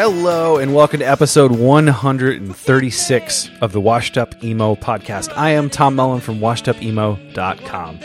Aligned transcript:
Hello, 0.00 0.58
and 0.58 0.76
welcome 0.76 1.00
to 1.00 1.04
episode 1.04 1.50
136 1.50 3.50
of 3.60 3.72
the 3.72 3.80
Washed 3.80 4.16
Up 4.16 4.44
Emo 4.44 4.76
podcast. 4.76 5.36
I 5.36 5.50
am 5.50 5.68
Tom 5.68 5.96
Mullen 5.96 6.20
from 6.20 6.38
washedupemo.com. 6.38 7.98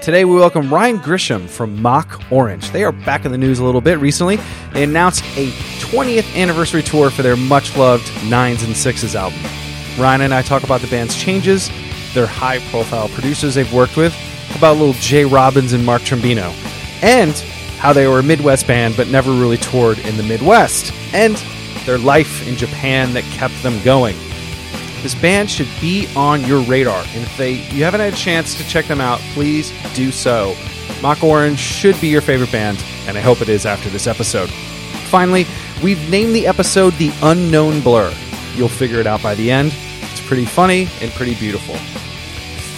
Today, 0.00 0.24
we 0.24 0.36
welcome 0.36 0.72
Ryan 0.72 0.98
Grisham 1.00 1.46
from 1.46 1.82
Mock 1.82 2.18
Orange. 2.32 2.70
They 2.70 2.82
are 2.82 2.92
back 2.92 3.26
in 3.26 3.30
the 3.30 3.36
news 3.36 3.58
a 3.58 3.64
little 3.64 3.82
bit 3.82 3.98
recently. 3.98 4.38
They 4.72 4.84
announced 4.84 5.22
a 5.36 5.50
20th 5.80 6.34
anniversary 6.34 6.82
tour 6.82 7.10
for 7.10 7.20
their 7.20 7.36
much 7.36 7.76
loved 7.76 8.10
Nines 8.24 8.62
and 8.62 8.74
Sixes 8.74 9.14
album. 9.14 9.38
Ryan 9.98 10.22
and 10.22 10.32
I 10.32 10.40
talk 10.40 10.62
about 10.62 10.80
the 10.80 10.88
band's 10.88 11.14
changes, 11.14 11.68
their 12.14 12.26
high 12.26 12.60
profile 12.70 13.10
producers 13.10 13.54
they've 13.54 13.70
worked 13.70 13.98
with, 13.98 14.16
about 14.56 14.78
little 14.78 14.94
Jay 14.94 15.26
Robbins 15.26 15.74
and 15.74 15.84
Mark 15.84 16.00
Trombino, 16.00 16.54
and 17.02 17.34
how 17.84 17.92
they 17.92 18.08
were 18.08 18.18
a 18.18 18.22
Midwest 18.22 18.66
band 18.66 18.96
but 18.96 19.08
never 19.08 19.30
really 19.30 19.58
toured 19.58 19.98
in 19.98 20.16
the 20.16 20.22
Midwest, 20.22 20.90
and 21.12 21.36
their 21.84 21.98
life 21.98 22.48
in 22.48 22.56
Japan 22.56 23.12
that 23.12 23.24
kept 23.24 23.62
them 23.62 23.78
going. 23.82 24.16
This 25.02 25.14
band 25.14 25.50
should 25.50 25.68
be 25.82 26.08
on 26.16 26.42
your 26.44 26.62
radar, 26.62 27.04
and 27.08 27.22
if 27.22 27.36
they 27.36 27.56
you 27.76 27.84
haven't 27.84 28.00
had 28.00 28.14
a 28.14 28.16
chance 28.16 28.54
to 28.54 28.66
check 28.66 28.86
them 28.86 29.02
out, 29.02 29.18
please 29.34 29.70
do 29.92 30.10
so. 30.10 30.56
Mock 31.02 31.22
Orange 31.22 31.58
should 31.58 32.00
be 32.00 32.08
your 32.08 32.22
favorite 32.22 32.50
band, 32.50 32.82
and 33.06 33.18
I 33.18 33.20
hope 33.20 33.42
it 33.42 33.50
is 33.50 33.66
after 33.66 33.90
this 33.90 34.06
episode. 34.06 34.48
Finally, 35.10 35.46
we've 35.82 36.08
named 36.08 36.34
the 36.34 36.46
episode 36.46 36.94
The 36.94 37.12
Unknown 37.22 37.82
Blur. 37.82 38.14
You'll 38.54 38.68
figure 38.68 38.98
it 38.98 39.06
out 39.06 39.22
by 39.22 39.34
the 39.34 39.50
end. 39.50 39.74
It's 40.00 40.26
pretty 40.26 40.46
funny 40.46 40.88
and 41.02 41.10
pretty 41.10 41.34
beautiful 41.34 41.76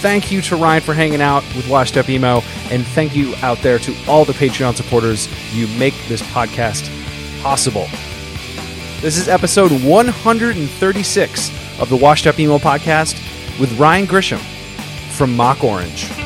thank 0.01 0.31
you 0.31 0.41
to 0.43 0.55
Ryan 0.55 0.81
for 0.81 0.93
hanging 0.93 1.21
out 1.21 1.43
with 1.55 1.67
Washed 1.69 1.97
Up 1.97 2.09
Emo, 2.09 2.41
and 2.69 2.85
thank 2.87 3.15
you 3.15 3.35
out 3.41 3.59
there 3.59 3.79
to 3.79 3.95
all 4.07 4.25
the 4.25 4.33
Patreon 4.33 4.75
supporters. 4.75 5.27
You 5.53 5.67
make 5.79 5.93
this 6.07 6.21
podcast 6.21 6.89
possible. 7.41 7.87
This 9.01 9.17
is 9.17 9.27
episode 9.27 9.71
136 9.83 11.81
of 11.81 11.89
the 11.89 11.95
Washed 11.95 12.27
Up 12.27 12.39
Emo 12.39 12.57
podcast 12.57 13.15
with 13.59 13.77
Ryan 13.79 14.07
Grisham 14.07 14.39
from 15.11 15.35
Mock 15.35 15.63
Orange. 15.63 16.16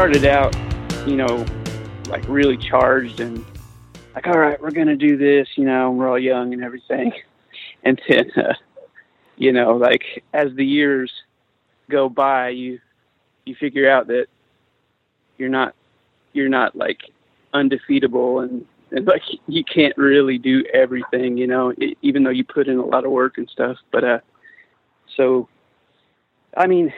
Started 0.00 0.24
out, 0.24 0.56
you 1.04 1.14
know, 1.14 1.46
like 2.06 2.24
really 2.26 2.56
charged 2.56 3.20
and 3.20 3.44
like, 4.14 4.26
all 4.26 4.38
right, 4.38 4.58
we're 4.58 4.70
gonna 4.70 4.96
do 4.96 5.18
this, 5.18 5.46
you 5.56 5.64
know, 5.66 5.90
we're 5.90 6.08
all 6.08 6.18
young 6.18 6.54
and 6.54 6.64
everything, 6.64 7.12
and 7.84 8.00
then, 8.08 8.30
uh, 8.34 8.54
you 9.36 9.52
know, 9.52 9.76
like 9.76 10.02
as 10.32 10.48
the 10.54 10.64
years 10.64 11.12
go 11.90 12.08
by, 12.08 12.48
you 12.48 12.80
you 13.44 13.54
figure 13.56 13.90
out 13.90 14.06
that 14.06 14.28
you're 15.36 15.50
not 15.50 15.74
you're 16.32 16.48
not 16.48 16.74
like 16.74 17.00
undefeatable 17.52 18.40
and 18.40 18.64
and 18.92 19.06
like 19.06 19.22
you 19.48 19.62
can't 19.64 19.96
really 19.98 20.38
do 20.38 20.64
everything, 20.72 21.36
you 21.36 21.46
know, 21.46 21.72
e- 21.72 21.96
even 22.00 22.22
though 22.22 22.30
you 22.30 22.42
put 22.42 22.68
in 22.68 22.78
a 22.78 22.86
lot 22.86 23.04
of 23.04 23.10
work 23.10 23.36
and 23.36 23.50
stuff. 23.50 23.76
But 23.92 24.04
uh, 24.04 24.20
so, 25.14 25.46
I 26.56 26.66
mean, 26.66 26.90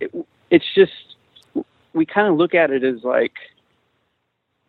it, 0.00 0.12
it's 0.50 0.66
just 0.74 0.92
we 1.96 2.06
kind 2.06 2.28
of 2.28 2.36
look 2.36 2.54
at 2.54 2.70
it 2.70 2.84
as 2.84 3.02
like 3.02 3.32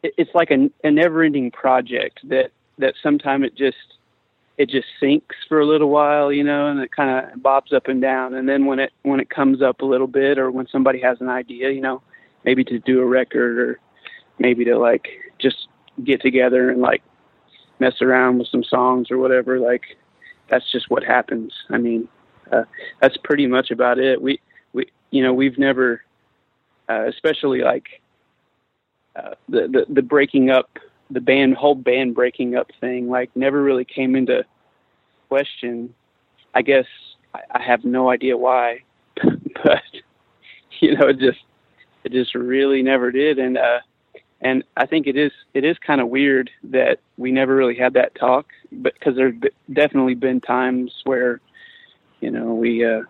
it's 0.02 0.32
like 0.34 0.50
a, 0.52 0.70
a 0.84 0.92
never-ending 0.92 1.52
project 1.52 2.20
that 2.30 2.52
that 2.78 2.94
sometime 3.04 3.44
it 3.44 3.56
just 3.56 3.78
it 4.58 4.70
just 4.70 4.88
sinks 5.00 5.36
for 5.48 5.60
a 5.60 5.66
little 5.66 5.90
while, 5.90 6.32
you 6.32 6.44
know, 6.44 6.68
and 6.68 6.80
it 6.80 6.90
kind 6.92 7.32
of 7.32 7.44
bobs 7.44 7.72
up 7.72 7.88
and 7.88 8.02
down. 8.02 8.34
And 8.34 8.50
then 8.50 8.66
when 8.66 8.80
it 8.80 8.92
when 9.04 9.20
it 9.20 9.30
comes 9.30 9.62
up 9.62 9.82
a 9.82 9.86
little 9.86 10.08
bit, 10.08 10.40
or 10.40 10.50
when 10.50 10.68
somebody 10.68 11.00
has 11.02 11.20
an 11.20 11.30
idea, 11.30 11.70
you 11.72 11.82
know, 11.82 12.02
maybe 12.46 12.64
to 12.64 12.80
do 12.80 13.02
a 13.02 13.06
record 13.06 13.60
or 13.60 13.80
maybe 14.40 14.64
to 14.66 14.78
like 14.78 15.08
just 15.40 15.68
get 16.04 16.22
together 16.22 16.70
and 16.70 16.82
like 16.82 17.04
mess 17.80 18.02
around 18.02 18.40
with 18.40 18.48
some 18.48 18.64
songs 18.64 19.12
or 19.12 19.18
whatever, 19.18 19.60
like 19.60 19.84
that's 20.50 20.72
just 20.72 20.90
what 20.90 21.04
happens. 21.04 21.54
I 21.70 21.78
mean, 21.78 22.08
uh, 22.52 22.64
that's 23.02 23.18
pretty 23.24 23.48
much 23.48 23.70
about 23.70 24.00
it. 24.00 24.22
We 24.22 24.40
we 24.74 24.86
you 25.12 25.22
know 25.22 25.34
we've 25.34 25.58
never 25.58 26.02
uh, 26.90 27.06
especially 27.08 27.62
like 27.62 28.02
uh, 29.16 29.34
the, 29.50 29.68
the 29.68 29.94
the 29.94 30.02
breaking 30.02 30.50
up 30.50 30.78
the 31.10 31.22
band 31.22 31.56
whole 31.56 31.76
band 31.76 32.16
breaking 32.16 32.56
up 32.56 32.70
thing 32.80 33.10
like 33.10 33.30
never 33.36 33.62
really 33.62 33.86
came 33.86 34.16
into 34.16 34.46
question. 35.30 35.94
I 36.54 36.62
guess 36.62 36.86
i, 37.34 37.42
I 37.52 37.62
have 37.62 37.84
no 37.84 38.10
idea 38.10 38.38
why 38.38 38.80
but 39.64 39.84
you 40.80 40.96
know 40.98 41.08
it 41.08 41.20
just 41.20 41.40
it 42.04 42.12
just 42.12 42.36
really 42.36 42.82
never 42.82 43.12
did. 43.12 43.40
And 43.40 43.58
uh 43.58 43.80
and 44.42 44.64
i 44.76 44.86
think 44.86 45.08
it 45.08 45.18
is 45.18 45.32
it 45.54 45.64
is 45.64 45.78
kind 45.86 46.02
of 46.02 46.10
weird 46.10 46.50
that 46.64 47.00
we 47.18 47.32
never 47.32 47.56
really 47.56 47.76
had 47.76 47.94
that 47.94 48.14
talk 48.16 48.48
but 48.72 48.94
because 48.94 49.16
there's 49.16 49.36
definitely 49.74 50.16
been 50.16 50.40
times 50.40 50.92
where 51.06 51.42
you 52.20 52.30
know 52.30 52.54
we 52.54 52.86
uh 52.86 53.02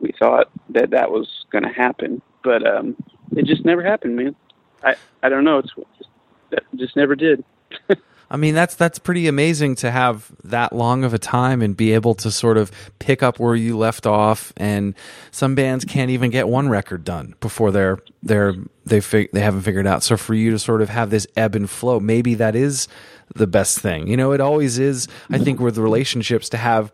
we 0.00 0.12
thought 0.18 0.50
that 0.70 0.90
that 0.90 1.10
was 1.10 1.28
going 1.50 1.64
to 1.64 1.72
happen 1.72 2.22
but 2.42 2.66
um 2.66 2.96
it 3.36 3.44
just 3.44 3.64
never 3.64 3.82
happened 3.82 4.16
man 4.16 4.34
i 4.82 4.94
i 5.22 5.28
don't 5.28 5.44
know 5.44 5.58
it's 5.58 5.72
just, 5.74 6.10
that 6.50 6.62
just 6.76 6.96
never 6.96 7.14
did 7.14 7.44
I 8.30 8.36
mean, 8.36 8.54
that's 8.54 8.74
that's 8.74 8.98
pretty 8.98 9.26
amazing 9.26 9.76
to 9.76 9.90
have 9.90 10.30
that 10.44 10.74
long 10.74 11.02
of 11.02 11.14
a 11.14 11.18
time 11.18 11.62
and 11.62 11.74
be 11.76 11.94
able 11.94 12.14
to 12.16 12.30
sort 12.30 12.58
of 12.58 12.70
pick 12.98 13.22
up 13.22 13.38
where 13.38 13.54
you 13.54 13.78
left 13.78 14.06
off. 14.06 14.52
And 14.56 14.94
some 15.30 15.54
bands 15.54 15.84
can't 15.84 16.10
even 16.10 16.30
get 16.30 16.46
one 16.46 16.68
record 16.68 17.04
done 17.04 17.34
before 17.40 17.70
they're 17.70 17.98
they're 18.22 18.54
they 18.84 19.00
fig- 19.00 19.30
they 19.32 19.40
haven't 19.40 19.62
figured 19.62 19.86
out. 19.86 20.02
So 20.02 20.18
for 20.18 20.34
you 20.34 20.50
to 20.50 20.58
sort 20.58 20.82
of 20.82 20.90
have 20.90 21.08
this 21.08 21.26
ebb 21.36 21.54
and 21.54 21.68
flow, 21.70 22.00
maybe 22.00 22.34
that 22.34 22.54
is 22.54 22.86
the 23.34 23.46
best 23.46 23.78
thing. 23.78 24.08
You 24.08 24.16
know, 24.18 24.32
it 24.32 24.42
always 24.42 24.78
is. 24.78 25.08
I 25.30 25.38
think 25.38 25.58
with 25.58 25.78
relationships 25.78 26.50
to 26.50 26.58
have 26.58 26.92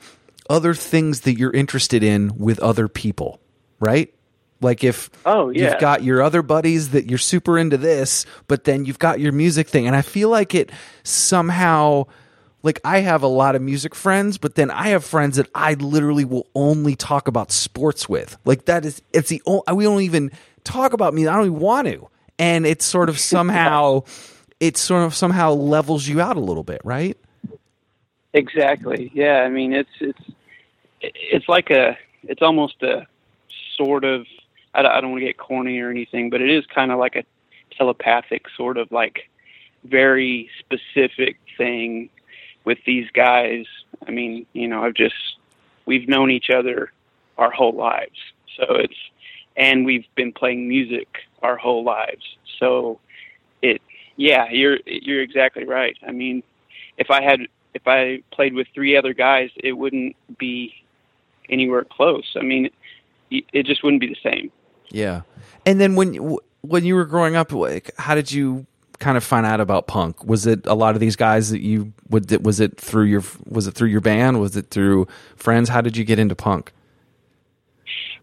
other 0.49 0.75
things 0.75 1.23
that 1.23 1.37
you're 1.37 1.53
interested 1.53 2.05
in 2.05 2.37
with 2.37 2.61
other 2.61 2.87
people, 2.87 3.41
right? 3.81 4.14
Like 4.65 4.83
if 4.83 5.11
Oh, 5.25 5.51
yeah. 5.51 5.71
you've 5.71 5.81
got 5.81 6.03
your 6.03 6.23
other 6.23 6.43
buddies 6.43 6.91
that 6.91 7.09
you're 7.09 7.19
super 7.19 7.57
into 7.59 7.77
this, 7.77 8.27
but 8.49 8.65
then 8.65 8.85
you've 8.85 8.99
got 8.99 9.21
your 9.21 9.31
music 9.33 9.69
thing, 9.69 9.87
and 9.87 9.95
I 9.95 10.03
feel 10.03 10.29
like 10.31 10.55
it 10.55 10.71
somehow 11.05 12.07
like 12.63 12.81
I 12.83 13.01
have 13.01 13.23
a 13.23 13.27
lot 13.29 13.55
of 13.55 13.63
music 13.63 13.95
friends, 13.95 14.39
but 14.39 14.55
then 14.55 14.71
I 14.71 14.89
have 14.89 15.05
friends 15.05 15.37
that 15.37 15.49
I 15.55 15.75
literally 15.75 16.25
will 16.25 16.47
only 16.55 16.97
talk 16.97 17.29
about 17.29 17.53
sports 17.53 18.09
with. 18.09 18.37
Like 18.47 18.65
that 18.65 18.85
is 18.87 19.03
it's 19.13 19.29
the 19.29 19.43
only, 19.47 19.63
we 19.75 19.85
don't 19.85 20.01
even 20.01 20.31
talk 20.65 20.95
about 20.95 21.13
me. 21.15 21.27
I 21.27 21.37
don't 21.37 21.47
even 21.47 21.59
want 21.61 21.87
to. 21.89 22.09
And 22.39 22.67
it's 22.67 22.85
sort 22.87 23.09
of 23.11 23.19
somehow 23.33 24.05
it 24.61 24.79
sort 24.79 25.05
of 25.05 25.15
somehow 25.15 25.53
levels 25.53 26.09
you 26.09 26.23
out 26.23 26.37
a 26.37 26.41
little 26.41 26.63
bit, 26.65 26.81
right? 26.85 27.19
Exactly. 28.33 29.11
Yeah. 29.15 29.43
I 29.43 29.51
mean, 29.51 29.73
it's 29.75 29.91
it's 30.01 30.21
it's 31.03 31.49
like 31.49 31.69
a 31.71 31.99
it's 32.23 32.41
almost 32.41 32.83
a 32.83 33.07
sort 33.77 34.05
of 34.05 34.27
I 34.75 34.83
don't, 34.83 34.93
I 34.93 35.01
don't 35.01 35.11
want 35.13 35.23
to 35.23 35.27
get 35.27 35.39
corny 35.39 35.79
or 35.79 35.91
anything, 35.91 36.31
but 36.31 36.41
it 36.41 36.51
is 36.51 36.67
kind 36.67 36.91
of 36.91 36.99
like 36.99 37.17
a 37.17 37.25
telepathic 37.77 38.47
sort 38.57 38.77
of 38.77 38.91
like 38.91 39.29
very 39.85 40.51
specific 40.59 41.39
thing 41.57 42.11
with 42.65 42.79
these 42.87 43.09
guys. 43.13 43.67
I 44.07 44.11
mean, 44.11 44.47
you 44.53 44.69
know, 44.69 44.85
I've 44.85 44.95
just 44.95 45.15
we've 45.87 46.09
known 46.09 46.31
each 46.31 46.51
other 46.51 46.93
our 47.39 47.51
whole 47.51 47.75
lives, 47.75 48.19
so 48.57 48.65
it's 48.75 48.97
and 49.57 49.85
we've 49.85 50.07
been 50.15 50.33
playing 50.33 50.69
music 50.69 51.19
our 51.43 51.57
whole 51.57 51.85
lives. 51.85 52.25
So 52.59 52.99
it, 53.63 53.81
yeah, 54.17 54.49
you're 54.51 54.79
you're 54.87 55.23
exactly 55.23 55.65
right. 55.65 55.97
I 56.07 56.13
mean, 56.13 56.43
if 56.99 57.11
I 57.11 57.23
had 57.23 57.41
if 57.75 57.87
I 57.87 58.23
played 58.33 58.55
with 58.55 58.69
three 58.75 58.97
other 58.97 59.15
guys, 59.15 59.51
it 59.57 59.73
wouldn't 59.73 60.17
be 60.39 60.75
anywhere 61.49 61.85
close. 61.85 62.35
I 62.37 62.43
mean, 62.43 62.71
it 63.31 63.67
just 63.67 63.83
wouldn't 63.83 64.01
be 64.01 64.09
the 64.09 64.17
same. 64.23 64.51
Yeah. 64.91 65.23
And 65.67 65.81
then 65.81 65.95
when 65.97 66.39
when 66.63 66.85
you 66.85 66.95
were 66.95 67.05
growing 67.05 67.37
up, 67.37 67.53
like, 67.53 67.91
how 67.99 68.15
did 68.15 68.33
you 68.33 68.67
kind 68.99 69.17
of 69.17 69.25
find 69.25 69.45
out 69.45 69.61
about 69.61 69.87
punk? 69.87 70.25
Was 70.25 70.47
it 70.47 70.67
a 70.67 70.75
lot 70.75 70.95
of 70.95 71.01
these 71.01 71.17
guys 71.17 71.51
that 71.51 71.61
you 71.61 71.93
would? 72.11 72.45
Was 72.45 72.61
it 72.61 72.79
through 72.79 73.05
your? 73.05 73.23
Was 73.49 73.67
it 73.67 73.75
through 73.75 73.89
your 73.89 74.01
band? 74.01 74.41
Was 74.41 74.57
it 74.57 74.71
through 74.71 75.07
friends? 75.37 75.69
How 75.69 75.81
did 75.81 75.97
you 75.97 76.05
get 76.05 76.19
into 76.19 76.35
punk? 76.35 76.73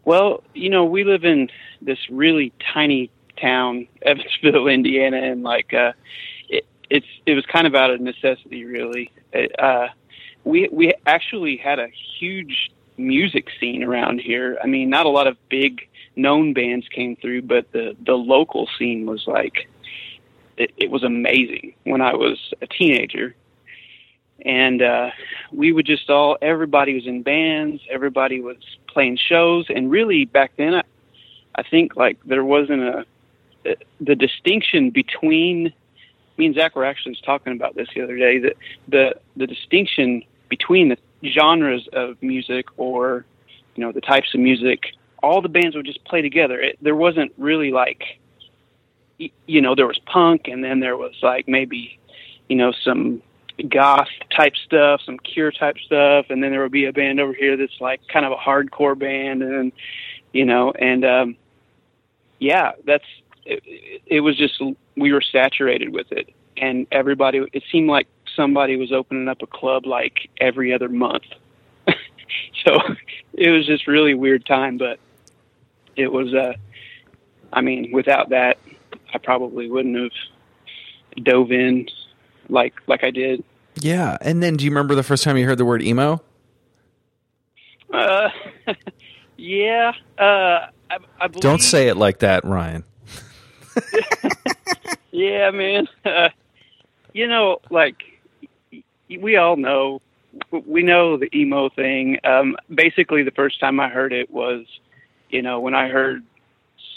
Well, 0.03 0.43
you 0.53 0.69
know, 0.69 0.83
we 0.85 1.03
live 1.03 1.23
in 1.23 1.49
this 1.81 1.99
really 2.09 2.51
tiny 2.73 3.11
town, 3.39 3.87
Evansville, 4.01 4.67
Indiana, 4.67 5.17
and 5.17 5.43
like 5.43 5.73
uh, 5.73 5.93
it, 6.49 6.65
it's 6.89 7.07
it 7.25 7.33
was 7.33 7.45
kind 7.45 7.67
of 7.67 7.75
out 7.75 7.91
of 7.91 8.01
necessity, 8.01 8.65
really. 8.65 9.11
It, 9.33 9.57
uh, 9.59 9.89
we 10.43 10.69
we 10.71 10.93
actually 11.05 11.57
had 11.57 11.79
a 11.79 11.87
huge 12.19 12.71
music 12.97 13.47
scene 13.59 13.83
around 13.83 14.19
here. 14.19 14.57
I 14.63 14.67
mean, 14.67 14.89
not 14.89 15.05
a 15.05 15.09
lot 15.09 15.27
of 15.27 15.37
big 15.49 15.87
known 16.21 16.53
bands 16.53 16.88
came 16.88 17.15
through, 17.15 17.44
but 17.44 17.71
the 17.71 17.95
the 18.06 18.13
local 18.13 18.68
scene 18.77 19.06
was 19.06 19.25
like 19.27 19.69
it, 20.57 20.71
it 20.77 20.91
was 20.91 21.03
amazing 21.03 21.73
when 21.83 22.01
I 22.01 22.13
was 22.13 22.53
a 22.62 22.68
teenager. 22.68 23.35
And 24.44 24.81
uh, 24.81 25.12
we 25.51 25.71
would 25.71 25.85
just 25.85 26.09
all 26.09 26.38
everybody 26.41 26.95
was 26.95 27.06
in 27.06 27.21
bands, 27.21 27.81
everybody 27.89 28.41
was 28.41 28.57
playing 28.88 29.18
shows, 29.18 29.65
and 29.69 29.91
really 29.91 30.25
back 30.25 30.53
then, 30.57 30.75
I, 30.75 30.83
I 31.56 31.63
think 31.63 31.95
like 31.95 32.18
there 32.25 32.44
wasn't 32.44 32.81
a 32.81 33.06
the 34.00 34.15
distinction 34.15 34.89
between 34.89 35.71
me 36.38 36.45
and 36.47 36.56
Zach 36.56 36.75
were 36.75 36.85
actually 36.85 37.17
talking 37.24 37.53
about 37.53 37.75
this 37.75 37.88
the 37.94 38.01
other 38.01 38.17
day 38.17 38.39
that 38.39 38.57
the 38.88 39.15
the 39.35 39.47
distinction 39.47 40.24
between 40.50 40.89
the 40.89 40.97
genres 41.24 41.88
of 41.94 42.21
music 42.21 42.65
or 42.77 43.25
you 43.75 43.83
know 43.83 43.91
the 43.91 44.01
types 44.01 44.33
of 44.33 44.39
music 44.39 44.95
all 45.21 45.41
the 45.41 45.50
bands 45.50 45.75
would 45.75 45.85
just 45.85 46.03
play 46.06 46.21
together. 46.21 46.59
It, 46.59 46.77
there 46.81 46.95
wasn't 46.95 47.31
really 47.38 47.71
like 47.71 48.03
you 49.45 49.62
know 49.62 49.75
there 49.75 49.85
was 49.85 50.00
punk 50.07 50.47
and 50.47 50.63
then 50.63 50.79
there 50.79 50.97
was 50.97 51.13
like 51.21 51.47
maybe 51.47 52.00
you 52.50 52.56
know 52.56 52.71
some 52.83 53.21
goth 53.69 54.07
type 54.35 54.53
stuff 54.65 55.00
some 55.06 55.19
cure 55.19 55.51
type 55.51 55.77
stuff 55.85 56.25
and 56.29 56.44
then 56.44 56.50
there 56.50 56.63
would 56.63 56.71
be 56.71 56.85
a 56.85 56.91
band 56.91 57.19
over 57.19 57.31
here 57.31 57.56
that's 57.56 57.79
like 57.79 58.01
kind 58.07 58.25
of 58.25 58.31
a 58.31 58.35
hardcore 58.35 58.97
band 58.97 59.44
and 59.44 59.71
you 60.33 60.44
know 60.44 60.71
and 60.71 61.06
um 61.06 61.35
yeah 62.39 62.71
that's 62.83 63.06
it, 63.45 64.01
it 64.06 64.21
was 64.21 64.38
just 64.38 64.62
we 64.97 65.12
were 65.13 65.21
saturated 65.21 65.89
with 65.89 66.12
it. 66.12 66.29
And 66.57 66.85
everybody 66.91 67.45
it 67.53 67.63
seemed 67.71 67.89
like 67.89 68.07
somebody 68.35 68.75
was 68.75 68.91
opening 68.91 69.27
up 69.27 69.41
a 69.41 69.47
club 69.47 69.85
like 69.85 70.29
every 70.39 70.74
other 70.74 70.89
month. 70.89 71.24
So 72.65 72.77
it 73.33 73.50
was 73.50 73.65
just 73.65 73.88
really 73.88 74.13
weird 74.13 74.45
time 74.45 74.77
but 74.77 75.00
it 75.95 76.11
was 76.11 76.33
uh 76.33 76.53
i 77.53 77.61
mean 77.61 77.91
without 77.91 78.29
that 78.29 78.57
i 79.13 79.17
probably 79.17 79.69
wouldn't 79.69 79.97
have 79.97 81.23
dove 81.23 81.51
in 81.51 81.88
like 82.49 82.73
like 82.88 83.03
i 83.03 83.11
did 83.11 83.43
yeah 83.75 84.17
and 84.21 84.41
then 84.41 84.55
do 84.57 84.65
you 84.65 84.71
remember 84.71 84.95
the 84.95 85.03
first 85.03 85.23
time 85.23 85.38
you 85.38 85.45
heard 85.45 85.57
the 85.57 85.65
word 85.65 85.81
emo 85.81 86.21
uh 87.93 88.29
yeah 89.38 89.91
uh 90.17 90.67
I, 90.89 90.97
I 91.21 91.27
believe, 91.27 91.41
don't 91.41 91.61
say 91.61 91.88
it 91.88 91.95
like 91.95 92.19
that 92.19 92.43
ryan 92.43 92.83
yeah, 95.11 95.51
man. 95.51 95.88
Uh, 96.05 96.29
you 97.13 97.27
know, 97.27 97.59
like 97.69 98.03
we 99.19 99.35
all 99.35 99.55
know, 99.55 100.01
we 100.65 100.83
know 100.83 101.17
the 101.17 101.29
emo 101.35 101.69
thing. 101.69 102.19
Um, 102.23 102.57
basically, 102.73 103.23
the 103.23 103.31
first 103.31 103.59
time 103.59 103.79
I 103.79 103.89
heard 103.89 104.13
it 104.13 104.29
was, 104.31 104.65
you 105.31 105.41
know, 105.41 105.59
when 105.59 105.73
I 105.75 105.89
heard 105.89 106.23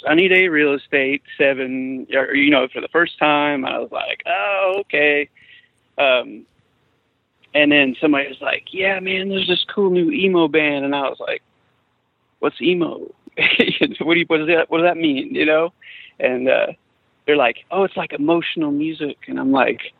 Sunny 0.04 0.28
Day 0.28 0.48
Real 0.48 0.75
Estate 0.75 1.22
Seven, 1.38 2.06
or, 2.12 2.34
you 2.34 2.50
know, 2.50 2.69
for 2.69 2.81
the 2.81 2.88
first 2.88 3.19
time, 3.19 3.64
I 3.64 3.78
was 3.78 3.90
like, 3.90 4.22
oh, 4.26 4.76
okay. 4.81 5.28
Um, 5.98 6.46
and 7.54 7.70
then 7.70 7.96
somebody 8.00 8.28
was 8.28 8.40
like, 8.40 8.64
yeah, 8.72 8.98
man, 9.00 9.28
there's 9.28 9.46
this 9.46 9.64
cool 9.72 9.90
new 9.90 10.10
emo 10.10 10.48
band, 10.48 10.84
and 10.84 10.94
I 10.94 11.02
was 11.02 11.20
like, 11.20 11.42
what's 12.40 12.60
emo? 12.60 12.98
what 14.00 14.14
do 14.14 14.20
you, 14.20 14.26
what 14.26 14.38
does 14.38 14.48
that 14.48 14.70
what 14.70 14.78
does 14.78 14.86
that 14.86 14.96
mean? 14.96 15.34
You 15.34 15.46
know? 15.46 15.72
and 16.19 16.48
uh, 16.48 16.66
they're 17.26 17.36
like, 17.36 17.58
"Oh, 17.70 17.84
it's 17.84 17.96
like 17.96 18.12
emotional 18.12 18.70
music," 18.70 19.16
and 19.28 19.38
I'm 19.38 19.52
like, 19.52 19.92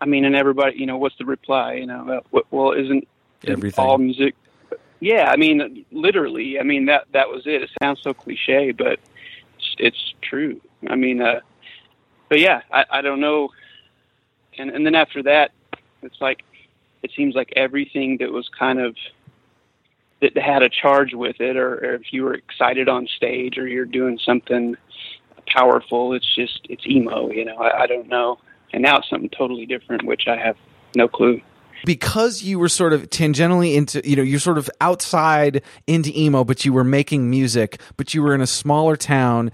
I 0.00 0.06
mean, 0.06 0.24
and 0.24 0.36
everybody, 0.36 0.78
you 0.78 0.86
know, 0.86 0.98
what's 0.98 1.16
the 1.18 1.24
reply? 1.24 1.74
You 1.74 1.86
know, 1.86 2.22
well, 2.50 2.72
isn't 2.72 3.06
everything 3.46 3.84
all 3.84 3.98
music? 3.98 4.34
Yeah, 5.00 5.30
I 5.30 5.36
mean, 5.36 5.84
literally, 5.92 6.58
I 6.58 6.62
mean 6.62 6.86
that 6.86 7.04
that 7.12 7.28
was 7.28 7.42
it. 7.46 7.62
It 7.62 7.70
sounds 7.82 8.00
so 8.02 8.14
cliche, 8.14 8.72
but 8.72 8.98
it's, 9.56 9.76
it's 9.78 10.14
true. 10.22 10.60
I 10.88 10.94
mean, 10.94 11.20
uh, 11.20 11.40
but 12.28 12.40
yeah, 12.40 12.62
I, 12.72 12.84
I 12.90 13.00
don't 13.02 13.20
know. 13.20 13.50
And 14.58 14.70
and 14.70 14.86
then 14.86 14.94
after 14.94 15.22
that, 15.24 15.52
it's 16.02 16.20
like 16.20 16.42
it 17.02 17.10
seems 17.14 17.34
like 17.34 17.52
everything 17.56 18.16
that 18.18 18.32
was 18.32 18.48
kind 18.58 18.80
of 18.80 18.96
that 20.22 20.36
had 20.38 20.62
a 20.62 20.70
charge 20.70 21.12
with 21.12 21.40
it, 21.40 21.56
or, 21.56 21.74
or 21.74 21.94
if 21.94 22.12
you 22.12 22.24
were 22.24 22.34
excited 22.34 22.88
on 22.88 23.06
stage, 23.06 23.58
or 23.58 23.68
you're 23.68 23.84
doing 23.84 24.18
something 24.24 24.76
powerful. 25.46 26.14
It's 26.14 26.34
just 26.34 26.60
it's 26.70 26.86
emo, 26.86 27.30
you 27.30 27.44
know. 27.44 27.56
I, 27.56 27.82
I 27.82 27.86
don't 27.86 28.08
know. 28.08 28.38
And 28.72 28.82
now 28.82 28.98
it's 28.98 29.08
something 29.10 29.30
totally 29.30 29.66
different, 29.66 30.04
which 30.04 30.26
I 30.26 30.36
have 30.36 30.56
no 30.96 31.06
clue 31.06 31.40
because 31.84 32.42
you 32.42 32.58
were 32.58 32.68
sort 32.68 32.92
of 32.92 33.08
tangentially 33.10 33.74
into 33.74 34.06
you 34.08 34.16
know 34.16 34.22
you're 34.22 34.40
sort 34.40 34.58
of 34.58 34.70
outside 34.80 35.62
into 35.86 36.10
emo 36.18 36.44
but 36.44 36.64
you 36.64 36.72
were 36.72 36.84
making 36.84 37.28
music 37.28 37.80
but 37.96 38.14
you 38.14 38.22
were 38.22 38.34
in 38.34 38.40
a 38.40 38.46
smaller 38.46 38.96
town 38.96 39.50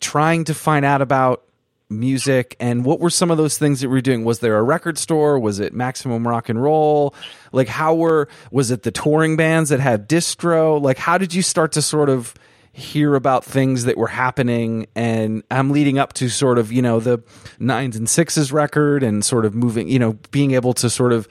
trying 0.00 0.44
to 0.44 0.54
find 0.54 0.84
out 0.84 1.02
about 1.02 1.44
music 1.90 2.54
and 2.60 2.84
what 2.84 3.00
were 3.00 3.10
some 3.10 3.30
of 3.30 3.38
those 3.38 3.56
things 3.56 3.80
that 3.80 3.88
we 3.88 3.94
were 3.94 4.00
doing? 4.00 4.24
Was 4.24 4.40
there 4.40 4.58
a 4.58 4.62
record 4.62 4.98
store? 4.98 5.38
Was 5.38 5.58
it 5.58 5.72
maximum 5.72 6.26
rock 6.26 6.48
and 6.48 6.62
roll? 6.62 7.14
Like 7.52 7.68
how 7.68 7.94
were 7.94 8.28
was 8.50 8.70
it 8.70 8.82
the 8.82 8.90
touring 8.90 9.36
bands 9.36 9.70
that 9.70 9.80
had 9.80 10.08
distro? 10.08 10.80
Like 10.80 10.98
how 10.98 11.18
did 11.18 11.32
you 11.34 11.42
start 11.42 11.72
to 11.72 11.82
sort 11.82 12.10
of 12.10 12.34
hear 12.78 13.14
about 13.14 13.44
things 13.44 13.84
that 13.84 13.96
were 13.96 14.08
happening 14.08 14.86
and 14.94 15.42
I'm 15.50 15.70
leading 15.70 15.98
up 15.98 16.12
to 16.14 16.28
sort 16.28 16.58
of, 16.58 16.72
you 16.72 16.80
know, 16.80 17.00
the 17.00 17.22
nines 17.58 17.96
and 17.96 18.08
sixes 18.08 18.52
record 18.52 19.02
and 19.02 19.24
sort 19.24 19.44
of 19.44 19.54
moving, 19.54 19.88
you 19.88 19.98
know, 19.98 20.18
being 20.30 20.52
able 20.52 20.72
to 20.74 20.88
sort 20.88 21.12
of 21.12 21.28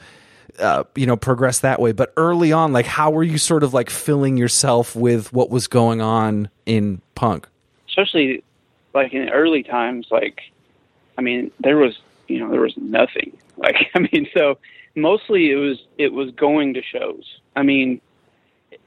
uh, 0.59 0.83
you 0.95 1.05
know, 1.05 1.15
progress 1.15 1.59
that 1.59 1.79
way. 1.79 1.91
But 1.91 2.13
early 2.17 2.51
on, 2.51 2.73
like 2.73 2.85
how 2.85 3.11
were 3.11 3.23
you 3.23 3.37
sort 3.37 3.63
of 3.63 3.73
like 3.73 3.89
filling 3.89 4.37
yourself 4.37 4.95
with 4.95 5.31
what 5.31 5.49
was 5.49 5.67
going 5.67 6.01
on 6.01 6.49
in 6.65 7.01
punk? 7.15 7.47
Especially 7.87 8.43
like 8.93 9.13
in 9.13 9.29
early 9.29 9.63
times, 9.63 10.07
like 10.09 10.41
I 11.17 11.21
mean, 11.21 11.51
there 11.59 11.77
was 11.77 11.99
you 12.27 12.39
know, 12.39 12.49
there 12.49 12.61
was 12.61 12.75
nothing. 12.77 13.37
Like 13.59 13.87
I 13.95 13.99
mean, 14.11 14.27
so 14.35 14.59
mostly 14.93 15.49
it 15.49 15.55
was 15.55 15.79
it 15.97 16.13
was 16.13 16.29
going 16.29 16.75
to 16.75 16.83
shows. 16.83 17.39
I 17.55 17.63
mean, 17.63 17.99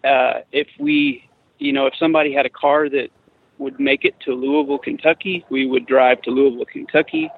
uh, 0.04 0.42
if 0.52 0.68
we 0.78 1.28
you 1.60 1.72
know, 1.72 1.86
if 1.86 1.94
somebody 1.98 2.32
had 2.32 2.46
a 2.46 2.50
car 2.50 2.88
that 2.88 3.10
would 3.58 3.78
make 3.78 4.04
it 4.04 4.18
to 4.24 4.32
Louisville, 4.32 4.78
Kentucky, 4.78 5.44
we 5.50 5.66
would 5.66 5.86
drive 5.86 6.22
to 6.22 6.30
Louisville, 6.30 6.64
Kentucky, 6.64 7.30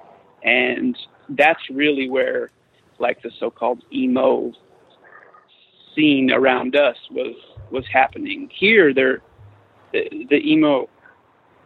and 0.45 0.97
that's 1.31 1.61
really 1.71 2.09
where 2.09 2.51
like 2.99 3.21
the 3.23 3.31
so-called 3.39 3.83
emo 3.93 4.53
scene 5.95 6.31
around 6.31 6.77
us 6.77 6.97
was 7.11 7.35
was 7.71 7.85
happening. 7.93 8.49
Here, 8.55 8.95
there 8.95 9.23
the, 9.93 10.27
the 10.31 10.37
emo 10.37 10.89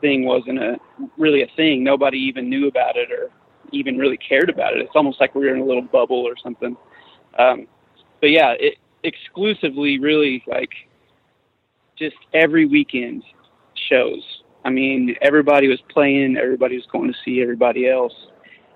thing 0.01 0.25
wasn't 0.25 0.59
a 0.59 0.79
really 1.19 1.43
a 1.43 1.49
thing. 1.57 1.85
Nobody 1.85 2.19
even 2.19 2.49
knew 2.49 2.69
about 2.69 2.97
it, 2.97 3.13
or 3.13 3.31
even 3.73 3.99
really 3.99 4.17
cared 4.17 4.49
about 4.49 4.75
it. 4.75 4.81
It's 4.81 4.97
almost 4.97 5.21
like 5.21 5.35
we 5.35 5.45
were 5.45 5.55
in 5.55 5.61
a 5.61 5.65
little 5.65 5.83
bubble 5.83 6.27
or 6.27 6.37
something. 6.43 6.77
Um, 7.39 7.67
but 8.21 8.31
yeah, 8.31 8.55
it 8.59 8.77
exclusively 9.03 9.99
really 9.99 10.43
like 10.47 10.71
just 11.99 12.17
every 12.35 12.67
weekend 12.67 13.23
shows. 13.89 14.23
I 14.65 14.71
mean, 14.71 15.15
everybody 15.23 15.69
was 15.69 15.81
playing, 15.89 16.37
everybody 16.37 16.77
was 16.77 16.87
going 16.93 17.13
to 17.13 17.19
see 17.25 17.41
everybody 17.41 17.89
else. 17.89 18.15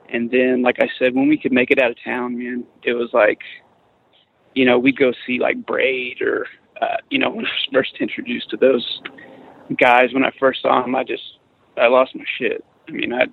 And 0.09 0.31
then, 0.31 0.63
like 0.63 0.77
I 0.81 0.89
said, 0.99 1.15
when 1.15 1.29
we 1.29 1.39
could 1.39 1.53
make 1.53 1.71
it 1.71 1.81
out 1.81 1.91
of 1.91 1.97
town, 2.05 2.39
man, 2.39 2.65
it 2.83 2.93
was 2.95 3.11
like, 3.13 3.41
you 4.55 4.65
know, 4.65 4.79
we'd 4.79 4.99
go 4.99 5.13
see 5.27 5.39
like 5.39 5.65
Braid 5.67 6.21
or, 6.21 6.47
uh, 6.81 6.97
you 7.11 7.19
know, 7.19 7.31
when 7.35 7.45
I 7.45 7.49
was 7.49 7.69
first 7.73 7.97
introduced 8.01 8.51
to 8.51 8.57
those 8.57 9.03
guys, 9.79 10.13
when 10.13 10.25
I 10.25 10.33
first 10.39 10.63
saw 10.63 10.83
them, 10.83 10.95
I 10.95 11.05
just, 11.05 11.23
I 11.77 11.87
lost 11.87 12.15
my 12.15 12.25
shit. 12.39 12.65
I 12.89 12.93
mean, 12.93 13.13
I, 13.13 13.27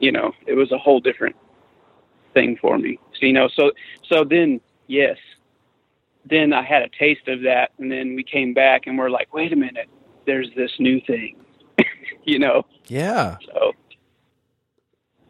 you 0.00 0.12
know, 0.12 0.32
it 0.46 0.54
was 0.54 0.72
a 0.72 0.78
whole 0.78 1.00
different 1.00 1.36
thing 2.34 2.56
for 2.60 2.78
me. 2.78 2.98
So, 3.20 3.26
you 3.26 3.32
know, 3.32 3.48
so, 3.54 3.70
so 4.08 4.24
then, 4.24 4.60
yes, 4.88 5.16
then 6.28 6.52
I 6.52 6.62
had 6.62 6.82
a 6.82 6.88
taste 6.98 7.28
of 7.28 7.42
that. 7.42 7.70
And 7.78 7.90
then 7.92 8.14
we 8.16 8.22
came 8.24 8.54
back 8.54 8.86
and 8.86 8.96
we're 8.98 9.10
like, 9.10 9.32
wait 9.34 9.52
a 9.52 9.56
minute, 9.56 9.88
there's 10.26 10.48
this 10.56 10.70
new 10.78 11.00
thing, 11.02 11.36
you 12.24 12.38
know? 12.38 12.64
Yeah. 12.86 13.36
So 13.46 13.72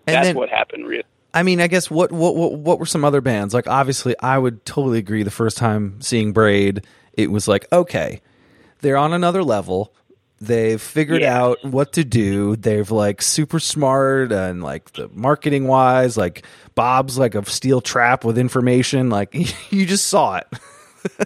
And 0.07 0.15
that's 0.17 0.29
then- 0.29 0.37
what 0.37 0.49
happened, 0.49 0.87
really. 0.87 1.05
I 1.37 1.43
mean, 1.43 1.61
I 1.61 1.67
guess 1.67 1.91
what, 1.91 2.13
what 2.13 2.37
what 2.37 2.53
what 2.61 2.79
were 2.79 2.87
some 2.87 3.05
other 3.05 3.21
bands? 3.21 3.55
Like 3.55 3.67
obviously 3.67 4.15
I 4.21 4.39
would 4.39 4.65
totally 4.65 4.99
agree 5.01 5.25
the 5.25 5.33
first 5.33 5.57
time 5.57 6.01
seeing 6.01 6.33
Braid, 6.33 6.87
it 7.13 7.29
was 7.33 7.49
like, 7.49 7.67
okay, 7.73 8.21
they're 8.83 8.97
on 8.97 9.13
another 9.13 9.43
level. 9.43 9.93
They've 10.41 10.81
figured 10.81 11.23
Yeah. 11.23 11.37
out 11.43 11.59
what 11.65 11.93
to 11.95 12.05
do. 12.05 12.55
They've 12.55 12.89
like 12.89 13.21
super 13.21 13.59
smart 13.59 14.31
and 14.31 14.63
like 14.63 14.93
the 14.93 15.09
marketing 15.13 15.67
wise, 15.67 16.17
like 16.17 16.47
Bob's 16.77 17.19
like 17.19 17.35
a 17.35 17.45
steel 17.47 17.81
trap 17.81 18.25
with 18.25 18.39
information. 18.39 19.11
Like 19.11 19.35
you 19.73 19.87
just 19.87 20.07
saw 20.07 20.37
it. 20.37 20.47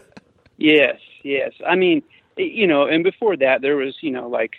Yes, 0.58 0.98
yes. 1.22 1.52
I 1.66 1.76
mean, 1.76 2.02
you 2.36 2.66
know, 2.66 2.86
and 2.86 3.04
before 3.04 3.36
that, 3.36 3.62
there 3.62 3.76
was, 3.76 3.96
you 4.00 4.10
know, 4.10 4.28
like, 4.28 4.56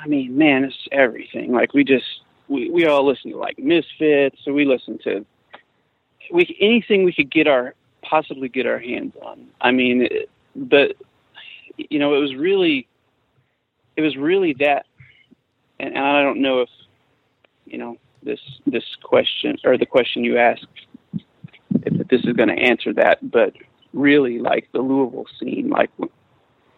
I 0.00 0.06
mean, 0.08 0.36
man, 0.36 0.64
it's 0.64 0.88
everything. 0.90 1.52
Like, 1.52 1.74
we 1.74 1.84
just, 1.84 2.04
we, 2.48 2.68
we 2.68 2.84
all 2.86 3.06
listen 3.06 3.30
to 3.30 3.36
like 3.38 3.58
Misfits, 3.58 4.36
so 4.44 4.52
we 4.52 4.64
listen 4.64 4.98
to, 5.04 5.24
we 6.32 6.56
anything 6.60 7.04
we 7.04 7.12
could 7.12 7.30
get 7.30 7.46
our 7.46 7.74
possibly 8.02 8.48
get 8.48 8.66
our 8.66 8.78
hands 8.78 9.14
on. 9.22 9.46
I 9.60 9.70
mean, 9.70 10.02
it, 10.02 10.28
but 10.56 10.96
you 11.76 11.98
know, 12.00 12.14
it 12.14 12.18
was 12.18 12.34
really, 12.34 12.88
it 13.96 14.02
was 14.02 14.16
really 14.16 14.54
that, 14.54 14.86
and, 15.78 15.94
and 15.96 16.04
I 16.04 16.22
don't 16.22 16.42
know 16.42 16.62
if, 16.62 16.68
you 17.64 17.78
know, 17.78 17.96
this 18.22 18.40
this 18.66 18.84
question 19.02 19.56
or 19.64 19.78
the 19.78 19.86
question 19.86 20.24
you 20.24 20.38
asked, 20.38 20.66
if 21.72 22.08
this 22.08 22.24
is 22.24 22.32
going 22.32 22.48
to 22.48 22.60
answer 22.60 22.92
that, 22.94 23.18
but 23.30 23.54
really 23.92 24.38
like 24.38 24.68
the 24.72 24.80
Louisville 24.80 25.26
scene, 25.38 25.70
like 25.70 25.90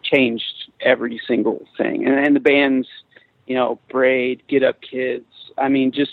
changed 0.03 0.71
every 0.81 1.21
single 1.27 1.65
thing. 1.77 2.05
And, 2.05 2.15
and 2.15 2.35
the 2.35 2.39
bands, 2.39 2.87
you 3.47 3.55
know, 3.55 3.79
Braid, 3.89 4.43
Get 4.47 4.63
Up 4.63 4.81
Kids. 4.81 5.25
I 5.57 5.67
mean, 5.69 5.91
just 5.91 6.11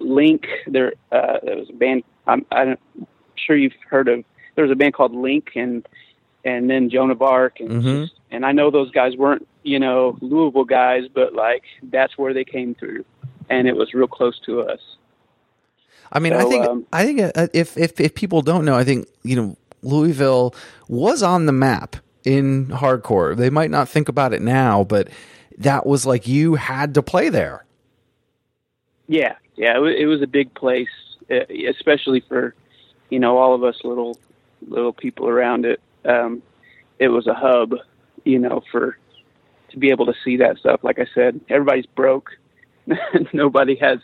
Link. 0.00 0.46
There, 0.66 0.94
uh, 1.12 1.38
there 1.42 1.56
was 1.56 1.68
a 1.70 1.74
band. 1.74 2.04
I'm, 2.26 2.44
I'm 2.50 2.76
sure 3.36 3.56
you've 3.56 3.74
heard 3.88 4.08
of. 4.08 4.24
There 4.54 4.64
was 4.64 4.72
a 4.72 4.76
band 4.76 4.94
called 4.94 5.14
Link, 5.14 5.50
and 5.54 5.86
and 6.44 6.70
then 6.70 6.88
Joan 6.88 7.10
of 7.10 7.22
Arc, 7.22 7.60
and 7.60 7.70
Mhm. 7.70 8.10
and 8.30 8.46
I 8.46 8.52
know 8.52 8.70
those 8.70 8.90
guys 8.92 9.16
weren't, 9.16 9.46
you 9.64 9.78
know, 9.78 10.16
Louisville 10.20 10.64
guys, 10.64 11.08
but 11.12 11.34
like 11.34 11.64
that's 11.82 12.16
where 12.16 12.32
they 12.32 12.44
came 12.44 12.74
through, 12.74 13.04
and 13.50 13.68
it 13.68 13.76
was 13.76 13.92
real 13.92 14.06
close 14.06 14.38
to 14.46 14.62
us. 14.62 14.80
I 16.12 16.20
mean, 16.20 16.32
I 16.32 16.44
think 16.44 16.64
um, 16.64 16.86
I 16.92 17.04
think 17.04 17.20
uh, 17.20 17.48
if 17.52 17.76
if 17.76 18.00
if 18.00 18.14
people 18.14 18.40
don't 18.42 18.64
know, 18.64 18.76
I 18.76 18.84
think 18.84 19.08
you 19.24 19.36
know 19.36 19.56
Louisville 19.82 20.54
was 20.88 21.22
on 21.22 21.46
the 21.46 21.52
map 21.52 21.96
in 22.24 22.66
hardcore. 22.66 23.36
They 23.36 23.50
might 23.50 23.70
not 23.70 23.88
think 23.88 24.08
about 24.08 24.32
it 24.32 24.42
now, 24.42 24.84
but 24.84 25.08
that 25.58 25.86
was 25.86 26.04
like 26.04 26.26
you 26.26 26.56
had 26.56 26.94
to 26.94 27.02
play 27.02 27.28
there. 27.28 27.64
Yeah, 29.08 29.36
yeah, 29.56 29.76
it, 29.76 30.06
was 30.06 30.20
a 30.20 30.26
big 30.26 30.52
place, 30.54 30.88
uh, 31.30 31.46
especially 31.68 32.20
for 32.20 32.54
you 33.08 33.20
know 33.20 33.38
all 33.38 33.54
of 33.54 33.62
us 33.62 33.76
little 33.84 34.18
little 34.66 34.92
people 34.92 35.28
around 35.28 35.64
it. 35.64 35.80
Um, 36.04 36.42
it 36.98 37.08
was 37.08 37.26
a 37.26 37.34
hub, 37.34 37.74
you 38.24 38.38
know, 38.38 38.62
for 38.72 38.98
to 39.70 39.78
be 39.78 39.90
able 39.90 40.06
to 40.06 40.14
see 40.24 40.36
that 40.38 40.58
stuff. 40.58 40.82
Like 40.82 40.98
I 40.98 41.06
said, 41.14 41.40
everybody's 41.48 41.86
broke. 41.86 42.30
Nobody 43.32 43.76
has 43.76 44.00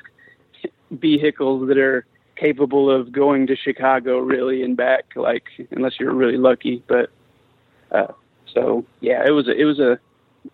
vehicles 0.91 1.69
that 1.69 1.79
are 1.79 2.07
capable 2.43 2.91
of 2.91 3.13
going 3.13 3.47
to 3.47 3.57
Chicago 3.57 4.19
really 4.19 4.63
and 4.63 4.77
back, 4.77 5.05
like 5.15 5.45
unless 5.71 6.01
you're 6.01 6.13
really 6.13 6.37
lucky. 6.37 6.83
But 6.87 7.11
uh, 7.91 8.13
so 8.53 8.85
yeah, 9.01 9.23
it 9.27 9.31
was 9.31 9.49
a, 9.49 9.53
it 9.53 9.65
was 9.65 9.79
a 9.79 9.99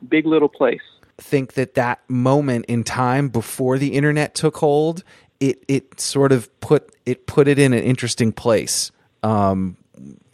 big 0.07 0.27
little 0.27 0.49
place. 0.49 0.83
Think 1.17 1.55
that 1.55 1.75
that 1.75 2.01
moment 2.09 2.67
in 2.67 2.85
time 2.85 3.29
before 3.29 3.79
the 3.79 3.95
internet 3.95 4.35
took 4.35 4.59
hold, 4.59 5.03
it 5.41 5.65
it 5.67 5.99
sort 5.99 6.31
of 6.31 6.49
put 6.61 6.95
it 7.07 7.27
put 7.27 7.49
it 7.49 7.59
in 7.59 7.73
an 7.73 7.83
interesting 7.83 8.33
place. 8.33 8.93
Um, 9.23 9.77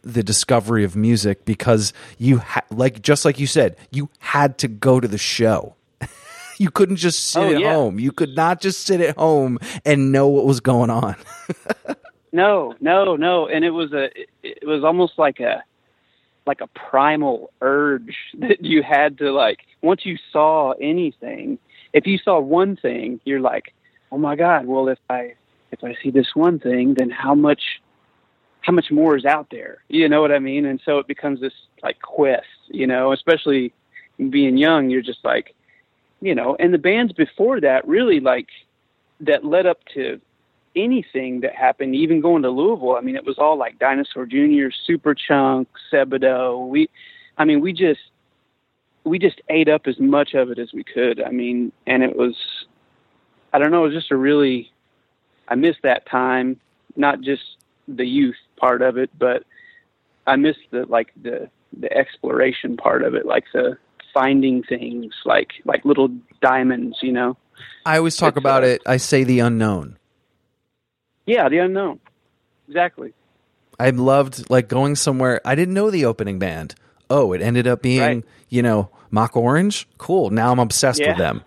the 0.02 0.22
discovery 0.22 0.84
of 0.84 0.94
music 0.94 1.46
because 1.46 1.94
you 2.18 2.38
ha- 2.38 2.66
like 2.70 3.00
just 3.00 3.24
like 3.24 3.38
you 3.38 3.46
said, 3.46 3.76
you 3.90 4.10
had 4.18 4.58
to 4.58 4.68
go 4.68 5.00
to 5.00 5.08
the 5.08 5.18
show. 5.18 5.74
You 6.64 6.70
couldn't 6.70 6.96
just 6.96 7.26
sit 7.26 7.42
Oh, 7.42 7.52
at 7.54 7.60
yeah. 7.60 7.74
home. 7.74 7.98
You 8.00 8.10
could 8.10 8.34
not 8.34 8.60
just 8.62 8.86
sit 8.86 9.00
at 9.02 9.18
home 9.18 9.58
and 9.84 10.10
know 10.12 10.28
what 10.28 10.46
was 10.46 10.60
going 10.60 10.90
on. 10.90 11.14
No, 12.32 12.74
no, 12.80 13.14
no, 13.14 13.46
and 13.46 13.64
it 13.64 13.70
was 13.70 13.92
a 13.92 14.06
it, 14.06 14.28
it 14.42 14.66
was 14.66 14.82
almost 14.82 15.12
like 15.18 15.38
a 15.38 15.62
like 16.46 16.60
a 16.60 16.66
primal 16.66 17.52
urge 17.60 18.16
that 18.40 18.64
you 18.64 18.82
had 18.82 19.18
to 19.18 19.30
like 19.30 19.60
once 19.82 20.04
you 20.04 20.16
saw 20.32 20.72
anything, 20.80 21.58
if 21.92 22.08
you 22.08 22.18
saw 22.18 22.40
one 22.40 22.74
thing, 22.74 23.20
you're 23.24 23.38
like, 23.38 23.72
"Oh 24.10 24.18
my 24.18 24.34
god, 24.34 24.66
well 24.66 24.88
if 24.88 24.98
I 25.08 25.34
if 25.70 25.84
I 25.84 25.94
see 26.02 26.10
this 26.10 26.34
one 26.34 26.58
thing, 26.58 26.94
then 26.98 27.08
how 27.08 27.36
much 27.36 27.62
how 28.62 28.72
much 28.72 28.90
more 28.90 29.16
is 29.16 29.24
out 29.24 29.46
there?" 29.52 29.84
You 29.88 30.08
know 30.08 30.20
what 30.20 30.32
I 30.32 30.40
mean? 30.40 30.66
And 30.66 30.80
so 30.84 30.98
it 30.98 31.06
becomes 31.06 31.40
this 31.40 31.54
like 31.84 32.00
quest, 32.02 32.46
you 32.66 32.88
know, 32.88 33.12
especially 33.12 33.72
being 34.18 34.56
young, 34.56 34.90
you're 34.90 35.02
just 35.02 35.24
like, 35.24 35.54
you 36.24 36.34
know, 36.34 36.56
and 36.58 36.72
the 36.72 36.78
bands 36.78 37.12
before 37.12 37.60
that 37.60 37.86
really 37.86 38.18
like 38.18 38.48
that 39.20 39.44
led 39.44 39.66
up 39.66 39.84
to 39.92 40.18
anything 40.74 41.40
that 41.40 41.54
happened, 41.54 41.94
even 41.94 42.22
going 42.22 42.42
to 42.42 42.48
Louisville. 42.48 42.96
I 42.96 43.02
mean, 43.02 43.14
it 43.14 43.26
was 43.26 43.38
all 43.38 43.58
like 43.58 43.78
Dinosaur 43.78 44.24
Jr., 44.24 44.72
Superchunk, 44.88 45.66
Sebadoh. 45.92 46.66
We, 46.66 46.88
I 47.36 47.44
mean, 47.44 47.60
we 47.60 47.74
just 47.74 48.00
we 49.04 49.18
just 49.18 49.42
ate 49.50 49.68
up 49.68 49.86
as 49.86 50.00
much 50.00 50.32
of 50.32 50.50
it 50.50 50.58
as 50.58 50.72
we 50.72 50.82
could. 50.82 51.22
I 51.22 51.28
mean, 51.28 51.70
and 51.86 52.02
it 52.02 52.16
was, 52.16 52.34
I 53.52 53.58
don't 53.58 53.70
know, 53.70 53.84
it 53.84 53.88
was 53.88 53.94
just 53.94 54.10
a 54.10 54.16
really, 54.16 54.72
I 55.48 55.56
miss 55.56 55.76
that 55.82 56.06
time, 56.06 56.58
not 56.96 57.20
just 57.20 57.42
the 57.86 58.06
youth 58.06 58.36
part 58.56 58.80
of 58.80 58.96
it, 58.96 59.10
but 59.18 59.44
I 60.26 60.36
miss 60.36 60.56
the 60.70 60.86
like 60.86 61.12
the 61.22 61.50
the 61.78 61.94
exploration 61.94 62.78
part 62.78 63.02
of 63.02 63.14
it, 63.14 63.26
like 63.26 63.44
the 63.52 63.76
finding 64.14 64.62
things, 64.62 65.12
like 65.26 65.50
like 65.64 65.84
little 65.84 66.08
diamonds, 66.40 66.96
you 67.02 67.12
know. 67.12 67.36
I 67.84 67.98
always 67.98 68.16
talk 68.16 68.34
It's, 68.36 68.38
about 68.38 68.62
uh, 68.64 68.68
it. 68.68 68.82
I 68.86 68.96
say 68.96 69.24
the 69.24 69.40
unknown. 69.40 69.98
Yeah, 71.26 71.48
the 71.48 71.58
unknown. 71.58 72.00
Exactly. 72.68 73.12
I 73.78 73.90
loved 73.90 74.48
like 74.50 74.68
going 74.68 74.94
somewhere. 74.96 75.40
I 75.44 75.54
didn't 75.54 75.74
know 75.74 75.90
the 75.90 76.04
opening 76.06 76.38
band. 76.38 76.74
Oh, 77.10 77.32
it 77.32 77.42
ended 77.42 77.66
up 77.66 77.82
being 77.82 78.00
Right. 78.00 78.24
you 78.48 78.62
know 78.62 78.90
Mock 79.10 79.36
Orange. 79.36 79.86
Cool. 79.98 80.30
Now 80.30 80.52
I'm 80.52 80.58
obsessed 80.58 81.02
with 81.04 81.18
them. 81.18 81.42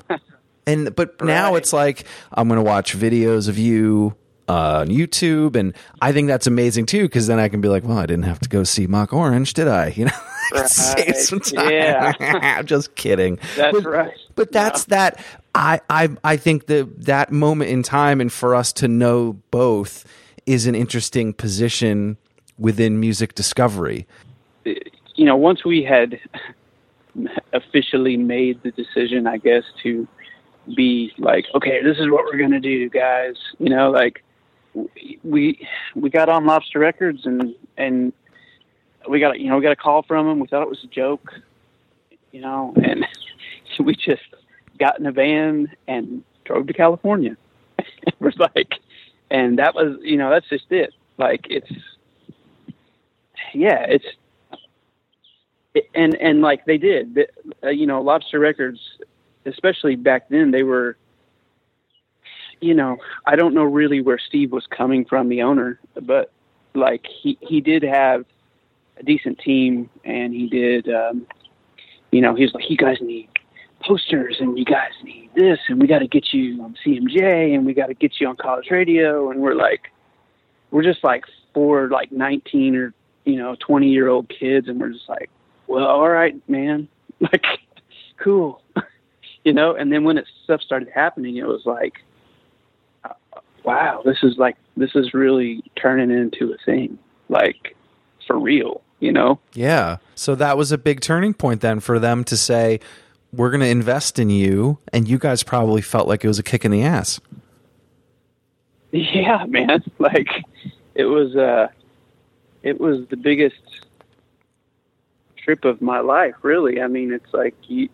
And 0.65 0.95
but 0.95 1.21
now 1.25 1.51
Right. 1.53 1.57
it's 1.61 1.73
like 1.73 2.05
I'm 2.31 2.47
going 2.47 2.57
to 2.59 2.63
watch 2.63 2.95
videos 2.95 3.47
of 3.47 3.57
you 3.57 4.15
uh, 4.49 4.79
on 4.81 4.87
YouTube, 4.87 5.55
and 5.55 5.73
I 6.01 6.11
think 6.13 6.27
that's 6.27 6.47
amazing 6.47 6.85
too 6.85 7.03
because 7.03 7.27
then 7.27 7.39
I 7.39 7.49
can 7.49 7.61
be 7.61 7.67
like, 7.67 7.83
well, 7.83 7.97
I 7.97 8.05
didn't 8.05 8.23
have 8.25 8.39
to 8.39 8.49
go 8.49 8.63
see 8.63 8.87
Mock 8.87 9.13
Orange, 9.13 9.53
did 9.53 9.67
I? 9.67 9.89
You 9.97 10.05
know, 10.05 10.11
can 10.53 10.67
save 10.69 11.15
some 11.17 11.39
time. 11.41 11.69
Yeah. 11.69 12.13
I'm 12.19 12.65
just 12.75 12.95
kidding. 12.95 13.37
That's 13.57 13.77
But- 13.81 13.85
right. 13.89 14.13
But 14.35 14.51
that's 14.51 14.85
that. 14.85 15.19
I 15.55 15.81
I 15.89 16.09
I 16.23 16.37
think 16.37 16.67
that 16.67 17.05
that 17.05 17.31
moment 17.31 17.71
in 17.71 17.81
time, 17.83 18.21
and 18.21 18.31
for 18.31 18.53
us 18.55 18.71
to 18.73 18.87
know 18.87 19.33
both, 19.51 20.05
is 20.45 20.67
an 20.67 20.75
interesting 20.75 21.33
position 21.33 22.17
within 22.59 22.99
music 22.99 23.33
discovery. 23.35 24.05
you 24.63 25.25
know, 25.25 25.35
once 25.35 25.65
we 25.65 25.83
had 25.83 26.19
officially 27.53 28.17
made 28.17 28.61
the 28.63 28.71
decision, 28.71 29.27
I 29.27 29.37
guess, 29.37 29.63
to 29.83 30.07
be 30.75 31.11
like, 31.17 31.45
okay, 31.55 31.81
this 31.81 31.97
is 31.97 32.09
what 32.09 32.25
we're 32.25 32.37
gonna 32.37 32.59
do, 32.59 32.89
guys. 32.89 33.35
You 33.59 33.69
know, 33.69 33.89
like 33.91 34.23
we 35.23 35.67
we 35.95 36.09
got 36.09 36.29
on 36.29 36.45
Lobster 36.45 36.79
Records 36.79 37.25
and 37.25 37.55
and 37.77 38.13
we 39.09 39.19
got 39.19 39.39
you 39.39 39.49
know 39.49 39.57
we 39.57 39.63
got 39.63 39.71
a 39.71 39.75
call 39.75 40.03
from 40.03 40.27
them. 40.27 40.39
We 40.39 40.47
thought 40.47 40.63
it 40.63 40.69
was 40.69 40.83
a 40.83 40.87
joke, 40.87 41.33
you 42.31 42.41
know, 42.41 42.73
and 42.83 43.05
we 43.79 43.95
just 43.95 44.21
got 44.77 44.99
in 44.99 45.05
a 45.05 45.11
van 45.11 45.69
and 45.87 46.23
drove 46.45 46.67
to 46.67 46.73
California. 46.73 47.35
It 48.07 48.15
was 48.21 48.37
like, 48.37 48.75
and 49.29 49.59
that 49.59 49.75
was, 49.75 49.97
you 50.01 50.17
know, 50.17 50.29
that's 50.29 50.47
just 50.47 50.71
it. 50.71 50.93
Like, 51.17 51.45
it's, 51.49 51.69
yeah, 53.53 53.85
it's, 53.87 54.05
and 55.93 56.15
and 56.15 56.41
like 56.41 56.65
they 56.65 56.77
did, 56.77 57.27
uh, 57.63 57.69
you 57.69 57.85
know, 57.85 58.01
Lobster 58.01 58.39
Records, 58.39 58.79
especially 59.45 59.95
back 59.95 60.29
then, 60.29 60.51
they 60.51 60.63
were, 60.63 60.97
you 62.61 62.73
know, 62.73 62.97
I 63.25 63.35
don't 63.35 63.53
know 63.53 63.63
really 63.63 64.01
where 64.01 64.19
Steve 64.19 64.51
was 64.51 64.65
coming 64.67 65.05
from, 65.05 65.29
the 65.29 65.41
owner, 65.41 65.79
but 66.01 66.31
like 66.73 67.05
he 67.05 67.37
he 67.41 67.61
did 67.61 67.83
have 67.83 68.25
a 68.97 69.03
decent 69.03 69.39
team, 69.39 69.89
and 70.03 70.33
he 70.33 70.47
did, 70.47 70.89
um, 70.89 71.27
you 72.11 72.21
know, 72.21 72.35
he's 72.35 72.53
like, 72.53 72.69
you 72.69 72.77
guys 72.77 72.97
need 73.01 73.29
posters, 73.81 74.37
and 74.39 74.57
you 74.57 74.65
guys 74.65 74.91
need 75.03 75.29
this, 75.35 75.59
and 75.67 75.79
we 75.79 75.87
got 75.87 75.99
to 75.99 76.07
get 76.07 76.33
you 76.33 76.61
on 76.63 76.75
CMJ, 76.85 77.53
and 77.53 77.65
we 77.65 77.73
got 77.73 77.87
to 77.87 77.93
get 77.93 78.19
you 78.19 78.27
on 78.27 78.35
college 78.35 78.67
radio, 78.71 79.29
and 79.29 79.39
we're 79.39 79.55
like, 79.55 79.91
we're 80.71 80.83
just 80.83 81.03
like 81.03 81.23
four 81.53 81.89
like 81.89 82.11
nineteen 82.11 82.75
or 82.75 82.93
you 83.25 83.35
know 83.35 83.55
twenty 83.59 83.89
year 83.89 84.07
old 84.07 84.29
kids, 84.29 84.67
and 84.67 84.79
we're 84.79 84.89
just 84.89 85.07
like 85.07 85.29
well, 85.67 85.85
all 85.85 86.09
right, 86.09 86.35
man, 86.49 86.87
like, 87.19 87.45
cool, 88.17 88.61
you 89.43 89.53
know. 89.53 89.75
And 89.75 89.91
then 89.91 90.03
when 90.03 90.17
it 90.17 90.25
stuff 90.43 90.61
started 90.61 90.89
happening, 90.93 91.37
it 91.37 91.45
was 91.45 91.61
like, 91.65 91.95
wow, 93.67 94.01
this 94.05 94.19
is 94.23 94.37
like 94.37 94.55
this 94.77 94.91
is 94.95 95.13
really 95.13 95.61
turning 95.75 96.09
into 96.09 96.53
a 96.53 96.57
thing, 96.65 96.97
like 97.27 97.75
for 98.25 98.39
real, 98.39 98.81
you 99.01 99.11
know. 99.11 99.39
Yeah. 99.53 99.97
So 100.15 100.35
that 100.35 100.57
was 100.57 100.71
a 100.71 100.77
big 100.77 101.01
turning 101.01 101.33
point 101.33 101.59
then 101.59 101.81
for 101.81 101.99
them 101.99 102.23
to 102.23 102.37
say, 102.37 102.79
we're 103.33 103.49
going 103.49 103.61
to 103.61 103.67
invest 103.67 104.19
in 104.19 104.29
you, 104.29 104.79
and 104.93 105.05
you 105.05 105.19
guys 105.19 105.43
probably 105.43 105.81
felt 105.81 106.07
like 106.07 106.23
it 106.23 106.29
was 106.29 106.39
a 106.39 106.43
kick 106.43 106.63
in 106.63 106.71
the 106.71 106.81
ass. 106.81 107.19
Yeah, 108.91 109.45
man. 109.45 109.83
Like 109.99 110.29
it 110.95 111.05
was 111.05 111.35
uh 111.35 111.67
it 112.63 112.79
was 112.79 113.05
the 113.09 113.17
biggest 113.17 113.61
trip 115.35 115.65
of 115.65 115.81
my 115.81 115.99
life, 115.99 116.35
really. 116.41 116.81
I 116.81 116.87
mean, 116.87 117.11
it's 117.11 117.33
like 117.33 117.55
you, 117.67 117.89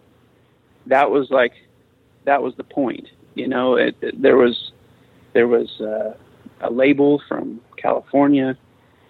that 0.85 1.09
was 1.09 1.31
like 1.31 1.53
that 2.25 2.43
was 2.43 2.55
the 2.57 2.63
point. 2.63 3.07
You 3.33 3.47
know, 3.47 3.75
it, 3.75 3.95
it, 4.01 4.21
there 4.21 4.37
was 4.37 4.71
there 5.33 5.47
was 5.47 5.81
uh, 5.81 6.15
a 6.61 6.71
label 6.71 7.21
from 7.27 7.61
California, 7.77 8.57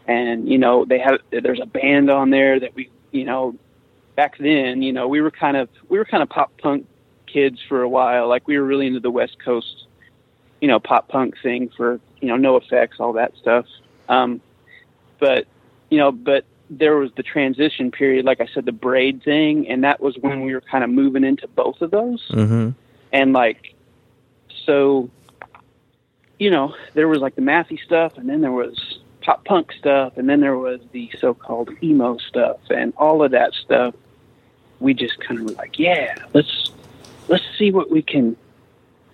and 0.07 0.47
you 0.47 0.57
know 0.57 0.85
they 0.85 0.99
have 0.99 1.19
there's 1.31 1.61
a 1.61 1.65
band 1.65 2.09
on 2.09 2.29
there 2.29 2.59
that 2.59 2.75
we 2.75 2.89
you 3.11 3.25
know 3.25 3.55
back 4.15 4.37
then 4.37 4.81
you 4.81 4.93
know 4.93 5.07
we 5.07 5.21
were 5.21 5.31
kind 5.31 5.57
of 5.57 5.69
we 5.89 5.97
were 5.97 6.05
kind 6.05 6.23
of 6.23 6.29
pop 6.29 6.51
punk 6.57 6.85
kids 7.27 7.59
for 7.67 7.81
a 7.81 7.89
while. 7.89 8.27
Like 8.27 8.47
we 8.47 8.57
were 8.57 8.65
really 8.65 8.87
into 8.87 8.99
the 8.99 9.11
West 9.11 9.37
Coast, 9.43 9.87
you 10.61 10.67
know, 10.67 10.79
pop 10.79 11.07
punk 11.07 11.35
thing 11.41 11.69
for 11.75 11.99
you 12.21 12.27
know 12.27 12.35
NOFX, 12.35 12.99
all 12.99 13.13
that 13.13 13.33
stuff. 13.37 13.65
Um, 14.07 14.41
but 15.19 15.47
you 15.89 15.97
know, 15.97 16.11
but 16.11 16.45
there 16.69 16.97
was 16.97 17.11
the 17.15 17.23
transition 17.23 17.91
period, 17.91 18.25
like 18.25 18.41
I 18.41 18.47
said, 18.53 18.65
the 18.65 18.71
braid 18.71 19.23
thing, 19.23 19.67
and 19.67 19.83
that 19.83 19.99
was 20.01 20.17
when 20.17 20.41
we 20.41 20.53
were 20.53 20.61
kind 20.61 20.83
of 20.83 20.89
moving 20.89 21.23
into 21.23 21.47
both 21.47 21.81
of 21.81 21.91
those. 21.91 22.25
Mm-hmm. 22.29 22.69
And 23.11 23.33
like, 23.33 23.75
so, 24.65 25.09
you 26.39 26.49
know, 26.49 26.75
there 26.93 27.07
was 27.07 27.19
like 27.19 27.35
the 27.35 27.41
mathy 27.41 27.79
stuff, 27.83 28.17
and 28.17 28.29
then 28.29 28.41
there 28.41 28.51
was 28.51 28.99
pop 29.21 29.45
punk 29.45 29.71
stuff, 29.73 30.17
and 30.17 30.29
then 30.29 30.41
there 30.41 30.57
was 30.57 30.79
the 30.91 31.09
so-called 31.19 31.69
emo 31.81 32.17
stuff, 32.17 32.57
and 32.69 32.93
all 32.97 33.23
of 33.23 33.31
that 33.31 33.53
stuff. 33.53 33.95
We 34.79 34.93
just 34.93 35.19
kind 35.21 35.39
of 35.39 35.45
were 35.45 35.51
like, 35.53 35.79
yeah, 35.79 36.15
let's 36.33 36.71
let's 37.27 37.43
see 37.57 37.71
what 37.71 37.89
we 37.89 38.01
can 38.01 38.35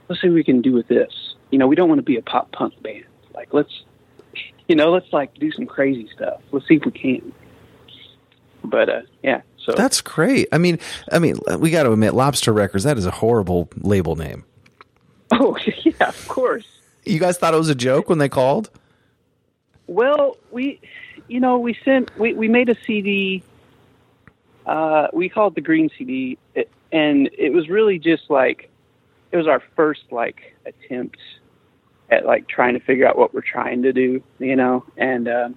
let's 0.08 0.22
see 0.22 0.28
what 0.28 0.36
we 0.36 0.44
can 0.44 0.62
do 0.62 0.74
with 0.74 0.88
this. 0.88 1.36
You 1.52 1.60
know, 1.60 1.68
we 1.68 1.76
don't 1.76 1.90
want 1.90 2.00
to 2.00 2.04
be 2.04 2.18
a 2.18 2.22
pop 2.22 2.52
punk 2.52 2.82
band. 2.82 3.06
Like, 3.34 3.54
let's 3.54 3.84
you 4.68 4.76
know, 4.76 4.92
let's 4.92 5.12
like 5.12 5.34
do 5.36 5.52
some 5.52 5.66
crazy 5.66 6.10
stuff. 6.16 6.42
Let's 6.52 6.68
see 6.68 6.76
if 6.76 6.86
we 6.86 6.92
can. 6.92 7.34
But 8.64 8.90
uh, 8.90 9.02
yeah, 9.24 9.42
so 9.58 9.74
that's 9.74 10.02
great. 10.02 10.48
I 10.52 10.58
mean, 10.58 10.80
I 11.12 11.20
mean, 11.20 11.38
we 11.60 11.72
got 11.72 11.84
to 11.84 11.92
admit, 11.92 12.14
Lobster 12.14 12.54
Records. 12.54 12.84
That 12.84 12.98
is 12.98 13.06
a 13.06 13.12
horrible 13.12 13.70
label 13.78 14.16
name. 14.16 14.46
Oh 15.32 15.56
yeah, 15.86 16.10
of 16.10 16.28
course. 16.28 16.66
You 17.06 17.20
guys 17.20 17.38
thought 17.38 17.54
it 17.54 17.58
was 17.58 17.70
a 17.70 17.76
joke 17.76 18.10
when 18.10 18.18
they 18.18 18.30
called? 18.30 18.70
Well, 19.88 20.38
we, 20.52 20.80
you 21.28 21.40
know, 21.40 21.58
we 21.58 21.78
sent 21.84 22.16
we 22.18 22.34
we 22.34 22.48
made 22.48 22.70
a 22.70 22.76
CD. 22.86 23.44
Uh, 24.66 25.08
we 25.14 25.30
called 25.30 25.56
the 25.56 25.62
Green 25.62 25.90
CD, 25.98 26.38
and 26.92 27.30
it 27.38 27.52
was 27.52 27.70
really 27.70 27.98
just 27.98 28.30
like 28.30 28.70
it 29.32 29.38
was 29.38 29.48
our 29.48 29.64
first 29.76 30.04
like 30.12 30.56
attempt 30.66 31.18
at 32.12 32.26
like 32.26 32.48
trying 32.48 32.74
to 32.74 32.80
figure 32.80 33.08
out 33.08 33.18
what 33.18 33.34
we're 33.34 33.42
trying 33.42 33.84
to 33.84 33.94
do, 33.94 34.24
you 34.40 34.56
know, 34.56 34.86
and. 34.98 35.28
Uh, 35.28 35.50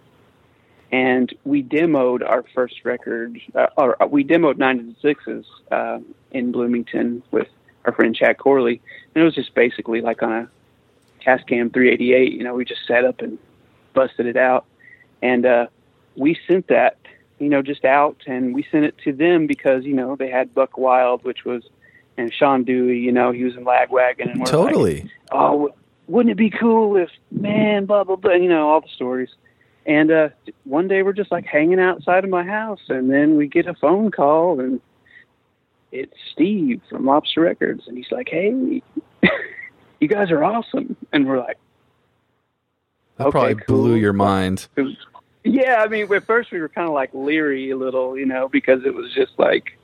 and 0.93 1.35
we 1.45 1.63
demoed 1.63 2.23
our 2.23 2.45
first 2.55 2.85
record, 2.85 3.41
uh, 3.55 3.69
or 3.79 4.01
uh, 4.01 4.07
we 4.07 4.23
demoed 4.23 4.59
Nine 4.59 4.79
and 4.79 4.97
Sixes 5.01 5.47
uh, 5.71 6.01
in 6.33 6.53
Bloomington 6.53 7.23
with 7.31 7.49
our 7.87 7.95
friend 7.95 8.15
Chad 8.15 8.37
Corley, 8.37 8.83
and 9.15 9.23
it 9.23 9.25
was 9.25 9.35
just 9.35 9.55
basically 9.55 10.03
like 10.03 10.23
on 10.23 10.33
a 10.33 10.51
Tascam 11.25 11.73
388. 11.73 12.33
You 12.33 12.45
know, 12.45 12.55
we 12.55 12.65
just 12.65 12.87
set 12.87 13.05
up 13.05 13.21
and 13.21 13.39
busted 13.95 14.27
it 14.27 14.37
out, 14.37 14.65
and 15.23 15.47
uh, 15.47 15.67
we 16.17 16.39
sent 16.47 16.69
that, 16.69 16.99
you 17.39 17.49
know, 17.49 17.63
just 17.63 17.85
out, 17.85 18.23
and 18.27 18.55
we 18.55 18.67
sent 18.71 18.85
it 18.85 18.97
to 19.05 19.13
them 19.13 19.47
because 19.47 19.85
you 19.85 19.95
know 19.95 20.17
they 20.17 20.31
had 20.31 20.55
Buck 20.55 20.79
Wild, 20.79 21.25
which 21.25 21.45
was, 21.45 21.63
and 22.17 22.33
Shawn 22.33 22.65
Dewey. 22.65 22.99
You 22.99 23.13
know, 23.13 23.33
he 23.33 23.45
was 23.45 23.57
in 23.57 23.65
Lagwagon, 23.65 24.31
and 24.31 24.41
we're 24.41 24.47
totally. 24.47 25.03
Like, 25.03 25.11
oh, 25.33 25.75
wouldn't 26.07 26.33
it 26.33 26.37
be 26.37 26.51
cool 26.51 26.97
if 26.97 27.11
man, 27.31 27.87
blah 27.87 28.05
blah 28.05 28.17
blah. 28.17 28.35
You 28.35 28.49
know, 28.49 28.69
all 28.69 28.81
the 28.81 28.89
stories. 28.95 29.31
And 29.85 30.13
uh, 30.13 30.29
one 30.65 30.87
day 30.87 31.03
we're 31.03 31.13
just 31.13 31.33
like 31.33 31.45
hanging 31.45 31.81
outside 31.81 32.23
of 32.25 32.31
my 32.31 32.45
house, 32.45 32.83
and 32.89 33.11
then 33.11 33.37
we 33.37 33.49
get 33.49 33.67
a 33.67 33.75
phone 33.75 34.13
call, 34.13 34.61
and 34.61 34.81
it's 35.91 36.15
Steve 36.33 36.81
from 36.89 37.05
Lobster 37.05 37.41
Records, 37.41 37.89
and 37.89 37.97
he's 37.97 38.11
like, 38.13 38.29
"Hey, 38.31 38.83
you 40.03 40.09
guys 40.09 40.31
are 40.31 40.45
awesome," 40.45 40.97
and 41.13 41.27
we're 41.27 41.39
like, 41.39 41.59
"That 43.17 43.29
okay, 43.29 43.31
probably 43.31 43.55
cool. 43.55 43.77
blew 43.77 43.95
your 43.95 44.13
mind." 44.13 44.69
Was, 44.77 44.97
yeah, 45.45 45.77
I 45.81 45.89
mean, 45.89 46.13
at 46.13 46.27
first 46.27 46.53
we 46.53 46.61
were 46.61 46.69
kind 46.69 46.87
of 46.87 46.95
like 46.95 47.11
leery 47.13 47.71
a 47.71 47.77
little, 47.77 48.17
you 48.17 48.27
know, 48.27 48.49
because 48.49 48.85
it 48.85 48.95
was 48.95 49.13
just 49.13 49.33
like, 49.39 49.79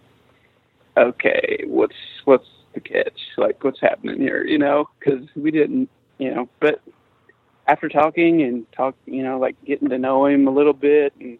okay, 0.97 1.65
what's 1.67 1.97
what's 2.25 2.49
the 2.75 2.81
catch? 2.81 3.21
Like, 3.37 3.63
what's 3.65 3.81
happening 3.81 4.21
here? 4.21 4.45
You 4.45 4.59
know, 4.59 4.89
because 4.99 5.27
we 5.35 5.51
didn't, 5.51 5.89
you 6.19 6.35
know, 6.35 6.49
but 6.61 6.81
after 7.67 7.89
talking 7.89 8.43
and 8.43 8.71
talk, 8.73 8.95
you 9.07 9.23
know, 9.23 9.39
like 9.39 9.57
getting 9.65 9.89
to 9.89 9.99
know 9.99 10.27
him 10.27 10.47
a 10.47 10.51
little 10.51 10.73
bit 10.73 11.13
and 11.21 11.39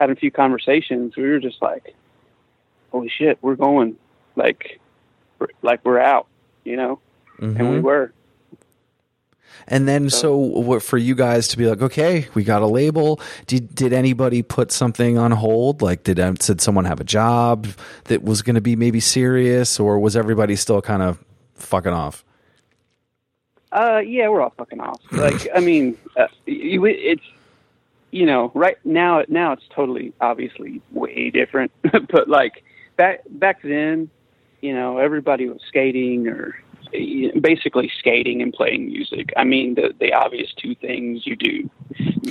having 0.00 0.16
a 0.16 0.20
few 0.20 0.30
conversations, 0.30 1.16
we 1.16 1.22
were 1.22 1.38
just 1.38 1.62
like, 1.62 1.94
holy 2.90 3.08
shit, 3.08 3.38
we're 3.40 3.56
going 3.56 3.96
like, 4.34 4.80
we're, 5.38 5.48
like 5.62 5.84
we're 5.84 6.00
out, 6.00 6.26
you 6.64 6.76
know, 6.76 7.00
mm-hmm. 7.38 7.56
and 7.56 7.70
we 7.70 7.76
mm-hmm. 7.76 7.86
were. 7.86 8.12
And 9.68 9.86
then, 9.86 10.10
so, 10.10 10.36
what, 10.36 10.82
for 10.82 10.98
you 10.98 11.14
guys 11.14 11.48
to 11.48 11.58
be 11.58 11.66
like, 11.66 11.82
okay, 11.82 12.28
we 12.34 12.44
got 12.44 12.62
a 12.62 12.66
label. 12.66 13.20
Did 13.46 13.74
did 13.74 13.92
anybody 13.92 14.42
put 14.42 14.72
something 14.72 15.18
on 15.18 15.30
hold? 15.30 15.82
Like, 15.82 16.04
did 16.04 16.18
um, 16.20 16.34
did 16.34 16.60
someone 16.60 16.84
have 16.84 17.00
a 17.00 17.04
job 17.04 17.66
that 18.04 18.22
was 18.22 18.42
going 18.42 18.54
to 18.54 18.60
be 18.60 18.76
maybe 18.76 19.00
serious, 19.00 19.78
or 19.78 19.98
was 19.98 20.16
everybody 20.16 20.56
still 20.56 20.82
kind 20.82 21.02
of 21.02 21.22
fucking 21.54 21.92
off? 21.92 22.24
Uh, 23.72 24.02
yeah, 24.04 24.28
we're 24.28 24.40
all 24.40 24.52
fucking 24.56 24.80
off. 24.80 25.00
Like, 25.12 25.48
I 25.54 25.60
mean, 25.60 25.96
uh, 26.16 26.26
it's 26.46 27.22
you 28.10 28.26
know, 28.26 28.50
right 28.54 28.78
now, 28.84 29.22
now 29.28 29.52
it's 29.52 29.68
totally 29.74 30.12
obviously 30.20 30.80
way 30.90 31.30
different. 31.30 31.72
but 31.82 32.28
like 32.28 32.64
back 32.96 33.22
back 33.28 33.62
then, 33.62 34.10
you 34.60 34.74
know, 34.74 34.98
everybody 34.98 35.48
was 35.48 35.60
skating 35.68 36.28
or 36.28 36.60
basically 36.90 37.90
skating 37.98 38.42
and 38.42 38.52
playing 38.52 38.86
music. 38.86 39.32
I 39.36 39.44
mean, 39.44 39.74
the 39.74 39.94
the 39.98 40.12
obvious 40.12 40.52
two 40.54 40.74
things 40.74 41.26
you 41.26 41.36
do 41.36 41.70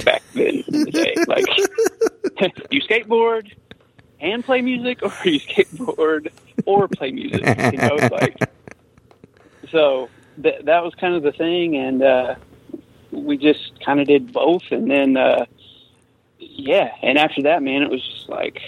back 0.03 0.23
then 0.33 0.63
in 0.67 0.83
the 0.83 0.91
day, 0.91 1.15
like 1.27 1.47
you 2.71 2.81
skateboard 2.81 3.51
and 4.19 4.43
play 4.43 4.61
music, 4.61 5.01
or 5.01 5.11
you 5.23 5.39
skateboard 5.39 6.31
or 6.65 6.87
play 6.87 7.11
music. 7.11 7.41
You 7.71 7.77
know, 7.77 7.95
like 8.11 8.37
so 9.71 10.09
th- 10.41 10.65
that 10.65 10.83
was 10.83 10.93
kind 10.95 11.15
of 11.15 11.23
the 11.23 11.31
thing, 11.31 11.75
and 11.77 12.03
uh, 12.03 12.35
we 13.11 13.37
just 13.37 13.79
kind 13.83 13.99
of 13.99 14.07
did 14.07 14.33
both, 14.33 14.63
and 14.71 14.89
then 14.89 15.17
uh, 15.17 15.45
yeah, 16.39 16.91
and 17.01 17.17
after 17.17 17.43
that, 17.43 17.63
man, 17.63 17.81
it 17.81 17.89
was 17.89 18.05
just 18.05 18.29
like, 18.29 18.61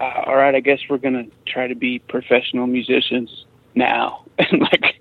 uh, 0.00 0.22
all 0.26 0.36
right, 0.36 0.54
I 0.54 0.60
guess 0.60 0.80
we're 0.88 0.98
gonna 0.98 1.26
try 1.46 1.66
to 1.66 1.74
be 1.74 1.98
professional 1.98 2.66
musicians 2.66 3.44
now, 3.74 4.24
and 4.38 4.60
like, 4.60 5.00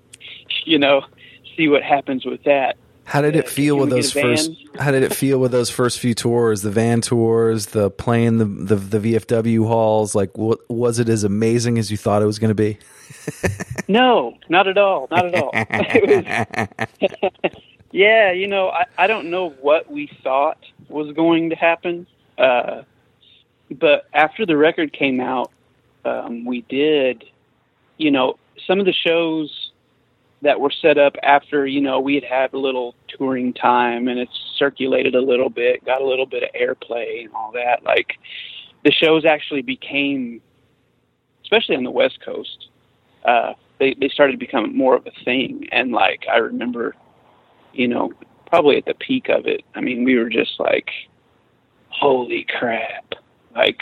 you 0.65 0.79
know, 0.79 1.05
see 1.55 1.67
what 1.67 1.83
happens 1.83 2.25
with 2.25 2.43
that. 2.43 2.77
How 3.03 3.21
did 3.21 3.35
it 3.35 3.49
feel 3.49 3.75
can 3.75 3.81
with 3.81 3.89
those 3.89 4.11
first? 4.13 4.51
How 4.79 4.91
did 4.91 5.03
it 5.03 5.13
feel 5.13 5.39
with 5.39 5.51
those 5.51 5.69
first 5.69 5.99
few 5.99 6.13
tours? 6.13 6.61
The 6.61 6.71
van 6.71 7.01
tours, 7.01 7.67
the 7.67 7.89
playing 7.89 8.37
the 8.37 8.45
the, 8.45 8.75
the 8.75 9.15
VFW 9.15 9.67
halls. 9.67 10.15
Like, 10.15 10.37
what 10.37 10.59
was 10.69 10.99
it 10.99 11.09
as 11.09 11.23
amazing 11.23 11.77
as 11.77 11.91
you 11.91 11.97
thought 11.97 12.21
it 12.21 12.25
was 12.25 12.39
going 12.39 12.49
to 12.49 12.55
be? 12.55 12.77
No, 13.87 14.37
not 14.47 14.69
at 14.69 14.77
all. 14.77 15.09
Not 15.11 15.25
at 15.25 15.35
all. 15.35 15.51
Was- 17.43 17.51
yeah, 17.91 18.31
you 18.31 18.47
know, 18.47 18.69
I, 18.69 18.85
I 18.97 19.07
don't 19.07 19.29
know 19.29 19.49
what 19.49 19.91
we 19.91 20.09
thought 20.23 20.57
was 20.87 21.13
going 21.13 21.49
to 21.49 21.55
happen. 21.55 22.07
Uh, 22.37 22.83
but 23.69 24.07
after 24.13 24.45
the 24.45 24.55
record 24.55 24.93
came 24.93 25.19
out, 25.19 25.51
um, 26.05 26.45
we 26.45 26.61
did, 26.61 27.25
you 28.01 28.11
know, 28.11 28.37
some 28.67 28.79
of 28.79 28.85
the 28.85 28.93
shows 28.93 29.71
that 30.41 30.59
were 30.59 30.71
set 30.71 30.97
up 30.97 31.15
after, 31.21 31.67
you 31.67 31.81
know, 31.81 31.99
we 31.99 32.15
had 32.15 32.23
had 32.23 32.53
a 32.53 32.57
little 32.57 32.95
touring 33.07 33.53
time 33.53 34.07
and 34.07 34.19
it's 34.19 34.31
circulated 34.57 35.13
a 35.13 35.21
little 35.21 35.49
bit, 35.49 35.85
got 35.85 36.01
a 36.01 36.05
little 36.05 36.25
bit 36.25 36.43
of 36.43 36.49
airplay 36.59 37.23
and 37.23 37.33
all 37.33 37.51
that. 37.51 37.83
Like, 37.83 38.17
the 38.83 38.91
shows 38.91 39.25
actually 39.25 39.61
became, 39.61 40.41
especially 41.43 41.75
on 41.75 41.83
the 41.83 41.91
West 41.91 42.19
Coast, 42.25 42.69
uh, 43.25 43.53
they 43.79 43.95
they 43.99 44.09
started 44.09 44.33
to 44.33 44.37
become 44.37 44.75
more 44.75 44.95
of 44.95 45.05
a 45.05 45.23
thing. 45.23 45.67
And 45.71 45.91
like 45.91 46.25
I 46.31 46.37
remember, 46.37 46.95
you 47.73 47.87
know, 47.87 48.11
probably 48.47 48.77
at 48.77 48.85
the 48.85 48.95
peak 48.95 49.29
of 49.29 49.45
it. 49.45 49.63
I 49.75 49.81
mean, 49.81 50.03
we 50.03 50.17
were 50.17 50.29
just 50.29 50.59
like, 50.59 50.89
"Holy 51.89 52.45
crap!" 52.57 53.13
Like 53.55 53.79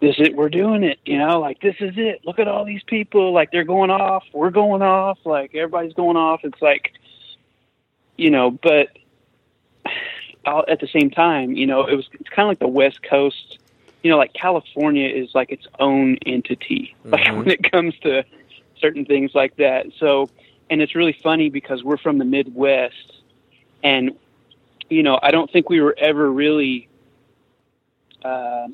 this 0.00 0.16
is 0.18 0.30
we're 0.30 0.48
doing 0.48 0.82
it. 0.84 0.98
You 1.04 1.18
know, 1.18 1.40
like 1.40 1.60
this 1.60 1.76
is 1.80 1.94
it. 1.96 2.20
Look 2.24 2.38
at 2.38 2.48
all 2.48 2.64
these 2.64 2.82
people. 2.84 3.32
Like 3.32 3.50
they're 3.50 3.64
going 3.64 3.90
off. 3.90 4.24
We're 4.32 4.50
going 4.50 4.82
off. 4.82 5.18
Like 5.24 5.54
everybody's 5.54 5.94
going 5.94 6.16
off. 6.16 6.40
It's 6.44 6.60
like, 6.60 6.92
you 8.16 8.30
know, 8.30 8.50
but 8.50 8.88
all- 10.44 10.64
at 10.68 10.80
the 10.80 10.88
same 10.88 11.10
time, 11.10 11.52
you 11.52 11.66
know, 11.66 11.86
it 11.86 11.94
was 11.96 12.08
it's 12.12 12.28
kind 12.28 12.46
of 12.46 12.50
like 12.50 12.58
the 12.58 12.68
West 12.68 13.02
Coast 13.02 13.58
you 14.02 14.10
know, 14.12 14.18
like 14.18 14.32
California 14.34 15.08
is 15.08 15.34
like 15.34 15.50
its 15.50 15.66
own 15.80 16.16
entity, 16.26 16.94
like 17.04 17.24
Mhm. 17.24 17.38
when 17.38 17.50
it 17.50 17.72
comes 17.72 17.92
to 18.02 18.24
certain 18.78 19.04
things 19.04 19.34
like 19.34 19.56
that. 19.56 19.86
So, 19.98 20.30
and 20.70 20.80
it's 20.80 20.94
really 20.94 21.16
funny 21.24 21.48
because 21.50 21.82
we're 21.82 21.96
from 21.96 22.18
the 22.18 22.24
Midwest, 22.24 23.14
and 23.82 24.12
you 24.88 25.02
know, 25.02 25.18
I 25.20 25.32
don't 25.32 25.50
think 25.50 25.68
we 25.68 25.80
were 25.80 25.96
ever 25.98 26.30
really 26.30 26.86
uh, 28.24 28.68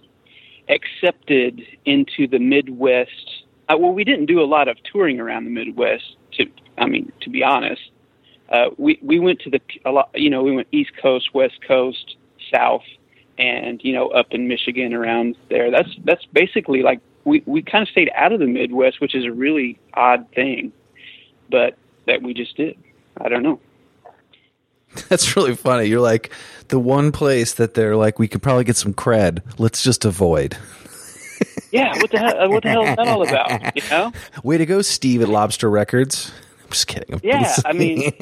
accepted 0.68 1.62
into 1.84 2.26
the 2.26 2.38
Midwest. 2.38 3.44
Uh, 3.68 3.76
well, 3.78 3.92
we 3.92 4.04
didn't 4.04 4.26
do 4.26 4.40
a 4.40 4.44
lot 4.44 4.68
of 4.68 4.76
touring 4.90 5.20
around 5.20 5.44
the 5.44 5.50
Midwest. 5.50 6.16
To, 6.32 6.46
I 6.78 6.86
mean, 6.86 7.12
to 7.20 7.30
be 7.30 7.42
honest, 7.42 7.82
uh, 8.50 8.70
we 8.76 8.98
we 9.02 9.18
went 9.18 9.40
to 9.40 9.50
the 9.50 9.60
a 9.84 9.90
lot. 9.90 10.10
You 10.14 10.30
know, 10.30 10.42
we 10.42 10.52
went 10.52 10.68
East 10.72 10.92
Coast, 11.00 11.34
West 11.34 11.60
Coast, 11.66 12.16
South 12.52 12.82
and 13.38 13.80
you 13.82 13.92
know 13.92 14.08
up 14.08 14.28
in 14.30 14.48
Michigan 14.48 14.92
around 14.94 15.36
there. 15.48 15.70
That's 15.70 15.88
that's 16.04 16.24
basically 16.26 16.82
like 16.82 17.00
we 17.24 17.42
we 17.46 17.62
kind 17.62 17.82
of 17.82 17.88
stayed 17.88 18.10
out 18.14 18.32
of 18.32 18.40
the 18.40 18.46
Midwest, 18.46 19.00
which 19.00 19.14
is 19.14 19.24
a 19.24 19.32
really 19.32 19.78
odd 19.94 20.26
thing, 20.34 20.72
but 21.50 21.76
that 22.06 22.22
we 22.22 22.34
just 22.34 22.56
did. 22.56 22.76
I 23.20 23.28
don't 23.28 23.42
know. 23.42 23.60
That's 25.08 25.36
really 25.36 25.54
funny. 25.54 25.86
You're 25.86 26.00
like 26.00 26.32
the 26.68 26.78
one 26.78 27.12
place 27.12 27.54
that 27.54 27.74
they're 27.74 27.96
like, 27.96 28.18
we 28.18 28.28
could 28.28 28.42
probably 28.42 28.64
get 28.64 28.76
some 28.76 28.94
cred. 28.94 29.42
Let's 29.58 29.82
just 29.82 30.04
avoid. 30.04 30.56
Yeah, 31.72 31.96
what 31.96 32.10
the 32.10 32.18
hell? 32.18 32.38
Uh, 32.38 32.48
what 32.50 32.62
the 32.62 32.68
hell 32.68 32.84
is 32.84 32.96
that 32.96 33.08
all 33.08 33.26
about? 33.26 33.76
You 33.76 33.90
know? 33.90 34.12
Way 34.44 34.58
to 34.58 34.66
go, 34.66 34.82
Steve 34.82 35.22
at 35.22 35.28
Lobster 35.28 35.70
Records. 35.70 36.30
I'm 36.62 36.70
just 36.70 36.86
kidding. 36.86 37.18
Yeah, 37.22 37.56
I 37.64 37.72
mean, 37.72 38.12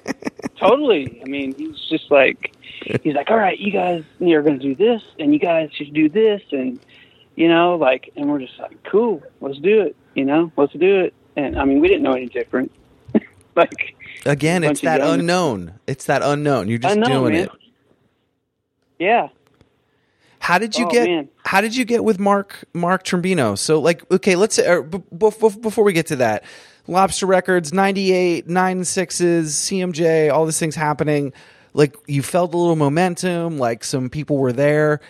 totally. 0.56 1.20
I 1.22 1.28
mean, 1.28 1.54
he's 1.54 1.78
just 1.88 2.10
like, 2.10 2.56
he's 3.02 3.14
like, 3.14 3.30
all 3.30 3.36
right, 3.36 3.58
you 3.58 3.70
guys 3.70 4.04
you're 4.18 4.42
going 4.42 4.58
to 4.58 4.62
do 4.62 4.74
this, 4.74 5.02
and 5.18 5.34
you 5.34 5.38
guys 5.38 5.70
should 5.72 5.92
do 5.92 6.08
this, 6.08 6.42
and 6.50 6.80
you 7.36 7.46
know, 7.46 7.76
like, 7.76 8.10
and 8.16 8.30
we're 8.30 8.40
just 8.40 8.58
like, 8.58 8.82
cool, 8.84 9.22
let's 9.40 9.58
do 9.58 9.82
it. 9.82 9.94
You 10.14 10.24
know, 10.24 10.50
let's 10.56 10.72
do 10.72 11.00
it. 11.00 11.14
And 11.36 11.58
I 11.58 11.64
mean, 11.64 11.80
we 11.80 11.88
didn't 11.88 12.02
know 12.02 12.14
any 12.14 12.26
different. 12.26 12.72
like, 13.56 13.96
Again, 14.26 14.64
it's 14.64 14.80
that 14.82 15.00
young- 15.00 15.20
unknown. 15.20 15.74
It's 15.86 16.06
that 16.06 16.22
unknown. 16.22 16.68
You're 16.68 16.78
just 16.78 16.98
doing 17.00 17.32
man. 17.34 17.44
it. 17.44 17.50
Yeah. 18.98 19.28
How 20.38 20.58
did 20.58 20.76
you 20.76 20.86
Oh, 20.86 20.90
get? 20.90 21.08
man. 21.08 21.28
How 21.44 21.60
did 21.60 21.74
you 21.76 21.84
get 21.84 22.04
with 22.04 22.18
Mark 22.18 22.64
Mark 22.74 23.04
Trombino? 23.04 23.56
So, 23.56 23.80
like, 23.80 24.10
okay, 24.10 24.36
let's 24.36 24.54
say, 24.56 24.66
uh, 24.66 24.82
b- 24.82 25.02
bef- 25.14 25.60
before 25.60 25.84
we 25.84 25.92
get 25.92 26.06
to 26.08 26.16
that, 26.16 26.44
Lobster 26.86 27.26
Records, 27.26 27.72
98, 27.72 28.46
96s, 28.46 29.46
CMJ, 29.54 30.30
all 30.30 30.44
these 30.44 30.58
things 30.58 30.74
happening. 30.74 31.32
Like, 31.72 31.96
you 32.06 32.22
felt 32.22 32.52
a 32.52 32.56
little 32.58 32.76
momentum. 32.76 33.58
Like, 33.58 33.84
some 33.84 34.10
people 34.10 34.36
were 34.36 34.52
there. 34.52 35.00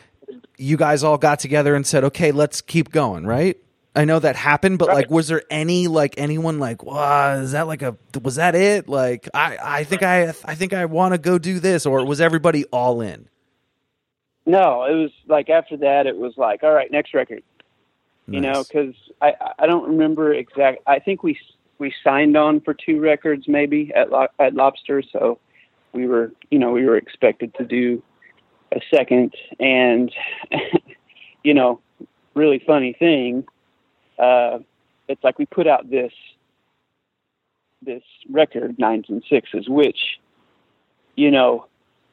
You 0.57 0.77
guys 0.77 1.03
all 1.03 1.19
got 1.19 1.41
together 1.41 1.75
and 1.75 1.85
said, 1.87 2.05
"Okay, 2.05 2.31
let's 2.31 2.61
keep 2.61 2.91
going." 2.93 3.27
Right? 3.27 3.59
I 3.97 4.05
know 4.05 4.19
that 4.19 4.35
happened, 4.37 4.79
but 4.79 4.89
Right. 4.89 4.97
like, 4.97 5.11
was 5.11 5.29
there 5.29 5.43
any 5.51 5.87
like 5.87 6.15
anyone 6.19 6.59
like, 6.59 6.83
"Wow, 6.83 7.35
is 7.37 7.53
that 7.53 7.69
like 7.69 7.83
a 7.83 7.97
was 8.23 8.37
that 8.37 8.55
it?" 8.55 8.89
Like, 8.89 9.29
I 9.33 9.57
I 9.63 9.85
think 9.85 10.03
I 10.03 10.29
I 10.45 10.55
think 10.55 10.73
I 10.73 10.85
want 10.87 11.15
to 11.15 11.19
go 11.19 11.39
do 11.39 11.61
this, 11.61 11.87
or 11.87 12.05
was 12.05 12.21
everybody 12.21 12.65
all 12.67 13.01
in? 13.01 13.29
No, 14.47 14.85
it 14.85 14.95
was 14.95 15.11
like 15.27 15.49
after 15.49 15.77
that, 15.79 16.07
it 16.07 16.17
was 16.17 16.35
like, 16.37 16.63
all 16.63 16.73
right, 16.73 16.91
next 16.91 17.15
record. 17.15 17.43
You 18.27 18.41
know, 18.41 18.65
because 18.65 18.95
I 19.21 19.35
I 19.59 19.67
don't 19.67 19.87
remember 19.89 20.33
exact. 20.33 20.83
I 20.87 20.99
think 20.99 21.23
we 21.23 21.39
we 21.79 21.93
signed 22.03 22.37
on 22.37 22.61
for 22.63 22.75
two 22.75 22.99
records 23.01 23.47
maybe 23.49 23.93
at 23.95 24.11
Lo- 24.11 24.29
at 24.39 24.55
Lobster, 24.55 25.03
so 25.03 25.39
we 25.93 26.07
were 26.07 26.33
you 26.51 26.59
know 26.59 26.73
we 26.73 26.85
were 26.85 26.97
expected 26.97 27.55
to 27.57 27.65
do 27.65 28.03
a 28.73 28.81
second, 28.93 29.35
and 29.61 30.11
you 31.45 31.53
know, 31.55 31.81
really 32.35 32.63
funny 32.67 32.95
thing, 32.99 33.45
uh, 34.19 34.59
it's 35.09 35.23
like 35.23 35.39
we 35.39 35.47
put 35.47 35.67
out 35.67 35.91
this 35.91 36.13
this 37.83 38.03
record 38.31 38.79
nines 38.79 39.07
and 39.09 39.23
sixes, 39.29 39.69
which 39.69 40.19
you 41.17 41.31
know 41.31 41.67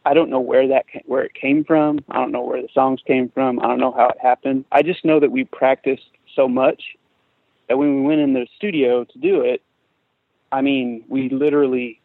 I 0.06 0.14
don't 0.14 0.30
know 0.30 0.40
where 0.40 0.68
that 0.68 0.86
where 1.06 1.24
it 1.24 1.34
came 1.34 1.64
from. 1.64 2.00
I 2.10 2.16
don't 2.16 2.32
know 2.32 2.44
where 2.44 2.62
the 2.62 2.70
songs 2.74 3.02
came 3.06 3.30
from. 3.30 3.60
I 3.60 3.68
don't 3.68 3.80
know 3.80 3.92
how 3.92 4.10
it 4.10 4.18
happened. 4.22 4.66
I 4.72 4.82
just 4.82 5.06
know 5.06 5.20
that 5.20 5.32
we 5.32 5.46
practiced 5.46 6.10
so 6.36 6.48
much 6.48 6.84
that 7.68 7.78
when 7.78 7.96
we 7.96 8.02
went 8.02 8.22
in 8.22 8.34
the 8.34 8.48
studio 8.58 9.04
to 9.04 9.20
do 9.20 9.42
it, 9.42 9.62
I 10.52 10.62
mean, 10.62 11.04
we 11.08 11.30
literally 11.30 12.02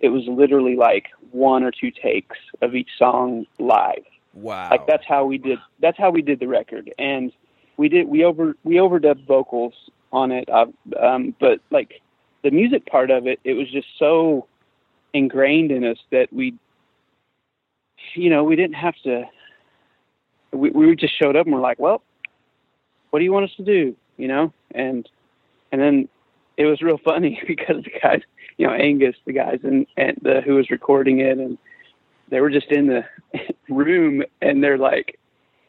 it 0.00 0.10
was 0.10 0.24
literally 0.26 0.76
like 0.76 1.06
one 1.30 1.64
or 1.64 1.70
two 1.70 1.90
takes 1.90 2.36
of 2.60 2.74
each 2.74 2.90
song 2.98 3.46
live. 3.58 4.04
Wow. 4.34 4.68
Like 4.70 4.86
that's 4.86 5.06
how 5.06 5.24
we 5.24 5.38
did 5.38 5.58
that's 5.80 5.98
how 5.98 6.10
we 6.10 6.22
did 6.22 6.38
the 6.38 6.48
record. 6.48 6.92
And 6.98 7.32
we 7.76 7.88
did 7.88 8.08
we 8.08 8.24
over 8.24 8.54
we 8.64 8.76
overdubbed 8.76 9.26
vocals 9.26 9.74
on 10.12 10.32
it 10.32 10.48
uh, 10.48 10.66
um 11.00 11.34
but 11.40 11.60
like 11.70 12.00
the 12.42 12.50
music 12.50 12.86
part 12.86 13.10
of 13.10 13.26
it 13.26 13.40
it 13.44 13.54
was 13.54 13.70
just 13.70 13.88
so 13.98 14.46
ingrained 15.12 15.70
in 15.70 15.84
us 15.84 15.98
that 16.10 16.32
we 16.32 16.54
you 18.14 18.30
know, 18.30 18.44
we 18.44 18.56
didn't 18.56 18.76
have 18.76 18.94
to. 19.04 19.24
We 20.52 20.70
we 20.70 20.96
just 20.96 21.18
showed 21.18 21.36
up 21.36 21.46
and 21.46 21.54
we're 21.54 21.60
like, 21.60 21.78
well, 21.78 22.02
what 23.10 23.18
do 23.18 23.24
you 23.24 23.32
want 23.32 23.50
us 23.50 23.56
to 23.56 23.64
do? 23.64 23.96
You 24.16 24.28
know, 24.28 24.52
and 24.74 25.08
and 25.72 25.80
then 25.80 26.08
it 26.56 26.66
was 26.66 26.82
real 26.82 26.98
funny 26.98 27.40
because 27.46 27.84
the 27.84 27.90
guys, 28.02 28.20
you 28.56 28.66
know, 28.66 28.72
Angus, 28.72 29.16
the 29.26 29.32
guys 29.32 29.60
and 29.62 29.86
and 29.96 30.18
the 30.22 30.40
who 30.40 30.54
was 30.54 30.70
recording 30.70 31.20
it, 31.20 31.38
and 31.38 31.58
they 32.28 32.40
were 32.40 32.50
just 32.50 32.70
in 32.70 32.86
the 32.86 33.04
room 33.68 34.22
and 34.40 34.62
they're 34.62 34.78
like, 34.78 35.18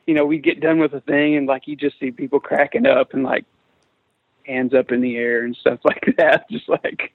you 0.07 0.13
know, 0.13 0.25
we 0.25 0.39
get 0.39 0.61
done 0.61 0.79
with 0.79 0.91
the 0.91 1.01
thing 1.01 1.35
and 1.35 1.47
like 1.47 1.67
you 1.67 1.75
just 1.75 1.99
see 1.99 2.11
people 2.11 2.39
cracking 2.39 2.87
up 2.87 3.13
and 3.13 3.23
like 3.23 3.45
hands 4.45 4.73
up 4.73 4.91
in 4.91 5.01
the 5.01 5.17
air 5.17 5.43
and 5.43 5.55
stuff 5.55 5.79
like 5.83 6.15
that, 6.17 6.49
just 6.49 6.67
like, 6.67 7.13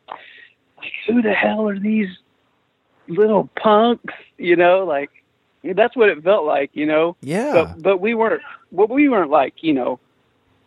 like 0.79 0.93
who 1.09 1.23
the 1.23 1.33
hell 1.33 1.69
are 1.69 1.79
these 1.79 2.11
little 3.09 3.49
punks? 3.61 4.15
You 4.37 4.57
know, 4.57 4.85
like 4.85 5.11
that's 5.75 5.97
what 5.97 6.11
it 6.11 6.23
felt 6.23 6.45
like, 6.45 6.71
you 6.75 6.87
know. 6.87 7.17
yeah. 7.23 7.53
But 7.53 7.83
but 7.83 8.01
we 8.01 8.15
weren't 8.15 8.43
well 8.71 8.89
we 8.89 9.09
weren't 9.09 9.31
like, 9.31 9.55
you 9.63 9.73
know, 9.73 9.99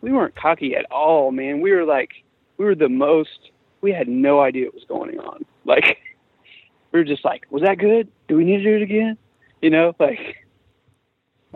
we 0.00 0.12
weren't 0.12 0.34
cocky 0.34 0.74
at 0.74 0.90
all, 0.90 1.30
man. 1.30 1.60
We 1.60 1.70
were 1.72 1.84
like 1.84 2.10
we 2.58 2.64
were 2.64 2.74
the 2.74 2.88
most 2.88 3.50
we 3.82 3.92
had 3.92 4.08
no 4.08 4.40
idea 4.40 4.66
what 4.66 4.74
was 4.74 4.84
going 4.88 5.20
on. 5.20 5.44
Like 5.64 5.98
we 6.90 6.98
were 6.98 7.04
just 7.04 7.24
like, 7.24 7.44
Was 7.50 7.62
that 7.62 7.78
good? 7.78 8.08
Do 8.26 8.36
we 8.36 8.44
need 8.44 8.58
to 8.58 8.64
do 8.64 8.74
it 8.74 8.82
again? 8.82 9.16
You 9.62 9.70
know, 9.70 9.94
like 10.00 10.45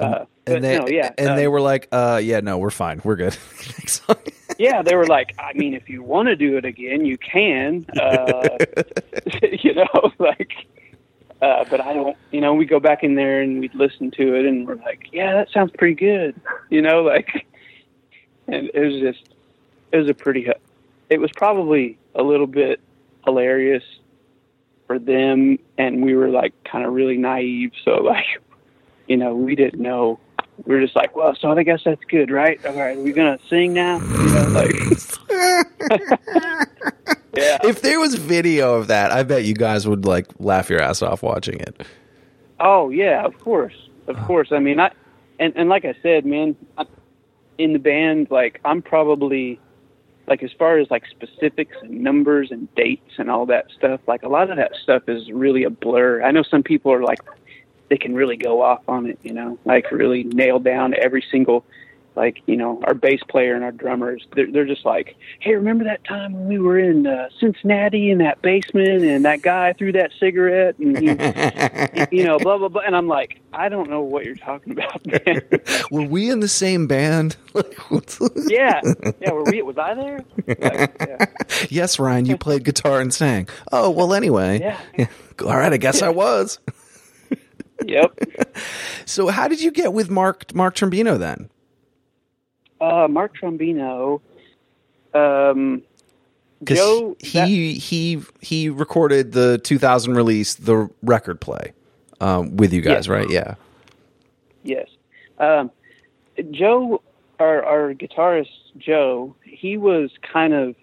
uh 0.01 0.25
and 0.47 0.65
they 0.65 0.79
no, 0.79 0.89
yeah. 0.89 1.13
and 1.17 1.29
um, 1.31 1.37
they 1.37 1.47
were 1.47 1.61
like, 1.61 1.89
uh, 1.93 2.21
yeah, 2.23 2.41
no, 2.41 2.59
we're 2.59 2.71
fine, 2.71 3.01
we're 3.05 3.17
good. 3.17 3.37
Yeah, 4.61 4.83
they 4.83 4.95
were 4.95 5.07
like, 5.07 5.35
I 5.39 5.55
mean, 5.55 5.73
if 5.73 5.89
you 5.89 6.03
want 6.03 6.29
to 6.29 6.37
do 6.37 6.59
it 6.59 6.67
again, 6.67 7.07
you 7.07 7.17
can. 7.17 7.87
Uh, 7.99 8.59
you 9.43 9.73
know, 9.73 10.13
like, 10.19 10.53
uh, 11.41 11.65
but 11.71 11.81
I 11.81 11.95
don't. 11.95 12.15
You 12.31 12.43
know, 12.43 12.53
we 12.53 12.67
go 12.67 12.79
back 12.79 13.03
in 13.03 13.15
there 13.15 13.41
and 13.41 13.59
we'd 13.61 13.75
listen 13.75 14.11
to 14.11 14.35
it, 14.35 14.45
and 14.45 14.67
we're 14.67 14.75
like, 14.75 15.09
yeah, 15.13 15.33
that 15.33 15.49
sounds 15.51 15.71
pretty 15.79 15.95
good. 15.95 16.39
You 16.69 16.83
know, 16.83 17.03
like, 17.03 17.47
and 18.49 18.69
it 18.75 18.79
was 18.79 19.01
just, 19.01 19.31
it 19.93 19.97
was 19.97 20.11
a 20.11 20.15
pretty. 20.15 20.47
It 21.09 21.21
was 21.23 21.31
probably 21.35 21.99
a 22.15 22.23
little 22.23 22.47
bit 22.47 22.81
hilarious 23.25 23.85
for 24.87 24.99
them, 24.99 25.59
and 25.79 26.05
we 26.05 26.15
were 26.15 26.29
like 26.29 26.53
kind 26.65 26.85
of 26.85 26.93
really 26.93 27.17
naive. 27.17 27.73
So 27.83 27.93
like, 27.93 28.43
you 29.11 29.17
know, 29.17 29.35
we 29.35 29.57
didn't 29.57 29.83
know. 29.83 30.21
We 30.65 30.77
are 30.77 30.81
just 30.81 30.95
like, 30.95 31.17
well, 31.17 31.35
so 31.35 31.51
I 31.51 31.65
guess 31.65 31.83
that's 31.85 32.05
good, 32.05 32.31
right? 32.31 32.65
All 32.65 32.75
right, 32.75 32.97
we're 32.97 33.03
we 33.03 33.13
gonna 33.13 33.41
sing 33.49 33.73
now? 33.73 33.99
You 33.99 34.31
know, 34.31 34.49
like, 34.51 34.71
yeah. 37.35 37.59
If 37.65 37.83
there 37.83 37.99
was 37.99 38.15
video 38.15 38.75
of 38.75 38.87
that, 38.87 39.11
I 39.11 39.25
bet 39.25 39.45
you 39.45 39.55
guys 39.55 39.89
would 39.89 40.05
like 40.05 40.29
laugh 40.39 40.71
your 40.71 40.81
ass 40.81 41.03
off 41.03 41.25
watching 41.25 41.59
it. 41.59 41.83
Oh 42.61 42.91
yeah, 42.91 43.25
of 43.25 43.37
course, 43.41 43.75
of 44.07 44.15
uh-huh. 44.15 44.27
course. 44.27 44.53
I 44.53 44.61
mean, 44.61 44.79
I 44.79 44.93
and 45.41 45.53
and 45.57 45.69
like 45.69 45.85
I 45.85 45.95
said, 46.03 46.25
man, 46.25 46.55
I, 46.79 46.85
in 47.59 47.73
the 47.73 47.81
band, 47.81 48.29
like 48.31 48.61
I'm 48.65 48.81
probably 48.81 49.59
like 50.29 50.45
as 50.45 50.53
far 50.57 50.79
as 50.79 50.89
like 50.89 51.03
specifics 51.11 51.77
and 51.83 52.01
numbers 52.01 52.53
and 52.53 52.73
dates 52.77 53.15
and 53.19 53.29
all 53.29 53.45
that 53.47 53.67
stuff. 53.77 54.01
Like 54.07 54.23
a 54.23 54.29
lot 54.29 54.51
of 54.51 54.57
that 54.59 54.77
stuff 54.81 55.09
is 55.09 55.33
really 55.33 55.65
a 55.65 55.71
blur. 55.71 56.23
I 56.23 56.31
know 56.31 56.45
some 56.45 56.63
people 56.63 56.93
are 56.93 57.03
like 57.03 57.19
they 57.91 57.99
can 57.99 58.15
really 58.15 58.37
go 58.37 58.63
off 58.63 58.81
on 58.89 59.07
it, 59.07 59.19
you 59.23 59.35
know, 59.35 59.59
like 59.65 59.91
really 59.91 60.25
nail 60.25 60.59
down 60.59 60.95
every 60.95 61.25
single 61.31 61.65
like 62.17 62.43
you 62.47 62.57
know 62.57 62.81
our 62.85 62.95
bass 62.95 63.21
player 63.29 63.55
and 63.55 63.63
our 63.63 63.73
drummers 63.73 64.27
they're, 64.35 64.51
they're 64.51 64.67
just 64.67 64.85
like 64.85 65.17
hey 65.39 65.55
remember 65.55 65.85
that 65.85 66.03
time 66.05 66.33
when 66.33 66.49
we 66.49 66.59
were 66.59 66.79
in 66.79 67.07
uh, 67.07 67.29
cincinnati 67.39 68.11
in 68.11 68.19
that 68.19 68.43
basement 68.43 69.05
and 69.05 69.25
that 69.25 69.43
guy 69.43 69.73
threw 69.75 69.93
that 69.93 70.11
cigarette 70.19 70.77
and 70.79 70.99
he, 70.99 71.07
you 72.17 72.25
know 72.25 72.39
blah 72.39 72.59
blah 72.59 72.69
blah 72.69 72.83
and 72.83 72.97
i'm 72.97 73.07
like 73.07 73.41
i 73.53 73.69
don't 73.69 73.89
know 73.89 74.01
what 74.01 74.25
you're 74.25 74.35
talking 74.35 74.73
about 74.73 75.07
man. 75.07 75.41
Were 75.91 76.03
we 76.03 76.31
in 76.31 76.41
the 76.41 76.49
same 76.49 76.87
band? 76.87 77.37
yeah 78.49 78.81
yeah 79.21 79.31
were 79.31 79.45
we 79.45 79.63
was 79.63 79.79
i 79.79 79.95
there 79.95 80.25
like, 80.47 80.97
yeah. 81.01 81.27
yes, 81.69 81.99
Ryan, 81.99 82.27
you 82.27 82.37
played 82.37 82.65
guitar 82.65 83.01
and 83.01 83.13
sang. 83.13 83.49
Oh, 83.73 83.91
well, 83.91 84.15
anyway. 84.15 84.61
Yeah. 84.61 85.07
All 85.41 85.57
right, 85.57 85.73
I 85.73 85.77
guess 85.77 86.03
I 86.03 86.09
was. 86.09 86.59
Yep 87.87 88.17
So, 89.07 89.29
how 89.29 89.49
did 89.49 89.61
you 89.61 89.71
get 89.73 89.93
with 89.93 90.09
Mark 90.11 90.55
Mark 90.55 90.75
Trombino 90.77 91.19
then? 91.19 91.51
uh 92.81 93.07
mark 93.09 93.35
trombino 93.37 94.21
um 95.13 95.83
joe 96.65 97.15
that- 97.33 97.47
he 97.49 97.75
he 97.75 98.23
he 98.41 98.69
recorded 98.71 99.33
the 99.33 99.59
2000 99.59 100.15
release, 100.15 100.55
the 100.55 100.89
record 101.03 101.41
play, 101.41 101.73
um, 102.21 102.57
with 102.57 102.73
you 102.73 102.81
guys, 102.83 103.07
Yeah. 103.07 103.13
right? 103.13 103.31
Yeah. 103.31 103.55
Yes. 104.63 104.89
Um, 105.39 105.71
Joe, 106.51 107.03
our, 107.39 107.63
our 107.65 107.95
guitarist 107.95 108.51
Joe, 108.79 109.35
he 109.43 109.77
was 109.79 110.11
kind 110.23 110.53
of, 110.53 110.75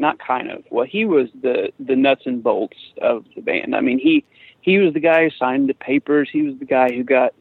not 0.00 0.18
kind 0.18 0.50
of, 0.50 0.64
well, 0.70 0.84
he 0.86 1.04
was 1.04 1.28
the, 1.40 1.72
the 1.78 1.94
nuts 1.96 2.22
and 2.26 2.42
bolts 2.42 2.76
of 3.00 3.24
the 3.36 3.42
band. 3.42 3.74
I 3.76 3.80
mean, 3.80 3.98
he, 4.00 4.24
he 4.66 4.78
was 4.78 4.92
the 4.94 5.00
guy 5.00 5.22
who 5.22 5.30
signed 5.30 5.68
the 5.68 5.74
papers. 5.74 6.28
He 6.30 6.42
was 6.42 6.58
the 6.58 6.64
guy 6.64 6.88
who 6.90 7.04
got, 7.04 7.32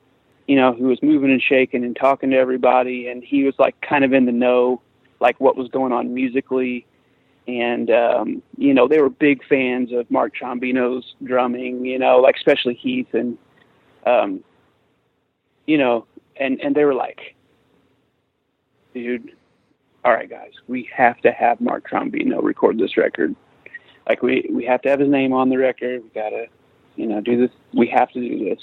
you 0.47 0.55
know, 0.55 0.73
who 0.73 0.83
was 0.83 1.01
moving 1.01 1.31
and 1.31 1.41
shaking 1.41 1.83
and 1.83 1.95
talking 1.95 2.29
to 2.29 2.37
everybody. 2.37 3.07
And 3.07 3.23
he 3.23 3.43
was 3.43 3.55
like 3.57 3.75
kind 3.81 4.03
of 4.05 4.13
in 4.13 4.25
the 4.27 4.31
know, 4.31 4.79
like 5.19 5.39
what 5.39 5.57
was 5.57 5.67
going 5.69 5.91
on 5.91 6.13
musically. 6.13 6.85
And, 7.47 7.89
um, 7.89 8.43
you 8.59 8.75
know, 8.75 8.87
they 8.87 9.01
were 9.01 9.09
big 9.09 9.43
fans 9.49 9.91
of 9.91 10.09
Mark 10.11 10.33
Trombino's 10.39 11.15
drumming, 11.23 11.83
you 11.83 11.97
know, 11.97 12.19
like 12.19 12.35
especially 12.35 12.75
Heath 12.75 13.11
and, 13.13 13.39
um, 14.05 14.43
you 15.65 15.79
know, 15.79 16.05
and 16.39 16.61
and 16.61 16.75
they 16.75 16.85
were 16.85 16.93
like, 16.93 17.35
dude, 18.93 19.31
all 20.03 20.13
right, 20.13 20.29
guys, 20.29 20.51
we 20.67 20.87
have 20.95 21.19
to 21.21 21.31
have 21.31 21.59
Mark 21.59 21.89
Trombino 21.89 22.43
record 22.43 22.77
this 22.77 22.97
record. 22.97 23.35
Like 24.07 24.21
we 24.21 24.47
we 24.51 24.63
have 24.65 24.83
to 24.83 24.89
have 24.89 24.99
his 24.99 25.09
name 25.09 25.33
on 25.33 25.49
the 25.49 25.57
record. 25.57 26.03
We 26.03 26.09
gotta, 26.09 26.45
you 26.95 27.07
know, 27.07 27.21
do 27.21 27.37
this. 27.39 27.51
We 27.73 27.87
have 27.87 28.11
to 28.11 28.19
do 28.19 28.49
this. 28.49 28.59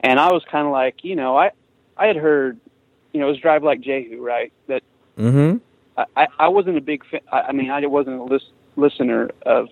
And 0.00 0.20
I 0.20 0.32
was 0.32 0.42
kind 0.50 0.66
of 0.66 0.72
like, 0.72 1.04
you 1.04 1.16
know, 1.16 1.36
I 1.36 1.50
I 1.96 2.06
had 2.06 2.16
heard, 2.16 2.58
you 3.12 3.20
know, 3.20 3.28
it 3.28 3.30
was 3.30 3.40
Drive 3.40 3.62
Like 3.62 3.80
Jehu, 3.80 4.22
right? 4.22 4.52
That 4.68 4.82
Mm-hmm. 5.18 5.58
I, 6.14 6.26
I, 6.38 6.48
wasn't 6.48 6.76
a 6.76 6.82
big 6.82 7.02
fan. 7.06 7.20
I, 7.32 7.40
I 7.42 7.52
mean, 7.52 7.70
I 7.70 7.84
wasn't 7.86 8.20
a 8.20 8.22
lis- 8.22 8.52
listener 8.76 9.30
of 9.44 9.68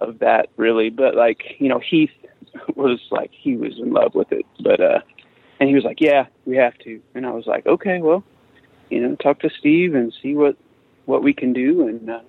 of 0.00 0.18
that 0.18 0.48
really, 0.56 0.90
but 0.90 1.14
like 1.14 1.56
you 1.58 1.68
know, 1.68 1.78
Heath 1.78 2.10
was 2.74 3.00
like 3.10 3.30
he 3.32 3.56
was 3.56 3.78
in 3.78 3.92
love 3.92 4.14
with 4.14 4.32
it, 4.32 4.44
but 4.60 4.80
uh, 4.80 5.00
and 5.60 5.68
he 5.68 5.74
was 5.74 5.84
like, 5.84 6.00
yeah, 6.00 6.26
we 6.46 6.56
have 6.56 6.76
to, 6.78 7.00
and 7.14 7.24
I 7.24 7.30
was 7.30 7.46
like, 7.46 7.64
okay, 7.66 8.00
well, 8.00 8.24
you 8.90 9.00
know, 9.00 9.14
talk 9.16 9.38
to 9.40 9.50
Steve 9.50 9.94
and 9.94 10.12
see 10.20 10.34
what 10.34 10.56
what 11.06 11.22
we 11.22 11.32
can 11.32 11.52
do, 11.52 11.86
and 11.86 12.10
uh, 12.10 12.20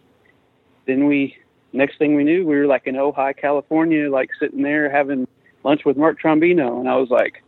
then 0.86 1.08
we 1.08 1.36
next 1.76 1.98
thing 1.98 2.16
we 2.16 2.24
knew, 2.24 2.46
we 2.46 2.56
were 2.56 2.66
like 2.66 2.88
in 2.88 2.96
Ojai, 2.96 3.36
California, 3.38 4.10
like 4.10 4.30
sitting 4.40 4.62
there 4.62 4.90
having 4.90 5.28
lunch 5.64 5.86
with 5.86 5.98
Mark 5.98 6.20
Trombino, 6.22 6.80
and 6.80 6.90
I 6.90 6.96
was 6.96 7.10
like, 7.10 7.44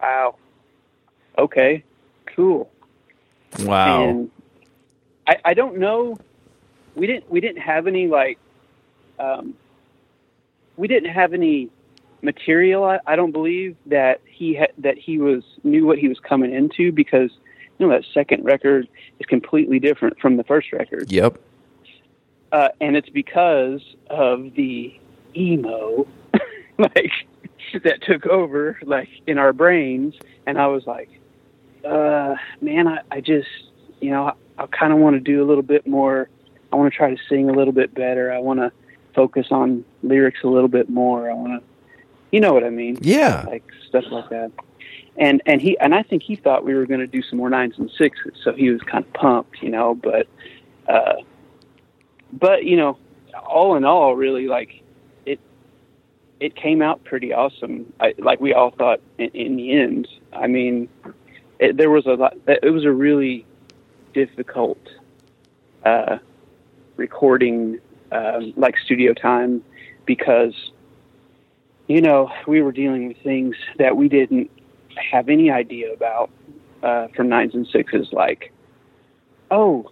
wow, 0.00 0.36
okay, 1.38 1.84
cool. 2.26 2.70
Wow. 3.60 4.04
And 4.04 4.30
I, 5.26 5.36
I 5.44 5.54
don't 5.54 5.78
know. 5.78 6.18
We 6.94 7.06
didn't 7.06 7.30
we 7.30 7.40
didn't 7.40 7.62
have 7.62 7.86
any 7.86 8.06
like 8.06 8.38
um, 9.18 9.54
we 10.76 10.88
didn't 10.88 11.10
have 11.10 11.32
any 11.32 11.70
material. 12.22 12.84
I, 12.84 12.98
I 13.06 13.16
don't 13.16 13.32
believe 13.32 13.76
that 13.86 14.20
he 14.26 14.54
had 14.54 14.72
that 14.78 14.98
he 14.98 15.18
was 15.18 15.44
knew 15.62 15.86
what 15.86 15.98
he 15.98 16.08
was 16.08 16.18
coming 16.20 16.52
into 16.52 16.92
because 16.92 17.30
you 17.78 17.86
know 17.86 17.92
that 17.92 18.04
second 18.12 18.44
record 18.44 18.88
is 19.18 19.26
completely 19.26 19.78
different 19.78 20.18
from 20.20 20.36
the 20.36 20.44
first 20.44 20.72
record, 20.72 21.10
Yep. 21.10 21.38
Uh, 22.54 22.68
and 22.80 22.96
it's 22.96 23.08
because 23.08 23.80
of 24.08 24.54
the 24.54 24.96
emo 25.36 26.06
like 26.78 27.10
that 27.82 28.00
took 28.02 28.26
over 28.26 28.78
like 28.84 29.08
in 29.26 29.38
our 29.38 29.52
brains, 29.52 30.14
and 30.46 30.56
I 30.56 30.68
was 30.68 30.86
like, 30.86 31.10
uh, 31.84 32.36
man, 32.60 32.86
I, 32.86 33.00
I 33.10 33.20
just, 33.20 33.48
you 34.00 34.10
know, 34.10 34.26
I, 34.26 34.62
I 34.62 34.66
kind 34.66 34.92
of 34.92 35.00
want 35.00 35.16
to 35.16 35.20
do 35.20 35.42
a 35.42 35.46
little 35.46 35.64
bit 35.64 35.84
more. 35.84 36.28
I 36.72 36.76
want 36.76 36.92
to 36.92 36.96
try 36.96 37.12
to 37.12 37.20
sing 37.28 37.50
a 37.50 37.52
little 37.52 37.72
bit 37.72 37.92
better. 37.92 38.32
I 38.32 38.38
want 38.38 38.60
to 38.60 38.70
focus 39.16 39.48
on 39.50 39.84
lyrics 40.04 40.44
a 40.44 40.46
little 40.46 40.68
bit 40.68 40.88
more. 40.88 41.28
I 41.28 41.34
want 41.34 41.60
to, 41.60 41.68
you 42.30 42.38
know 42.38 42.52
what 42.52 42.62
I 42.62 42.70
mean? 42.70 42.98
Yeah. 43.00 43.46
Like 43.48 43.64
stuff 43.88 44.04
like 44.12 44.28
that. 44.30 44.52
And 45.16 45.42
and 45.46 45.60
he 45.60 45.76
and 45.80 45.92
I 45.92 46.04
think 46.04 46.22
he 46.22 46.36
thought 46.36 46.64
we 46.64 46.74
were 46.74 46.86
going 46.86 47.00
to 47.00 47.08
do 47.08 47.22
some 47.22 47.38
more 47.38 47.50
nines 47.50 47.74
and 47.78 47.90
sixes, 47.98 48.34
so 48.44 48.52
he 48.52 48.70
was 48.70 48.80
kind 48.82 49.04
of 49.04 49.12
pumped, 49.12 49.60
you 49.60 49.70
know. 49.70 49.96
But, 49.96 50.28
uh, 50.88 51.14
but 52.38 52.64
you 52.64 52.76
know, 52.76 52.98
all 53.46 53.76
in 53.76 53.84
all, 53.84 54.16
really, 54.16 54.46
like 54.46 54.82
it, 55.24 55.40
it 56.40 56.56
came 56.56 56.82
out 56.82 57.04
pretty 57.04 57.32
awesome. 57.32 57.92
I, 58.00 58.14
like 58.18 58.40
we 58.40 58.52
all 58.52 58.70
thought 58.70 59.00
in, 59.18 59.30
in 59.30 59.56
the 59.56 59.72
end. 59.72 60.08
I 60.32 60.46
mean, 60.46 60.88
it, 61.58 61.76
there 61.76 61.90
was 61.90 62.06
a 62.06 62.14
lot. 62.14 62.36
It 62.46 62.72
was 62.72 62.84
a 62.84 62.92
really 62.92 63.46
difficult 64.12 64.80
uh, 65.84 66.18
recording, 66.96 67.80
um, 68.12 68.52
like 68.56 68.76
studio 68.84 69.14
time, 69.14 69.62
because 70.06 70.54
you 71.86 72.00
know 72.00 72.30
we 72.46 72.62
were 72.62 72.72
dealing 72.72 73.08
with 73.08 73.18
things 73.18 73.56
that 73.78 73.96
we 73.96 74.08
didn't 74.08 74.50
have 75.12 75.28
any 75.28 75.50
idea 75.50 75.92
about 75.92 76.30
uh, 76.82 77.08
from 77.14 77.28
nines 77.28 77.54
and 77.54 77.66
sixes. 77.68 78.12
Like, 78.12 78.52
oh, 79.50 79.90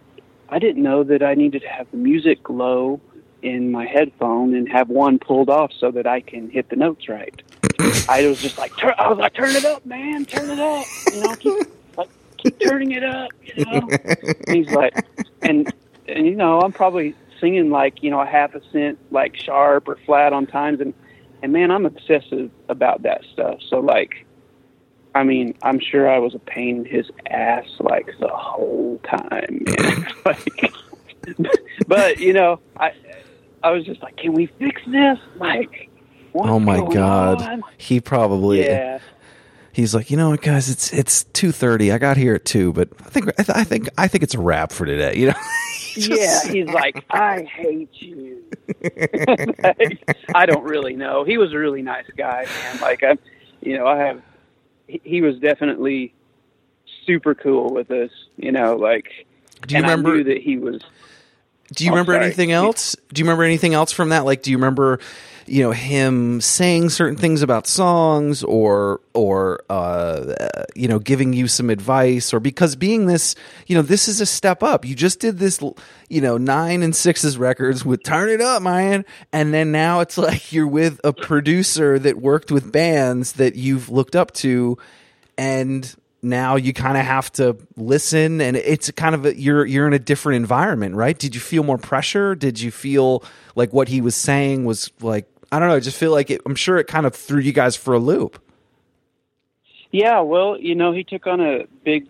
I 0.52 0.58
didn't 0.58 0.82
know 0.82 1.02
that 1.04 1.22
I 1.22 1.32
needed 1.32 1.62
to 1.62 1.68
have 1.68 1.90
the 1.90 1.96
music 1.96 2.50
low 2.50 3.00
in 3.40 3.72
my 3.72 3.86
headphone 3.86 4.54
and 4.54 4.70
have 4.70 4.90
one 4.90 5.18
pulled 5.18 5.48
off 5.48 5.72
so 5.72 5.90
that 5.92 6.06
I 6.06 6.20
can 6.20 6.50
hit 6.50 6.68
the 6.68 6.76
notes 6.76 7.08
right. 7.08 7.42
I 8.06 8.26
was 8.26 8.40
just 8.40 8.58
like, 8.58 8.76
turn, 8.76 8.92
I 8.98 9.08
was 9.08 9.18
like, 9.18 9.32
turn 9.32 9.56
it 9.56 9.64
up, 9.64 9.86
man, 9.86 10.26
turn 10.26 10.50
it 10.50 10.58
up, 10.58 10.86
you 11.10 11.22
know, 11.22 11.34
keep 11.36 11.68
like 11.96 12.10
keep 12.36 12.60
turning 12.60 12.92
it 12.92 13.02
up, 13.02 13.30
you 13.42 13.64
know. 13.64 13.88
And 14.46 14.56
he's 14.56 14.70
like, 14.70 14.94
and 15.40 15.72
and 16.06 16.26
you 16.26 16.36
know, 16.36 16.60
I'm 16.60 16.72
probably 16.72 17.14
singing 17.40 17.70
like 17.70 18.02
you 18.02 18.10
know 18.10 18.20
a 18.20 18.26
half 18.26 18.54
a 18.54 18.60
cent 18.72 18.98
like 19.10 19.34
sharp 19.36 19.88
or 19.88 19.96
flat 20.04 20.34
on 20.34 20.46
times, 20.46 20.80
and 20.80 20.92
and 21.42 21.52
man, 21.52 21.70
I'm 21.70 21.86
obsessive 21.86 22.50
about 22.68 23.02
that 23.04 23.24
stuff. 23.32 23.60
So 23.68 23.80
like, 23.80 24.26
I 25.14 25.24
mean, 25.24 25.54
I'm 25.62 25.78
sure 25.78 26.08
I 26.10 26.18
was 26.18 26.34
a 26.34 26.38
pain 26.38 26.78
in 26.78 26.84
his 26.84 27.10
ass 27.28 27.66
like 27.80 28.06
the 28.18 28.28
whole 28.28 28.98
time, 29.04 29.62
man. 29.66 30.06
like, 30.24 30.72
but 31.86 32.18
you 32.18 32.32
know, 32.32 32.60
I 32.78 32.92
I 33.62 33.70
was 33.70 33.84
just 33.84 34.02
like, 34.02 34.16
can 34.16 34.32
we 34.32 34.46
fix 34.46 34.80
this? 34.86 35.18
Like, 35.36 35.90
oh 36.34 36.58
my 36.58 36.78
god. 36.92 37.42
on? 37.42 37.62
He 37.78 38.00
probably 38.00 38.64
Yeah. 38.64 38.98
he's 39.72 39.94
like, 39.94 40.10
"You 40.10 40.16
know 40.16 40.30
what, 40.30 40.40
guys? 40.42 40.68
It's 40.70 40.92
it's 40.92 41.24
2:30. 41.34 41.92
I 41.94 41.98
got 41.98 42.16
here 42.16 42.34
at 42.36 42.44
2, 42.44 42.72
but 42.72 42.88
I 43.00 43.08
think 43.10 43.28
I, 43.38 43.42
th- 43.42 43.56
I 43.58 43.64
think 43.64 43.88
I 43.98 44.08
think 44.08 44.24
it's 44.24 44.34
a 44.34 44.40
wrap 44.40 44.72
for 44.72 44.86
today." 44.86 45.14
You 45.18 45.26
know. 45.28 45.34
Just- 45.94 46.46
yeah, 46.46 46.50
he's 46.50 46.68
like, 46.68 47.04
I 47.10 47.42
hate 47.42 47.90
you. 48.00 48.42
Like, 48.82 50.16
I 50.34 50.46
don't 50.46 50.64
really 50.64 50.96
know. 50.96 51.22
He 51.24 51.36
was 51.36 51.52
a 51.52 51.58
really 51.58 51.82
nice 51.82 52.06
guy, 52.16 52.46
man. 52.46 52.80
Like, 52.80 53.02
I, 53.02 53.18
you 53.60 53.76
know, 53.76 53.86
I 53.86 53.98
have. 53.98 54.22
He, 55.04 55.22
was 55.22 55.38
definitely 55.38 56.14
super 57.06 57.34
cool 57.34 57.72
with 57.72 57.90
us. 57.90 58.10
You 58.36 58.52
know, 58.52 58.76
like. 58.76 59.26
Do 59.66 59.76
you 59.76 59.80
remember 59.80 60.10
I 60.10 60.14
knew 60.16 60.24
that 60.24 60.38
he 60.42 60.58
was. 60.58 60.82
Do 61.74 61.84
you 61.84 61.90
Oh, 61.90 61.94
remember 61.94 62.12
sorry. 62.12 62.26
anything 62.26 62.52
else? 62.52 62.96
Do 63.12 63.20
you 63.20 63.24
remember 63.24 63.44
anything 63.44 63.74
else 63.74 63.92
from 63.92 64.10
that? 64.10 64.24
Like, 64.24 64.42
do 64.42 64.50
you 64.50 64.56
remember 64.58 64.98
you 65.46 65.62
know 65.62 65.72
him 65.72 66.40
saying 66.40 66.90
certain 66.90 67.16
things 67.16 67.42
about 67.42 67.66
songs 67.66 68.42
or 68.44 69.00
or 69.14 69.62
uh, 69.68 70.34
you 70.74 70.88
know 70.88 70.98
giving 70.98 71.32
you 71.32 71.48
some 71.48 71.70
advice 71.70 72.32
or 72.32 72.40
because 72.40 72.76
being 72.76 73.06
this 73.06 73.34
you 73.66 73.76
know 73.76 73.82
this 73.82 74.08
is 74.08 74.20
a 74.20 74.26
step 74.26 74.62
up. 74.62 74.84
You 74.84 74.94
just 74.94 75.20
did 75.20 75.38
this 75.38 75.60
you 76.08 76.20
know 76.20 76.38
nine 76.38 76.82
and 76.82 76.94
sixes 76.94 77.38
records 77.38 77.84
with 77.84 78.02
turn 78.02 78.28
it 78.28 78.40
up 78.40 78.62
man. 78.62 79.04
And 79.32 79.52
then 79.52 79.72
now 79.72 80.00
it's 80.00 80.18
like 80.18 80.52
you're 80.52 80.66
with 80.66 81.00
a 81.04 81.12
producer 81.12 81.98
that 81.98 82.18
worked 82.18 82.50
with 82.50 82.72
bands 82.72 83.32
that 83.32 83.56
you've 83.56 83.88
looked 83.88 84.16
up 84.16 84.32
to. 84.34 84.78
And 85.38 85.94
now 86.22 86.54
you 86.56 86.72
kind 86.72 86.96
of 86.96 87.04
have 87.04 87.32
to 87.32 87.56
listen 87.76 88.40
and 88.40 88.56
it's 88.56 88.90
kind 88.92 89.14
of 89.14 89.26
a, 89.26 89.36
you're 89.36 89.66
you're 89.66 89.88
in 89.88 89.92
a 89.92 89.98
different 89.98 90.36
environment 90.36 90.94
right? 90.94 91.18
Did 91.18 91.34
you 91.34 91.40
feel 91.40 91.64
more 91.64 91.78
pressure? 91.78 92.34
Did 92.34 92.60
you 92.60 92.70
feel 92.70 93.24
like 93.56 93.72
what 93.72 93.88
he 93.88 94.00
was 94.00 94.14
saying 94.14 94.64
was 94.64 94.90
like 95.00 95.26
i 95.52 95.58
don't 95.58 95.68
know 95.68 95.76
i 95.76 95.80
just 95.80 95.96
feel 95.96 96.10
like 96.10 96.30
it, 96.30 96.40
i'm 96.46 96.54
sure 96.54 96.78
it 96.78 96.86
kind 96.86 97.06
of 97.06 97.14
threw 97.14 97.40
you 97.40 97.52
guys 97.52 97.76
for 97.76 97.94
a 97.94 97.98
loop 97.98 98.42
yeah 99.92 100.20
well 100.20 100.58
you 100.58 100.74
know 100.74 100.92
he 100.92 101.04
took 101.04 101.26
on 101.26 101.40
a 101.40 101.64
big 101.84 102.08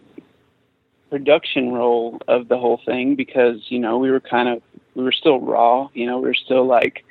production 1.10 1.72
role 1.72 2.18
of 2.28 2.48
the 2.48 2.56
whole 2.56 2.80
thing 2.86 3.14
because 3.14 3.58
you 3.68 3.78
know 3.78 3.98
we 3.98 4.10
were 4.10 4.20
kind 4.20 4.48
of 4.48 4.62
we 4.94 5.04
were 5.04 5.12
still 5.12 5.40
raw 5.40 5.88
you 5.92 6.06
know 6.06 6.18
we 6.18 6.28
were 6.28 6.34
still 6.34 6.64
like 6.64 7.04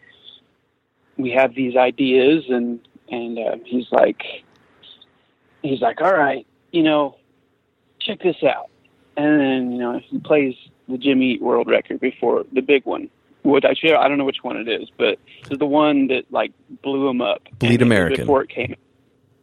we 1.18 1.30
have 1.30 1.54
these 1.54 1.76
ideas 1.76 2.46
and 2.50 2.80
and 3.10 3.38
uh, 3.38 3.58
he's 3.66 3.92
like 3.92 4.24
he's 5.62 5.82
like 5.82 6.02
all 6.02 6.14
right 6.14 6.48
you 6.72 6.84
know, 6.84 7.16
check 8.00 8.22
this 8.22 8.38
out. 8.44 8.70
And 9.18 9.40
then, 9.40 9.72
you 9.72 9.78
know, 9.78 10.00
he 10.00 10.20
plays 10.20 10.56
the 10.88 10.98
Jimmy 10.98 11.34
Eat 11.34 11.42
World 11.42 11.68
record 11.68 12.00
before 12.00 12.46
the 12.52 12.62
big 12.62 12.86
one. 12.86 13.10
Which 13.44 13.66
actually, 13.66 13.94
I 13.94 14.08
don't 14.08 14.18
know 14.18 14.26
which 14.26 14.44
one 14.44 14.58
it 14.58 14.68
is, 14.68 14.90
but 14.98 15.18
it's 15.50 15.58
the 15.58 15.66
one 15.66 16.08
that 16.08 16.32
like 16.32 16.52
blew 16.84 17.08
him 17.08 17.22
up. 17.22 17.42
Bleed 17.58 17.82
American. 17.82 18.22
Before 18.22 18.44
it 18.44 18.50
came. 18.50 18.76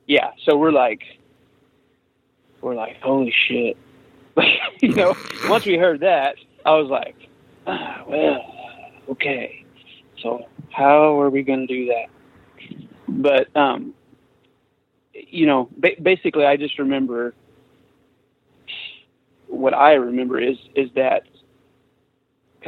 Yeah. 0.06 0.30
So 0.44 0.56
we're 0.56 0.72
like, 0.72 1.02
we're 2.60 2.74
like, 2.74 3.00
holy 3.00 3.34
shit. 3.48 3.76
you 4.80 4.94
know, 4.94 5.16
once 5.48 5.66
we 5.66 5.76
heard 5.76 6.00
that, 6.00 6.36
I 6.64 6.72
was 6.72 6.88
like, 6.88 7.16
ah, 7.66 8.04
well, 8.06 8.54
okay. 9.10 9.64
So 10.22 10.46
how 10.70 11.20
are 11.20 11.30
we 11.30 11.42
going 11.42 11.66
to 11.66 11.74
do 11.74 11.86
that? 11.86 12.06
But 13.08 13.56
um, 13.56 13.94
you 15.12 15.46
know, 15.46 15.68
ba- 15.76 16.00
basically, 16.00 16.44
I 16.44 16.56
just 16.56 16.78
remember 16.78 17.34
what 19.48 19.74
I 19.74 19.94
remember 19.94 20.40
is 20.40 20.56
is 20.74 20.90
that 20.94 21.22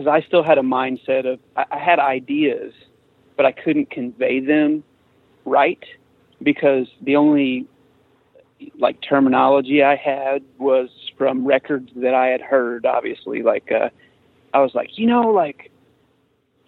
because 0.01 0.23
I 0.23 0.27
still 0.27 0.43
had 0.43 0.59
a 0.59 0.63
mindset 0.63 1.31
of 1.31 1.41
I, 1.57 1.67
I 1.73 1.79
had 1.79 1.99
ideas, 1.99 2.73
but 3.37 3.45
I 3.45 3.53
couldn't 3.53 3.91
convey 3.91 4.41
them 4.41 4.83
right 5.45 5.83
because 6.43 6.87
the 7.03 7.17
only 7.17 7.67
like 8.79 9.01
terminology 9.03 9.83
I 9.83 9.97
had 9.97 10.43
was 10.59 10.89
from 11.19 11.47
records 11.47 11.91
that 11.97 12.15
I 12.15 12.29
had 12.29 12.41
heard. 12.41 12.87
Obviously, 12.87 13.43
like 13.43 13.71
uh, 13.71 13.91
I 14.55 14.61
was 14.61 14.75
like, 14.75 14.97
you 14.97 15.07
know, 15.07 15.29
like 15.29 15.71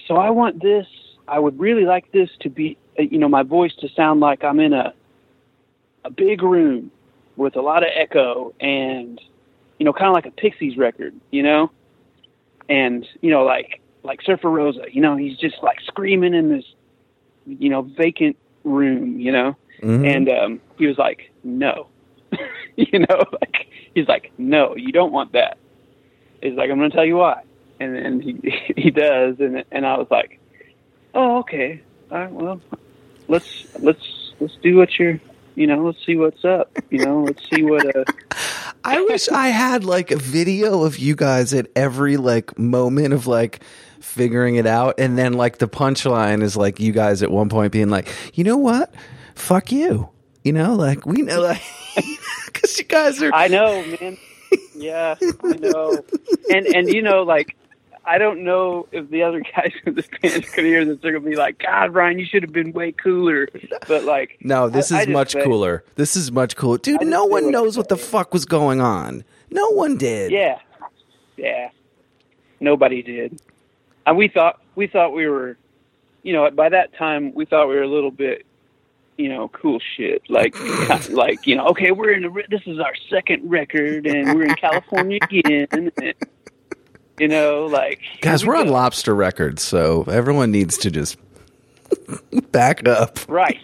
so 0.07 0.17
I 0.17 0.31
want 0.31 0.63
this. 0.63 0.87
I 1.27 1.39
would 1.39 1.59
really 1.59 1.85
like 1.85 2.13
this 2.13 2.29
to 2.41 2.51
be, 2.51 2.77
you 2.99 3.19
know, 3.19 3.29
my 3.29 3.45
voice 3.45 3.73
to 3.81 3.89
sound 3.97 4.21
like 4.21 4.45
I'm 4.45 4.61
in 4.61 4.75
a 4.75 4.93
a 6.05 6.11
big 6.11 6.43
room 6.43 6.91
with 7.37 7.57
a 7.57 7.63
lot 7.63 7.83
of 7.83 7.89
echo 7.95 8.53
and 8.61 9.21
you 9.79 9.87
know 9.87 9.93
kind 9.93 10.09
of 10.09 10.15
like 10.15 10.27
a 10.27 10.31
Pixies 10.33 10.77
record, 10.77 11.15
you 11.31 11.43
know, 11.43 11.71
and 12.73 13.07
you 13.21 13.31
know 13.31 13.45
like 13.45 13.81
like 14.03 14.21
Surfer 14.23 14.51
Rosa, 14.51 14.85
you 14.91 15.01
know, 15.01 15.17
he's 15.17 15.37
just 15.37 15.63
like 15.63 15.79
screaming 15.87 16.35
in 16.35 16.49
this 16.49 16.65
you 17.47 17.69
know 17.69 17.83
vacant 17.83 18.37
room, 18.65 19.21
you 19.21 19.31
know, 19.31 19.57
mm-hmm. 19.81 20.05
and 20.05 20.29
um, 20.31 20.61
he 20.79 20.87
was 20.87 20.97
like, 20.97 21.31
no, 21.45 21.89
you 22.77 22.99
know, 22.99 23.23
like 23.41 23.69
he's 23.95 24.09
like, 24.09 24.33
no, 24.39 24.75
you 24.75 24.91
don't 24.91 25.13
want 25.13 25.33
that. 25.33 25.59
He's 26.43 26.55
like, 26.55 26.71
I'm 26.71 26.79
going 26.79 26.91
to 26.91 26.97
tell 26.97 27.05
you 27.05 27.17
why, 27.17 27.43
and 27.79 27.95
and 27.95 28.23
he 28.23 28.73
he 28.77 28.91
does, 28.91 29.39
and 29.39 29.65
and 29.71 29.87
I 29.87 29.99
was 29.99 30.09
like, 30.11 30.41
oh 31.15 31.41
okay, 31.41 31.83
all 32.11 32.19
right, 32.19 32.33
well, 32.33 32.61
let's 33.29 33.67
let's 33.81 34.33
let's 34.41 34.57
do 34.63 34.79
what 34.79 34.99
you're 34.99 35.21
you 35.55 35.67
know, 35.67 35.85
let's 35.85 36.05
see 36.07 36.17
what's 36.17 36.47
up. 36.47 36.71
You 36.89 37.05
know, 37.05 37.23
let's 37.23 37.43
see 37.51 37.63
what. 37.63 37.95
Uh... 37.95 38.05
I 38.85 39.01
wish 39.03 39.29
I 39.29 39.49
had 39.49 39.85
like 39.85 40.11
a 40.11 40.17
video 40.17 40.83
of 40.83 40.99
you 40.99 41.15
guys 41.15 41.55
at 41.55 41.69
every 41.77 42.17
like 42.17 42.59
moment 42.59 43.15
of 43.15 43.27
like 43.27 43.63
figuring 44.01 44.57
it 44.57 44.67
out, 44.67 44.99
and 44.99 45.17
then 45.17 45.35
like 45.35 45.59
the 45.59 45.69
punchline 45.69 46.43
is 46.43 46.57
like 46.57 46.81
you 46.81 46.93
guys 46.93 47.23
at 47.23 47.31
one 47.31 47.49
point 47.49 47.73
being 47.73 47.91
like, 47.91 48.09
you 48.35 48.45
know 48.45 48.57
what, 48.57 48.93
fuck 49.35 49.71
you. 49.71 50.09
You 50.43 50.53
know, 50.53 50.75
like 50.75 51.07
we 51.07 51.23
know, 51.23 51.41
like 51.41 51.63
because 52.47 52.79
you 52.79 52.85
guys 52.85 53.23
are. 53.23 53.33
I 53.33 53.49
know, 53.49 53.85
man. 54.01 54.19
Yeah, 54.75 55.15
I 55.45 55.53
know, 55.59 56.05
and 56.51 56.67
and 56.67 56.89
you 56.89 57.03
know, 57.03 57.23
like 57.23 57.57
I 58.05 58.19
don't 58.19 58.43
know 58.43 58.89
if 58.91 59.09
the 59.11 59.23
other 59.23 59.41
guys 59.57 59.73
in 59.87 59.95
this 59.95 60.09
band 60.21 60.47
could 60.47 60.65
hear 60.65 60.85
this. 60.85 60.99
They're 61.01 61.13
gonna 61.13 61.29
be 61.29 61.37
like, 61.37 61.59
"God, 61.59 61.95
Ryan, 61.95 62.19
you 62.19 62.27
should 62.27 62.43
have 62.43 62.53
been 62.53 62.73
way 62.73 62.93
cooler." 62.93 63.49
But 63.87 64.05
like, 64.05 64.39
no, 64.41 64.69
this 64.69 64.91
I, 64.91 65.03
is 65.03 65.09
I 65.09 65.11
much 65.11 65.35
cooler. 65.35 65.85
This 65.95 66.17
is 66.17 66.33
much 66.33 66.57
cooler, 66.57 66.79
dude. 66.79 67.03
No 67.03 67.25
one 67.25 67.51
knows 67.51 67.77
what 67.77 67.89
the 67.89 67.97
fuck 67.97 68.33
was 68.33 68.45
going 68.45 68.81
on. 68.81 69.25
No 69.51 69.71
one 69.71 69.97
did. 69.97 70.33
Yeah, 70.33 70.59
yeah, 71.37 71.71
nobody 72.61 73.03
did. 73.03 73.41
And 74.07 74.17
we 74.17 74.29
thought 74.29 74.61
we 74.75 74.87
thought 74.87 75.13
we 75.13 75.27
were, 75.29 75.57
you 76.23 76.33
know, 76.33 76.51
by 76.51 76.69
that 76.69 76.95
time 76.95 77.33
we 77.35 77.45
thought 77.45 77.69
we 77.69 77.77
were 77.77 77.83
a 77.83 77.89
little 77.89 78.11
bit, 78.11 78.45
you 79.17 79.29
know, 79.29 79.49
cool 79.49 79.79
shit. 79.97 80.23
Like, 80.29 80.57
like 81.11 81.47
you 81.47 81.55
know, 81.55 81.67
okay, 81.69 81.93
we're 81.93 82.13
in. 82.13 82.25
A, 82.25 82.31
this 82.49 82.63
is 82.67 82.81
our 82.81 82.95
second 83.09 83.49
record, 83.49 84.07
and 84.07 84.35
we're 84.35 84.45
in 84.45 84.55
California 84.57 85.19
again. 85.23 85.69
And, 85.71 85.93
you 87.23 87.29
know, 87.29 87.67
like 87.67 88.01
guys, 88.21 88.45
we 88.45 88.53
are 88.53 88.57
on 88.57 88.67
Lobster 88.67 89.15
Records, 89.15 89.63
so 89.63 90.03
everyone 90.11 90.51
needs 90.51 90.77
to 90.79 90.91
just 90.91 91.17
back 92.51 92.85
up. 92.89 93.21
Right, 93.29 93.63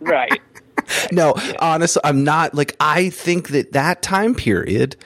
right. 0.00 0.38
no, 1.12 1.32
yeah. 1.38 1.54
honestly, 1.58 2.02
I'm 2.04 2.22
not 2.22 2.54
like 2.54 2.76
I 2.78 3.08
think 3.08 3.48
that 3.48 3.72
that 3.72 4.02
time 4.02 4.34
period, 4.34 4.96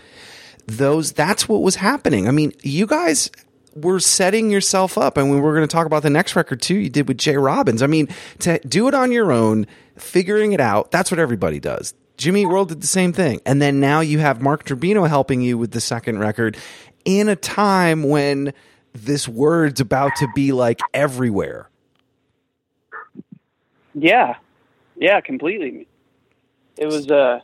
those 0.66 1.12
that's 1.12 1.48
what 1.48 1.62
was 1.62 1.76
happening. 1.76 2.26
I 2.26 2.32
mean, 2.32 2.52
you 2.64 2.88
guys 2.88 3.30
were 3.76 4.00
setting 4.00 4.50
yourself 4.50 4.98
up, 4.98 5.16
and 5.16 5.30
we 5.30 5.38
were 5.38 5.54
going 5.54 5.68
to 5.68 5.72
talk 5.72 5.86
about 5.86 6.02
the 6.02 6.10
next 6.10 6.34
record 6.34 6.60
too. 6.60 6.74
You 6.74 6.90
did 6.90 7.06
with 7.06 7.18
Jay 7.18 7.36
Robbins. 7.36 7.84
I 7.84 7.86
mean, 7.86 8.08
to 8.40 8.58
do 8.66 8.88
it 8.88 8.94
on 8.94 9.12
your 9.12 9.30
own, 9.30 9.64
figuring 9.96 10.50
it 10.50 10.60
out. 10.60 10.90
That's 10.90 11.12
what 11.12 11.20
everybody 11.20 11.60
does. 11.60 11.94
Jimmy 12.16 12.46
World 12.46 12.70
did 12.70 12.80
the 12.80 12.86
same 12.86 13.12
thing. 13.12 13.40
And 13.44 13.60
then 13.60 13.78
now 13.80 14.00
you 14.00 14.18
have 14.18 14.40
Mark 14.40 14.64
Trombino 14.64 15.08
helping 15.08 15.42
you 15.42 15.58
with 15.58 15.72
the 15.72 15.80
second 15.80 16.18
record 16.18 16.56
in 17.06 17.28
a 17.28 17.36
time 17.36 18.02
when 18.02 18.52
this 18.92 19.26
word's 19.26 19.80
about 19.80 20.16
to 20.16 20.28
be 20.34 20.52
like 20.52 20.80
everywhere. 20.92 21.70
Yeah. 23.94 24.34
Yeah, 24.96 25.20
completely. 25.20 25.86
It 26.76 26.86
was 26.86 27.10
uh 27.10 27.40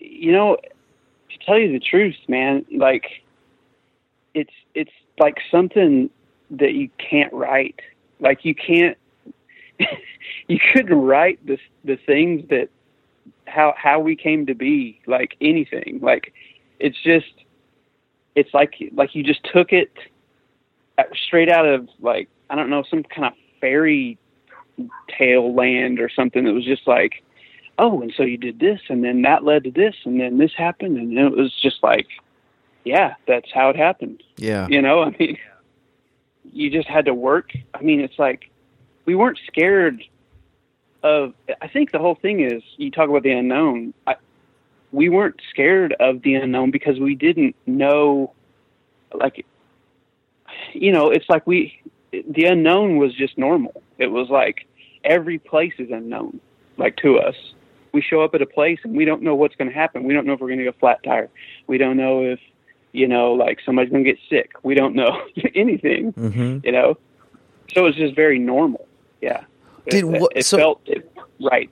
you 0.00 0.32
know, 0.32 0.56
to 0.56 1.38
tell 1.44 1.58
you 1.58 1.72
the 1.72 1.80
truth, 1.80 2.16
man, 2.28 2.64
like 2.74 3.04
it's 4.34 4.52
it's 4.74 4.90
like 5.18 5.36
something 5.50 6.10
that 6.50 6.72
you 6.74 6.88
can't 6.98 7.32
write. 7.32 7.80
Like 8.20 8.44
you 8.44 8.54
can't 8.54 8.96
you 10.48 10.58
couldn't 10.72 10.98
write 10.98 11.44
the 11.46 11.58
the 11.84 11.96
things 11.96 12.48
that 12.48 12.68
how 13.46 13.74
how 13.76 14.00
we 14.00 14.16
came 14.16 14.46
to 14.46 14.54
be 14.54 15.00
like 15.06 15.36
anything. 15.40 16.00
Like 16.02 16.32
it's 16.78 17.00
just 17.02 17.32
it's 18.36 18.52
like 18.54 18.74
like 18.92 19.14
you 19.14 19.24
just 19.24 19.42
took 19.52 19.72
it 19.72 19.90
straight 21.26 21.50
out 21.50 21.66
of 21.66 21.88
like 22.00 22.28
I 22.48 22.54
don't 22.54 22.70
know 22.70 22.84
some 22.88 23.02
kind 23.02 23.26
of 23.26 23.32
fairy 23.60 24.18
tale 25.08 25.54
land 25.54 25.98
or 25.98 26.08
something 26.10 26.44
that 26.44 26.52
was 26.52 26.64
just 26.64 26.86
like 26.86 27.24
oh 27.78 28.02
and 28.02 28.12
so 28.16 28.22
you 28.22 28.36
did 28.36 28.60
this 28.60 28.80
and 28.88 29.02
then 29.02 29.22
that 29.22 29.42
led 29.42 29.64
to 29.64 29.70
this 29.70 29.94
and 30.04 30.20
then 30.20 30.38
this 30.38 30.52
happened 30.56 30.98
and 30.98 31.18
it 31.18 31.32
was 31.32 31.52
just 31.60 31.82
like 31.82 32.06
yeah 32.84 33.14
that's 33.26 33.50
how 33.52 33.70
it 33.70 33.76
happened. 33.76 34.22
Yeah. 34.36 34.68
You 34.68 34.82
know 34.82 35.02
I 35.02 35.16
mean 35.18 35.38
you 36.52 36.70
just 36.70 36.88
had 36.88 37.06
to 37.06 37.14
work. 37.14 37.50
I 37.74 37.82
mean 37.82 38.00
it's 38.00 38.18
like 38.18 38.50
we 39.06 39.14
weren't 39.14 39.40
scared 39.46 40.02
of 41.02 41.32
I 41.62 41.68
think 41.68 41.90
the 41.90 41.98
whole 41.98 42.16
thing 42.16 42.40
is 42.40 42.62
you 42.76 42.90
talk 42.90 43.08
about 43.08 43.22
the 43.22 43.32
unknown. 43.32 43.94
I, 44.06 44.16
we 44.96 45.08
weren't 45.08 45.40
scared 45.50 45.94
of 46.00 46.22
the 46.22 46.34
unknown 46.34 46.70
because 46.70 46.98
we 46.98 47.14
didn't 47.14 47.54
know 47.66 48.32
like 49.14 49.44
you 50.72 50.92
know 50.92 51.10
it's 51.10 51.28
like 51.28 51.46
we 51.46 51.80
the 52.12 52.44
unknown 52.44 52.96
was 52.96 53.14
just 53.14 53.36
normal 53.38 53.82
it 53.98 54.08
was 54.08 54.28
like 54.28 54.66
every 55.04 55.38
place 55.38 55.74
is 55.78 55.90
unknown 55.90 56.40
like 56.76 56.96
to 56.96 57.18
us 57.18 57.36
we 57.92 58.02
show 58.02 58.20
up 58.22 58.34
at 58.34 58.42
a 58.42 58.46
place 58.46 58.78
and 58.84 58.96
we 58.96 59.04
don't 59.04 59.22
know 59.22 59.34
what's 59.34 59.56
going 59.56 59.68
to 59.68 59.74
happen 59.74 60.04
we 60.04 60.14
don't 60.14 60.26
know 60.26 60.32
if 60.32 60.40
we're 60.40 60.48
going 60.48 60.58
to 60.58 60.64
get 60.64 60.74
a 60.74 60.78
flat 60.78 61.02
tire 61.02 61.28
we 61.66 61.78
don't 61.78 61.96
know 61.96 62.22
if 62.22 62.40
you 62.92 63.06
know 63.06 63.32
like 63.32 63.58
somebody's 63.64 63.90
going 63.90 64.04
to 64.04 64.10
get 64.10 64.18
sick 64.28 64.52
we 64.62 64.74
don't 64.74 64.94
know 64.94 65.22
anything 65.54 66.12
mm-hmm. 66.12 66.58
you 66.64 66.72
know 66.72 66.96
so 67.74 67.80
it 67.80 67.84
was 67.84 67.96
just 67.96 68.14
very 68.14 68.38
normal. 68.38 68.86
Yeah. 69.20 69.44
Did 69.88 70.04
it, 70.04 70.06
what- 70.06 70.32
it 70.34 70.44
so- 70.44 70.58
felt 70.58 70.80
it, 70.86 71.10
right. 71.40 71.70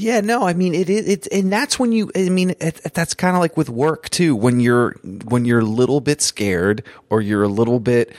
Yeah, 0.00 0.20
no, 0.20 0.46
I 0.46 0.54
mean 0.54 0.74
it 0.74 0.88
is 0.88 1.06
it's 1.06 1.26
and 1.28 1.52
that's 1.52 1.78
when 1.78 1.92
you 1.92 2.10
I 2.16 2.28
mean 2.30 2.50
it, 2.60 2.80
that's 2.94 3.14
kind 3.14 3.36
of 3.36 3.40
like 3.40 3.56
with 3.56 3.68
work 3.68 4.08
too 4.08 4.34
when 4.34 4.60
you're 4.60 4.92
when 5.24 5.44
you're 5.44 5.60
a 5.60 5.64
little 5.64 6.00
bit 6.00 6.22
scared 6.22 6.82
or 7.10 7.20
you're 7.20 7.42
a 7.42 7.48
little 7.48 7.80
bit 7.80 8.14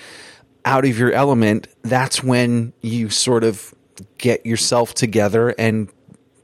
out 0.64 0.86
of 0.86 0.98
your 0.98 1.12
element, 1.12 1.68
that's 1.82 2.24
when 2.24 2.74
you 2.82 3.10
sort 3.10 3.44
of 3.44 3.74
get 4.18 4.46
yourself 4.46 4.94
together 4.94 5.50
and 5.58 5.90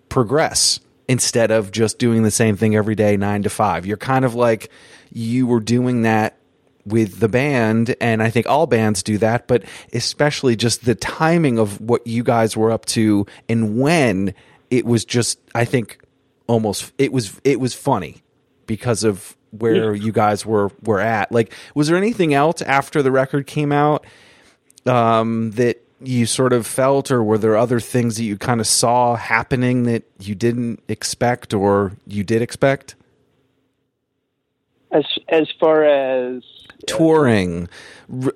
progress 0.10 0.80
instead 1.08 1.52
of 1.52 1.72
just 1.72 2.00
doing 2.00 2.24
the 2.24 2.32
same 2.32 2.58
thing 2.58 2.76
every 2.76 2.96
day 2.96 3.16
9 3.16 3.44
to 3.44 3.50
5. 3.50 3.86
You're 3.86 3.98
kind 3.98 4.26
of 4.26 4.36
like 4.36 4.70
you 5.12 5.48
were 5.48 5.60
doing 5.60 6.02
that 6.02 6.38
with 6.86 7.20
the 7.20 7.30
band 7.30 7.96
and 8.00 8.24
I 8.24 8.30
think 8.30 8.48
all 8.48 8.66
bands 8.66 9.04
do 9.04 9.18
that, 9.20 9.48
but 9.48 9.64
especially 9.94 10.56
just 10.56 10.86
the 10.86 10.96
timing 10.96 11.60
of 11.60 11.80
what 11.82 12.08
you 12.08 12.24
guys 12.24 12.56
were 12.56 12.72
up 12.72 12.86
to 12.86 13.26
and 13.48 13.78
when 13.80 14.34
it 14.70 14.86
was 14.86 15.06
just 15.06 15.40
I 15.56 15.66
think 15.66 16.00
almost 16.48 16.92
it 16.98 17.12
was 17.12 17.40
it 17.44 17.60
was 17.60 17.74
funny 17.74 18.24
because 18.66 19.04
of 19.04 19.36
where 19.52 19.94
you 19.94 20.12
guys 20.12 20.46
were 20.46 20.72
were 20.84 21.00
at. 21.00 21.32
Like 21.32 21.54
was 21.76 21.88
there 21.88 21.98
anything 21.98 22.34
else 22.34 22.62
after 22.62 23.02
the 23.02 23.12
record 23.12 23.48
came 23.48 23.72
out 23.72 24.06
um 24.86 25.52
that 25.52 25.84
you 26.02 26.26
sort 26.26 26.54
of 26.54 26.68
felt 26.68 27.10
or 27.12 27.24
were 27.24 27.38
there 27.38 27.58
other 27.58 27.80
things 27.80 28.18
that 28.18 28.24
you 28.24 28.38
kind 28.38 28.62
of 28.62 28.68
saw 28.68 29.16
happening 29.16 29.84
that 29.84 30.04
you 30.20 30.36
didn't 30.36 30.82
expect 30.88 31.54
or 31.54 31.94
you 32.06 32.24
did 32.24 32.42
expect? 32.42 32.96
As 34.92 35.06
as 35.30 35.50
far 35.60 35.84
as 35.84 36.44
touring, 36.86 37.68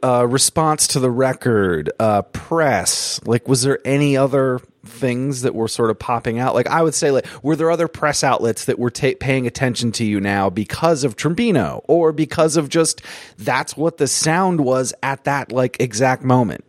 uh, 0.04 0.26
response 0.28 0.88
to 0.88 1.00
the 1.00 1.12
record, 1.12 1.92
uh, 2.00 2.24
press. 2.24 3.20
Like, 3.26 3.48
was 3.48 3.62
there 3.62 3.80
any 3.86 4.18
other 4.18 4.60
things 4.84 5.44
that 5.44 5.54
were 5.54 5.68
sort 5.68 5.92
of 5.92 6.00
popping 6.00 6.40
out? 6.40 6.56
Like, 6.56 6.68
I 6.68 6.82
would 6.82 6.96
say, 6.96 7.12
like, 7.12 7.28
were 7.44 7.56
there 7.56 7.70
other 7.70 7.88
press 7.88 8.24
outlets 8.24 8.66
that 8.66 8.80
were 8.80 8.90
ta- 8.90 9.14
paying 9.20 9.46
attention 9.46 9.92
to 9.94 10.06
you 10.06 10.20
now 10.20 10.50
because 10.50 11.04
of 11.04 11.16
Trombino, 11.16 11.84
or 11.88 12.12
because 12.12 12.58
of 12.58 12.70
just 12.70 13.02
that's 13.38 13.78
what 13.78 13.98
the 13.98 14.08
sound 14.08 14.62
was 14.62 14.94
at 15.04 15.24
that 15.26 15.52
like 15.52 15.78
exact 15.80 16.24
moment? 16.24 16.64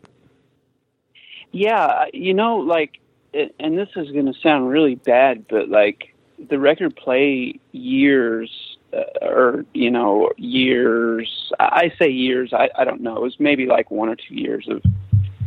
Yeah, 1.52 2.06
you 2.12 2.34
know, 2.34 2.56
like, 2.56 2.98
and 3.34 3.78
this 3.78 3.88
is 3.96 4.10
going 4.10 4.26
to 4.26 4.34
sound 4.42 4.68
really 4.68 4.94
bad, 4.94 5.46
but 5.48 5.68
like 5.68 6.14
the 6.48 6.58
record 6.58 6.96
play 6.96 7.58
years, 7.72 8.71
uh, 8.92 9.26
or 9.26 9.64
you 9.72 9.90
know, 9.90 10.30
years. 10.36 11.52
I 11.58 11.92
say 11.98 12.08
years. 12.08 12.52
I 12.52 12.70
I 12.76 12.84
don't 12.84 13.00
know. 13.00 13.16
It 13.16 13.22
was 13.22 13.40
maybe 13.40 13.66
like 13.66 13.90
one 13.90 14.08
or 14.08 14.16
two 14.16 14.34
years 14.34 14.68
of 14.68 14.82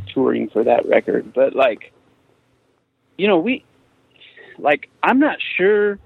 touring 0.07 0.49
for 0.49 0.63
that 0.63 0.87
record, 0.87 1.33
but 1.33 1.55
like, 1.55 1.91
you 3.17 3.27
know, 3.27 3.39
we 3.39 3.63
like. 4.57 4.89
I'm 5.03 5.19
not 5.19 5.37
sure 5.41 5.99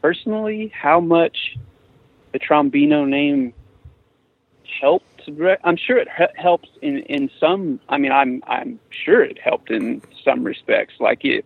personally 0.00 0.72
how 0.74 1.00
much 1.00 1.56
the 2.32 2.38
Trombino 2.38 3.06
name 3.06 3.54
helped. 4.80 5.28
I'm 5.64 5.76
sure 5.76 5.98
it 5.98 6.08
he- 6.16 6.40
helps 6.40 6.68
in 6.80 6.98
in 7.00 7.30
some. 7.38 7.80
I 7.88 7.98
mean, 7.98 8.12
I'm 8.12 8.42
I'm 8.46 8.80
sure 8.90 9.22
it 9.22 9.38
helped 9.38 9.70
in 9.70 10.02
some 10.24 10.44
respects. 10.44 10.94
Like 11.00 11.24
it, 11.24 11.44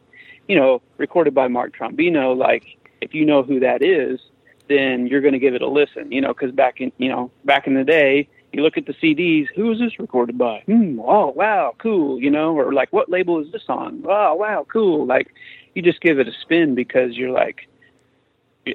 you 0.49 0.57
know, 0.57 0.81
recorded 0.97 1.35
by 1.35 1.49
Mark 1.49 1.77
Trombino. 1.77 2.37
Like 2.37 2.79
if 3.01 3.14
you 3.14 3.25
know 3.25 3.43
who 3.43 3.61
that 3.61 3.83
is, 3.83 4.21
then 4.69 5.07
you're 5.07 5.21
going 5.21 5.33
to 5.33 5.39
give 5.39 5.55
it 5.55 5.62
a 5.62 5.69
listen. 5.69 6.11
You 6.11 6.21
know, 6.21 6.29
because 6.29 6.53
back 6.53 6.81
in 6.81 6.93
you 6.99 7.09
know 7.09 7.31
back 7.45 7.67
in 7.67 7.75
the 7.75 7.85
day, 7.85 8.29
you 8.53 8.62
look 8.62 8.77
at 8.77 8.87
the 8.87 8.95
CDs. 8.95 9.47
Who 9.55 9.71
is 9.73 9.79
this 9.79 9.99
recorded 9.99 10.39
by? 10.39 10.62
Hmm. 10.67 11.01
Oh 11.01 11.31
wow, 11.31 11.75
cool. 11.79 12.21
You 12.21 12.31
know, 12.31 12.57
or 12.57 12.73
like 12.73 12.93
what 12.93 13.09
label 13.09 13.41
is 13.41 13.51
this 13.53 13.64
on? 13.69 14.05
Oh 14.07 14.35
wow, 14.35 14.67
cool. 14.73 15.07
Like 15.07 15.33
you 15.75 15.83
just 15.83 16.01
give 16.01 16.19
it 16.19 16.29
a 16.29 16.33
spin 16.43 16.75
because 16.75 17.17
you're 17.17 17.31
like, 17.31 17.69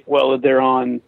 well, 0.06 0.38
they're 0.38 0.62
on 0.62 1.02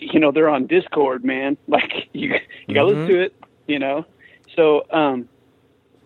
you 0.00 0.20
know 0.20 0.30
they're 0.32 0.48
on 0.48 0.66
Dischord 0.66 1.24
man 1.24 1.56
like 1.68 1.92
you 2.12 2.34
you 2.66 2.74
gotta 2.74 2.88
listen 2.88 3.08
to 3.08 3.20
it 3.20 3.34
you 3.66 3.78
know 3.78 4.04
so 4.56 4.84
um 4.90 5.28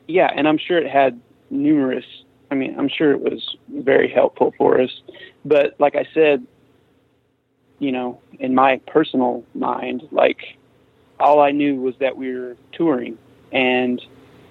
yeah 0.06 0.30
and 0.34 0.46
i'm 0.46 0.58
sure 0.58 0.78
it 0.78 0.90
had 0.90 1.20
numerous 1.50 2.04
i 2.50 2.54
mean 2.54 2.74
i'm 2.78 2.88
sure 2.88 3.12
it 3.12 3.20
was 3.20 3.56
very 3.68 4.10
helpful 4.10 4.52
for 4.58 4.80
us 4.80 4.90
but 5.44 5.74
like 5.78 5.94
i 5.94 6.06
said 6.12 6.46
you 7.78 7.92
know 7.92 8.20
in 8.38 8.54
my 8.54 8.80
personal 8.86 9.44
mind 9.54 10.02
like 10.10 10.56
all 11.20 11.40
i 11.40 11.50
knew 11.50 11.76
was 11.76 11.94
that 12.00 12.16
we 12.16 12.34
were 12.34 12.56
touring. 12.72 13.18
And 13.52 14.00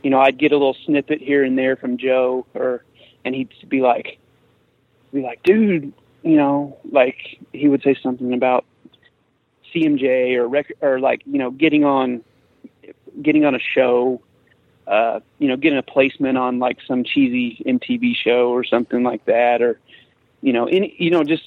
you 0.02 0.10
know 0.10 0.20
i'd 0.20 0.38
get 0.38 0.52
a 0.52 0.56
little 0.56 0.78
snippet 0.86 1.22
here 1.22 1.44
and 1.44 1.58
there 1.58 1.76
from 1.76 1.98
joe 1.98 2.46
or 2.54 2.84
and 3.26 3.34
he'd 3.34 3.50
be 3.70 3.82
like 3.82 4.18
be 5.14 5.22
like 5.22 5.42
dude 5.44 5.94
you 6.24 6.36
know 6.36 6.78
like 6.92 7.40
he 7.54 7.68
would 7.68 7.84
say 7.84 7.96
something 8.02 8.34
about 8.34 8.66
CMJ 9.74 10.36
or 10.36 10.48
rec- 10.48 10.78
or 10.82 11.00
like 11.00 11.22
you 11.26 11.38
know 11.38 11.52
getting 11.52 11.84
on 11.84 12.24
getting 13.22 13.46
on 13.46 13.56
a 13.56 13.60
show, 13.60 14.22
uh, 14.88 15.20
you 15.40 15.48
know 15.48 15.58
getting 15.58 15.78
a 15.78 15.84
placement 15.84 16.38
on 16.38 16.60
like 16.60 16.80
some 16.88 17.04
cheesy 17.04 17.64
MTV 17.66 18.16
show 18.16 18.50
or 18.50 18.64
something 18.64 19.04
like 19.04 19.26
that, 19.26 19.62
or 19.62 19.80
you 20.42 20.54
know 20.54 20.66
any 20.66 20.96
you 20.98 21.10
know 21.10 21.24
just 21.24 21.44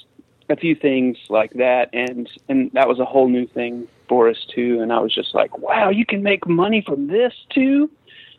a 0.48 0.56
few 0.56 0.74
things 0.74 1.18
like 1.28 1.52
that, 1.54 1.90
and 1.92 2.28
and 2.48 2.70
that 2.72 2.88
was 2.88 2.98
a 2.98 3.04
whole 3.04 3.28
new 3.28 3.46
thing 3.46 3.88
for 4.08 4.28
us 4.28 4.46
too, 4.54 4.80
and 4.80 4.92
I 4.92 5.00
was 5.00 5.14
just 5.14 5.34
like, 5.34 5.58
wow, 5.58 5.90
you 5.90 6.06
can 6.06 6.22
make 6.22 6.46
money 6.46 6.80
from 6.80 7.08
this 7.08 7.32
too, 7.50 7.90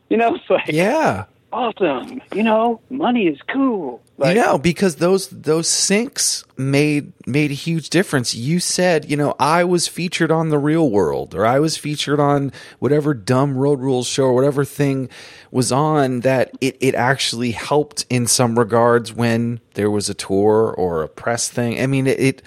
you 0.09 0.17
know, 0.17 0.35
it's 0.39 0.49
like 0.49 0.67
Yeah. 0.67 1.25
Awesome, 1.51 2.21
you 2.33 2.43
know, 2.43 2.81
money 2.89 3.27
is 3.27 3.39
cool, 3.47 4.01
like 4.17 4.35
you 4.35 4.41
know, 4.41 4.57
because 4.57 4.95
those 4.95 5.27
those 5.27 5.67
syncs 5.67 6.43
made 6.57 7.13
made 7.27 7.51
a 7.51 7.55
huge 7.55 7.89
difference. 7.89 8.33
You 8.33 8.59
said, 8.59 9.09
you 9.09 9.15
know, 9.15 9.35
I 9.39 9.63
was 9.63 9.87
featured 9.87 10.31
on 10.31 10.49
the 10.49 10.57
Real 10.57 10.89
World, 10.89 11.35
or 11.35 11.45
I 11.45 11.59
was 11.59 11.77
featured 11.77 12.19
on 12.19 12.51
whatever 12.79 13.13
dumb 13.13 13.55
Road 13.55 13.79
Rules 13.79 14.07
show, 14.07 14.23
or 14.23 14.33
whatever 14.33 14.65
thing 14.65 15.09
was 15.51 15.71
on. 15.71 16.21
That 16.21 16.51
it 16.61 16.77
it 16.79 16.95
actually 16.95 17.51
helped 17.51 18.05
in 18.09 18.25
some 18.25 18.57
regards 18.57 19.13
when 19.13 19.59
there 19.75 19.91
was 19.91 20.09
a 20.09 20.15
tour 20.15 20.73
or 20.77 21.03
a 21.03 21.07
press 21.07 21.47
thing. 21.47 21.79
I 21.79 21.85
mean, 21.85 22.07
it 22.07 22.19
it, 22.19 22.43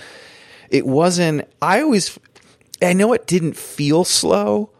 it 0.70 0.86
wasn't. 0.86 1.48
I 1.62 1.82
always, 1.82 2.18
I 2.82 2.92
know 2.94 3.12
it 3.12 3.26
didn't 3.28 3.56
feel 3.56 4.04
slow, 4.04 4.70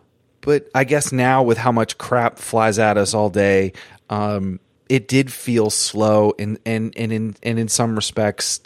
but 0.41 0.68
I 0.75 0.85
guess 0.85 1.12
now 1.12 1.43
with 1.43 1.59
how 1.59 1.73
much 1.73 1.99
crap 1.99 2.39
flies 2.39 2.79
at 2.79 2.97
us 2.97 3.14
all 3.14 3.31
day, 3.31 3.73
um, 4.11 4.61
it 4.89 5.09
did 5.09 5.33
feel 5.33 5.71
slow, 5.71 6.35
and 6.39 6.59
and 6.67 6.93
and 6.97 7.13
in 7.13 7.37
and 7.43 7.59
in 7.59 7.69
some 7.69 7.95
respects, 7.95 8.61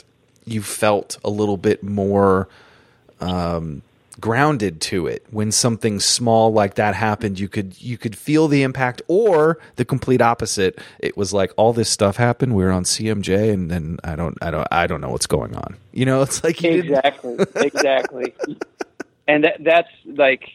you 0.47 0.63
felt 0.63 1.19
a 1.23 1.31
little 1.31 1.59
bit 1.59 1.83
more 1.83 2.49
um, 3.21 3.83
grounded 4.19 4.81
to 4.81 5.07
it 5.07 5.25
when 5.31 5.53
something 5.53 6.01
small 6.01 6.51
like 6.51 6.75
that 6.77 6.95
happened. 6.95 7.39
You 7.39 7.49
could 7.49 7.81
you 7.81 7.99
could 7.99 8.17
feel 8.17 8.49
the 8.49 8.63
impact, 8.63 9.03
or 9.07 9.59
the 9.77 9.85
complete 9.85 10.23
opposite. 10.23 10.79
It 10.99 11.15
was 11.15 11.35
like 11.35 11.53
all 11.57 11.75
this 11.75 11.91
stuff 11.91 12.17
happened. 12.17 12.57
We 12.57 12.65
were 12.65 12.73
on 12.73 12.85
CMJ, 12.85 13.53
and 13.53 13.71
then 13.71 13.99
I 14.03 14.17
don't 14.17 14.39
I 14.43 14.51
don't 14.51 14.67
I 14.73 14.87
don't 14.87 15.03
know 15.03 15.11
what's 15.11 15.27
going 15.27 15.55
on. 15.55 15.77
You 15.93 16.07
know, 16.07 16.23
it's 16.23 16.43
like 16.43 16.65
exactly 16.65 17.37
exactly 17.57 18.35
and 19.29 19.45
that 19.45 19.63
that's 19.63 19.91
like 20.07 20.49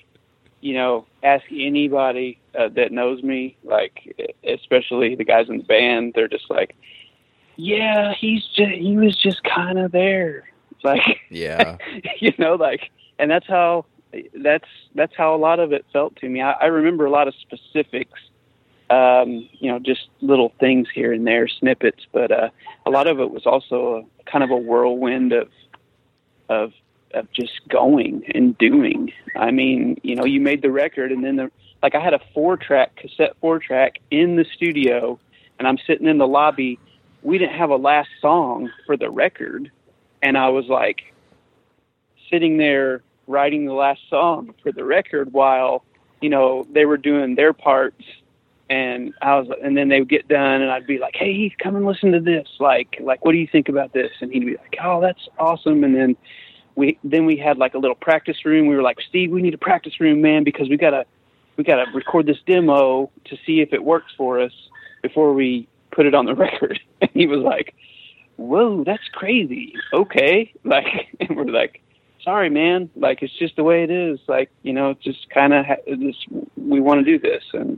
you 0.61 0.73
know 0.73 1.05
ask 1.21 1.45
anybody 1.51 2.38
uh, 2.57 2.69
that 2.69 2.91
knows 2.91 3.21
me 3.23 3.57
like 3.63 4.15
especially 4.43 5.15
the 5.15 5.23
guys 5.23 5.49
in 5.49 5.57
the 5.57 5.63
band 5.63 6.13
they're 6.15 6.27
just 6.27 6.49
like 6.49 6.75
yeah 7.59 8.13
he's 8.17 8.45
just 8.55 8.71
he 8.71 8.95
was 8.97 9.15
just 9.17 9.43
kind 9.43 9.77
of 9.77 9.91
there. 9.91 10.49
Like 10.81 11.19
yeah. 11.29 11.75
you 12.19 12.33
know 12.37 12.55
like 12.55 12.89
and 13.19 13.29
that's 13.29 13.47
how 13.47 13.85
that's 14.33 14.67
that's 14.95 15.13
how 15.15 15.35
a 15.35 15.37
lot 15.37 15.59
of 15.59 15.73
it 15.73 15.85
felt 15.91 16.15
to 16.17 16.29
me. 16.29 16.41
I, 16.41 16.51
I 16.51 16.65
remember 16.67 17.05
a 17.05 17.11
lot 17.11 17.27
of 17.27 17.35
specifics 17.35 18.19
um 18.89 19.47
you 19.59 19.69
know 19.69 19.77
just 19.77 20.07
little 20.21 20.51
things 20.59 20.87
here 20.95 21.13
and 21.13 21.27
there 21.27 21.47
snippets 21.47 22.07
but 22.11 22.31
uh 22.31 22.49
a 22.87 22.89
lot 22.89 23.05
of 23.05 23.19
it 23.19 23.29
was 23.29 23.45
also 23.45 23.97
a 23.97 24.31
kind 24.31 24.43
of 24.43 24.49
a 24.49 24.57
whirlwind 24.57 25.31
of 25.31 25.49
of 26.47 26.71
of 27.13 27.27
just 27.33 27.59
going 27.67 28.23
and 28.33 28.57
doing. 28.57 29.11
I 29.35 29.51
mean 29.51 29.99
you 30.01 30.15
know 30.15 30.23
you 30.23 30.39
made 30.39 30.61
the 30.61 30.71
record 30.71 31.11
and 31.11 31.25
then 31.25 31.35
the 31.35 31.51
like 31.81 31.95
i 31.95 31.99
had 31.99 32.13
a 32.13 32.19
four 32.33 32.57
track 32.57 32.95
cassette 32.95 33.35
four 33.41 33.59
track 33.59 33.99
in 34.11 34.35
the 34.35 34.45
studio 34.55 35.19
and 35.57 35.67
i'm 35.67 35.77
sitting 35.85 36.07
in 36.07 36.17
the 36.17 36.27
lobby 36.27 36.79
we 37.21 37.37
didn't 37.37 37.57
have 37.57 37.69
a 37.69 37.75
last 37.75 38.09
song 38.21 38.69
for 38.85 38.97
the 38.97 39.09
record 39.09 39.71
and 40.21 40.37
i 40.37 40.49
was 40.49 40.65
like 40.67 41.13
sitting 42.29 42.57
there 42.57 43.01
writing 43.27 43.65
the 43.65 43.73
last 43.73 44.01
song 44.09 44.53
for 44.63 44.71
the 44.71 44.83
record 44.83 45.31
while 45.33 45.83
you 46.21 46.29
know 46.29 46.65
they 46.71 46.85
were 46.85 46.97
doing 46.97 47.35
their 47.35 47.53
parts 47.53 48.03
and 48.69 49.13
I 49.21 49.35
was 49.35 49.47
and 49.63 49.75
then 49.75 49.89
they 49.89 49.99
would 49.99 50.09
get 50.09 50.27
done 50.27 50.61
and 50.61 50.71
I'd 50.71 50.85
be 50.85 50.99
like, 50.99 51.15
Hey 51.15 51.33
Heath, 51.33 51.53
come 51.61 51.75
and 51.75 51.85
listen 51.85 52.11
to 52.11 52.19
this. 52.19 52.47
Like 52.59 52.97
like 52.99 53.25
what 53.25 53.31
do 53.31 53.37
you 53.37 53.47
think 53.51 53.69
about 53.69 53.93
this? 53.93 54.11
And 54.21 54.31
he'd 54.31 54.45
be 54.45 54.57
like, 54.57 54.77
Oh, 54.83 55.01
that's 55.01 55.27
awesome 55.39 55.83
and 55.83 55.95
then 55.95 56.15
we 56.75 56.97
then 57.03 57.25
we 57.25 57.35
had 57.35 57.57
like 57.57 57.73
a 57.73 57.77
little 57.77 57.95
practice 57.95 58.45
room. 58.45 58.67
We 58.67 58.75
were 58.75 58.83
like, 58.83 58.97
Steve, 59.07 59.31
we 59.31 59.41
need 59.41 59.53
a 59.53 59.59
practice 59.59 59.99
room, 59.99 60.21
man, 60.21 60.43
because 60.43 60.69
we 60.69 60.77
gotta 60.77 61.05
we 61.59 61.65
got 61.65 61.83
to 61.83 61.91
record 61.91 62.25
this 62.25 62.37
demo 62.47 63.11
to 63.25 63.35
see 63.45 63.59
if 63.59 63.73
it 63.73 63.83
works 63.83 64.13
for 64.17 64.39
us 64.39 64.53
before 65.01 65.33
we 65.33 65.67
put 65.91 66.05
it 66.05 66.15
on 66.15 66.25
the 66.25 66.33
record. 66.45 66.79
And 67.01 67.09
he 67.13 67.27
was 67.27 67.39
like, 67.41 67.75
whoa, 68.37 68.85
that's 68.85 69.03
crazy. 69.11 69.73
Okay. 69.93 70.53
Like, 70.63 70.85
and 71.19 71.35
we're 71.35 71.43
like, 71.43 71.81
sorry, 72.23 72.49
man. 72.49 72.89
Like, 72.95 73.21
it's 73.23 73.37
just 73.37 73.57
the 73.57 73.63
way 73.65 73.83
it 73.83 73.91
is. 73.91 74.19
Like, 74.29 74.49
you 74.63 74.71
know, 74.71 74.91
it's 74.91 75.03
just 75.03 75.29
kind 75.31 75.51
of 75.51 75.65
ha- 75.65 75.83
this, 75.85 76.15
we 76.55 76.79
want 76.79 77.03
to 77.03 77.11
do 77.11 77.19
this. 77.19 77.43
And 77.51 77.77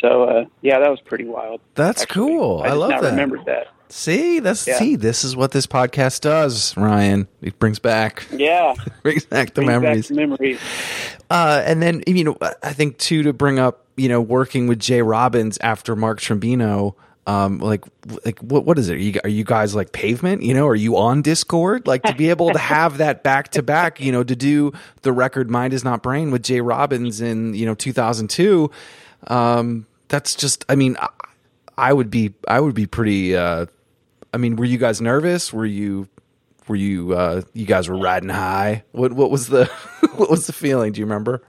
so, 0.00 0.24
uh, 0.24 0.44
yeah, 0.62 0.80
that 0.80 0.90
was 0.90 1.00
pretty 1.00 1.24
wild. 1.24 1.60
That's 1.76 2.02
actually. 2.02 2.14
cool. 2.32 2.62
I 2.62 2.68
just 2.68 2.78
love 2.78 2.90
that. 2.90 3.10
remembered 3.10 3.44
that. 3.44 3.68
See, 3.90 4.38
that's 4.40 4.66
Yeah. 4.66 4.78
see, 4.78 4.96
this 4.96 5.24
is 5.24 5.34
what 5.36 5.52
this 5.52 5.66
podcast 5.66 6.20
does, 6.20 6.76
Ryan. 6.76 7.26
It 7.40 7.58
brings 7.58 7.78
back 7.78 8.26
Yeah. 8.30 8.74
brings 9.02 9.24
back 9.24 9.54
the 9.54 9.62
Brings 9.62 9.68
back 9.72 9.82
memories. 9.82 10.08
the 10.08 10.14
memories. 10.14 10.58
Uh, 11.30 11.62
and 11.64 11.80
then 11.82 12.02
you 12.06 12.24
know, 12.24 12.36
I 12.62 12.72
think 12.72 12.98
too 12.98 13.22
to 13.24 13.32
bring 13.32 13.58
up, 13.58 13.84
you 13.96 14.08
know, 14.08 14.20
working 14.20 14.66
with 14.66 14.78
Jay 14.78 15.02
Robbins 15.02 15.58
after 15.60 15.96
Mark 15.96 16.20
Trombino. 16.20 16.94
Um, 17.26 17.58
like, 17.58 17.84
like 18.24 18.38
what? 18.40 18.64
What 18.64 18.78
is 18.78 18.88
it? 18.88 18.94
Are 18.94 18.98
you, 18.98 19.20
are 19.22 19.28
you 19.28 19.44
guys 19.44 19.74
like 19.74 19.92
pavement? 19.92 20.42
You 20.42 20.54
know, 20.54 20.66
are 20.66 20.74
you 20.74 20.96
on 20.96 21.22
Dischord? 21.22 21.86
Like 21.86 22.02
to 22.04 22.14
be 22.14 22.30
able 22.30 22.50
to 22.52 22.58
have 22.58 22.96
that 22.98 23.22
back 23.22 23.48
to 23.50 23.62
back. 23.62 24.00
You 24.00 24.12
know, 24.12 24.22
to 24.24 24.34
do 24.34 24.72
the 25.02 25.12
record 25.12 25.50
"Mind 25.50 25.74
Is 25.74 25.84
Not 25.84 26.02
Brain" 26.02 26.30
with 26.30 26.42
Jay 26.42 26.62
Robbins 26.62 27.20
in 27.20 27.52
you 27.52 27.66
know 27.66 27.74
2002. 27.74 28.70
Um, 29.26 29.86
that's 30.08 30.34
just. 30.34 30.64
I 30.70 30.74
mean, 30.74 30.96
I, 30.98 31.08
I 31.76 31.92
would 31.92 32.10
be. 32.10 32.32
I 32.48 32.60
would 32.60 32.74
be 32.74 32.86
pretty. 32.86 33.36
Uh, 33.36 33.66
I 34.32 34.36
mean, 34.36 34.56
were 34.56 34.64
you 34.64 34.78
guys 34.78 35.00
nervous? 35.00 35.52
Were 35.52 35.66
you? 35.66 36.08
Were 36.66 36.76
you? 36.76 37.14
Uh, 37.14 37.42
you 37.54 37.66
guys 37.66 37.88
were 37.88 37.98
riding 37.98 38.28
high. 38.28 38.84
What? 38.92 39.12
What 39.12 39.30
was 39.30 39.48
the? 39.48 39.66
what 40.16 40.30
was 40.30 40.46
the 40.46 40.52
feeling? 40.52 40.92
Do 40.92 41.00
you 41.00 41.06
remember? 41.06 41.42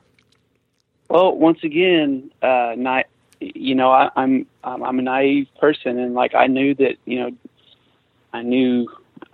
Well, 1.10 1.36
once 1.36 1.64
again, 1.64 2.32
uh, 2.42 2.76
not 2.78 3.06
you 3.40 3.76
know, 3.76 3.92
I, 3.92 4.10
I'm 4.16 4.46
I'm 4.64 4.84
I'm 4.84 5.00
a 5.00 5.02
naive 5.02 5.48
person, 5.60 5.98
and 5.98 6.14
like 6.14 6.36
I 6.36 6.48
knew 6.48 6.76
that 6.76 6.98
you 7.06 7.20
know, 7.20 7.32
I 8.34 8.42
knew 8.42 8.88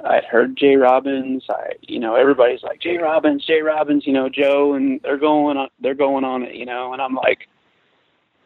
I'd 0.04 0.26
heard 0.26 0.58
Jay 0.58 0.76
Robbins. 0.76 1.46
I 1.50 1.74
you 1.82 2.00
know 2.00 2.16
everybody's 2.16 2.64
like 2.64 2.80
Jay 2.80 2.98
Robbins, 2.98 3.46
Jay 3.46 3.62
Robbins, 3.62 4.06
you 4.06 4.14
know 4.14 4.30
Joe, 4.30 4.74
and 4.74 5.02
they're 5.02 5.18
going 5.18 5.58
on 5.58 5.70
they're 5.80 5.96
going 5.96 6.24
on 6.24 6.44
it, 6.44 6.56
you 6.56 6.66
know, 6.66 6.94
and 6.94 7.02
I'm 7.02 7.16
like, 7.16 7.48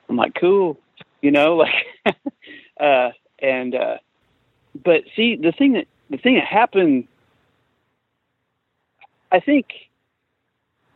I'm 0.07 0.15
like 0.15 0.35
cool, 0.35 0.79
you 1.21 1.31
know, 1.31 1.55
like, 2.05 2.15
uh, 2.79 3.09
and 3.39 3.75
uh, 3.75 3.97
but 4.83 5.03
see 5.15 5.35
the 5.35 5.51
thing 5.51 5.73
that 5.73 5.87
the 6.09 6.17
thing 6.17 6.35
that 6.35 6.45
happened, 6.45 7.07
I 9.31 9.39
think 9.39 9.67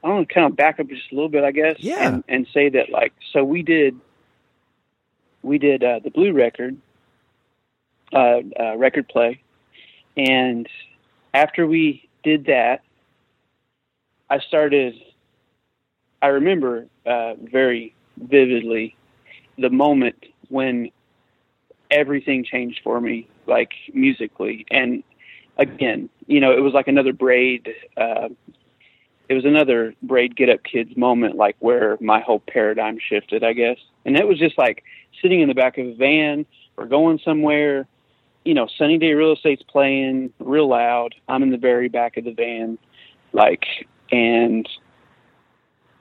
I 0.03 0.09
want 0.09 0.27
to 0.27 0.33
kind 0.33 0.47
of 0.47 0.55
back 0.55 0.79
up 0.79 0.87
just 0.87 1.11
a 1.11 1.15
little 1.15 1.29
bit, 1.29 1.43
I 1.43 1.51
guess, 1.51 1.75
Yeah. 1.79 2.07
and, 2.15 2.23
and 2.27 2.47
say 2.53 2.69
that 2.69 2.89
like 2.89 3.13
so 3.31 3.43
we 3.43 3.61
did 3.63 3.99
we 5.41 5.57
did 5.57 5.83
uh, 5.83 5.99
the 6.03 6.09
blue 6.09 6.33
record 6.33 6.77
uh, 8.13 8.39
uh, 8.59 8.77
record 8.77 9.07
play, 9.07 9.41
and 10.17 10.67
after 11.33 11.65
we 11.67 12.07
did 12.23 12.45
that, 12.45 12.81
I 14.29 14.39
started. 14.39 14.95
I 16.21 16.27
remember 16.27 16.87
uh, 17.05 17.33
very 17.35 17.93
vividly 18.17 18.95
the 19.57 19.69
moment 19.69 20.15
when 20.49 20.89
everything 21.91 22.45
changed 22.45 22.79
for 22.83 23.01
me, 23.01 23.27
like 23.47 23.71
musically, 23.93 24.65
and 24.71 25.03
again, 25.57 26.09
you 26.27 26.39
know, 26.39 26.51
it 26.51 26.61
was 26.61 26.73
like 26.73 26.87
another 26.87 27.13
braid. 27.13 27.69
Uh, 27.97 28.29
it 29.29 29.33
was 29.33 29.45
another 29.45 29.93
braid 30.01 30.35
get 30.35 30.49
up 30.49 30.63
kids 30.63 30.95
moment, 30.97 31.35
like 31.35 31.55
where 31.59 31.97
my 32.01 32.19
whole 32.19 32.39
paradigm 32.39 32.97
shifted, 32.99 33.43
I 33.43 33.53
guess. 33.53 33.77
And 34.05 34.17
it 34.17 34.27
was 34.27 34.37
just 34.37 34.57
like 34.57 34.83
sitting 35.21 35.41
in 35.41 35.47
the 35.47 35.53
back 35.53 35.77
of 35.77 35.87
a 35.87 35.95
van 35.95 36.45
or 36.77 36.85
going 36.85 37.19
somewhere. 37.23 37.87
You 38.43 38.53
know, 38.53 38.67
Sunny 38.77 38.97
Day 38.97 39.13
Real 39.13 39.33
Estate's 39.33 39.63
playing 39.63 40.33
real 40.39 40.67
loud. 40.67 41.15
I'm 41.29 41.43
in 41.43 41.51
the 41.51 41.57
very 41.57 41.87
back 41.87 42.17
of 42.17 42.25
the 42.25 42.33
van, 42.33 42.77
like, 43.31 43.63
and 44.11 44.67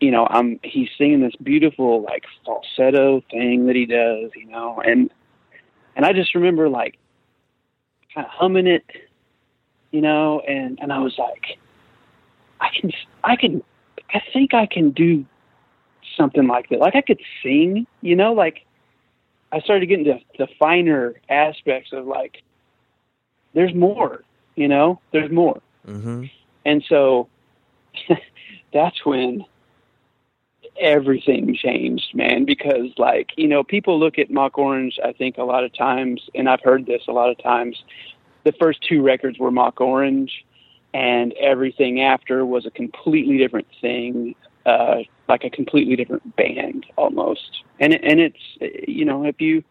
you 0.00 0.10
know, 0.10 0.26
I'm 0.28 0.58
he's 0.64 0.88
singing 0.98 1.20
this 1.20 1.36
beautiful 1.40 2.02
like 2.02 2.24
falsetto 2.44 3.22
thing 3.30 3.66
that 3.66 3.76
he 3.76 3.86
does, 3.86 4.32
you 4.34 4.46
know, 4.46 4.82
and 4.84 5.10
and 5.94 6.04
I 6.04 6.12
just 6.12 6.34
remember 6.34 6.68
like 6.68 6.98
kind 8.14 8.26
of 8.26 8.32
humming 8.32 8.66
it, 8.66 8.84
you 9.90 10.00
know, 10.00 10.40
and 10.40 10.78
and 10.80 10.92
I 10.92 10.98
was 10.98 11.16
like, 11.18 11.58
I 12.60 12.68
can, 12.78 12.92
I 13.24 13.36
can, 13.36 13.62
I 14.12 14.22
think 14.32 14.54
I 14.54 14.66
can 14.66 14.90
do 14.90 15.24
something 16.16 16.46
like 16.46 16.68
that. 16.68 16.78
Like 16.78 16.94
I 16.94 17.00
could 17.00 17.20
sing, 17.42 17.86
you 18.00 18.16
know, 18.16 18.32
like 18.32 18.64
I 19.50 19.60
started 19.60 19.86
getting 19.86 20.04
to 20.06 20.18
the 20.38 20.48
finer 20.58 21.14
aspects 21.28 21.92
of 21.92 22.06
like, 22.06 22.42
there's 23.54 23.74
more, 23.74 24.22
you 24.56 24.68
know, 24.68 25.00
there's 25.12 25.30
more. 25.30 25.60
Mm-hmm. 25.86 26.24
And 26.64 26.84
so 26.88 27.28
that's 28.72 29.04
when 29.04 29.44
everything 30.82 31.54
changed, 31.54 32.14
man, 32.14 32.44
because 32.44 32.90
like, 32.98 33.30
you 33.36 33.48
know, 33.48 33.62
people 33.62 33.98
look 33.98 34.18
at 34.18 34.30
Mock 34.30 34.58
Orange, 34.58 34.98
I 35.02 35.12
think 35.12 35.38
a 35.38 35.44
lot 35.44 35.64
of 35.64 35.72
times, 35.72 36.20
and 36.34 36.48
I've 36.48 36.60
heard 36.60 36.84
this 36.84 37.02
a 37.08 37.12
lot 37.12 37.30
of 37.30 37.38
times, 37.38 37.82
the 38.44 38.52
first 38.52 38.82
two 38.82 39.00
records 39.02 39.38
were 39.38 39.50
Mock 39.50 39.80
Orange 39.80 40.44
and 40.92 41.32
everything 41.34 42.02
after 42.02 42.44
was 42.44 42.66
a 42.66 42.70
completely 42.70 43.38
different 43.38 43.68
thing, 43.80 44.34
uh, 44.66 44.96
like 45.28 45.44
a 45.44 45.50
completely 45.50 45.96
different 45.96 46.36
band 46.36 46.84
almost. 46.96 47.62
And, 47.80 47.94
and 47.94 48.20
it's, 48.20 48.86
you 48.88 49.04
know, 49.04 49.24
if 49.24 49.40
you, 49.40 49.64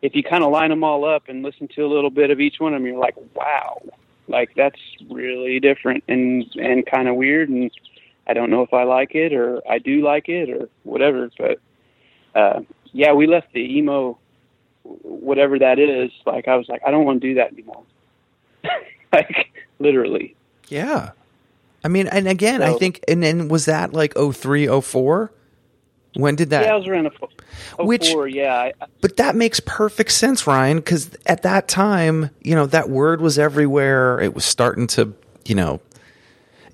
if 0.00 0.14
you 0.14 0.22
kind 0.22 0.44
of 0.44 0.52
line 0.52 0.70
them 0.70 0.84
all 0.84 1.04
up 1.04 1.24
and 1.28 1.42
listen 1.42 1.68
to 1.74 1.82
a 1.82 1.88
little 1.88 2.10
bit 2.10 2.30
of 2.30 2.40
each 2.40 2.60
one 2.60 2.72
of 2.72 2.80
them, 2.80 2.86
you're 2.86 2.98
like, 2.98 3.16
wow, 3.34 3.82
like 4.28 4.54
that's 4.54 4.80
really 5.10 5.60
different 5.60 6.04
and, 6.08 6.46
and 6.54 6.86
kind 6.86 7.08
of 7.08 7.16
weird. 7.16 7.48
And 7.48 7.70
I 8.26 8.32
don't 8.34 8.50
know 8.50 8.62
if 8.62 8.72
I 8.72 8.84
like 8.84 9.14
it 9.14 9.32
or 9.32 9.60
I 9.68 9.78
do 9.78 10.02
like 10.02 10.28
it 10.28 10.48
or 10.50 10.68
whatever, 10.82 11.30
but, 11.38 11.58
uh, 12.34 12.60
yeah, 12.92 13.12
we 13.12 13.26
left 13.26 13.52
the 13.52 13.60
emo, 13.60 14.18
whatever 14.82 15.58
that 15.58 15.78
is. 15.78 16.10
Like, 16.24 16.48
I 16.48 16.56
was 16.56 16.68
like, 16.68 16.82
I 16.86 16.90
don't 16.90 17.04
want 17.04 17.20
to 17.22 17.28
do 17.28 17.34
that 17.34 17.52
anymore. 17.52 17.82
like 19.12 19.50
literally. 19.78 20.34
Yeah. 20.68 21.10
I 21.84 21.88
mean, 21.88 22.06
and 22.08 22.26
again, 22.28 22.62
I 22.62 22.72
think, 22.74 23.04
and 23.08 23.22
then 23.22 23.48
was 23.48 23.66
that 23.66 23.92
like 23.92 24.14
03, 24.16 24.80
04? 24.80 25.30
When 26.16 26.36
did 26.36 26.50
that? 26.50 26.64
yeah, 26.64 26.72
I 26.74 26.76
was 26.76 26.86
around 26.86 27.06
a, 27.06 27.10
fo- 27.10 27.28
a 27.78 27.84
Which- 27.84 28.12
four. 28.12 28.28
Yeah. 28.28 28.54
I, 28.54 28.72
I- 28.80 28.86
But 29.00 29.16
that 29.18 29.34
makes 29.36 29.60
perfect 29.60 30.12
sense, 30.12 30.46
Ryan, 30.46 30.78
because 30.78 31.10
at 31.26 31.42
that 31.42 31.68
time, 31.68 32.30
you 32.40 32.54
know, 32.54 32.66
that 32.66 32.88
word 32.88 33.20
was 33.20 33.38
everywhere. 33.38 34.20
It 34.20 34.34
was 34.34 34.44
starting 34.44 34.86
to, 34.88 35.12
you 35.44 35.54
know, 35.56 35.80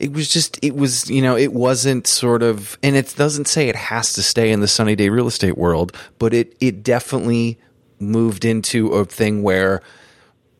it 0.00 0.12
was 0.14 0.28
just, 0.32 0.58
it 0.62 0.74
was, 0.74 1.10
you 1.10 1.20
know, 1.20 1.36
it 1.36 1.52
wasn't 1.52 2.06
sort 2.06 2.42
of, 2.42 2.78
and 2.82 2.96
it 2.96 3.14
doesn't 3.16 3.46
say 3.46 3.68
it 3.68 3.76
has 3.76 4.14
to 4.14 4.22
stay 4.22 4.50
in 4.50 4.60
the 4.60 4.66
sunny 4.66 4.96
day 4.96 5.10
real 5.10 5.26
estate 5.26 5.58
world, 5.58 5.96
but 6.18 6.32
it, 6.32 6.56
it 6.58 6.82
definitely 6.82 7.58
moved 7.98 8.46
into 8.46 8.88
a 8.94 9.04
thing 9.04 9.42
where, 9.42 9.82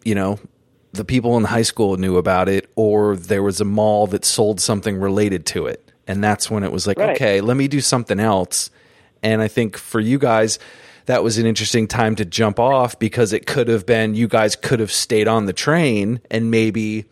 you 0.05 0.15
know, 0.15 0.39
the 0.93 1.07
people 1.07 1.39
in 1.39 1.45
high 1.45 1.63
school 1.63 1.97
knew 1.97 2.19
about 2.19 2.49
it, 2.49 2.69
or 2.77 3.17
there 3.17 3.43
was 3.43 3.61
a 3.61 3.65
mall 3.65 4.07
that 4.09 4.25
sold 4.27 4.61
something 4.61 4.99
related 4.99 5.47
to 5.47 5.67
it. 5.67 5.91
And 6.07 6.23
that's 6.23 6.51
when 6.51 6.63
it 6.63 6.71
was 6.73 6.87
like, 6.87 6.99
Right. 6.99 7.17
okay, 7.17 7.41
let 7.41 7.57
me 7.57 7.67
do 7.67 7.81
something 7.81 8.21
else. 8.21 8.71
And 9.23 9.41
I 9.41 9.49
think 9.49 9.77
for 9.79 10.01
you 10.01 10.19
guys, 10.19 10.59
that 11.07 11.23
was 11.23 11.39
an 11.39 11.47
interesting 11.47 11.89
time 11.89 12.15
to 12.17 12.25
jump 12.27 12.61
off 12.61 12.99
because 12.99 13.33
it 13.33 13.47
could 13.47 13.69
have 13.69 13.87
been 13.87 14.15
you 14.15 14.29
guys 14.29 14.55
could 14.55 14.81
have 14.81 14.93
stayed 14.93 15.29
on 15.29 15.47
the 15.47 15.53
train 15.53 16.21
and 16.31 16.51
maybe 16.51 17.07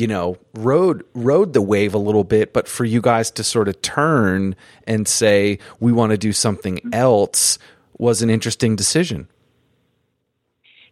you 0.00 0.06
know 0.06 0.36
rode 0.54 1.04
rode 1.14 1.52
the 1.52 1.62
wave 1.62 1.94
a 1.94 1.98
little 1.98 2.24
bit 2.24 2.52
but 2.52 2.66
for 2.66 2.84
you 2.84 3.00
guys 3.00 3.30
to 3.30 3.44
sort 3.44 3.68
of 3.68 3.80
turn 3.82 4.56
and 4.86 5.06
say 5.06 5.58
we 5.78 5.92
want 5.92 6.10
to 6.10 6.18
do 6.18 6.32
something 6.32 6.80
else 6.92 7.58
was 7.98 8.22
an 8.22 8.30
interesting 8.30 8.74
decision 8.74 9.28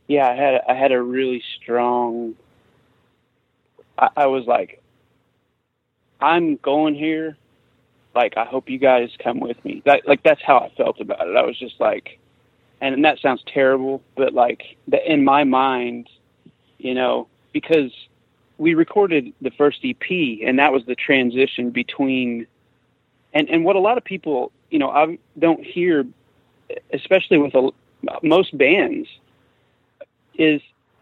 yeah, 0.08 0.26
I 0.26 0.34
had 0.34 0.62
I 0.68 0.74
had 0.74 0.90
a 0.90 1.00
really 1.00 1.42
strong. 1.60 2.34
I, 3.98 4.08
I 4.16 4.26
was 4.26 4.46
like, 4.46 4.82
I'm 6.20 6.56
going 6.56 6.94
here. 6.94 7.36
Like, 8.14 8.36
I 8.36 8.46
hope 8.46 8.70
you 8.70 8.78
guys 8.78 9.10
come 9.22 9.38
with 9.38 9.62
me. 9.64 9.82
That 9.84 10.08
like 10.08 10.22
that's 10.22 10.42
how 10.42 10.58
I 10.58 10.70
felt 10.76 10.98
about 11.00 11.28
it. 11.28 11.36
I 11.36 11.44
was 11.44 11.58
just 11.58 11.78
like, 11.78 12.18
and, 12.80 12.94
and 12.94 13.04
that 13.04 13.20
sounds 13.20 13.42
terrible, 13.46 14.02
but 14.16 14.32
like 14.32 14.76
the, 14.88 14.98
in 15.12 15.24
my 15.24 15.44
mind, 15.44 16.08
you 16.78 16.94
know, 16.94 17.28
because 17.52 17.92
we 18.58 18.74
recorded 18.74 19.32
the 19.40 19.50
first 19.52 19.78
EP, 19.84 20.10
and 20.44 20.58
that 20.58 20.72
was 20.72 20.84
the 20.86 20.96
transition 20.96 21.70
between, 21.70 22.46
and 23.32 23.48
and 23.48 23.64
what 23.64 23.76
a 23.76 23.80
lot 23.80 23.96
of 23.96 24.04
people, 24.04 24.52
you 24.70 24.78
know, 24.78 24.90
I 24.90 25.18
don't 25.38 25.64
hear, 25.64 26.04
especially 26.92 27.38
with 27.38 27.54
a, 27.54 27.70
most 28.22 28.56
bands 28.56 29.08
is 30.34 30.60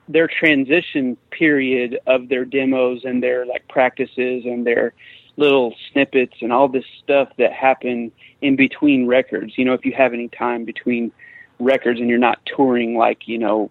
their 0.09 0.29
transition 0.29 1.17
period 1.31 1.99
of 2.07 2.29
their 2.29 2.45
demos 2.45 3.05
and 3.05 3.23
their 3.23 3.45
like 3.45 3.67
practices 3.69 4.45
and 4.45 4.67
their 4.67 4.93
little 5.37 5.75
snippets 5.93 6.35
and 6.41 6.53
all 6.53 6.69
this 6.69 6.85
stuff 7.03 7.29
that 7.39 7.53
happen 7.53 8.13
in 8.41 8.57
between 8.57 9.07
records. 9.07 9.55
You 9.57 9.65
know, 9.65 9.75
if 9.75 9.85
you 9.85 9.93
have 9.93 10.13
any 10.15 10.29
time 10.29 10.65
between 10.65 11.13
records 11.59 12.01
and 12.01 12.09
you're 12.09 12.19
not 12.19 12.39
touring 12.47 12.97
like, 12.97 13.27
you 13.29 13.39
know, 13.39 13.71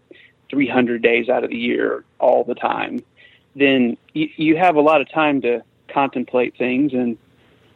300 0.50 1.02
days 1.02 1.30
out 1.30 1.44
of 1.44 1.50
the 1.50 1.58
year 1.58 2.04
all 2.20 2.44
the 2.44 2.56
time, 2.56 3.04
then 3.56 3.98
you, 4.14 4.30
you 4.36 4.58
have 4.58 4.76
a 4.76 4.82
lot 4.82 5.02
of 5.02 5.10
time 5.10 5.42
to 5.42 5.64
contemplate 5.88 6.58
things 6.58 6.94
and, 6.94 7.18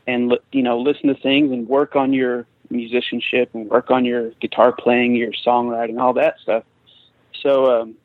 and, 0.08 0.38
you 0.52 0.62
know, 0.62 0.80
listen 0.80 1.08
to 1.08 1.16
things 1.16 1.52
and 1.52 1.68
work 1.68 1.96
on 1.96 2.14
your 2.14 2.46
musicianship 2.70 3.50
and 3.54 3.70
work 3.70 3.90
on 3.90 4.06
your 4.06 4.32
guitar 4.42 4.72
playing, 4.72 5.16
your 5.16 5.32
songwriting, 5.32 6.00
all 6.00 6.14
that 6.14 6.36
stuff. 6.42 6.64
So, 7.42 7.82
um, 7.82 7.96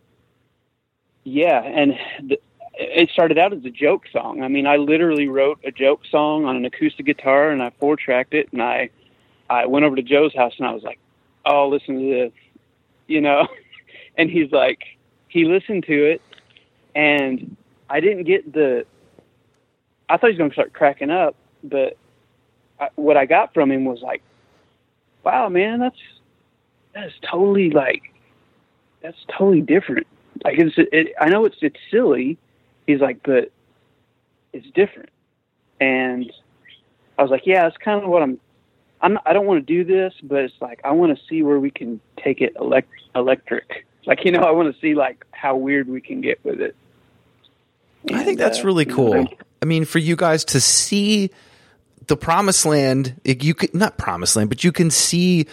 yeah, 1.25 1.63
and 1.63 1.99
the, 2.23 2.39
it 2.75 3.11
started 3.11 3.39
out 3.39 3.53
as 3.53 3.65
a 3.65 3.71
joke 3.71 4.05
song. 4.13 4.43
I 4.43 4.49
mean, 4.49 4.67
I 4.67 4.77
literally 4.77 5.29
wrote 5.29 5.59
a 5.65 5.71
joke 5.71 6.03
song 6.11 6.45
on 6.45 6.57
an 6.57 6.65
acoustic 6.65 7.07
guitar 7.07 7.51
and 7.51 7.63
I 7.63 7.71
four 7.79 7.97
tracked 7.97 8.35
it 8.35 8.49
and 8.53 8.63
I 8.63 8.91
I 9.49 9.67
went 9.67 9.85
over 9.85 9.97
to 9.97 10.03
Joe's 10.03 10.35
house 10.35 10.55
and 10.59 10.67
I 10.67 10.73
was 10.73 10.83
like, 10.83 10.99
"Oh, 11.45 11.69
listen 11.69 11.99
to 11.99 12.15
this." 12.15 12.33
You 13.07 13.21
know? 13.21 13.47
and 14.17 14.31
he's 14.31 14.51
like 14.53 14.85
he 15.29 15.45
listened 15.45 15.85
to 15.85 16.05
it 16.05 16.23
and 16.95 17.57
I 17.89 18.01
didn't 18.01 18.25
get 18.25 18.53
the 18.53 18.87
I 20.09 20.17
thought 20.17 20.31
he 20.31 20.33
was 20.33 20.39
going 20.39 20.51
to 20.51 20.55
start 20.55 20.73
cracking 20.73 21.11
up, 21.11 21.35
but 21.63 21.97
I, 22.79 22.89
what 22.97 23.17
I 23.17 23.27
got 23.27 23.55
from 23.55 23.71
him 23.71 23.85
was 23.85 24.01
like, 24.03 24.23
"Wow, 25.25 25.49
man, 25.49 25.81
that's 25.81 25.99
that's 26.95 27.15
totally 27.31 27.71
like 27.71 28.03
that's 29.03 29.19
totally 29.37 29.61
different." 29.61 30.07
Like 30.45 30.59
it's 30.59 30.75
it, 30.77 31.15
I 31.21 31.29
know 31.29 31.45
it's 31.45 31.57
it's 31.63 31.79
silly, 31.91 32.39
he's 32.87 33.01
like, 33.01 33.23
but 33.23 33.51
it's 34.53 34.67
different. 34.75 35.11
And 35.81 36.33
I 37.19 37.23
was 37.23 37.31
like, 37.31 37.43
yeah, 37.47 37.65
that's 37.65 37.77
kind 37.79 38.03
of 38.03 38.09
what 38.09 38.23
I'm. 38.23 38.41
I'm. 39.01 39.19
I 39.27 39.33
don't 39.33 39.47
want 39.47 39.67
to 39.67 39.75
do 39.75 39.85
this, 39.85 40.15
but 40.23 40.45
it's 40.45 40.55
like 40.61 40.81
I 40.85 40.93
want 40.93 41.17
to 41.17 41.25
see 41.29 41.43
where 41.43 41.61
we 41.61 41.71
can 41.71 42.01
take 42.23 42.41
it 42.41 42.55
elect, 42.61 42.91
electric. 43.15 43.87
Like 44.07 44.25
you 44.25 44.33
know, 44.33 44.41
I 44.41 44.51
want 44.51 44.73
to 44.75 44.81
see 44.81 44.95
like 44.95 45.25
how 45.33 45.57
weird 45.57 45.89
we 45.89 46.01
can 46.01 46.21
get 46.21 46.43
with 46.45 46.61
it. 46.61 46.77
And, 48.09 48.17
I 48.17 48.25
think 48.25 48.39
that's 48.39 48.61
uh, 48.61 48.65
really 48.65 48.85
cool. 48.85 49.27
I 49.63 49.65
mean, 49.65 49.85
for 49.85 49.99
you 49.99 50.17
guys 50.17 50.45
to 50.47 50.61
see 50.61 51.31
the 52.07 52.17
promised 52.17 52.67
land, 52.67 53.21
you 53.25 53.55
could 53.55 53.75
not 53.75 53.97
promised 53.97 54.37
land, 54.37 54.51
but 54.51 54.63
you 54.63 54.73
can 54.73 54.91
see 54.91 55.47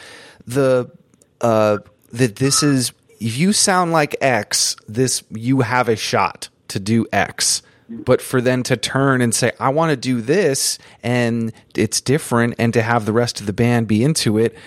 the 0.45 0.91
uh, 1.39 1.79
that 2.11 2.35
this 2.35 2.63
is 2.63 2.91
if 3.19 3.37
you 3.37 3.53
sound 3.53 3.91
like 3.91 4.15
X, 4.19 4.75
this 4.87 5.23
you 5.29 5.61
have 5.61 5.87
a 5.89 5.95
shot 5.95 6.49
to 6.69 6.79
do 6.79 7.05
X. 7.11 7.61
But 7.93 8.21
for 8.21 8.39
them 8.39 8.63
to 8.63 8.77
turn 8.77 9.21
and 9.21 9.35
say, 9.35 9.51
I 9.59 9.67
want 9.67 9.89
to 9.89 9.97
do 9.97 10.21
this 10.21 10.79
and 11.03 11.51
it's 11.75 11.99
different, 11.99 12.55
and 12.57 12.73
to 12.73 12.81
have 12.81 13.05
the 13.05 13.11
rest 13.11 13.41
of 13.41 13.47
the 13.47 13.53
band 13.53 13.89
be 13.89 14.01
into 14.01 14.37
it 14.37 14.57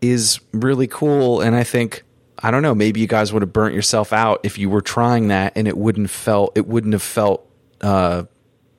is 0.00 0.40
really 0.52 0.86
cool. 0.86 1.42
And 1.42 1.54
I 1.54 1.64
think, 1.64 2.02
I 2.42 2.50
don't 2.50 2.62
know, 2.62 2.74
maybe 2.74 3.00
you 3.00 3.06
guys 3.06 3.32
would 3.32 3.42
have 3.42 3.52
burnt 3.52 3.74
yourself 3.74 4.12
out 4.12 4.40
if 4.42 4.58
you 4.58 4.68
were 4.68 4.80
trying 4.80 5.28
that 5.28 5.52
and 5.56 5.68
it 5.68 5.76
wouldn't 5.76 6.10
felt 6.10 6.56
it 6.56 6.66
wouldn't 6.66 6.92
have 6.92 7.02
felt 7.02 7.48
uh, 7.80 8.24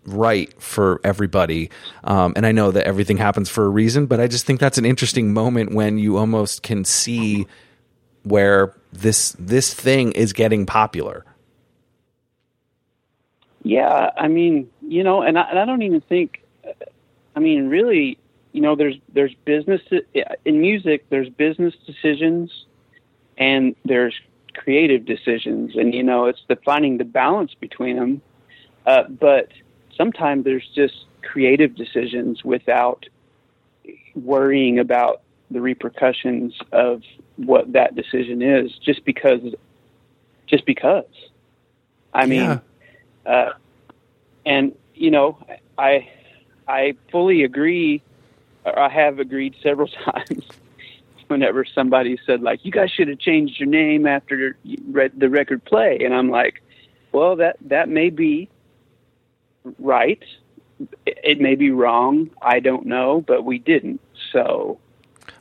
right 0.06 0.54
for 0.62 1.00
everybody. 1.04 1.70
Um, 2.04 2.34
and 2.36 2.46
I 2.46 2.52
know 2.52 2.72
that 2.72 2.86
everything 2.86 3.18
happens 3.18 3.50
for 3.50 3.66
a 3.66 3.70
reason, 3.70 4.06
but 4.06 4.20
I 4.20 4.28
just 4.28 4.46
think 4.46 4.60
that's 4.60 4.78
an 4.78 4.86
interesting 4.86 5.34
moment 5.34 5.74
when 5.74 5.98
you 5.98 6.18
almost 6.18 6.64
can 6.64 6.84
see 6.84 7.48
where 8.24 8.76
this 8.92 9.36
this 9.40 9.74
thing 9.74 10.12
is 10.14 10.34
getting 10.34 10.66
popular. 10.66 11.26
Yeah, 13.64 14.12
I 14.18 14.28
mean, 14.28 14.70
you 14.82 15.04
know, 15.04 15.22
and 15.22 15.40
I, 15.40 15.44
and 15.50 15.58
I 15.58 15.66
don't 15.66 15.84
even 15.84 16.02
think, 16.02 16.44
I 17.36 17.40
mean, 17.40 17.70
really, 17.70 18.18
you 18.52 18.62
know, 18.62 18.76
there's 18.76 18.96
there's 19.14 19.34
business 19.46 19.82
in 20.46 20.60
music. 20.60 21.06
There's 21.10 21.30
business 21.30 21.74
decisions, 21.86 22.66
and 23.38 23.76
there's 23.86 24.16
creative 24.54 25.06
decisions, 25.06 25.76
and 25.76 25.94
you 25.94 26.04
know, 26.04 26.26
it's 26.26 26.42
the 26.48 26.56
finding 26.58 26.98
the 26.98 27.06
balance 27.06 27.54
between 27.60 27.96
them. 27.96 28.22
Uh, 28.86 29.04
but 29.08 29.50
sometimes 29.96 30.44
there's 30.44 30.68
just 30.76 31.06
creative 31.22 31.76
decisions 31.76 32.44
without 32.44 33.06
worrying 34.16 34.80
about 34.80 35.22
the 35.52 35.62
repercussions 35.62 36.54
of 36.72 37.02
what 37.38 37.72
that 37.74 37.96
decision 37.96 38.42
is, 38.42 38.72
just 38.80 39.06
because, 39.06 39.42
just 40.48 40.66
because. 40.66 41.06
I 42.14 42.26
mean. 42.26 42.42
Yeah 42.42 42.60
uh, 43.26 43.52
and 44.46 44.76
you 44.96 45.12
know, 45.12 45.38
I 45.78 46.10
I 46.68 46.96
fully 47.12 47.44
agree. 47.44 48.02
Or 48.66 48.78
I 48.80 48.90
have 48.90 49.20
agreed 49.20 49.56
several 49.62 49.88
times. 50.06 50.46
Whenever 51.34 51.66
somebody 51.66 52.18
said 52.26 52.42
like, 52.42 52.64
"You 52.64 52.72
guys 52.72 52.92
should 52.92 53.08
have 53.08 53.20
changed 53.20 53.60
your 53.60 53.68
name 53.68 54.08
after 54.08 54.56
read 54.88 55.12
the 55.18 55.30
record 55.30 55.66
play," 55.66 56.00
and 56.04 56.14
I'm 56.14 56.30
like, 56.30 56.62
"Well, 57.12 57.36
that 57.38 57.58
that 57.62 57.90
may 57.90 58.10
be 58.10 58.50
right. 59.80 60.24
It 61.06 61.42
may 61.42 61.56
be 61.56 61.72
wrong. 61.72 62.30
I 62.42 62.60
don't 62.60 62.86
know, 62.86 63.22
but 63.22 63.44
we 63.44 63.60
didn't. 63.60 64.00
So 64.32 64.80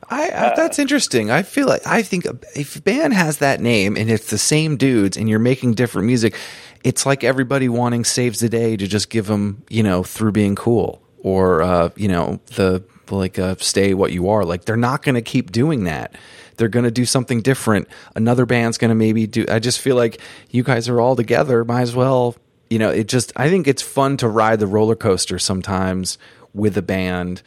I, 0.09 0.29
uh, 0.29 0.55
that's 0.55 0.79
interesting. 0.79 1.31
I 1.31 1.43
feel 1.43 1.67
like 1.67 1.85
I 1.85 2.01
think 2.01 2.25
if 2.55 2.75
a 2.75 2.81
band 2.81 3.13
has 3.13 3.37
that 3.37 3.59
name 3.59 3.95
and 3.95 4.09
it's 4.09 4.29
the 4.29 4.37
same 4.37 4.77
dudes 4.77 5.17
and 5.17 5.29
you're 5.29 5.39
making 5.39 5.73
different 5.73 6.07
music, 6.07 6.35
it's 6.83 7.05
like 7.05 7.23
everybody 7.23 7.69
wanting 7.69 8.03
saves 8.03 8.39
the 8.39 8.49
day 8.49 8.75
to 8.77 8.87
just 8.87 9.09
give 9.09 9.27
them, 9.27 9.63
you 9.69 9.83
know, 9.83 10.03
through 10.03 10.31
being 10.31 10.55
cool 10.55 11.01
or 11.23 11.61
uh, 11.61 11.89
you 11.95 12.07
know 12.07 12.39
the 12.55 12.83
like 13.17 13.39
uh, 13.39 13.55
stay 13.59 13.93
what 13.93 14.11
you 14.11 14.29
are. 14.29 14.45
Like 14.45 14.65
they're 14.65 14.77
not 14.77 15.03
going 15.03 15.15
to 15.15 15.21
keep 15.21 15.51
doing 15.51 15.85
that. 15.85 16.15
They're 16.57 16.67
going 16.67 16.85
to 16.85 16.91
do 16.91 17.05
something 17.05 17.41
different. 17.41 17.87
Another 18.15 18.45
band's 18.45 18.77
going 18.77 18.89
to 18.89 18.95
maybe 18.95 19.25
do. 19.25 19.45
I 19.49 19.59
just 19.59 19.79
feel 19.79 19.95
like 19.95 20.19
you 20.49 20.63
guys 20.63 20.87
are 20.89 21.01
all 21.01 21.15
together. 21.15 21.65
Might 21.65 21.81
as 21.81 21.95
well, 21.95 22.35
you 22.69 22.79
know. 22.79 22.89
It 22.89 23.07
just. 23.07 23.33
I 23.35 23.49
think 23.49 23.67
it's 23.67 23.81
fun 23.81 24.17
to 24.17 24.27
ride 24.27 24.59
the 24.59 24.67
roller 24.67 24.95
coaster 24.95 25.39
sometimes 25.39 26.17
with 26.53 26.77
a 26.77 26.83
band 26.83 27.41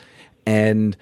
and 0.47 0.97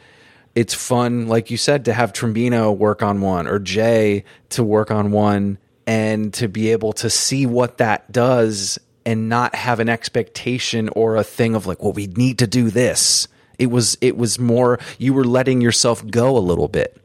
it's 0.55 0.75
fun, 0.75 1.27
like 1.27 1.51
you 1.51 1.57
said, 1.57 1.85
to 1.87 1.93
have 1.93 2.12
Trombino 2.12 2.77
work 2.77 3.03
on 3.03 3.21
one 3.21 3.47
or 3.47 3.59
Jay 3.59 4.25
to 4.51 4.62
work 4.62 4.91
on 4.91 5.11
one 5.11 5.59
and 5.87 6.33
to 6.35 6.49
be 6.49 6.71
able 6.71 6.93
to 6.95 7.11
see 7.11 7.45
what 7.45 7.79
that 7.79 8.11
does 8.11 8.79
and 9.05 9.29
not 9.29 9.55
have 9.55 9.81
an 9.81 9.89
expectation 9.89 10.89
or 10.91 11.17
a 11.17 11.25
thing 11.25 11.55
of 11.55 11.67
like, 11.67 11.83
well, 11.83 11.93
we 11.93 12.07
need 12.07 12.39
to 12.39 12.47
do 12.47 12.71
this. 12.71 13.29
It 13.59 13.67
was 13.67 13.97
it 14.01 14.17
was 14.17 14.39
more 14.39 14.79
you 14.99 15.15
were 15.15 15.25
letting 15.25 15.61
yourself 15.61 16.07
go 16.09 16.37
a 16.37 16.41
little 16.41 16.69
bit. 16.69 16.97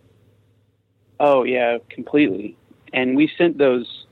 Oh 1.19 1.43
yeah, 1.43 1.77
completely. 1.89 2.55
And 2.93 3.15
we 3.15 3.31
sent 3.37 3.57
those 3.57 4.05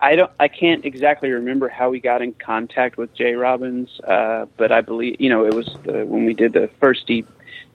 I 0.00 0.14
don't 0.14 0.30
I 0.38 0.48
can't 0.48 0.84
exactly 0.84 1.30
remember 1.30 1.68
how 1.68 1.90
we 1.90 2.00
got 2.00 2.22
in 2.22 2.32
contact 2.34 2.96
with 2.96 3.12
Jay 3.14 3.34
Robbins, 3.34 4.00
uh, 4.00 4.46
but 4.56 4.70
I 4.70 4.80
believe 4.80 5.20
you 5.20 5.28
know 5.28 5.44
it 5.44 5.54
was 5.54 5.76
the, 5.84 6.04
when 6.06 6.24
we 6.24 6.34
did 6.34 6.52
the 6.52 6.70
first 6.80 7.10
EP, 7.10 7.24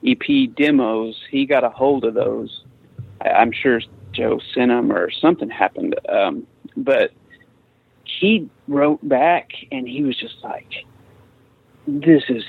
EP 0.06 0.54
demos. 0.54 1.20
He 1.30 1.44
got 1.44 1.64
a 1.64 1.70
hold 1.70 2.04
of 2.04 2.14
those. 2.14 2.64
I, 3.20 3.30
I'm 3.30 3.52
sure 3.52 3.80
Joe 4.12 4.40
sent 4.54 4.70
them 4.70 4.90
or 4.90 5.10
something 5.10 5.50
happened. 5.50 5.96
Um, 6.08 6.46
but 6.76 7.12
he 8.04 8.48
wrote 8.68 9.06
back 9.06 9.50
and 9.70 9.86
he 9.86 10.02
was 10.02 10.16
just 10.16 10.36
like, 10.42 10.84
"This 11.86 12.24
is 12.28 12.44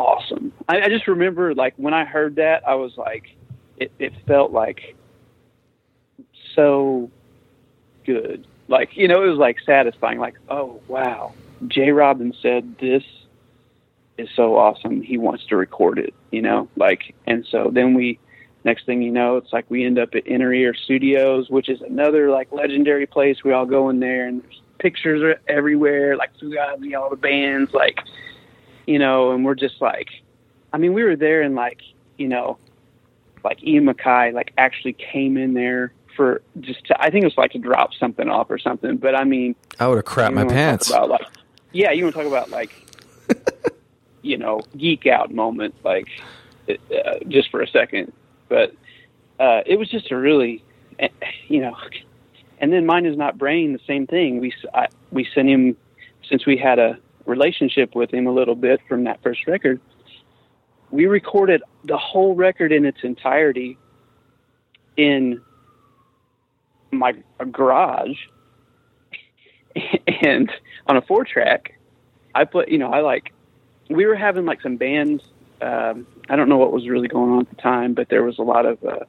awesome." 0.00 0.52
I, 0.68 0.82
I 0.82 0.88
just 0.88 1.06
remember 1.06 1.54
like 1.54 1.74
when 1.76 1.94
I 1.94 2.04
heard 2.04 2.36
that, 2.36 2.66
I 2.66 2.74
was 2.74 2.96
like, 2.96 3.36
it, 3.76 3.92
it 3.98 4.12
felt 4.26 4.52
like 4.52 4.96
so 6.54 7.10
good. 8.04 8.46
Like 8.68 8.96
you 8.96 9.08
know, 9.08 9.22
it 9.22 9.28
was 9.28 9.38
like 9.38 9.58
satisfying. 9.64 10.18
Like, 10.18 10.36
oh 10.48 10.80
wow, 10.88 11.32
Jay 11.68 11.90
Robbins 11.90 12.36
said 12.40 12.76
this 12.78 13.02
is 14.18 14.28
so 14.34 14.56
awesome. 14.56 15.02
He 15.02 15.18
wants 15.18 15.46
to 15.46 15.56
record 15.56 15.98
it. 15.98 16.14
You 16.30 16.42
know, 16.42 16.68
like, 16.76 17.14
and 17.26 17.46
so 17.50 17.70
then 17.72 17.94
we 17.94 18.18
next 18.64 18.86
thing 18.86 19.02
you 19.02 19.10
know, 19.10 19.36
it's 19.36 19.52
like 19.52 19.66
we 19.68 19.84
end 19.84 19.98
up 19.98 20.14
at 20.14 20.26
Inner 20.26 20.52
Ear 20.52 20.74
Studios, 20.74 21.48
which 21.48 21.68
is 21.68 21.80
another 21.80 22.30
like 22.30 22.52
legendary 22.52 23.06
place. 23.06 23.42
We 23.44 23.52
all 23.52 23.66
go 23.66 23.88
in 23.88 24.00
there 24.00 24.26
and 24.26 24.42
there's 24.42 24.60
pictures 24.78 25.22
are 25.22 25.40
everywhere, 25.48 26.16
like 26.16 26.36
Fugazi, 26.38 26.98
all 26.98 27.10
the 27.10 27.16
bands, 27.16 27.72
like 27.72 27.98
you 28.90 28.98
know, 28.98 29.30
and 29.30 29.44
we're 29.44 29.54
just 29.54 29.80
like, 29.80 30.08
I 30.72 30.78
mean, 30.78 30.94
we 30.94 31.04
were 31.04 31.14
there 31.14 31.42
and 31.42 31.54
like, 31.54 31.80
you 32.16 32.26
know, 32.26 32.58
like 33.44 33.62
Ian 33.62 33.84
MacKaye 33.84 34.32
like 34.32 34.52
actually 34.58 34.94
came 34.94 35.36
in 35.36 35.54
there 35.54 35.92
for 36.16 36.42
just 36.58 36.84
to, 36.86 37.00
I 37.00 37.08
think 37.08 37.22
it 37.22 37.26
was 37.28 37.38
like 37.38 37.52
to 37.52 37.58
drop 37.58 37.94
something 37.94 38.28
off 38.28 38.50
or 38.50 38.58
something. 38.58 38.96
But 38.96 39.14
I 39.14 39.22
mean, 39.22 39.54
I 39.78 39.86
would 39.86 39.94
have 39.94 40.04
crapped 40.04 40.34
my 40.34 40.44
pants. 40.44 40.90
About 40.90 41.08
like, 41.08 41.24
yeah, 41.70 41.92
you 41.92 42.02
want 42.02 42.16
to 42.16 42.22
talk 42.22 42.28
about 42.28 42.50
like, 42.50 42.72
you 44.22 44.36
know, 44.36 44.60
geek 44.76 45.06
out 45.06 45.32
moment, 45.32 45.76
like 45.84 46.08
uh, 46.68 46.74
just 47.28 47.48
for 47.52 47.62
a 47.62 47.68
second. 47.68 48.12
But 48.48 48.74
uh, 49.38 49.60
it 49.66 49.78
was 49.78 49.88
just 49.88 50.10
a 50.10 50.16
really, 50.16 50.64
eh, 50.98 51.10
you 51.46 51.60
know, 51.60 51.76
and 52.58 52.72
then 52.72 52.86
Mind 52.86 53.06
Is 53.06 53.16
Not 53.16 53.38
Brain. 53.38 53.72
The 53.72 53.80
same 53.86 54.08
thing. 54.08 54.40
We 54.40 54.52
I, 54.74 54.88
we 55.12 55.28
sent 55.32 55.48
him 55.48 55.76
since 56.28 56.44
we 56.44 56.56
had 56.56 56.80
a 56.80 56.98
relationship 57.26 57.94
with 57.94 58.12
him 58.12 58.26
a 58.26 58.32
little 58.32 58.54
bit 58.54 58.80
from 58.88 59.04
that 59.04 59.22
first 59.22 59.46
record. 59.46 59.80
We 60.90 61.06
recorded 61.06 61.62
the 61.84 61.96
whole 61.96 62.34
record 62.34 62.72
in 62.72 62.84
its 62.84 62.98
entirety 63.02 63.78
in 64.96 65.40
my 66.90 67.14
garage 67.50 68.16
and 70.22 70.50
on 70.86 70.96
a 70.96 71.02
four 71.02 71.24
track 71.24 71.78
i 72.34 72.44
put 72.44 72.68
you 72.68 72.78
know 72.78 72.90
i 72.90 73.00
like 73.00 73.32
we 73.88 74.06
were 74.06 74.16
having 74.16 74.44
like 74.44 74.60
some 74.60 74.76
bands 74.76 75.22
um 75.62 76.06
i 76.28 76.36
don't 76.36 76.48
know 76.48 76.58
what 76.58 76.72
was 76.72 76.88
really 76.88 77.08
going 77.08 77.30
on 77.30 77.40
at 77.40 77.50
the 77.50 77.56
time 77.56 77.94
but 77.94 78.08
there 78.08 78.22
was 78.22 78.38
a 78.38 78.42
lot 78.42 78.66
of 78.66 78.82
uh 78.84 79.04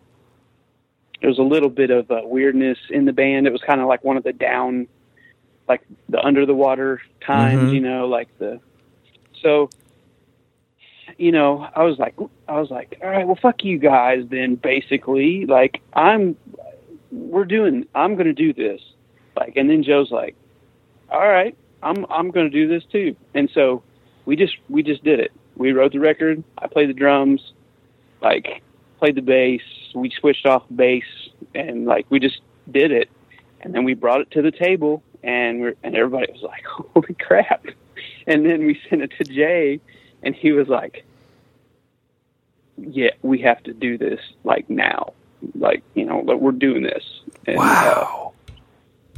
there 1.19 1.29
was 1.29 1.37
a 1.37 1.43
little 1.43 1.69
bit 1.69 1.91
of 1.91 2.09
uh, 2.09 2.21
weirdness 2.23 2.77
in 2.89 3.05
the 3.05 3.13
band 3.13 3.47
it 3.47 3.51
was 3.51 3.61
kind 3.61 3.81
of 3.81 3.87
like 3.87 4.03
one 4.03 4.17
of 4.17 4.23
the 4.23 4.33
down 4.33 4.87
like 5.71 5.81
the 6.09 6.19
under 6.29 6.45
the 6.45 6.53
water 6.65 7.01
times 7.25 7.69
Mhm. 7.69 7.73
you 7.75 7.81
know 7.81 8.07
like 8.07 8.29
the 8.39 8.59
so 9.41 9.69
you 11.17 11.31
know 11.31 11.67
i 11.75 11.83
was 11.83 11.97
like 11.99 12.15
i 12.47 12.59
was 12.59 12.69
like 12.69 12.97
all 13.03 13.09
right 13.09 13.25
well 13.27 13.37
fuck 13.41 13.63
you 13.63 13.77
guys 13.77 14.23
then 14.29 14.55
basically. 14.55 15.45
Like 15.45 15.81
i'm 15.93 16.35
we're 17.11 17.45
doing 17.57 17.85
i'm 17.95 18.13
going 18.15 18.27
to 18.35 18.39
do 18.47 18.53
this. 18.53 18.81
Like 19.35 19.53
and 19.57 19.69
then 19.69 19.83
joe's 19.83 20.11
like 20.11 20.35
all 21.09 21.27
right 21.37 21.55
i'm 21.83 22.05
i'm 22.09 22.31
going 22.31 22.47
to 22.51 22.55
do 22.61 22.67
this 22.67 22.83
too. 22.91 23.15
And 23.33 23.49
so 23.53 23.83
we 24.25 24.35
just 24.35 24.55
we 24.69 24.83
just 24.83 25.03
did 25.03 25.19
it. 25.19 25.31
We 25.55 25.71
wrote 25.73 25.91
the 25.93 25.99
record. 25.99 26.43
I 26.57 26.67
played 26.67 26.89
the 26.89 26.93
drums. 27.05 27.41
Like 28.21 28.61
played 28.99 29.15
the 29.15 29.21
bass. 29.21 29.61
We 29.95 30.09
switched 30.19 30.45
off 30.45 30.63
bass 30.73 31.03
and 31.55 31.85
like 31.85 32.05
we 32.09 32.19
just 32.19 32.39
did 32.69 32.91
it. 32.91 33.09
And 33.61 33.73
then 33.75 33.83
we 33.83 33.93
brought 33.93 34.21
it 34.21 34.31
to 34.31 34.41
the 34.41 34.51
table 34.51 35.03
and 35.23 35.61
we're 35.61 35.75
and 35.83 35.95
everybody 35.95 36.31
was 36.31 36.41
like 36.41 36.63
holy 36.65 37.13
crap 37.15 37.65
and 38.27 38.45
then 38.45 38.65
we 38.65 38.79
sent 38.89 39.01
it 39.01 39.11
to 39.17 39.23
jay 39.23 39.79
and 40.23 40.35
he 40.35 40.51
was 40.51 40.67
like 40.67 41.05
yeah 42.77 43.11
we 43.21 43.39
have 43.39 43.61
to 43.63 43.73
do 43.73 43.97
this 43.97 44.19
like 44.43 44.69
now 44.69 45.13
like 45.55 45.83
you 45.93 46.05
know 46.05 46.19
like 46.19 46.39
we're 46.39 46.51
doing 46.51 46.83
this 46.83 47.21
and, 47.47 47.57
uh, 47.57 47.61
Wow. 47.61 48.33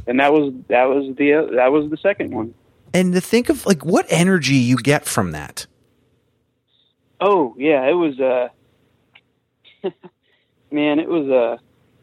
and 0.06 0.20
that 0.20 0.32
was 0.32 0.52
that 0.68 0.84
was 0.84 1.14
the 1.16 1.32
uh, 1.34 1.46
that 1.56 1.72
was 1.72 1.90
the 1.90 1.96
second 1.96 2.34
one. 2.34 2.54
And 2.92 3.12
to 3.14 3.20
think 3.20 3.48
of 3.48 3.66
like 3.66 3.84
what 3.84 4.06
energy 4.08 4.54
you 4.54 4.76
get 4.76 5.04
from 5.04 5.32
that. 5.32 5.66
Oh 7.20 7.54
yeah, 7.58 7.86
it 7.88 7.94
was 7.94 8.18
uh 8.20 8.48
man, 10.70 10.98
it 11.00 11.08
was 11.08 11.28
uh 11.28 11.56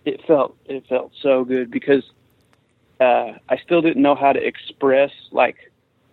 it 0.06 0.22
felt 0.26 0.56
it 0.66 0.86
felt 0.88 1.12
so 1.22 1.43
good 1.43 1.72
because 1.72 2.04
uh 3.02 3.34
I 3.49 3.58
still 3.58 3.82
didn't 3.82 4.02
know 4.02 4.16
how 4.16 4.32
to 4.32 4.39
express 4.39 5.12
like 5.32 5.58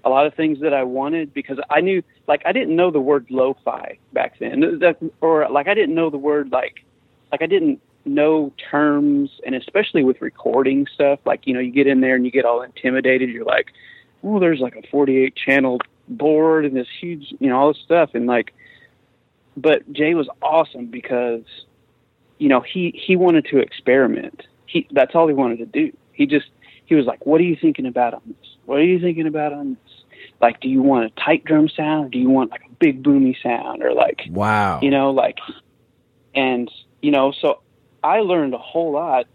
a 0.04 0.08
lot 0.08 0.26
of 0.26 0.34
things 0.34 0.60
that 0.60 0.72
I 0.72 0.84
wanted 0.84 1.34
because 1.34 1.58
I 1.70 1.80
knew 1.80 2.02
like 2.26 2.42
I 2.46 2.52
didn't 2.52 2.74
know 2.74 2.90
the 2.90 3.00
word 3.00 3.26
lo-fi 3.30 3.98
back 4.12 4.38
then. 4.38 4.80
Or 5.20 5.48
like 5.50 5.68
I 5.68 5.74
didn't 5.74 5.94
know 5.94 6.10
the 6.10 6.18
word 6.18 6.50
like 6.50 6.84
like 7.30 7.42
I 7.42 7.46
didn't 7.46 7.80
know 8.04 8.52
terms 8.70 9.30
and 9.44 9.54
especially 9.54 10.02
with 10.02 10.22
recording 10.22 10.86
stuff 10.94 11.20
like 11.26 11.46
you 11.46 11.52
know 11.52 11.60
you 11.60 11.70
get 11.70 11.86
in 11.86 12.00
there 12.00 12.16
and 12.16 12.24
you 12.24 12.30
get 12.30 12.44
all 12.44 12.62
intimidated. 12.62 13.28
You're 13.28 13.44
like 13.44 13.68
oh 14.24 14.40
there's 14.40 14.60
like 14.60 14.76
a 14.76 14.82
48 14.90 15.36
channel 15.36 15.78
board 16.08 16.64
and 16.64 16.74
this 16.74 16.88
huge 17.00 17.34
you 17.38 17.48
know 17.48 17.58
all 17.58 17.72
this 17.72 17.82
stuff. 17.82 18.10
And 18.14 18.26
like 18.26 18.54
but 19.56 19.92
Jay 19.92 20.14
was 20.14 20.28
awesome 20.40 20.86
because 20.86 21.44
you 22.38 22.48
know 22.48 22.60
he 22.60 22.98
he 23.06 23.16
wanted 23.16 23.46
to 23.46 23.58
experiment. 23.58 24.44
He 24.66 24.86
that's 24.92 25.14
all 25.14 25.26
he 25.26 25.34
wanted 25.34 25.58
to 25.58 25.66
do. 25.66 25.96
He 26.12 26.26
just 26.26 26.46
he 26.88 26.94
was 26.94 27.06
like 27.06 27.24
what 27.26 27.40
are 27.40 27.44
you 27.44 27.56
thinking 27.60 27.86
about 27.86 28.14
on 28.14 28.22
this? 28.26 28.56
What 28.64 28.78
are 28.78 28.84
you 28.84 28.98
thinking 28.98 29.26
about 29.26 29.52
on 29.52 29.76
this? 29.84 29.94
Like 30.40 30.60
do 30.60 30.68
you 30.68 30.82
want 30.82 31.06
a 31.06 31.10
tight 31.20 31.44
drum 31.44 31.68
sound 31.68 32.06
or 32.06 32.08
do 32.08 32.18
you 32.18 32.30
want 32.30 32.50
like 32.50 32.62
a 32.64 32.74
big 32.78 33.02
boomy 33.02 33.36
sound 33.42 33.82
or 33.82 33.92
like 33.92 34.22
Wow. 34.30 34.80
you 34.82 34.90
know 34.90 35.10
like 35.10 35.38
and 36.34 36.70
you 37.02 37.10
know 37.10 37.32
so 37.32 37.60
i 38.02 38.20
learned 38.20 38.54
a 38.54 38.58
whole 38.58 38.92
lot 38.92 39.26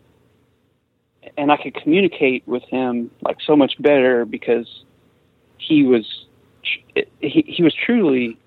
and 1.37 1.51
i 1.51 1.57
could 1.57 1.73
communicate 1.75 2.47
with 2.47 2.63
him 2.63 3.11
like 3.21 3.37
so 3.45 3.55
much 3.55 3.73
better 3.81 4.25
because 4.25 4.83
he 5.57 5.83
was 5.83 6.25
he, 7.19 7.43
he 7.47 7.63
was 7.63 7.73
truly 7.73 8.37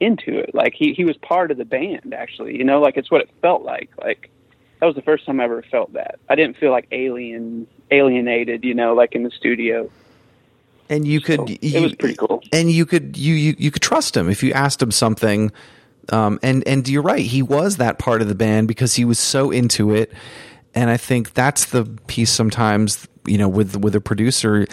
into 0.00 0.38
it. 0.38 0.54
Like 0.54 0.74
he 0.74 0.92
he 0.94 1.04
was 1.04 1.16
part 1.16 1.50
of 1.50 1.58
the 1.58 1.64
band 1.64 2.14
actually 2.14 2.56
you 2.56 2.64
know 2.64 2.80
like 2.80 2.96
it's 2.96 3.10
what 3.10 3.20
it 3.20 3.30
felt 3.42 3.62
like 3.62 3.90
like 4.02 4.30
that 4.80 4.86
was 4.86 4.94
the 4.94 5.02
first 5.02 5.26
time 5.26 5.40
i 5.40 5.44
ever 5.44 5.62
felt 5.62 5.92
that. 5.94 6.18
I 6.28 6.34
didn't 6.34 6.56
feel 6.56 6.70
like 6.70 6.86
alien 6.92 7.66
alienated 7.90 8.64
you 8.64 8.74
know 8.74 8.94
like 8.94 9.14
in 9.14 9.22
the 9.22 9.30
studio. 9.30 9.90
And 10.90 11.06
you 11.06 11.20
could 11.20 11.40
So 11.40 11.46
you, 11.48 11.78
it 11.78 11.82
was 11.82 11.94
pretty 11.94 12.16
cool. 12.16 12.42
and 12.52 12.70
you 12.70 12.86
could 12.86 13.16
you, 13.16 13.34
you 13.34 13.54
you 13.58 13.70
could 13.70 13.82
trust 13.82 14.16
him 14.16 14.28
if 14.30 14.42
you 14.42 14.52
asked 14.52 14.80
him 14.82 14.90
something. 14.90 15.52
Um, 16.10 16.38
and 16.42 16.66
and 16.66 16.88
you're 16.88 17.02
right 17.02 17.24
he 17.24 17.42
was 17.42 17.76
that 17.76 17.98
part 17.98 18.22
of 18.22 18.28
the 18.28 18.34
band 18.34 18.68
because 18.68 18.94
he 18.94 19.04
was 19.04 19.18
so 19.18 19.50
into 19.50 19.94
it. 19.94 20.12
And 20.74 20.90
i 20.90 20.96
think 20.96 21.34
that's 21.34 21.66
the 21.66 21.84
piece 22.06 22.30
sometimes 22.30 23.06
you 23.26 23.36
know 23.36 23.48
with 23.48 23.76
with 23.76 23.94
a 23.94 24.00
producer 24.00 24.66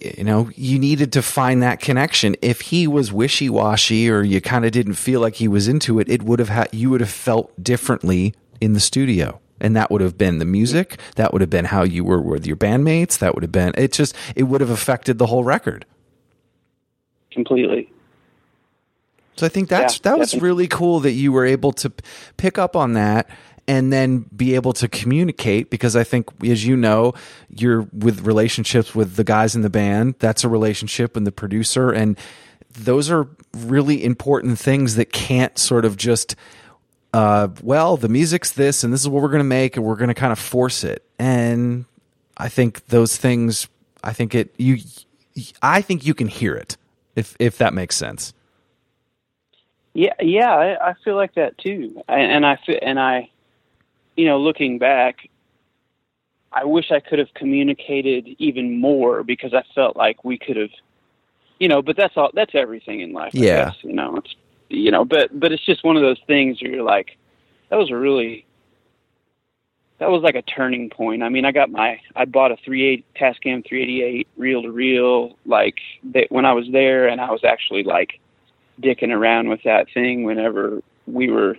you 0.00 0.24
know 0.24 0.50
you 0.56 0.78
needed 0.78 1.12
to 1.12 1.22
find 1.22 1.62
that 1.62 1.80
connection. 1.80 2.34
If 2.42 2.60
he 2.60 2.88
was 2.88 3.12
wishy-washy 3.12 4.10
or 4.10 4.22
you 4.22 4.40
kind 4.40 4.64
of 4.64 4.72
didn't 4.72 4.94
feel 4.94 5.20
like 5.20 5.36
he 5.36 5.46
was 5.46 5.68
into 5.68 6.00
it 6.00 6.08
it 6.08 6.22
would 6.22 6.38
have 6.40 6.48
had 6.48 6.68
you 6.72 6.90
would 6.90 7.00
have 7.00 7.10
felt 7.10 7.52
differently 7.62 8.34
in 8.60 8.72
the 8.72 8.80
studio. 8.80 9.40
And 9.60 9.74
that 9.74 9.90
would 9.90 10.02
have 10.02 10.18
been 10.18 10.38
the 10.38 10.44
music. 10.44 10.98
That 11.14 11.32
would 11.32 11.40
have 11.40 11.48
been 11.50 11.64
how 11.66 11.82
you 11.82 12.04
were 12.04 12.20
with 12.20 12.46
your 12.46 12.56
bandmates. 12.56 13.18
That 13.18 13.34
would 13.34 13.42
have 13.42 13.52
been 13.52 13.72
it 13.76 13.92
just 13.92 14.14
it 14.34 14.44
would 14.44 14.60
have 14.60 14.70
affected 14.70 15.18
the 15.18 15.26
whole 15.26 15.44
record. 15.44 15.86
Completely. 17.30 17.90
So 19.36 19.46
I 19.46 19.48
think 19.48 19.68
that's 19.68 19.96
Yeah, 19.96 20.00
that 20.10 20.18
was 20.18 20.30
definitely. 20.30 20.48
really 20.48 20.68
cool 20.68 21.00
that 21.00 21.12
you 21.12 21.32
were 21.32 21.44
able 21.44 21.72
to 21.72 21.90
p- 21.90 22.04
pick 22.36 22.58
up 22.58 22.74
on 22.74 22.94
that 22.94 23.28
and 23.68 23.92
then 23.92 24.26
be 24.34 24.54
able 24.54 24.72
to 24.74 24.88
communicate 24.88 25.70
because 25.70 25.96
I 25.96 26.04
think 26.04 26.28
as 26.44 26.64
you 26.66 26.76
know 26.76 27.12
you're 27.50 27.82
with 27.92 28.20
relationships 28.26 28.94
with 28.94 29.16
the 29.16 29.24
guys 29.24 29.54
in 29.56 29.62
the 29.62 29.70
band. 29.70 30.14
That's 30.18 30.44
a 30.44 30.48
relationship 30.48 31.16
and 31.16 31.26
the 31.26 31.32
producer. 31.32 31.90
And 31.90 32.16
those 32.70 33.10
are 33.10 33.28
really 33.54 34.04
important 34.04 34.58
things 34.58 34.94
that 34.96 35.12
can't 35.12 35.58
sort 35.58 35.84
of 35.84 35.96
just 35.96 36.36
uh, 37.12 37.48
well 37.62 37.96
the 37.96 38.08
music's 38.08 38.52
this 38.52 38.84
and 38.84 38.92
this 38.92 39.00
is 39.00 39.08
what 39.08 39.22
we're 39.22 39.28
going 39.28 39.38
to 39.40 39.44
make 39.44 39.76
and 39.76 39.84
we're 39.84 39.96
going 39.96 40.08
to 40.08 40.14
kind 40.14 40.32
of 40.32 40.38
force 40.38 40.84
it 40.84 41.02
and 41.18 41.84
I 42.36 42.48
think 42.48 42.86
those 42.86 43.16
things 43.16 43.68
I 44.04 44.12
think 44.12 44.34
it 44.34 44.54
you 44.58 44.78
I 45.62 45.80
think 45.82 46.06
you 46.06 46.14
can 46.14 46.28
hear 46.28 46.54
it 46.54 46.76
if 47.14 47.36
if 47.38 47.58
that 47.58 47.74
makes 47.74 47.96
sense. 47.96 48.32
Yeah, 49.94 50.12
yeah, 50.20 50.54
I, 50.54 50.90
I 50.90 50.94
feel 51.04 51.16
like 51.16 51.34
that 51.36 51.56
too, 51.56 52.02
and, 52.06 52.30
and 52.30 52.46
I 52.46 52.58
fe- 52.66 52.80
and 52.82 53.00
I, 53.00 53.30
you 54.14 54.26
know, 54.26 54.38
looking 54.38 54.78
back, 54.78 55.30
I 56.52 56.64
wish 56.64 56.90
I 56.92 57.00
could 57.00 57.18
have 57.18 57.32
communicated 57.32 58.28
even 58.38 58.78
more 58.78 59.22
because 59.22 59.54
I 59.54 59.62
felt 59.74 59.96
like 59.96 60.22
we 60.22 60.36
could 60.36 60.58
have, 60.58 60.68
you 61.58 61.68
know. 61.68 61.80
But 61.80 61.96
that's 61.96 62.14
all. 62.14 62.30
That's 62.34 62.54
everything 62.54 63.00
in 63.00 63.14
life. 63.14 63.32
I 63.34 63.38
Yeah. 63.38 63.64
guess, 63.64 63.76
you 63.80 63.94
know, 63.94 64.16
it's 64.16 64.34
you 64.68 64.90
know, 64.90 65.04
but 65.04 65.38
but 65.38 65.52
it's 65.52 65.64
just 65.64 65.84
one 65.84 65.96
of 65.96 66.02
those 66.02 66.20
things 66.26 66.60
where 66.60 66.70
you're 66.70 66.82
like, 66.82 67.16
that 67.70 67.76
was 67.76 67.90
a 67.90 67.96
really. 67.96 68.44
That 69.98 70.10
was 70.10 70.22
like 70.22 70.34
a 70.34 70.42
turning 70.42 70.90
point. 70.90 71.22
I 71.22 71.30
mean, 71.30 71.46
I 71.46 71.52
got 71.52 71.70
my, 71.70 71.98
I 72.14 72.26
bought 72.26 72.52
a 72.52 72.56
three 72.62 73.02
38 73.14 73.14
Tascam 73.14 73.66
388 73.66 74.28
reel 74.36 74.60
to 74.60 74.70
reel, 74.70 75.38
like 75.46 75.78
that 76.12 76.26
when 76.28 76.44
I 76.44 76.52
was 76.52 76.66
there, 76.70 77.08
and 77.08 77.18
I 77.18 77.30
was 77.30 77.44
actually 77.44 77.82
like, 77.82 78.20
dicking 78.80 79.10
around 79.10 79.48
with 79.48 79.62
that 79.64 79.86
thing 79.92 80.24
whenever 80.24 80.82
we 81.06 81.30
were 81.30 81.56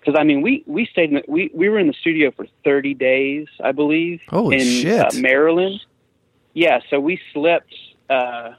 because 0.00 0.18
I 0.18 0.24
mean 0.24 0.42
we 0.42 0.62
we 0.66 0.86
stayed 0.86 1.10
in 1.10 1.16
the, 1.16 1.24
we 1.26 1.50
we 1.54 1.68
were 1.68 1.78
in 1.78 1.86
the 1.86 1.94
studio 1.94 2.30
for 2.30 2.46
30 2.64 2.94
days 2.94 3.48
I 3.62 3.72
believe 3.72 4.20
Holy 4.28 4.56
in 4.56 4.62
shit. 4.62 5.00
Uh, 5.00 5.10
Maryland. 5.14 5.80
Yeah, 6.54 6.80
so 6.90 7.00
we 7.00 7.20
slept 7.32 7.74
uh 8.10 8.52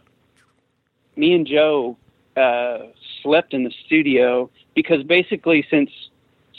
me 1.15 1.33
and 1.33 1.47
Joe 1.47 1.97
uh 2.35 2.87
slept 3.23 3.53
in 3.53 3.63
the 3.63 3.73
studio 3.85 4.49
because 4.75 5.03
basically 5.03 5.65
since 5.69 5.89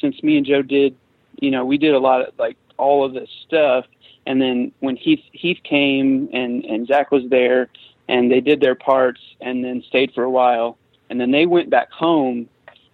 since 0.01 0.21
me 0.23 0.37
and 0.37 0.47
Joe 0.47 0.63
did 0.63 0.97
you 1.41 1.51
know 1.51 1.65
we 1.65 1.79
did 1.79 1.95
a 1.95 1.99
lot 1.99 2.27
of 2.27 2.35
like 2.39 2.57
all 2.77 3.05
of 3.05 3.15
this 3.15 3.29
stuff. 3.47 3.87
And 4.27 4.41
then 4.41 4.73
when 4.81 4.97
Heath 4.97 5.23
Heath 5.33 5.61
came 5.65 6.29
and 6.33 6.65
and 6.65 6.87
Zach 6.87 7.11
was 7.11 7.25
there 7.29 7.69
and 8.09 8.31
they 8.31 8.41
did 8.41 8.61
their 8.61 8.75
parts 8.75 9.21
and 9.41 9.65
then 9.65 9.83
stayed 9.89 10.13
for 10.15 10.25
a 10.25 10.31
while 10.31 10.79
and 11.11 11.21
then 11.21 11.31
they 11.31 11.47
went 11.47 11.71
back 11.71 11.91
home 11.91 12.49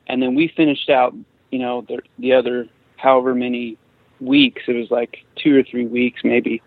and 0.06 0.22
then 0.22 0.34
we 0.34 0.48
finished 0.56 0.90
out 0.90 1.14
you 1.50 1.58
know 1.58 1.84
the 1.88 1.98
the 2.18 2.32
other 2.32 2.68
however 2.96 3.34
many 3.34 3.78
weeks. 4.20 4.62
It 4.66 4.76
was 4.76 4.90
like 4.90 5.24
two 5.36 5.58
or 5.58 5.62
three 5.62 5.86
weeks 5.86 6.22
maybe. 6.24 6.62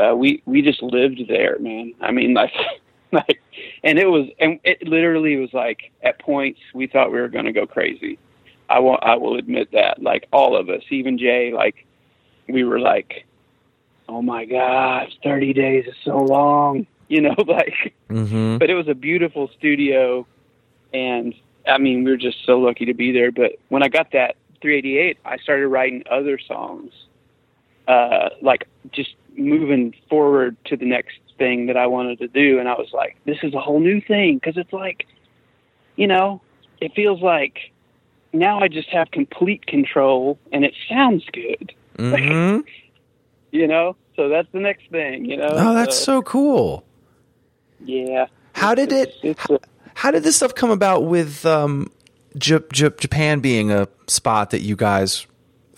Uh 0.00 0.14
we 0.16 0.42
we 0.46 0.62
just 0.62 0.82
lived 0.82 1.22
there 1.28 1.58
man. 1.58 1.94
I 2.00 2.10
mean 2.10 2.34
like 2.34 2.52
like 3.12 3.40
and 3.82 3.98
it 3.98 4.06
was 4.06 4.28
and 4.38 4.60
it 4.64 4.86
literally 4.86 5.36
was 5.36 5.52
like 5.52 5.92
at 6.02 6.18
points 6.18 6.60
we 6.74 6.86
thought 6.86 7.12
we 7.12 7.20
were 7.20 7.28
going 7.28 7.44
to 7.44 7.52
go 7.52 7.66
crazy 7.66 8.18
i 8.68 8.78
will 8.78 8.98
i 9.02 9.14
will 9.14 9.36
admit 9.36 9.70
that 9.72 10.02
like 10.02 10.26
all 10.32 10.56
of 10.56 10.68
us 10.68 10.82
even 10.90 11.16
jay 11.18 11.52
like 11.52 11.86
we 12.48 12.64
were 12.64 12.80
like 12.80 13.24
oh 14.08 14.20
my 14.20 14.44
gosh 14.44 15.10
30 15.22 15.52
days 15.52 15.86
is 15.86 15.94
so 16.04 16.18
long 16.18 16.86
you 17.08 17.20
know, 17.20 17.34
like. 17.46 17.94
Mm-hmm. 18.08 18.58
But 18.58 18.70
it 18.70 18.74
was 18.74 18.88
a 18.88 18.94
beautiful 18.94 19.50
studio, 19.56 20.26
and 20.92 21.34
I 21.66 21.78
mean, 21.78 22.04
we 22.04 22.10
were 22.10 22.16
just 22.16 22.44
so 22.44 22.58
lucky 22.58 22.84
to 22.86 22.94
be 22.94 23.12
there. 23.12 23.32
But 23.32 23.52
when 23.68 23.82
I 23.82 23.88
got 23.88 24.12
that 24.12 24.36
388, 24.62 25.18
I 25.24 25.36
started 25.38 25.68
writing 25.68 26.02
other 26.10 26.38
songs, 26.38 26.92
uh, 27.88 28.30
like 28.42 28.68
just 28.92 29.14
moving 29.36 29.94
forward 30.08 30.56
to 30.66 30.76
the 30.76 30.86
next 30.86 31.18
thing 31.38 31.66
that 31.66 31.76
I 31.76 31.86
wanted 31.86 32.18
to 32.20 32.28
do. 32.28 32.58
And 32.58 32.68
I 32.68 32.74
was 32.74 32.88
like, 32.92 33.16
this 33.24 33.38
is 33.42 33.54
a 33.54 33.60
whole 33.60 33.80
new 33.80 34.00
thing 34.00 34.36
because 34.36 34.56
it's 34.56 34.72
like, 34.72 35.06
you 35.96 36.06
know, 36.06 36.40
it 36.80 36.92
feels 36.94 37.20
like 37.22 37.58
now 38.32 38.58
I 38.60 38.68
just 38.68 38.88
have 38.90 39.10
complete 39.10 39.66
control 39.66 40.38
and 40.52 40.64
it 40.64 40.74
sounds 40.88 41.24
good, 41.32 41.72
Mm-hmm. 41.96 42.60
you 43.50 43.66
know? 43.66 43.96
So 44.16 44.28
that's 44.28 44.48
the 44.52 44.60
next 44.60 44.90
thing, 44.90 45.24
you 45.26 45.36
know? 45.36 45.48
Oh, 45.50 45.74
that's 45.74 45.98
so 45.98 46.22
cool. 46.22 46.84
yeah. 47.84 48.26
How 48.54 48.74
did 48.74 48.90
it? 48.92 49.14
It's, 49.22 49.40
it's 49.50 49.62
How 49.94 50.10
did 50.10 50.22
this 50.22 50.36
stuff 50.36 50.54
come 50.54 50.70
about 50.70 51.04
with 51.04 51.44
um, 51.44 51.90
J- 52.38 52.60
J- 52.72 52.90
Japan 52.98 53.40
being 53.40 53.70
a 53.70 53.88
spot 54.06 54.50
that 54.50 54.62
you 54.62 54.76
guys 54.76 55.26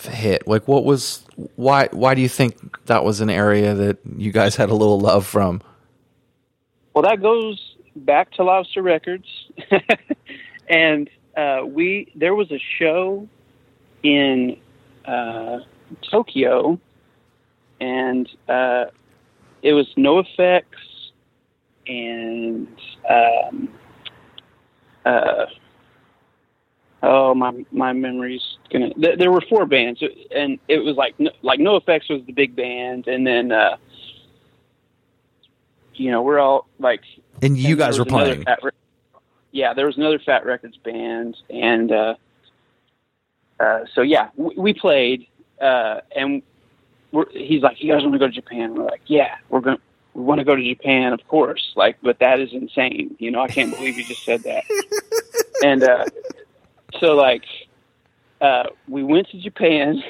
hit? 0.02 0.46
Like, 0.46 0.68
what 0.68 0.84
was 0.84 1.24
why? 1.56 1.88
Why 1.92 2.14
do 2.14 2.20
you 2.20 2.28
think 2.28 2.84
that 2.86 3.04
was 3.04 3.20
an 3.20 3.30
area 3.30 3.74
that 3.74 3.98
you 4.16 4.32
guys 4.32 4.56
had 4.56 4.70
a 4.70 4.74
little 4.74 5.00
love 5.00 5.26
from? 5.26 5.62
Well, 6.94 7.02
that 7.02 7.22
goes 7.22 7.76
back 7.96 8.32
to 8.32 8.44
Lobster 8.44 8.82
Records, 8.82 9.28
and 10.68 11.08
uh, 11.36 11.62
we 11.64 12.12
there 12.14 12.34
was 12.34 12.50
a 12.50 12.60
show 12.78 13.28
in 14.02 14.58
uh, 15.04 15.60
Tokyo, 16.10 16.78
and 17.80 18.28
uh, 18.48 18.86
it 19.62 19.72
was 19.72 19.86
NOFX 19.96 20.64
and 21.86 22.68
um, 23.08 23.68
uh, 25.04 25.46
oh 27.02 27.34
my 27.34 27.64
my 27.70 27.92
memory's 27.92 28.58
gonna. 28.70 28.92
Th- 28.94 29.18
there 29.18 29.30
were 29.30 29.42
four 29.42 29.66
bands, 29.66 30.02
and 30.34 30.58
it 30.68 30.78
was 30.78 30.96
like 30.96 31.18
no- 31.18 31.32
like 31.42 31.60
NOFX 31.60 32.10
was 32.10 32.22
the 32.26 32.32
big 32.32 32.56
band, 32.56 33.06
and 33.06 33.26
then. 33.26 33.52
Uh, 33.52 33.76
you 35.98 36.10
know, 36.10 36.22
we're 36.22 36.38
all 36.38 36.66
like 36.78 37.02
And 37.42 37.58
you 37.58 37.70
and 37.70 37.78
guys 37.78 37.98
were 37.98 38.04
playing. 38.04 38.44
Re- 38.62 38.70
yeah, 39.50 39.74
there 39.74 39.86
was 39.86 39.96
another 39.96 40.18
Fat 40.18 40.44
Records 40.44 40.76
band, 40.76 41.36
and 41.50 41.90
uh, 41.90 42.14
uh, 43.58 43.80
so 43.94 44.02
yeah, 44.02 44.28
we, 44.36 44.54
we 44.56 44.74
played, 44.74 45.26
uh, 45.60 46.00
and 46.14 46.42
we're, 47.12 47.28
he's 47.30 47.62
like, 47.62 47.82
"You 47.82 47.92
guys 47.92 48.02
want 48.02 48.12
to 48.12 48.18
go 48.18 48.26
to 48.26 48.32
Japan?" 48.32 48.74
We're 48.74 48.84
like, 48.84 49.02
"Yeah, 49.06 49.36
we're 49.48 49.60
going. 49.60 49.76
to 49.78 49.82
We 50.14 50.22
want 50.22 50.38
to 50.38 50.44
go 50.44 50.54
to 50.54 50.62
Japan, 50.62 51.12
of 51.12 51.26
course." 51.28 51.72
Like, 51.76 51.96
but 52.02 52.18
that 52.20 52.40
is 52.40 52.52
insane. 52.52 53.16
You 53.18 53.30
know, 53.30 53.40
I 53.40 53.48
can't 53.48 53.74
believe 53.74 53.96
you 53.96 54.04
just 54.04 54.24
said 54.24 54.42
that. 54.42 54.64
and 55.64 55.82
uh, 55.82 56.04
so, 57.00 57.14
like, 57.14 57.44
uh, 58.40 58.64
we 58.86 59.02
went 59.02 59.28
to 59.30 59.40
Japan, 59.40 60.02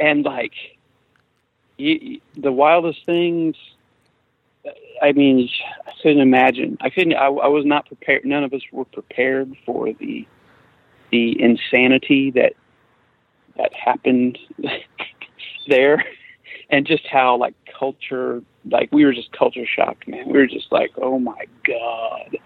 and 0.00 0.24
like, 0.24 0.52
you, 1.76 2.20
the 2.36 2.52
wildest 2.52 3.04
things 3.04 3.56
I 5.02 5.12
mean, 5.12 5.48
I 5.86 5.92
couldn't 6.02 6.20
imagine. 6.20 6.76
I 6.80 6.90
couldn't. 6.90 7.14
I, 7.14 7.26
I 7.26 7.48
was 7.48 7.64
not 7.64 7.86
prepared. 7.86 8.24
None 8.24 8.44
of 8.44 8.52
us 8.52 8.62
were 8.72 8.84
prepared 8.84 9.54
for 9.64 9.92
the 9.92 10.26
the 11.12 11.40
insanity 11.40 12.30
that 12.32 12.54
that 13.56 13.72
happened 13.74 14.38
there, 15.68 16.04
and 16.70 16.86
just 16.86 17.06
how 17.06 17.36
like 17.36 17.54
culture, 17.78 18.42
like 18.70 18.90
we 18.92 19.04
were 19.04 19.12
just 19.12 19.32
culture 19.32 19.66
shocked, 19.66 20.08
man. 20.08 20.26
We 20.26 20.38
were 20.38 20.46
just 20.46 20.72
like, 20.72 20.92
oh 21.00 21.18
my 21.18 21.44
god, 21.66 22.36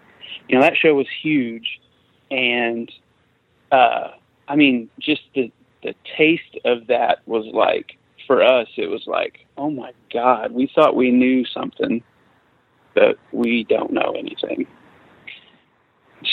you 0.48 0.56
know, 0.56 0.62
that 0.62 0.76
show 0.76 0.94
was 0.94 1.08
huge, 1.22 1.80
and 2.30 2.90
uh, 3.72 4.08
I 4.48 4.56
mean, 4.56 4.90
just 4.98 5.22
the 5.34 5.50
the 5.82 5.94
taste 6.16 6.58
of 6.64 6.86
that 6.88 7.20
was 7.26 7.46
like 7.52 7.96
for 8.26 8.42
us, 8.42 8.68
it 8.76 8.88
was 8.88 9.04
like, 9.06 9.46
oh 9.56 9.70
my 9.70 9.92
god, 10.12 10.52
we 10.52 10.70
thought 10.74 10.94
we 10.94 11.10
knew 11.10 11.44
something 11.46 12.02
but 12.94 13.18
we 13.32 13.64
don't 13.64 13.92
know 13.92 14.14
anything. 14.18 14.66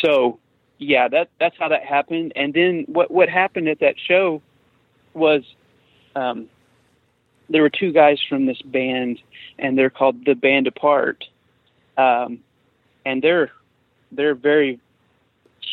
So, 0.04 0.40
yeah, 0.80 1.08
that 1.08 1.30
that's 1.40 1.56
how 1.58 1.70
that 1.70 1.84
happened. 1.84 2.34
And 2.36 2.54
then 2.54 2.86
what 2.88 3.10
what 3.12 3.30
happened 3.30 3.68
at 3.68 3.80
that 3.80 3.96
show 4.08 4.42
was 5.14 5.44
um, 6.16 6.48
there 7.50 7.62
were 7.62 7.70
two 7.70 7.92
guys 7.92 8.20
from 8.28 8.46
this 8.46 8.62
band, 8.64 9.20
and 9.58 9.78
they're 9.78 9.90
called 9.90 10.26
the 10.26 10.34
Band 10.34 10.68
Apart, 10.68 11.24
um, 11.98 12.40
and 13.06 13.22
they're 13.22 13.52
they're 14.12 14.36
very 14.36 14.80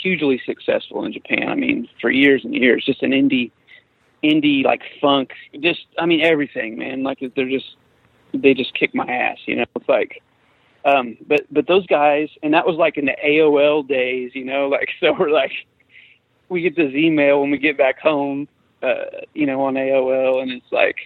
hugely 0.03 0.41
successful 0.45 1.05
in 1.05 1.13
Japan. 1.13 1.49
I 1.49 1.55
mean, 1.55 1.89
for 2.01 2.11
years 2.11 2.45
and 2.45 2.55
years, 2.55 2.85
just 2.85 3.03
an 3.03 3.13
indie 3.13 3.51
indie 4.23 4.65
like 4.65 4.83
funk, 5.01 5.33
just 5.61 5.87
I 5.99 6.07
mean 6.07 6.23
everything, 6.23 6.79
man. 6.79 7.03
Like 7.03 7.19
they're 7.35 7.49
just 7.49 7.77
they 8.33 8.55
just 8.55 8.75
kick 8.75 8.95
my 8.95 9.07
ass, 9.07 9.39
you 9.47 9.57
know. 9.57 9.65
It's 9.77 9.89
like 9.89 10.23
um, 10.85 11.17
but 11.27 11.47
but 11.51 11.67
those 11.67 11.87
guys, 11.87 12.29
and 12.43 12.53
that 12.55 12.67
was 12.67 12.77
like 12.77 12.99
in 12.99 13.07
the 13.07 13.17
AOL 13.25 13.87
days, 13.89 14.33
you 14.35 14.45
know, 14.45 14.69
like 14.69 14.91
so 15.01 15.15
we're 15.19 15.31
like 15.31 15.53
we 16.49 16.61
get 16.61 16.77
this 16.77 16.93
email 16.95 17.41
when 17.41 17.51
we 17.51 17.59
get 17.59 17.79
back 17.79 17.99
home, 17.99 18.49
uh, 18.83 19.05
you 19.33 19.47
know, 19.47 19.63
on 19.63 19.75
AOL, 19.75 20.43
and 20.43 20.53
it's 20.53 20.71
like, 20.71 20.97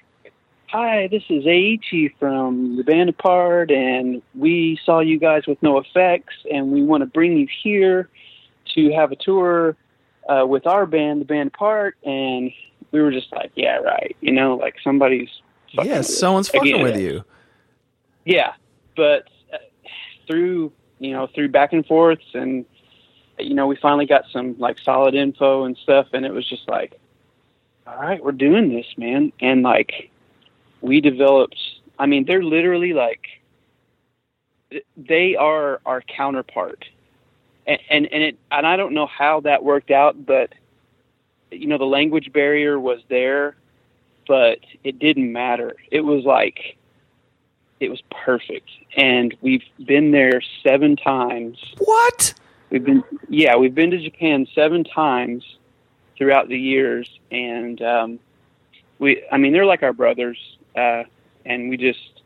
"Hi, 0.68 1.06
this 1.08 1.22
is 1.30 1.44
Aichi 1.44 2.12
from 2.18 2.76
the 2.76 2.82
band 2.82 3.08
Apart, 3.08 3.70
and 3.70 4.20
we 4.34 4.78
saw 4.84 4.98
you 4.98 5.18
guys 5.18 5.46
with 5.46 5.60
NOFX, 5.60 6.24
and 6.52 6.72
we 6.72 6.82
want 6.82 7.02
to 7.02 7.06
bring 7.06 7.36
you 7.36 7.46
here 7.62 8.08
to 8.84 8.94
have 8.94 9.12
a 9.12 9.16
tour 9.16 9.76
uh, 10.28 10.46
with 10.46 10.66
our 10.66 10.86
band, 10.86 11.20
the 11.20 11.24
band 11.24 11.48
Apart." 11.54 11.96
And 12.04 12.52
we 12.92 13.00
were 13.00 13.10
just 13.10 13.32
like, 13.32 13.50
"Yeah, 13.54 13.76
right," 13.76 14.16
you 14.20 14.32
know, 14.32 14.56
like 14.56 14.76
somebody's 14.82 15.30
fucking 15.74 15.90
Yeah, 15.90 16.02
someone's 16.02 16.48
fucking 16.48 16.74
Again, 16.74 16.82
with 16.82 17.00
you. 17.00 17.24
yeah, 18.24 18.52
but 18.96 19.28
uh, 19.52 19.58
through 20.26 20.72
you 20.98 21.12
know 21.12 21.26
through 21.34 21.48
back 21.48 21.72
and 21.72 21.86
forths 21.86 22.24
and 22.34 22.64
you 23.38 23.54
know 23.54 23.66
we 23.66 23.76
finally 23.76 24.06
got 24.06 24.24
some 24.32 24.56
like 24.58 24.78
solid 24.78 25.14
info 25.14 25.64
and 25.64 25.76
stuff, 25.76 26.08
and 26.12 26.24
it 26.26 26.32
was 26.32 26.48
just 26.48 26.68
like, 26.68 26.98
all 27.86 27.96
right, 27.96 28.22
we're 28.22 28.32
doing 28.32 28.68
this, 28.70 28.86
man, 28.96 29.32
and 29.40 29.62
like 29.62 30.10
we 30.80 31.00
developed. 31.00 31.58
I 31.98 32.06
mean, 32.06 32.24
they're 32.26 32.44
literally 32.44 32.92
like 32.92 33.26
they 34.96 35.34
are 35.36 35.80
our 35.86 36.02
counterpart, 36.02 36.84
and 37.68 37.78
and 37.90 38.06
and 38.12 38.22
it 38.24 38.38
and 38.50 38.66
I 38.66 38.76
don't 38.76 38.94
know 38.94 39.06
how 39.06 39.40
that 39.42 39.62
worked 39.62 39.92
out, 39.92 40.26
but 40.26 40.52
you 41.52 41.68
know 41.68 41.78
the 41.78 41.84
language 41.84 42.32
barrier 42.32 42.80
was 42.80 43.00
there, 43.08 43.54
but 44.26 44.58
it 44.82 44.98
didn't 44.98 45.32
matter. 45.32 45.76
It 45.92 46.00
was 46.00 46.24
like 46.24 46.76
it 47.80 47.90
was 47.90 48.02
perfect 48.10 48.68
and 48.96 49.36
we've 49.40 49.62
been 49.86 50.10
there 50.10 50.42
seven 50.64 50.96
times 50.96 51.58
What? 51.78 52.34
we've 52.70 52.84
been 52.84 53.04
yeah 53.28 53.56
we've 53.56 53.74
been 53.74 53.92
to 53.92 53.98
japan 54.02 54.48
seven 54.52 54.82
times 54.84 55.44
throughout 56.16 56.48
the 56.48 56.58
years 56.58 57.08
and 57.30 57.80
um 57.82 58.18
we 58.98 59.22
i 59.30 59.36
mean 59.36 59.52
they're 59.52 59.64
like 59.64 59.84
our 59.84 59.92
brothers 59.92 60.38
uh 60.76 61.04
and 61.46 61.70
we 61.70 61.76
just 61.76 62.20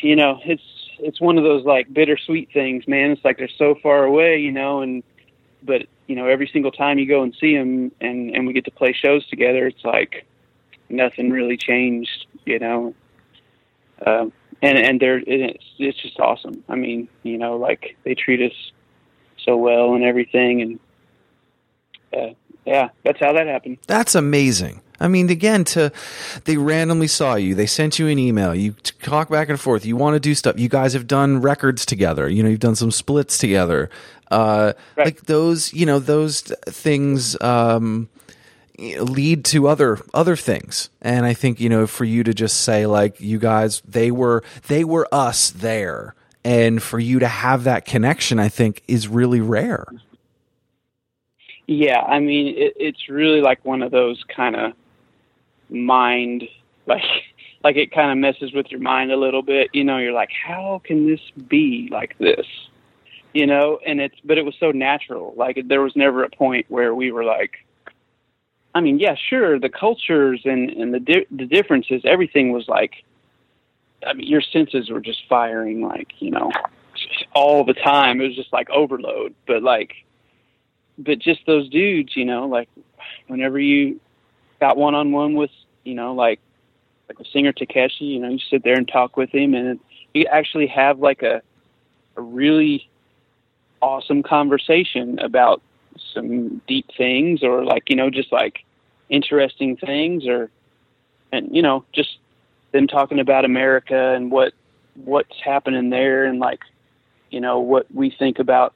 you 0.00 0.16
know 0.16 0.40
it's 0.44 0.79
it's 1.02 1.20
one 1.20 1.38
of 1.38 1.44
those 1.44 1.64
like 1.64 1.92
bittersweet 1.92 2.50
things 2.52 2.86
man 2.86 3.10
it's 3.10 3.24
like 3.24 3.38
they're 3.38 3.48
so 3.56 3.74
far 3.82 4.04
away 4.04 4.38
you 4.38 4.52
know 4.52 4.80
and 4.80 5.02
but 5.62 5.82
you 6.06 6.16
know 6.16 6.26
every 6.26 6.48
single 6.52 6.72
time 6.72 6.98
you 6.98 7.06
go 7.06 7.22
and 7.22 7.34
see 7.40 7.56
them 7.56 7.92
and 8.00 8.34
and 8.34 8.46
we 8.46 8.52
get 8.52 8.64
to 8.64 8.70
play 8.70 8.92
shows 8.92 9.26
together 9.28 9.66
it's 9.66 9.84
like 9.84 10.26
nothing 10.88 11.30
really 11.30 11.56
changed 11.56 12.26
you 12.44 12.58
know 12.58 12.94
um, 14.06 14.32
and 14.62 14.78
and 14.78 15.00
they're 15.00 15.22
it's 15.26 15.64
it's 15.78 15.98
just 16.00 16.18
awesome. 16.20 16.62
I 16.68 16.76
mean, 16.76 17.08
you 17.22 17.38
know, 17.38 17.56
like 17.56 17.96
they 18.04 18.14
treat 18.14 18.40
us 18.40 18.56
so 19.44 19.56
well 19.56 19.94
and 19.94 20.04
everything, 20.04 20.62
and 20.62 20.80
uh, 22.16 22.34
yeah, 22.66 22.88
that's 23.04 23.20
how 23.20 23.32
that 23.32 23.46
happened. 23.46 23.78
That's 23.86 24.14
amazing. 24.14 24.82
I 25.00 25.08
mean, 25.08 25.30
again, 25.30 25.64
to 25.64 25.90
they 26.44 26.56
randomly 26.58 27.08
saw 27.08 27.34
you, 27.34 27.54
they 27.54 27.66
sent 27.66 27.98
you 27.98 28.08
an 28.08 28.18
email, 28.18 28.54
you 28.54 28.72
talk 29.02 29.30
back 29.30 29.48
and 29.48 29.58
forth, 29.58 29.86
you 29.86 29.96
want 29.96 30.14
to 30.14 30.20
do 30.20 30.34
stuff. 30.34 30.58
You 30.58 30.68
guys 30.68 30.92
have 30.92 31.06
done 31.06 31.40
records 31.40 31.86
together. 31.86 32.28
You 32.28 32.42
know, 32.42 32.50
you've 32.50 32.60
done 32.60 32.76
some 32.76 32.90
splits 32.90 33.38
together. 33.38 33.88
Uh, 34.30 34.74
Right. 34.96 35.06
Like 35.06 35.22
those, 35.22 35.72
you 35.72 35.86
know, 35.86 35.98
those 35.98 36.42
things 36.42 37.40
um, 37.40 38.08
lead 38.78 39.44
to 39.46 39.66
other 39.68 39.98
other 40.14 40.36
things. 40.36 40.90
And 41.00 41.26
I 41.26 41.34
think 41.34 41.60
you 41.60 41.68
know, 41.68 41.86
for 41.86 42.04
you 42.04 42.22
to 42.24 42.34
just 42.34 42.58
say 42.62 42.86
like, 42.86 43.20
you 43.20 43.38
guys, 43.38 43.82
they 43.86 44.10
were 44.10 44.44
they 44.68 44.84
were 44.84 45.08
us 45.12 45.50
there, 45.50 46.14
and 46.44 46.82
for 46.82 46.98
you 46.98 47.18
to 47.18 47.28
have 47.28 47.64
that 47.64 47.84
connection, 47.84 48.38
I 48.38 48.48
think 48.48 48.82
is 48.86 49.08
really 49.08 49.40
rare. 49.40 49.86
Yeah, 51.66 52.00
I 52.00 52.18
mean, 52.18 52.48
it, 52.56 52.74
it's 52.76 53.08
really 53.08 53.40
like 53.40 53.64
one 53.64 53.82
of 53.82 53.92
those 53.92 54.22
kind 54.34 54.56
of 54.56 54.72
mind, 55.70 56.44
like 56.86 57.02
like 57.64 57.76
it 57.76 57.92
kind 57.92 58.10
of 58.10 58.18
messes 58.18 58.52
with 58.52 58.70
your 58.70 58.80
mind 58.80 59.12
a 59.12 59.16
little 59.16 59.42
bit. 59.42 59.70
You 59.72 59.84
know, 59.84 59.98
you're 59.98 60.12
like, 60.12 60.30
how 60.30 60.80
can 60.84 61.06
this 61.06 61.20
be 61.48 61.88
like 61.90 62.16
this? 62.18 62.46
You 63.32 63.46
know, 63.46 63.78
and 63.86 64.00
it's 64.00 64.16
but 64.24 64.38
it 64.38 64.44
was 64.44 64.54
so 64.58 64.70
natural. 64.70 65.34
Like 65.36 65.62
there 65.66 65.80
was 65.80 65.94
never 65.94 66.24
a 66.24 66.30
point 66.30 66.66
where 66.68 66.94
we 66.94 67.12
were 67.12 67.24
like, 67.24 67.52
I 68.74 68.80
mean, 68.80 68.98
yeah, 68.98 69.14
sure, 69.28 69.58
the 69.58 69.68
cultures 69.68 70.42
and 70.44 70.70
and 70.70 70.92
the 70.94 71.00
di- 71.00 71.26
the 71.30 71.46
differences, 71.46 72.02
everything 72.04 72.52
was 72.52 72.66
like, 72.68 73.04
I 74.06 74.14
mean, 74.14 74.26
your 74.26 74.40
senses 74.42 74.90
were 74.90 75.00
just 75.00 75.20
firing 75.28 75.82
like 75.82 76.08
you 76.18 76.30
know 76.30 76.50
all 77.34 77.64
the 77.64 77.74
time. 77.74 78.20
It 78.20 78.28
was 78.28 78.36
just 78.36 78.52
like 78.52 78.68
overload, 78.70 79.34
but 79.46 79.62
like, 79.62 79.92
but 80.98 81.18
just 81.18 81.40
those 81.46 81.68
dudes, 81.68 82.16
you 82.16 82.24
know, 82.24 82.46
like 82.46 82.68
whenever 83.28 83.58
you 83.58 84.00
got 84.60 84.76
one 84.76 84.94
on 84.94 85.12
one 85.12 85.34
with, 85.34 85.50
you 85.84 85.94
know, 85.94 86.14
like 86.14 86.40
like 87.08 87.18
a 87.18 87.28
singer 87.30 87.52
Takeshi, 87.52 88.04
you 88.04 88.20
know, 88.20 88.28
you 88.28 88.38
sit 88.38 88.62
there 88.62 88.76
and 88.76 88.86
talk 88.86 89.16
with 89.16 89.34
him, 89.34 89.54
and 89.54 89.80
you 90.14 90.26
actually 90.26 90.68
have 90.68 91.00
like 91.00 91.22
a 91.22 91.42
a 92.16 92.22
really 92.22 92.88
awesome 93.82 94.22
conversation 94.22 95.18
about 95.18 95.62
some 96.14 96.60
deep 96.68 96.86
things, 96.96 97.42
or 97.42 97.64
like 97.64 97.90
you 97.90 97.96
know, 97.96 98.10
just 98.10 98.30
like 98.32 98.64
interesting 99.08 99.76
things, 99.76 100.26
or 100.26 100.50
and 101.32 101.54
you 101.54 101.62
know, 101.62 101.84
just 101.92 102.18
them 102.72 102.86
talking 102.86 103.18
about 103.18 103.44
America 103.44 104.14
and 104.14 104.30
what 104.30 104.52
what's 105.04 105.40
happening 105.44 105.90
there, 105.90 106.24
and 106.24 106.38
like 106.38 106.60
you 107.30 107.40
know 107.40 107.58
what 107.58 107.92
we 107.92 108.10
think 108.10 108.38
about 108.38 108.74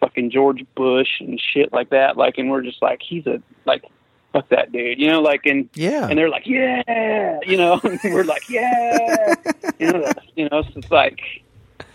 fucking 0.00 0.30
George 0.30 0.64
Bush 0.74 1.20
and 1.20 1.40
shit 1.40 1.72
like 1.72 1.90
that. 1.90 2.16
Like, 2.16 2.38
and 2.38 2.50
we're 2.50 2.62
just 2.62 2.82
like, 2.82 3.00
he's 3.02 3.26
a 3.26 3.40
like 3.66 3.84
fuck 4.32 4.48
that 4.50 4.72
dude, 4.72 4.98
you 4.98 5.08
know, 5.10 5.20
like 5.20 5.46
and 5.46 5.68
Yeah. 5.74 6.06
and 6.08 6.18
they're 6.18 6.28
like, 6.28 6.46
yeah, 6.46 7.38
you 7.46 7.56
know, 7.56 7.80
we're 8.04 8.24
like, 8.24 8.48
yeah, 8.48 9.34
you 9.78 9.92
know, 9.92 10.12
you 10.36 10.48
know, 10.48 10.62
so 10.62 10.68
it's 10.76 10.90
like 10.90 11.20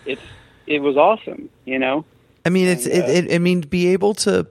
it's 0.05 0.21
it 0.67 0.79
was 0.79 0.97
awesome, 0.97 1.49
you 1.65 1.79
know. 1.79 2.05
I 2.45 2.49
mean, 2.49 2.67
it's 2.67 2.85
And, 2.85 3.03
uh, 3.03 3.05
it, 3.07 3.25
it. 3.27 3.35
I 3.35 3.39
mean, 3.39 3.61
be 3.61 3.87
able 3.87 4.13
to. 4.15 4.47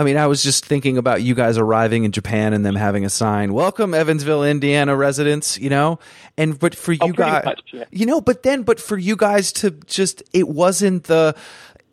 I 0.00 0.04
mean, 0.04 0.16
I 0.16 0.28
was 0.28 0.44
just 0.44 0.64
thinking 0.64 0.96
about 0.96 1.22
you 1.22 1.34
guys 1.34 1.58
arriving 1.58 2.04
in 2.04 2.12
Japan 2.12 2.52
and 2.52 2.64
them 2.64 2.76
having 2.76 3.04
a 3.04 3.10
sign, 3.10 3.52
"Welcome, 3.52 3.94
Evansville, 3.94 4.44
Indiana 4.44 4.94
residents." 4.94 5.58
You 5.58 5.70
know, 5.70 5.98
and 6.36 6.56
but 6.56 6.74
for 6.76 6.92
you 6.92 6.98
Oh, 7.02 7.12
guys, 7.12 7.44
much, 7.44 7.60
yeah. 7.72 7.84
you 7.90 8.06
know, 8.06 8.20
but 8.20 8.44
then, 8.44 8.62
but 8.62 8.78
for 8.80 8.96
you 8.96 9.16
guys 9.16 9.50
to 9.54 9.72
just, 9.86 10.22
it 10.32 10.48
wasn't 10.48 11.04
the. 11.04 11.34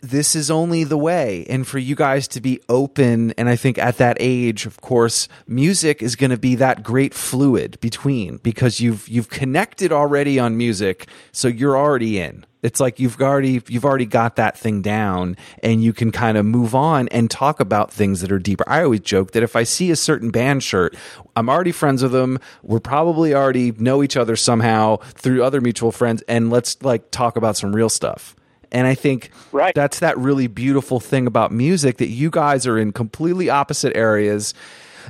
This 0.02 0.36
is 0.36 0.52
only 0.52 0.84
the 0.84 0.98
way, 0.98 1.46
and 1.50 1.66
for 1.66 1.80
you 1.80 1.96
guys 1.96 2.28
to 2.30 2.42
be 2.42 2.60
open, 2.70 3.32
and 3.38 3.50
I 3.50 3.56
think 3.56 3.78
at 3.78 3.98
that 3.98 4.18
age, 4.20 4.66
of 4.66 4.82
course, 4.82 5.28
music 5.48 6.04
is 6.04 6.16
going 6.16 6.30
to 6.30 6.38
be 6.38 6.56
that 6.56 6.84
great 6.84 7.14
fluid 7.14 7.80
between 7.80 8.38
because 8.38 8.80
you've 8.80 9.08
you've 9.08 9.30
connected 9.30 9.92
already 9.92 10.38
on 10.38 10.58
music, 10.58 11.08
so 11.32 11.48
you're 11.48 11.78
already 11.78 12.20
in. 12.20 12.46
It's 12.62 12.80
like 12.80 13.00
you've 13.00 13.22
already 13.22 13.62
you've 13.68 13.86
already 13.86 14.06
got 14.06 14.36
that 14.38 14.58
thing 14.58 14.82
down 14.82 15.38
and 15.62 15.84
you 15.84 15.94
can 15.94 16.12
kind 16.12 16.36
of 16.36 16.46
move 16.46 16.74
on 16.74 17.08
and 17.10 17.30
talk 17.30 17.60
about 17.60 17.92
things 17.92 18.22
that 18.22 18.32
are 18.32 18.40
deeper. 18.40 18.64
I 18.68 18.84
always 18.84 19.02
joke 19.02 19.32
that 19.32 19.44
if 19.44 19.56
i 19.56 19.64
see 19.64 19.92
a 19.92 19.96
certain 19.96 20.32
band 20.32 20.64
shirt 20.64 20.96
i'm 21.36 21.50
already 21.50 21.72
friends 21.72 22.02
with 22.02 22.12
them 22.12 22.40
we're 22.64 22.80
probably 22.80 23.34
already 23.34 23.72
know 23.74 24.02
each 24.02 24.18
other 24.18 24.36
somehow 24.36 24.98
through 25.14 25.44
other 25.44 25.62
mutual 25.62 25.92
friends 25.92 26.24
and 26.28 26.50
let's 26.50 26.82
like 26.82 27.12
talk 27.12 27.36
about 27.38 27.56
some 27.56 27.76
real 27.76 27.90
stuff 27.90 28.36
and 28.72 28.88
i 28.88 28.96
think 28.96 29.32
Right. 29.52 29.74
that's 29.76 30.00
that 30.00 30.18
really 30.18 30.48
beautiful 30.48 31.00
thing 31.00 31.28
about 31.28 31.52
music 31.52 31.98
that 31.98 32.10
you 32.10 32.30
guys 32.30 32.68
are 32.68 32.78
in 32.78 32.92
completely 32.92 33.50
opposite 33.50 33.96
areas. 33.96 34.54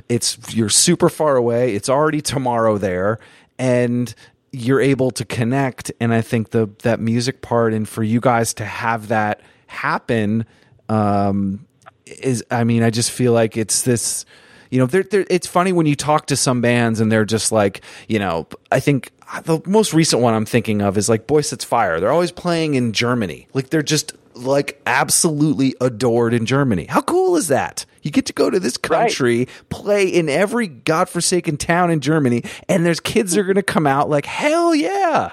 It's 0.08 0.38
you're 0.54 0.68
super 0.68 1.08
far 1.08 1.36
away. 1.36 1.74
It's 1.74 1.88
already 1.88 2.20
tomorrow 2.20 2.76
there 2.78 3.18
and 3.58 4.14
you're 4.52 4.80
able 4.80 5.10
to 5.12 5.24
connect. 5.24 5.90
And 6.00 6.12
i 6.14 6.20
think 6.20 6.50
the 6.50 6.68
that 6.82 7.00
music 7.00 7.40
part 7.42 7.72
and 7.72 7.88
for 7.88 8.02
you 8.02 8.20
guys 8.20 8.54
to 8.54 8.64
have 8.64 9.08
that 9.08 9.40
happen 9.66 10.44
um 10.88 11.66
is 12.06 12.44
i 12.50 12.62
mean 12.62 12.82
i 12.84 12.90
just 12.90 13.10
feel 13.10 13.32
like 13.32 13.56
it's 13.56 13.82
this 13.82 14.24
you 14.70 14.78
know 14.78 14.86
they're, 14.86 15.02
they're, 15.04 15.26
it's 15.30 15.46
funny 15.46 15.72
when 15.72 15.86
you 15.86 15.94
talk 15.96 16.26
to 16.26 16.36
some 16.36 16.60
bands 16.60 17.00
and 17.00 17.10
they're 17.10 17.24
just 17.24 17.52
like 17.52 17.80
you 18.08 18.18
know 18.18 18.46
i 18.72 18.80
think 18.80 19.10
the 19.44 19.60
most 19.66 19.92
recent 19.92 20.22
one 20.22 20.34
i'm 20.34 20.46
thinking 20.46 20.80
of 20.82 20.96
is 20.96 21.08
like 21.08 21.26
Boysetsfire. 21.26 22.00
They're 22.00 22.12
always 22.12 22.30
playing 22.32 22.74
in 22.74 22.92
germany. 22.92 23.48
Like 23.54 23.70
they're 23.70 23.82
just 23.82 24.12
like 24.34 24.80
absolutely 24.86 25.74
adored 25.80 26.32
in 26.34 26.46
germany. 26.46 26.86
How 26.88 27.00
cool 27.00 27.36
is 27.36 27.48
that? 27.48 27.84
You 28.02 28.10
get 28.12 28.26
to 28.26 28.32
go 28.32 28.50
to 28.50 28.60
this 28.60 28.78
Right. 28.88 29.00
country 29.08 29.48
play 29.68 30.06
in 30.06 30.28
every 30.28 30.68
godforsaken 30.68 31.56
town 31.56 31.90
in 31.90 32.00
germany 32.00 32.44
and 32.68 32.86
there's 32.86 33.00
kids 33.00 33.32
that 33.32 33.40
are 33.40 33.44
going 33.44 33.56
to 33.56 33.62
come 33.64 33.86
out 33.86 34.08
like 34.08 34.26
hell 34.26 34.74
yeah! 34.74 35.32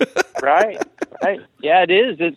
Right. 0.42 0.82
Right. 1.22 1.40
Yeah 1.60 1.82
it 1.82 1.90
is. 1.90 2.16
It 2.20 2.36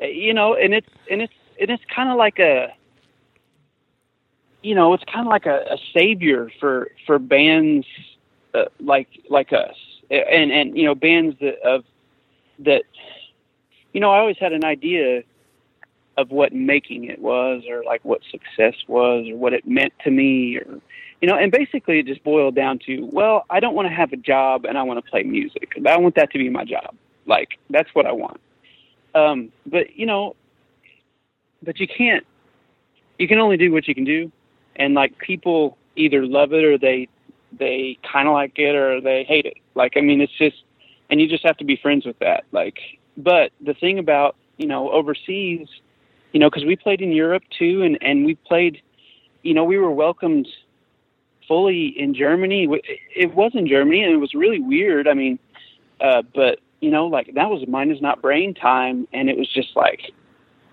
you 0.00 0.34
know 0.34 0.54
and 0.54 0.74
it's 0.74 0.88
and 1.10 1.22
it's 1.22 1.32
and 1.60 1.70
it's 1.70 1.82
kind 1.94 2.08
of 2.10 2.16
like 2.16 2.38
a 2.38 2.72
you 4.62 4.74
know 4.74 4.92
it's 4.94 5.04
kind 5.04 5.26
of 5.26 5.30
like 5.30 5.46
a, 5.46 5.64
a 5.70 5.78
savior 5.92 6.50
for 6.60 6.88
for 7.06 7.18
bands 7.18 7.86
uh, 8.54 8.64
like 8.80 9.08
like 9.28 9.52
us. 9.52 9.76
And 10.10 10.50
and 10.50 10.76
you 10.76 10.84
know 10.84 10.94
bands 10.94 11.36
that 11.40 11.60
of 11.62 11.84
that 12.60 12.84
you 13.92 14.00
know 14.00 14.10
i 14.10 14.18
always 14.18 14.36
had 14.38 14.52
an 14.52 14.64
idea 14.64 15.22
of 16.16 16.30
what 16.30 16.52
making 16.52 17.04
it 17.04 17.20
was 17.20 17.62
or 17.68 17.84
like 17.84 18.04
what 18.04 18.20
success 18.30 18.74
was 18.88 19.28
or 19.28 19.36
what 19.36 19.52
it 19.52 19.66
meant 19.66 19.92
to 20.04 20.10
me 20.10 20.56
or 20.56 20.80
you 21.20 21.28
know 21.28 21.36
and 21.36 21.52
basically 21.52 22.00
it 22.00 22.06
just 22.06 22.24
boiled 22.24 22.54
down 22.54 22.78
to 22.78 23.02
well 23.12 23.44
i 23.50 23.60
don't 23.60 23.74
want 23.74 23.86
to 23.86 23.94
have 23.94 24.12
a 24.12 24.16
job 24.16 24.64
and 24.64 24.78
i 24.78 24.82
want 24.82 25.02
to 25.02 25.10
play 25.10 25.22
music. 25.22 25.72
I 25.86 25.96
want 25.98 26.14
that 26.16 26.30
to 26.32 26.38
be 26.38 26.48
my 26.48 26.64
job. 26.64 26.94
Like 27.26 27.58
that's 27.70 27.94
what 27.94 28.06
i 28.06 28.12
want. 28.12 28.40
Um 29.14 29.52
but 29.66 29.94
you 29.96 30.06
know 30.06 30.34
but 31.62 31.78
you 31.78 31.86
can't 31.86 32.26
you 33.18 33.28
can 33.28 33.38
only 33.38 33.56
do 33.58 33.70
what 33.72 33.86
you 33.86 33.94
can 33.94 34.04
do 34.04 34.32
and 34.78 34.94
like 34.94 35.18
people 35.18 35.76
either 35.96 36.24
love 36.24 36.52
it 36.52 36.64
or 36.64 36.78
they 36.78 37.08
they 37.58 37.98
kind 38.10 38.28
of 38.28 38.34
like 38.34 38.58
it 38.58 38.74
or 38.74 39.00
they 39.00 39.24
hate 39.24 39.46
it. 39.46 39.56
Like 39.74 39.96
i 39.96 40.00
mean 40.00 40.20
it's 40.20 40.36
just 40.36 40.62
and 41.10 41.20
you 41.20 41.28
just 41.28 41.44
have 41.44 41.56
to 41.58 41.64
be 41.64 41.76
friends 41.76 42.04
with 42.04 42.18
that 42.18 42.44
like 42.52 42.78
but 43.16 43.52
the 43.60 43.74
thing 43.74 43.98
about 43.98 44.36
you 44.56 44.66
know 44.66 44.90
overseas 44.90 45.68
you 46.32 46.40
know 46.40 46.50
because 46.50 46.64
we 46.64 46.76
played 46.76 47.00
in 47.00 47.12
europe 47.12 47.42
too 47.58 47.82
and 47.82 47.98
and 48.02 48.24
we 48.24 48.34
played 48.34 48.82
you 49.42 49.54
know 49.54 49.64
we 49.64 49.78
were 49.78 49.90
welcomed 49.90 50.48
fully 51.46 51.86
in 51.86 52.12
germany. 52.14 52.68
It 53.16 53.34
was 53.34 53.52
in 53.54 53.66
germany 53.66 54.02
and 54.02 54.12
it 54.12 54.18
was 54.18 54.34
really 54.34 54.60
weird 54.60 55.08
i 55.08 55.14
mean 55.14 55.38
uh 56.00 56.22
but 56.34 56.60
you 56.80 56.90
know 56.90 57.06
like 57.06 57.32
that 57.34 57.48
was 57.48 57.66
Mind 57.66 57.90
Is 57.92 58.00
Not 58.00 58.20
Brain 58.20 58.54
time 58.54 59.08
and 59.12 59.30
it 59.30 59.38
was 59.38 59.48
just 59.48 59.74
like 59.74 60.12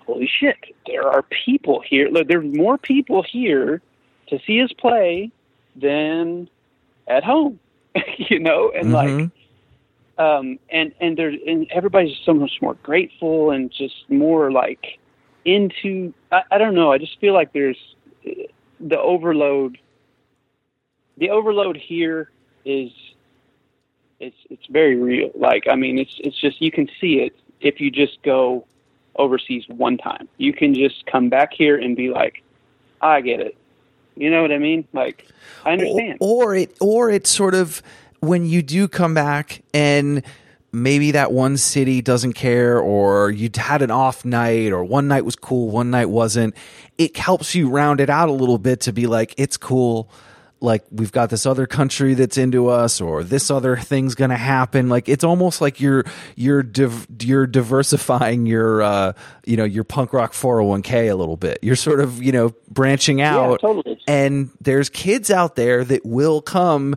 holy 0.06 0.28
shit 0.28 0.58
there 0.86 1.08
are 1.08 1.24
people 1.24 1.82
here. 1.82 2.10
Look 2.10 2.28
there's 2.28 2.56
more 2.56 2.78
people 2.78 3.24
here 3.24 3.82
to 4.28 4.40
see 4.46 4.58
his 4.60 4.72
play 4.74 5.32
than 5.76 6.50
at 7.08 7.24
home 7.24 7.60
you 8.18 8.40
know? 8.40 8.72
And 8.76 8.92
like 8.92 9.26
Mhm. 9.26 9.32
um 10.18 10.60
and 10.70 10.94
and 11.00 11.18
there 11.18 11.30
and 11.30 11.68
everybody's 11.72 12.18
so 12.26 12.34
much 12.34 12.62
more 12.62 12.76
grateful 12.84 13.52
and 13.52 13.72
just 13.72 14.10
more 14.10 14.52
like 14.52 15.00
into 15.46 16.14
I, 16.32 16.44
I 16.52 16.58
don't 16.58 16.74
know 16.76 16.92
i 16.92 16.98
just 16.98 17.20
feel 17.20 17.34
like 17.34 17.54
there's 17.54 17.78
uh, 18.28 18.32
the 18.80 19.00
overload 19.00 19.78
the 21.18 21.30
overload 21.30 21.78
here 21.78 22.30
is 22.66 22.92
it's 24.20 24.38
it's 24.50 24.66
very 24.68 24.96
real. 24.96 25.32
Like 25.36 25.68
i 25.70 25.76
mean 25.76 25.98
it's 26.00 26.16
it's 26.20 26.40
just 26.40 26.62
you 26.62 26.72
can 26.72 26.88
see 27.00 27.20
it 27.22 27.36
if 27.62 27.80
you 27.80 27.92
just 27.92 28.22
go 28.24 28.66
overseas 29.16 29.64
one 29.70 29.98
time. 29.98 30.28
You 30.38 30.54
can 30.54 30.74
just 30.74 31.06
come 31.06 31.30
back 31.30 31.54
here 31.54 31.78
and 31.78 31.96
be 31.96 32.10
like 32.10 32.44
i 33.02 33.22
get 33.22 33.40
it 33.40 33.56
you 34.16 34.30
know 34.30 34.42
what 34.42 34.52
i 34.52 34.58
mean 34.58 34.88
like 34.94 35.28
i 35.66 35.74
understand 35.74 36.18
Or, 36.20 36.46
or 36.46 36.56
it 36.56 36.78
or 36.80 37.10
it's 37.10 37.30
sort 37.30 37.54
of 37.54 37.82
when 38.20 38.46
you 38.46 38.62
do 38.62 38.88
come 38.88 39.14
back 39.14 39.64
and 39.74 40.24
maybe 40.76 41.12
that 41.12 41.32
one 41.32 41.56
city 41.56 42.02
doesn't 42.02 42.34
care 42.34 42.78
or 42.80 43.32
you 43.32 43.50
had 43.56 43.82
an 43.82 43.92
off 43.92 44.26
night 44.26 44.74
or 44.74 44.84
one 44.84 45.08
night 45.08 45.24
was 45.24 45.36
cool, 45.36 45.70
one 45.70 45.90
night 45.90 46.10
wasn't. 46.10 46.54
It 46.98 47.16
helps 47.16 47.56
you 47.56 47.70
round 47.70 48.02
it 48.02 48.10
out 48.10 48.28
a 48.28 48.34
little 48.34 48.58
bit 48.58 48.82
to 48.82 48.94
be 48.94 49.08
like 49.08 49.34
it's 49.38 49.58
cool. 49.58 50.10
Like 50.66 50.84
we've 50.92 51.12
got 51.12 51.30
this 51.30 51.46
other 51.46 51.68
country 51.68 52.16
that's 52.16 52.38
into 52.38 52.68
us, 52.68 53.00
or 53.00 53.24
this 53.24 53.50
other 53.50 53.78
thing's 53.78 54.16
going 54.16 54.32
to 54.32 54.38
happen. 54.38 54.90
Like 54.90 55.08
it's 55.08 55.24
almost 55.24 55.62
like 55.62 55.80
you're 55.80 56.04
you're 56.36 56.64
div- 56.64 57.08
you're 57.22 57.48
diversifying 57.48 58.46
your 58.46 58.82
uh, 58.82 59.14
you 59.46 59.56
know 59.56 59.64
your 59.64 59.84
punk 59.86 60.12
rock 60.12 60.34
four 60.34 60.58
hundred 60.58 60.70
one 60.70 60.82
k 60.82 61.08
a 61.08 61.16
little 61.16 61.38
bit. 61.38 61.60
You're 61.62 61.76
sort 61.76 62.02
of 62.02 62.22
you 62.22 62.32
know 62.32 62.54
branching 62.70 63.22
out 63.22 63.62
totally. 63.62 64.02
and 64.08 64.50
there's 64.60 64.90
kids 64.90 65.32
out 65.32 65.56
there 65.56 65.86
that 65.86 66.06
will 66.06 66.42
come 66.42 66.96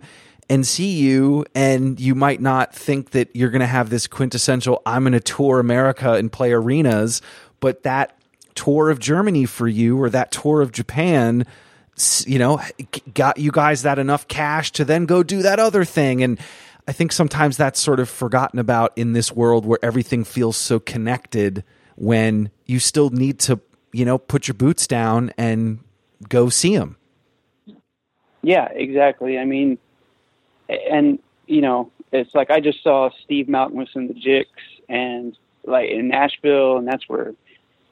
and 0.50 0.66
see 0.66 0.92
you 0.92 1.44
and 1.54 2.00
you 2.00 2.14
might 2.14 2.40
not 2.40 2.74
think 2.74 3.10
that 3.10 3.36
you're 3.36 3.50
going 3.50 3.60
to 3.60 3.66
have 3.66 3.90
this 3.90 4.06
quintessential 4.06 4.80
I'm 4.86 5.02
going 5.02 5.12
to 5.12 5.20
tour 5.20 5.60
America 5.60 6.14
and 6.14 6.32
play 6.32 6.52
arenas 6.52 7.20
but 7.60 7.82
that 7.82 8.18
tour 8.54 8.90
of 8.90 8.98
Germany 8.98 9.44
for 9.44 9.68
you 9.68 10.00
or 10.00 10.10
that 10.10 10.32
tour 10.32 10.62
of 10.62 10.72
Japan 10.72 11.46
you 12.26 12.38
know 12.38 12.60
got 13.14 13.38
you 13.38 13.50
guys 13.50 13.82
that 13.82 13.98
enough 13.98 14.28
cash 14.28 14.72
to 14.72 14.84
then 14.84 15.06
go 15.06 15.22
do 15.22 15.42
that 15.42 15.58
other 15.58 15.84
thing 15.84 16.22
and 16.22 16.38
I 16.88 16.92
think 16.92 17.12
sometimes 17.12 17.58
that's 17.58 17.78
sort 17.78 18.00
of 18.00 18.08
forgotten 18.08 18.58
about 18.58 18.94
in 18.96 19.12
this 19.12 19.30
world 19.30 19.66
where 19.66 19.78
everything 19.82 20.24
feels 20.24 20.56
so 20.56 20.80
connected 20.80 21.62
when 21.96 22.50
you 22.64 22.78
still 22.78 23.10
need 23.10 23.40
to, 23.40 23.60
you 23.92 24.06
know, 24.06 24.16
put 24.16 24.48
your 24.48 24.54
boots 24.54 24.86
down 24.86 25.30
and 25.36 25.80
go 26.30 26.48
see 26.48 26.74
them. 26.74 26.96
Yeah, 28.40 28.68
exactly. 28.72 29.38
I 29.38 29.44
mean, 29.44 29.76
and 30.68 31.18
you 31.46 31.60
know, 31.60 31.90
it's 32.10 32.34
like 32.34 32.50
I 32.50 32.60
just 32.60 32.82
saw 32.82 33.10
Steve 33.22 33.48
Malkmus 33.48 33.94
and 33.94 34.08
the 34.08 34.14
Jicks, 34.14 34.46
and 34.88 35.36
like 35.66 35.90
in 35.90 36.08
Nashville, 36.08 36.78
and 36.78 36.88
that's 36.88 37.06
where 37.06 37.34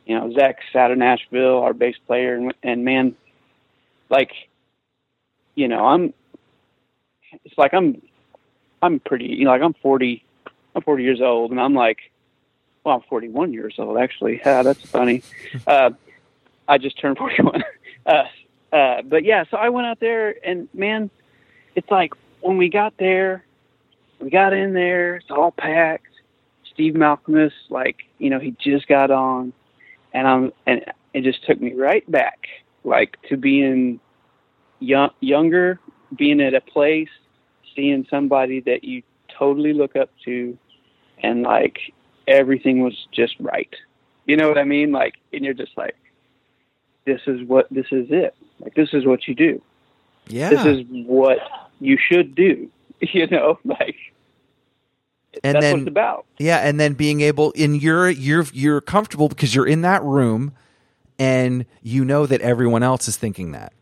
you 0.06 0.18
know 0.18 0.32
Zach's 0.32 0.74
out 0.74 0.90
of 0.90 0.96
Nashville, 0.96 1.58
our 1.58 1.74
bass 1.74 1.96
player, 2.06 2.34
and, 2.34 2.54
and 2.62 2.82
man, 2.82 3.14
like, 4.08 4.32
you 5.54 5.68
know, 5.68 5.86
I'm. 5.86 6.14
It's 7.44 7.58
like 7.58 7.74
I'm, 7.74 8.00
I'm 8.82 9.00
pretty. 9.00 9.26
You 9.26 9.44
know, 9.44 9.50
like 9.50 9.62
I'm 9.62 9.74
forty. 9.74 10.24
I'm 10.74 10.82
forty 10.82 11.02
years 11.04 11.20
old, 11.20 11.50
and 11.50 11.60
I'm 11.60 11.74
like, 11.74 11.98
well, 12.84 12.96
I'm 12.96 13.02
forty-one 13.08 13.52
years 13.52 13.74
old 13.78 13.98
actually. 13.98 14.40
Yeah, 14.44 14.62
that's 14.64 14.84
funny. 14.88 15.22
Uh, 15.66 15.90
I 16.68 16.78
just 16.78 16.98
turned 16.98 17.18
forty-one. 17.18 17.64
Uh, 18.06 18.22
uh, 18.72 19.02
but 19.02 19.24
yeah, 19.24 19.42
so 19.50 19.56
I 19.56 19.68
went 19.68 19.88
out 19.88 19.98
there, 19.98 20.36
and 20.46 20.68
man, 20.72 21.10
it's 21.74 21.90
like 21.90 22.12
when 22.40 22.56
we 22.56 22.68
got 22.68 22.96
there, 22.98 23.44
we 24.20 24.30
got 24.30 24.52
in 24.52 24.74
there, 24.74 25.16
it's 25.16 25.28
all 25.28 25.50
packed. 25.50 26.06
Steve 26.72 26.94
Malkmus, 26.94 27.50
like, 27.68 28.04
you 28.18 28.30
know, 28.30 28.38
he 28.38 28.54
just 28.62 28.86
got 28.86 29.10
on 29.10 29.52
and 30.12 30.26
I'm 30.26 30.52
and 30.66 30.84
it 31.12 31.22
just 31.24 31.44
took 31.46 31.60
me 31.60 31.74
right 31.74 32.08
back, 32.10 32.46
like 32.86 33.16
to 33.28 33.36
being 33.36 34.00
young, 34.78 35.10
younger, 35.20 35.80
being 36.16 36.40
at 36.40 36.54
a 36.54 36.60
place, 36.60 37.08
seeing 37.74 38.06
somebody 38.08 38.60
that 38.60 38.84
you 38.84 39.02
totally 39.38 39.72
look 39.72 39.96
up 39.96 40.10
to, 40.24 40.56
and 41.22 41.42
like 41.42 41.78
everything 42.26 42.82
was 42.82 43.06
just 43.12 43.34
right. 43.40 43.74
You 44.24 44.36
know 44.36 44.48
what 44.48 44.58
I 44.58 44.64
mean? 44.64 44.92
Like, 44.92 45.14
and 45.32 45.44
you're 45.44 45.54
just 45.54 45.76
like, 45.76 45.96
this 47.04 47.20
is 47.26 47.46
what 47.46 47.66
this 47.70 47.86
is 47.92 48.06
it. 48.10 48.34
Like, 48.60 48.74
this 48.74 48.90
is 48.92 49.04
what 49.04 49.28
you 49.28 49.34
do. 49.34 49.60
Yeah. 50.28 50.50
This 50.50 50.64
is 50.64 50.84
what 50.88 51.38
you 51.80 51.98
should 51.98 52.34
do. 52.34 52.70
You 53.12 53.26
know, 53.26 53.58
like 53.62 53.94
and 55.44 55.54
that's 55.54 55.64
then, 55.64 55.72
what 55.72 55.80
it's 55.82 55.88
about. 55.88 56.24
Yeah, 56.38 56.58
and 56.58 56.80
then 56.80 56.94
being 56.94 57.20
able 57.20 57.50
in 57.52 57.74
you're 57.74 58.08
you're 58.08 58.46
you're 58.54 58.80
comfortable 58.80 59.28
because 59.28 59.54
you're 59.54 59.66
in 59.66 59.82
that 59.82 60.02
room 60.02 60.54
and 61.18 61.66
you 61.82 62.04
know 62.04 62.26
that 62.26 62.40
everyone 62.40 62.82
else 62.82 63.08
is 63.08 63.16
thinking 63.16 63.52
that. 63.52 63.72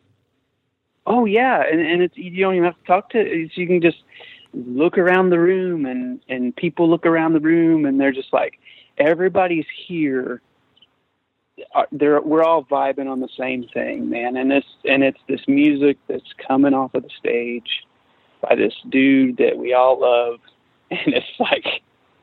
Oh 1.07 1.25
yeah, 1.25 1.63
and 1.71 1.81
and 1.81 2.03
it's 2.03 2.17
you 2.17 2.43
don't 2.43 2.55
even 2.55 2.65
have 2.65 2.79
to 2.79 2.87
talk 2.87 3.11
to 3.11 3.19
it's, 3.19 3.57
you 3.57 3.67
can 3.67 3.81
just 3.81 3.99
look 4.53 4.99
around 4.99 5.31
the 5.31 5.39
room 5.39 5.87
and 5.87 6.21
and 6.29 6.55
people 6.55 6.89
look 6.89 7.07
around 7.07 7.33
the 7.33 7.41
room 7.41 7.85
and 7.85 8.01
they're 8.01 8.13
just 8.13 8.33
like 8.33 8.61
everybody's 8.99 9.67
here 9.87 10.41
uh, 11.75 11.83
they're 11.91 12.21
we're 12.21 12.45
all 12.45 12.63
vibing 12.63 13.11
on 13.11 13.19
the 13.19 13.29
same 13.37 13.67
thing 13.75 14.09
man 14.09 14.37
and 14.37 14.49
this 14.49 14.65
and 14.85 15.03
it's 15.03 15.19
this 15.29 15.41
music 15.49 15.99
that's 16.07 16.33
coming 16.47 16.73
off 16.73 16.95
of 16.95 17.03
the 17.03 17.11
stage 17.19 17.85
by 18.49 18.55
this 18.55 18.75
dude 18.89 19.39
that 19.39 19.57
we 19.57 19.73
all 19.75 20.01
love, 20.01 20.41
and 20.91 21.15
it's 21.15 21.27
like, 21.39 21.65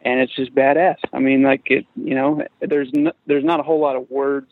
and 0.04 0.20
it's 0.20 0.36
just 0.36 0.54
badass. 0.56 0.98
I 1.14 1.20
mean, 1.20 1.44
like 1.44 1.70
it, 1.70 1.86
you 1.96 2.16
know, 2.16 2.46
there's 2.60 2.90
no, 2.94 3.12
there's 3.28 3.44
not 3.44 3.60
a 3.60 3.64
whole 3.64 3.80
lot 3.80 3.96
of 3.96 4.10
words 4.10 4.52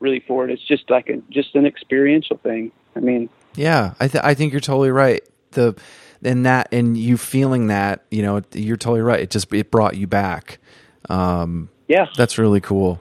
really 0.00 0.20
for 0.20 0.44
it. 0.44 0.50
It's 0.50 0.62
just 0.62 0.90
like 0.90 1.08
a 1.08 1.18
just 1.30 1.54
an 1.54 1.66
experiential 1.66 2.38
thing. 2.38 2.72
I 2.94 3.00
mean, 3.00 3.28
yeah, 3.54 3.94
I 4.00 4.08
th- 4.08 4.24
I 4.24 4.34
think 4.34 4.52
you're 4.52 4.60
totally 4.60 4.90
right. 4.90 5.22
The 5.52 5.74
and 6.22 6.46
that 6.46 6.68
and 6.72 6.96
you 6.96 7.16
feeling 7.16 7.68
that, 7.68 8.04
you 8.10 8.22
know, 8.22 8.42
you're 8.52 8.76
totally 8.76 9.02
right. 9.02 9.20
It 9.20 9.30
just 9.30 9.52
it 9.52 9.70
brought 9.70 9.96
you 9.96 10.06
back. 10.06 10.58
Um, 11.08 11.68
yeah, 11.88 12.06
that's 12.16 12.38
really 12.38 12.60
cool. 12.60 13.00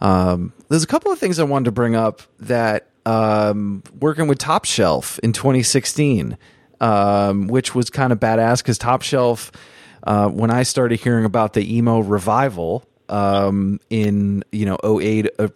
Um, 0.00 0.52
there's 0.68 0.82
a 0.84 0.88
couple 0.88 1.12
of 1.12 1.18
things 1.18 1.38
I 1.38 1.44
wanted 1.44 1.66
to 1.66 1.72
bring 1.72 1.94
up 1.94 2.22
that 2.40 2.88
um, 3.04 3.82
working 3.98 4.28
with 4.28 4.38
Top 4.38 4.64
Shelf 4.64 5.18
in 5.20 5.32
2016 5.32 6.38
um, 6.80 7.46
which 7.46 7.74
was 7.74 7.90
kind 7.90 8.12
of 8.12 8.18
badass 8.18 8.58
because 8.58 8.78
Top 8.78 9.02
Shelf, 9.02 9.52
uh, 10.04 10.28
when 10.28 10.50
I 10.50 10.62
started 10.62 11.00
hearing 11.00 11.24
about 11.24 11.52
the 11.52 11.76
emo 11.76 12.00
revival 12.00 12.84
um, 13.08 13.80
in 13.90 14.44
you 14.52 14.66
know 14.66 14.78
08, 14.84 15.28
uh, 15.38 15.48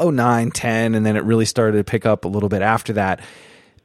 09, 0.00 0.50
10, 0.50 0.94
and 0.94 1.06
then 1.06 1.16
it 1.16 1.24
really 1.24 1.44
started 1.44 1.78
to 1.78 1.84
pick 1.84 2.06
up 2.06 2.24
a 2.24 2.28
little 2.28 2.48
bit 2.48 2.62
after 2.62 2.92
that. 2.94 3.20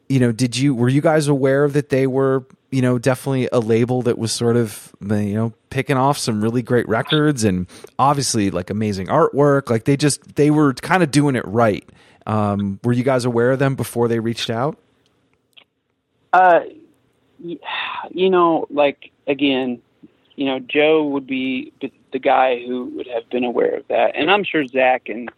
You 0.09 0.19
know, 0.19 0.31
did 0.31 0.57
you 0.57 0.75
were 0.75 0.89
you 0.89 1.01
guys 1.01 1.27
aware 1.27 1.67
that 1.69 1.89
they 1.89 2.07
were 2.07 2.45
you 2.69 2.81
know 2.81 2.97
definitely 2.99 3.49
a 3.51 3.59
label 3.59 4.01
that 4.03 4.17
was 4.17 4.31
sort 4.31 4.57
of 4.57 4.93
you 5.01 5.33
know 5.33 5.53
picking 5.69 5.97
off 5.97 6.17
some 6.17 6.41
really 6.41 6.61
great 6.61 6.87
records 6.87 7.43
and 7.43 7.67
obviously 7.97 8.51
like 8.51 8.69
amazing 8.69 9.07
artwork? 9.07 9.69
Like 9.69 9.85
they 9.85 9.95
just 9.95 10.35
they 10.35 10.51
were 10.51 10.73
kind 10.73 11.03
of 11.03 11.11
doing 11.11 11.35
it 11.35 11.45
right. 11.47 11.87
Um, 12.27 12.79
were 12.83 12.93
you 12.93 13.03
guys 13.03 13.25
aware 13.25 13.51
of 13.51 13.59
them 13.59 13.75
before 13.75 14.07
they 14.07 14.19
reached 14.19 14.49
out? 14.49 14.77
Uh, 16.33 16.61
you 17.39 18.29
know, 18.29 18.67
like 18.69 19.11
again, 19.27 19.81
you 20.35 20.45
know, 20.45 20.59
Joe 20.59 21.05
would 21.05 21.27
be 21.27 21.73
the 22.11 22.19
guy 22.19 22.63
who 22.65 22.85
would 22.95 23.07
have 23.07 23.29
been 23.29 23.43
aware 23.43 23.77
of 23.77 23.87
that, 23.87 24.15
and 24.15 24.29
I'm 24.29 24.43
sure 24.43 24.65
Zach 24.65 25.09
and 25.09 25.31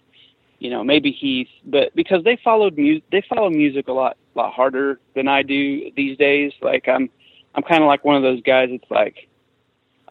you 0.63 0.69
know 0.69 0.81
maybe 0.81 1.11
Heath, 1.11 1.49
but 1.65 1.93
because 1.93 2.23
they 2.23 2.37
followed 2.41 2.77
music, 2.77 3.03
they 3.11 3.21
follow 3.27 3.49
music 3.49 3.89
a 3.89 3.91
lot, 3.91 4.15
lot 4.33 4.53
harder 4.53 4.97
than 5.13 5.27
I 5.27 5.43
do 5.43 5.91
these 5.91 6.17
days. 6.17 6.53
Like 6.61 6.87
I'm, 6.87 7.09
I'm 7.53 7.63
kind 7.63 7.83
of 7.83 7.87
like 7.87 8.05
one 8.05 8.15
of 8.15 8.23
those 8.23 8.41
guys. 8.41 8.69
It's 8.71 8.89
like 8.89 9.27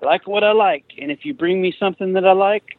I 0.01 0.05
like 0.05 0.27
what 0.27 0.45
I 0.45 0.53
like, 0.53 0.85
and 0.99 1.11
if 1.11 1.25
you 1.25 1.33
bring 1.33 1.63
me 1.63 1.75
something 1.81 2.13
that 2.13 2.27
I 2.27 2.33
like, 2.33 2.79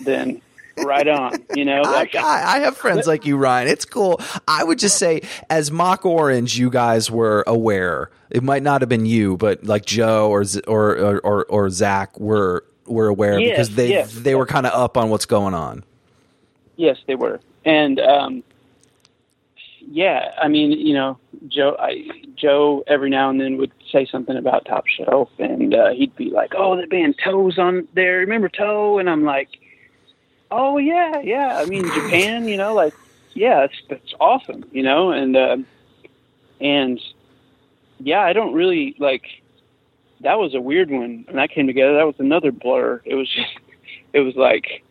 then 0.00 0.40
right 0.76 1.08
on. 1.08 1.44
You 1.56 1.64
know, 1.64 1.82
like, 1.84 2.14
I, 2.14 2.56
I, 2.56 2.58
have 2.60 2.76
friends 2.76 3.08
like 3.08 3.26
you, 3.26 3.36
Ryan. 3.36 3.66
It's 3.66 3.84
cool. 3.84 4.20
I 4.46 4.62
would 4.62 4.78
just 4.78 4.96
say, 4.96 5.22
as 5.50 5.72
Mock 5.72 6.06
Orange, 6.06 6.56
you 6.56 6.70
guys 6.70 7.10
were 7.10 7.42
aware. 7.48 8.12
It 8.30 8.44
might 8.44 8.62
not 8.62 8.80
have 8.80 8.88
been 8.88 9.06
you, 9.06 9.36
but 9.36 9.64
like 9.64 9.84
Joe 9.84 10.30
or 10.30 10.44
or 10.68 11.18
or, 11.18 11.44
or 11.46 11.70
Zach 11.70 12.20
were 12.20 12.64
were 12.86 13.08
aware 13.08 13.40
yes, 13.40 13.50
because 13.50 13.74
they 13.74 13.88
yes. 13.88 14.14
they 14.14 14.36
were 14.36 14.46
kind 14.46 14.66
of 14.66 14.72
up 14.72 14.96
on 14.96 15.10
what's 15.10 15.26
going 15.26 15.54
on. 15.54 15.82
Yes, 16.78 16.96
they 17.06 17.16
were, 17.16 17.40
and 17.66 18.00
um, 18.00 18.42
yeah, 19.80 20.30
I 20.42 20.48
mean, 20.48 20.72
you 20.72 20.94
know, 20.94 21.18
Joe, 21.48 21.76
I, 21.78 22.08
Joe 22.36 22.84
every 22.86 23.10
now 23.10 23.30
and 23.30 23.40
then 23.40 23.58
would 23.58 23.72
say 23.92 24.06
something 24.10 24.36
about 24.36 24.64
Top 24.64 24.86
Shelf, 24.86 25.28
and 25.38 25.74
uh, 25.74 25.90
he'd 25.90 26.16
be 26.16 26.30
like, 26.30 26.52
"Oh, 26.56 26.80
the 26.80 26.86
band 26.86 27.16
Toe's 27.22 27.58
on 27.58 27.86
there. 27.94 28.18
Remember 28.18 28.48
Toe?" 28.48 28.98
And 28.98 29.10
I'm 29.10 29.24
like 29.24 29.50
Oh 30.50 30.78
yeah, 30.78 31.20
yeah. 31.22 31.58
I 31.60 31.66
mean 31.66 31.90
Japan, 31.92 32.48
you 32.48 32.56
know, 32.56 32.74
like 32.74 32.94
yeah, 33.34 33.60
that's 33.60 33.74
that's 33.88 34.14
awesome, 34.20 34.64
you 34.72 34.82
know, 34.82 35.10
and 35.12 35.36
uh, 35.36 35.56
and 36.60 37.00
yeah, 38.00 38.20
I 38.20 38.32
don't 38.32 38.54
really 38.54 38.96
like. 38.98 39.24
That 40.22 40.38
was 40.38 40.54
a 40.54 40.60
weird 40.60 40.90
one 40.90 41.24
and 41.28 41.38
that 41.38 41.50
came 41.50 41.66
together. 41.68 41.94
That 41.94 42.06
was 42.06 42.16
another 42.18 42.50
blur. 42.50 43.00
It 43.04 43.14
was 43.14 43.28
just, 43.28 43.50
it 44.12 44.20
was 44.20 44.34
like 44.36 44.84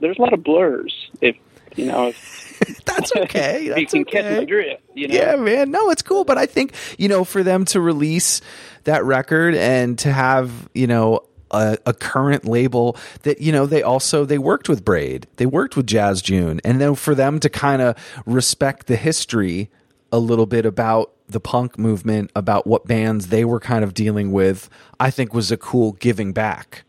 there's 0.00 0.18
a 0.18 0.22
lot 0.22 0.32
of 0.32 0.42
blurs. 0.42 1.10
If 1.20 1.36
you 1.76 1.86
know, 1.86 2.08
if, 2.08 2.82
that's 2.84 3.14
okay. 3.16 3.68
That's 3.74 3.80
you 3.80 3.86
can 3.86 4.00
okay. 4.02 4.22
catch 4.22 4.38
my 4.38 4.44
drift. 4.44 4.82
You 4.94 5.08
know? 5.08 5.14
Yeah, 5.14 5.36
man. 5.36 5.70
No, 5.70 5.90
it's 5.90 6.02
cool, 6.02 6.24
but 6.24 6.38
I 6.38 6.46
think 6.46 6.74
you 6.98 7.08
know 7.08 7.24
for 7.24 7.42
them 7.42 7.64
to 7.66 7.80
release 7.80 8.40
that 8.84 9.04
record 9.04 9.54
and 9.54 9.98
to 10.00 10.12
have 10.12 10.68
you 10.74 10.86
know 10.86 11.24
a, 11.50 11.78
a, 11.86 11.94
current 11.94 12.44
label 12.44 12.96
that 13.22 13.40
you 13.40 13.52
know 13.52 13.66
they 13.66 13.82
also 13.82 14.24
they 14.24 14.38
worked 14.38 14.68
with 14.68 14.84
Braid, 14.84 15.26
they 15.36 15.46
worked 15.46 15.76
with 15.76 15.86
Jazz 15.86 16.22
June, 16.22 16.60
and 16.64 16.80
then 16.80 16.94
for 16.94 17.14
them 17.14 17.40
to 17.40 17.48
kind 17.48 17.82
of 17.82 17.96
respect 18.26 18.86
the 18.86 18.96
history 18.96 19.70
a 20.12 20.18
little 20.18 20.46
bit 20.46 20.64
about 20.64 21.12
the 21.28 21.40
punk 21.40 21.78
movement, 21.78 22.30
about 22.36 22.66
what 22.66 22.86
bands 22.86 23.28
they 23.28 23.44
were 23.44 23.60
kind 23.60 23.82
of 23.82 23.94
dealing 23.94 24.30
with, 24.30 24.68
I 25.00 25.10
think 25.10 25.34
was 25.34 25.50
a 25.50 25.56
cool 25.56 25.92
giving 25.92 26.32
back. 26.32 26.83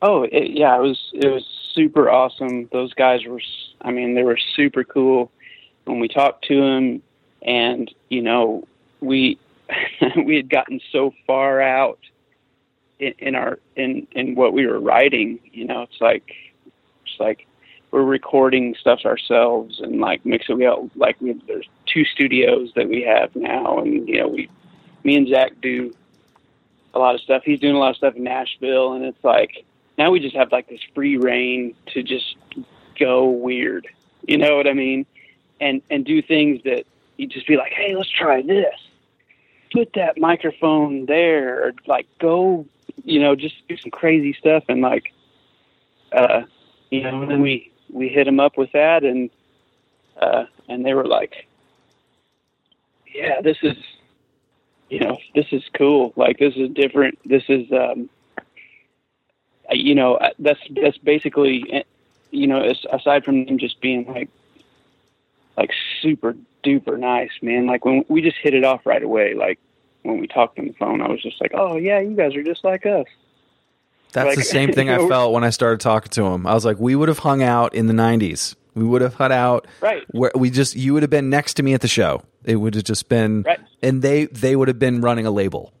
Oh 0.00 0.22
it, 0.24 0.50
yeah, 0.50 0.76
it 0.76 0.82
was 0.82 1.10
it 1.12 1.28
was 1.28 1.44
super 1.74 2.10
awesome. 2.10 2.68
Those 2.72 2.94
guys 2.94 3.24
were, 3.24 3.40
I 3.82 3.90
mean, 3.90 4.14
they 4.14 4.22
were 4.22 4.38
super 4.56 4.84
cool 4.84 5.30
when 5.84 6.00
we 6.00 6.08
talked 6.08 6.46
to 6.46 6.60
them, 6.60 7.02
and 7.42 7.92
you 8.08 8.22
know 8.22 8.66
we 9.00 9.38
we 10.24 10.36
had 10.36 10.48
gotten 10.48 10.80
so 10.92 11.12
far 11.26 11.60
out 11.60 11.98
in, 12.98 13.14
in 13.18 13.34
our 13.34 13.58
in 13.76 14.06
in 14.12 14.34
what 14.34 14.52
we 14.52 14.66
were 14.66 14.80
writing. 14.80 15.40
You 15.52 15.66
know, 15.66 15.82
it's 15.82 16.00
like 16.00 16.32
it's 17.04 17.20
like 17.20 17.46
we're 17.90 18.02
recording 18.02 18.74
stuff 18.80 19.00
ourselves 19.04 19.80
and 19.80 20.00
like 20.00 20.24
mixing. 20.24 20.58
We 20.58 20.64
have, 20.64 20.90
like 20.94 21.20
we, 21.20 21.32
there's 21.46 21.68
two 21.86 22.04
studios 22.04 22.72
that 22.76 22.88
we 22.88 23.02
have 23.02 23.34
now, 23.34 23.78
and 23.78 24.08
you 24.08 24.20
know 24.20 24.28
we 24.28 24.48
me 25.04 25.16
and 25.16 25.28
Zach 25.28 25.52
do 25.60 25.94
a 26.94 26.98
lot 26.98 27.14
of 27.14 27.20
stuff. 27.20 27.42
He's 27.44 27.60
doing 27.60 27.76
a 27.76 27.78
lot 27.78 27.90
of 27.90 27.96
stuff 27.96 28.14
in 28.14 28.24
Nashville, 28.24 28.92
and 28.92 29.04
it's 29.04 29.24
like 29.24 29.64
now 29.98 30.10
we 30.10 30.20
just 30.20 30.36
have 30.36 30.52
like 30.52 30.68
this 30.68 30.80
free 30.94 31.16
reign 31.18 31.74
to 31.88 32.02
just 32.02 32.36
go 32.98 33.28
weird. 33.28 33.86
You 34.26 34.38
know 34.38 34.56
what 34.56 34.66
I 34.66 34.72
mean? 34.72 35.04
And 35.60 35.82
and 35.90 36.04
do 36.04 36.22
things 36.22 36.62
that 36.64 36.84
you 37.16 37.26
just 37.26 37.46
be 37.46 37.56
like, 37.56 37.72
hey, 37.72 37.94
let's 37.96 38.10
try 38.10 38.40
this. 38.42 38.74
put 39.72 39.92
that 39.94 40.18
microphone 40.18 41.06
there, 41.06 41.66
or 41.66 41.72
like 41.86 42.06
go, 42.18 42.66
you 43.04 43.20
know, 43.20 43.34
just 43.34 43.56
do 43.68 43.76
some 43.76 43.90
crazy 43.90 44.34
stuff, 44.38 44.64
and 44.68 44.80
like, 44.80 45.12
uh, 46.12 46.42
you 46.90 47.02
know, 47.02 47.22
and 47.22 47.30
then 47.30 47.42
we 47.42 47.70
we 47.90 48.08
hit 48.08 48.24
them 48.24 48.40
up 48.40 48.56
with 48.56 48.72
that, 48.72 49.04
and 49.04 49.30
uh, 50.20 50.44
and 50.68 50.84
they 50.84 50.94
were 50.94 51.06
like, 51.06 51.46
yeah, 53.14 53.40
this 53.40 53.58
is, 53.62 53.76
you 54.90 55.00
know, 55.00 55.18
this 55.34 55.46
is 55.52 55.62
cool. 55.76 56.12
Like 56.16 56.38
this 56.38 56.54
is 56.56 56.70
different. 56.70 57.18
This 57.24 57.44
is, 57.48 57.70
um, 57.72 58.08
you 59.72 59.94
know, 59.94 60.18
that's 60.38 60.60
that's 60.70 60.98
basically, 60.98 61.64
eh, 61.72 61.82
you 62.30 62.46
know, 62.46 62.72
aside 62.92 63.24
from 63.24 63.44
them 63.46 63.58
just 63.58 63.80
being 63.80 64.06
like, 64.06 64.28
like 65.56 65.70
super 66.02 66.34
duper 66.64 66.98
nice, 66.98 67.30
man. 67.42 67.66
Like 67.66 67.84
when 67.84 68.04
we 68.08 68.22
just 68.22 68.36
hit 68.42 68.54
it 68.54 68.64
off 68.64 68.84
right 68.86 69.02
away. 69.02 69.34
Like 69.34 69.58
when 70.02 70.18
we 70.18 70.26
talked 70.26 70.58
on 70.58 70.66
the 70.68 70.72
phone, 70.74 71.00
I 71.02 71.08
was 71.08 71.20
just 71.22 71.40
like, 71.40 71.52
oh 71.54 71.76
yeah, 71.76 72.00
you 72.00 72.16
guys 72.16 72.34
are 72.34 72.42
just 72.42 72.64
like 72.64 72.86
us. 72.86 73.06
That's 74.12 74.28
Like- 74.28 74.36
the 74.38 74.44
same 74.44 74.72
thing 74.72 74.88
I 74.90 74.96
felt 75.08 75.32
when 75.32 75.44
I 75.44 75.50
started 75.50 75.80
talking 75.80 76.10
to 76.10 76.24
him. 76.26 76.46
I 76.46 76.54
was 76.54 76.64
like, 76.64 76.78
we 76.78 76.94
would 76.96 77.08
have 77.08 77.18
hung 77.20 77.42
out 77.42 77.74
in 77.74 77.86
the 77.86 77.92
'90s. 77.94 78.54
We 78.74 78.84
would 78.84 79.02
have 79.02 79.14
hung 79.14 79.32
out 79.32 79.66
Right. 79.80 80.04
where 80.12 80.30
we 80.34 80.50
just 80.50 80.76
you 80.76 80.94
would 80.94 81.02
have 81.02 81.10
been 81.10 81.28
next 81.30 81.54
to 81.54 81.62
me 81.62 81.74
at 81.74 81.80
the 81.80 81.88
show. 81.88 82.22
It 82.44 82.56
would 82.56 82.74
have 82.74 82.84
just 82.84 83.08
been, 83.08 83.42
Right. 83.42 83.58
and 83.82 84.00
they 84.02 84.26
they 84.26 84.54
would 84.56 84.68
have 84.68 84.78
been 84.78 85.00
running 85.00 85.26
a 85.26 85.30
label. 85.30 85.72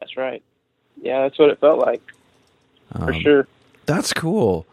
That's 0.00 0.16
right. 0.16 0.42
Yeah, 1.00 1.22
that's 1.22 1.38
what 1.38 1.50
it 1.50 1.58
felt 1.60 1.78
like 1.80 2.02
for 2.96 3.12
Um, 3.14 3.20
sure. 3.20 3.46
That's 3.86 4.12
cool. 4.12 4.66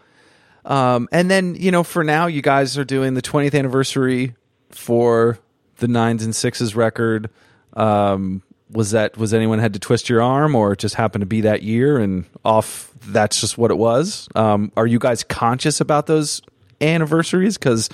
Um, 0.65 1.07
and 1.11 1.31
then 1.31 1.55
you 1.55 1.71
know, 1.71 1.83
for 1.83 2.03
now, 2.03 2.27
you 2.27 2.41
guys 2.41 2.77
are 2.77 2.83
doing 2.83 3.13
the 3.13 3.21
20th 3.21 3.57
anniversary 3.57 4.35
for 4.69 5.39
the 5.77 5.87
nines 5.87 6.23
and 6.23 6.35
sixes 6.35 6.75
record. 6.75 7.29
Um, 7.73 8.41
was 8.69 8.91
that 8.91 9.17
was 9.17 9.33
anyone 9.33 9.59
had 9.59 9.73
to 9.73 9.79
twist 9.79 10.09
your 10.09 10.21
arm, 10.21 10.53
or 10.55 10.73
it 10.73 10.79
just 10.79 10.95
happened 10.95 11.21
to 11.21 11.25
be 11.25 11.41
that 11.41 11.63
year 11.63 11.97
and 11.97 12.25
off? 12.43 12.91
That's 13.07 13.39
just 13.39 13.57
what 13.57 13.71
it 13.71 13.77
was. 13.77 14.27
Um, 14.35 14.71
are 14.75 14.85
you 14.85 14.99
guys 14.99 15.23
conscious 15.23 15.79
about 15.79 16.07
those 16.07 16.41
anniversaries 16.81 17.57
because 17.57 17.89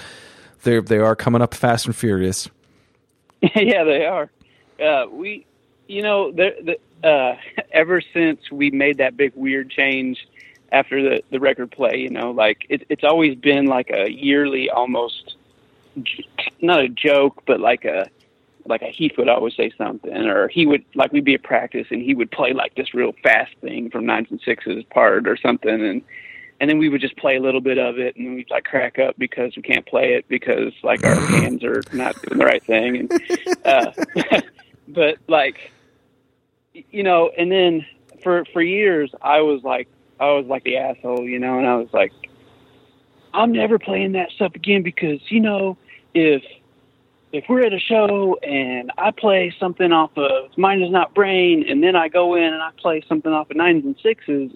they 0.63 0.79
they 0.79 0.97
are 0.97 1.15
coming 1.15 1.43
up 1.43 1.53
fast 1.53 1.85
and 1.85 1.95
furious? 1.95 2.49
yeah, 3.55 3.83
they 3.83 4.05
are. 4.05 4.31
Uh, 4.83 5.05
we, 5.11 5.45
you 5.87 6.01
know, 6.01 6.31
the, 6.31 6.77
uh, 7.03 7.35
ever 7.71 8.01
since 8.01 8.51
we 8.51 8.71
made 8.71 8.97
that 8.97 9.17
big 9.17 9.33
weird 9.35 9.69
change 9.69 10.27
after 10.71 11.01
the 11.01 11.23
the 11.29 11.39
record 11.39 11.71
play, 11.71 11.97
you 11.97 12.09
know, 12.09 12.31
like 12.31 12.65
it, 12.69 12.85
it's 12.89 13.03
always 13.03 13.35
been 13.37 13.65
like 13.65 13.91
a 13.91 14.11
yearly, 14.11 14.69
almost 14.69 15.35
j- 16.01 16.25
not 16.61 16.79
a 16.79 16.89
joke, 16.89 17.43
but 17.45 17.59
like 17.59 17.85
a 17.85 18.09
like 18.65 18.81
a 18.81 18.89
Heath 18.89 19.13
would 19.17 19.29
always 19.29 19.55
say 19.55 19.71
something, 19.77 20.15
or 20.15 20.47
he 20.47 20.65
would 20.65 20.83
like 20.95 21.11
we'd 21.11 21.25
be 21.25 21.35
at 21.35 21.43
practice 21.43 21.87
and 21.91 22.01
he 22.01 22.15
would 22.15 22.31
play 22.31 22.53
like 22.53 22.75
this 22.75 22.93
real 22.93 23.13
fast 23.23 23.51
thing 23.61 23.89
from 23.89 24.05
nines 24.05 24.27
and 24.31 24.41
sixes 24.41 24.83
part 24.85 25.27
or 25.27 25.37
something, 25.37 25.69
and 25.69 26.01
and 26.59 26.69
then 26.69 26.77
we 26.77 26.89
would 26.89 27.01
just 27.01 27.17
play 27.17 27.35
a 27.35 27.41
little 27.41 27.61
bit 27.61 27.77
of 27.77 27.99
it, 27.99 28.15
and 28.15 28.35
we'd 28.35 28.49
like 28.49 28.63
crack 28.63 28.97
up 28.97 29.15
because 29.19 29.55
we 29.55 29.61
can't 29.61 29.85
play 29.85 30.13
it 30.13 30.27
because 30.27 30.73
like 30.81 31.05
our 31.05 31.15
hands 31.27 31.63
are 31.63 31.83
not 31.91 32.19
doing 32.23 32.39
the 32.39 32.45
right 32.45 32.63
thing, 32.63 32.97
and 32.97 33.21
uh, 33.65 33.91
but 34.87 35.17
like 35.27 35.72
you 36.73 37.03
know, 37.03 37.31
and 37.37 37.51
then 37.51 37.85
for 38.23 38.45
for 38.53 38.61
years 38.61 39.11
I 39.21 39.41
was 39.41 39.63
like 39.63 39.87
I 40.19 40.31
was 40.31 40.45
like 40.45 40.63
the 40.63 40.77
asshole, 40.77 41.27
you 41.27 41.39
know, 41.39 41.57
and 41.57 41.67
I 41.67 41.75
was 41.75 41.89
like, 41.93 42.13
I'm 43.33 43.51
never 43.51 43.79
playing 43.79 44.13
that 44.13 44.31
stuff 44.31 44.55
again 44.55 44.83
because 44.83 45.19
you 45.29 45.39
know 45.39 45.77
if 46.13 46.43
if 47.33 47.45
we're 47.49 47.65
at 47.65 47.73
a 47.73 47.79
show 47.79 48.37
and 48.43 48.91
I 48.97 49.09
play 49.11 49.53
something 49.59 49.91
off 49.91 50.11
of 50.17 50.55
Mind 50.55 50.83
Is 50.83 50.91
Not 50.91 51.15
Brain, 51.15 51.65
and 51.67 51.83
then 51.83 51.95
I 51.95 52.07
go 52.07 52.35
in 52.35 52.43
and 52.43 52.61
I 52.61 52.69
play 52.77 53.03
something 53.09 53.31
off 53.31 53.49
of 53.49 53.57
Nines 53.57 53.83
and 53.83 53.95
Sixes, 54.03 54.51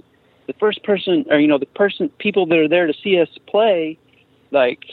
the 0.45 0.53
first 0.53 0.83
person, 0.83 1.25
or 1.29 1.39
you 1.39 1.47
know, 1.47 1.57
the 1.57 1.65
person, 1.65 2.09
people 2.19 2.45
that 2.45 2.57
are 2.57 2.67
there 2.67 2.85
to 2.85 2.93
see 3.03 3.19
us 3.19 3.29
play, 3.47 3.97
like, 4.51 4.85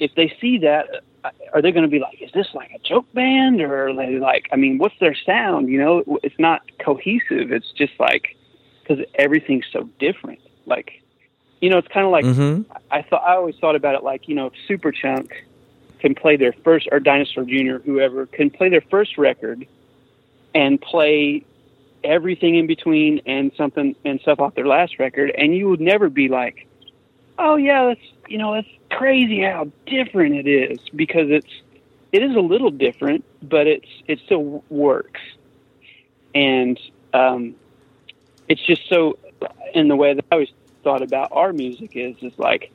if 0.00 0.12
they 0.16 0.36
see 0.40 0.58
that, 0.58 1.04
are 1.52 1.62
they 1.62 1.72
going 1.72 1.84
to 1.84 1.90
be 1.90 1.98
like, 1.98 2.20
is 2.20 2.30
this 2.32 2.48
like 2.54 2.70
a 2.72 2.78
joke 2.78 3.10
band, 3.12 3.60
or 3.60 3.88
are 3.88 3.94
they 3.94 4.18
like, 4.18 4.48
I 4.52 4.56
mean, 4.56 4.78
what's 4.78 4.98
their 5.00 5.14
sound? 5.14 5.68
You 5.68 5.78
know, 5.78 6.18
it's 6.22 6.38
not 6.38 6.62
cohesive. 6.78 7.52
It's 7.52 7.70
just 7.72 7.92
like 7.98 8.36
because 8.82 9.04
everything's 9.14 9.66
so 9.72 9.88
different. 9.98 10.40
Like, 10.66 11.02
you 11.60 11.70
know, 11.70 11.78
it's 11.78 11.88
kind 11.88 12.04
of 12.04 12.12
like 12.12 12.24
Mm-hmm. 12.24 12.72
I 12.90 13.02
thought 13.02 13.22
I 13.26 13.34
always 13.34 13.56
thought 13.56 13.76
about 13.76 13.94
it 13.94 14.02
like 14.02 14.28
you 14.28 14.34
know 14.34 14.46
if 14.46 14.52
Superchunk 14.68 15.30
can 16.00 16.14
play 16.14 16.36
their 16.36 16.52
first 16.64 16.88
or 16.92 17.00
Dinosaur 17.00 17.44
Jr. 17.44 17.78
whoever 17.84 18.26
can 18.26 18.50
play 18.50 18.68
their 18.68 18.82
first 18.82 19.16
record 19.16 19.66
and 20.54 20.80
play 20.80 21.44
everything 22.02 22.56
in 22.56 22.66
between 22.66 23.20
and 23.24 23.50
something 23.56 23.96
and 24.04 24.20
stuff 24.20 24.38
off 24.38 24.54
their 24.54 24.66
last 24.66 24.98
record 24.98 25.30
and 25.38 25.56
you 25.56 25.68
would 25.68 25.80
never 25.80 26.10
be 26.10 26.28
like 26.28 26.66
oh 27.38 27.56
yeah 27.56 27.86
that's 27.86 28.00
you 28.28 28.38
know 28.38 28.54
that's 28.54 28.68
crazy 28.90 29.42
how 29.42 29.70
different 29.86 30.34
it 30.34 30.46
is 30.46 30.78
because 30.94 31.30
it's 31.30 31.52
it 32.12 32.22
is 32.22 32.36
a 32.36 32.40
little 32.40 32.70
different 32.70 33.24
but 33.42 33.66
it's 33.66 33.88
it 34.06 34.20
still 34.24 34.62
works 34.68 35.20
and 36.34 36.78
um 37.12 37.54
it's 38.48 38.62
just 38.62 38.88
so 38.88 39.18
in 39.74 39.88
the 39.88 39.96
way 39.96 40.14
that 40.14 40.24
I 40.30 40.34
always 40.34 40.50
thought 40.82 41.02
about 41.02 41.30
our 41.32 41.52
music 41.52 41.96
is 41.96 42.16
is 42.22 42.38
like 42.38 42.70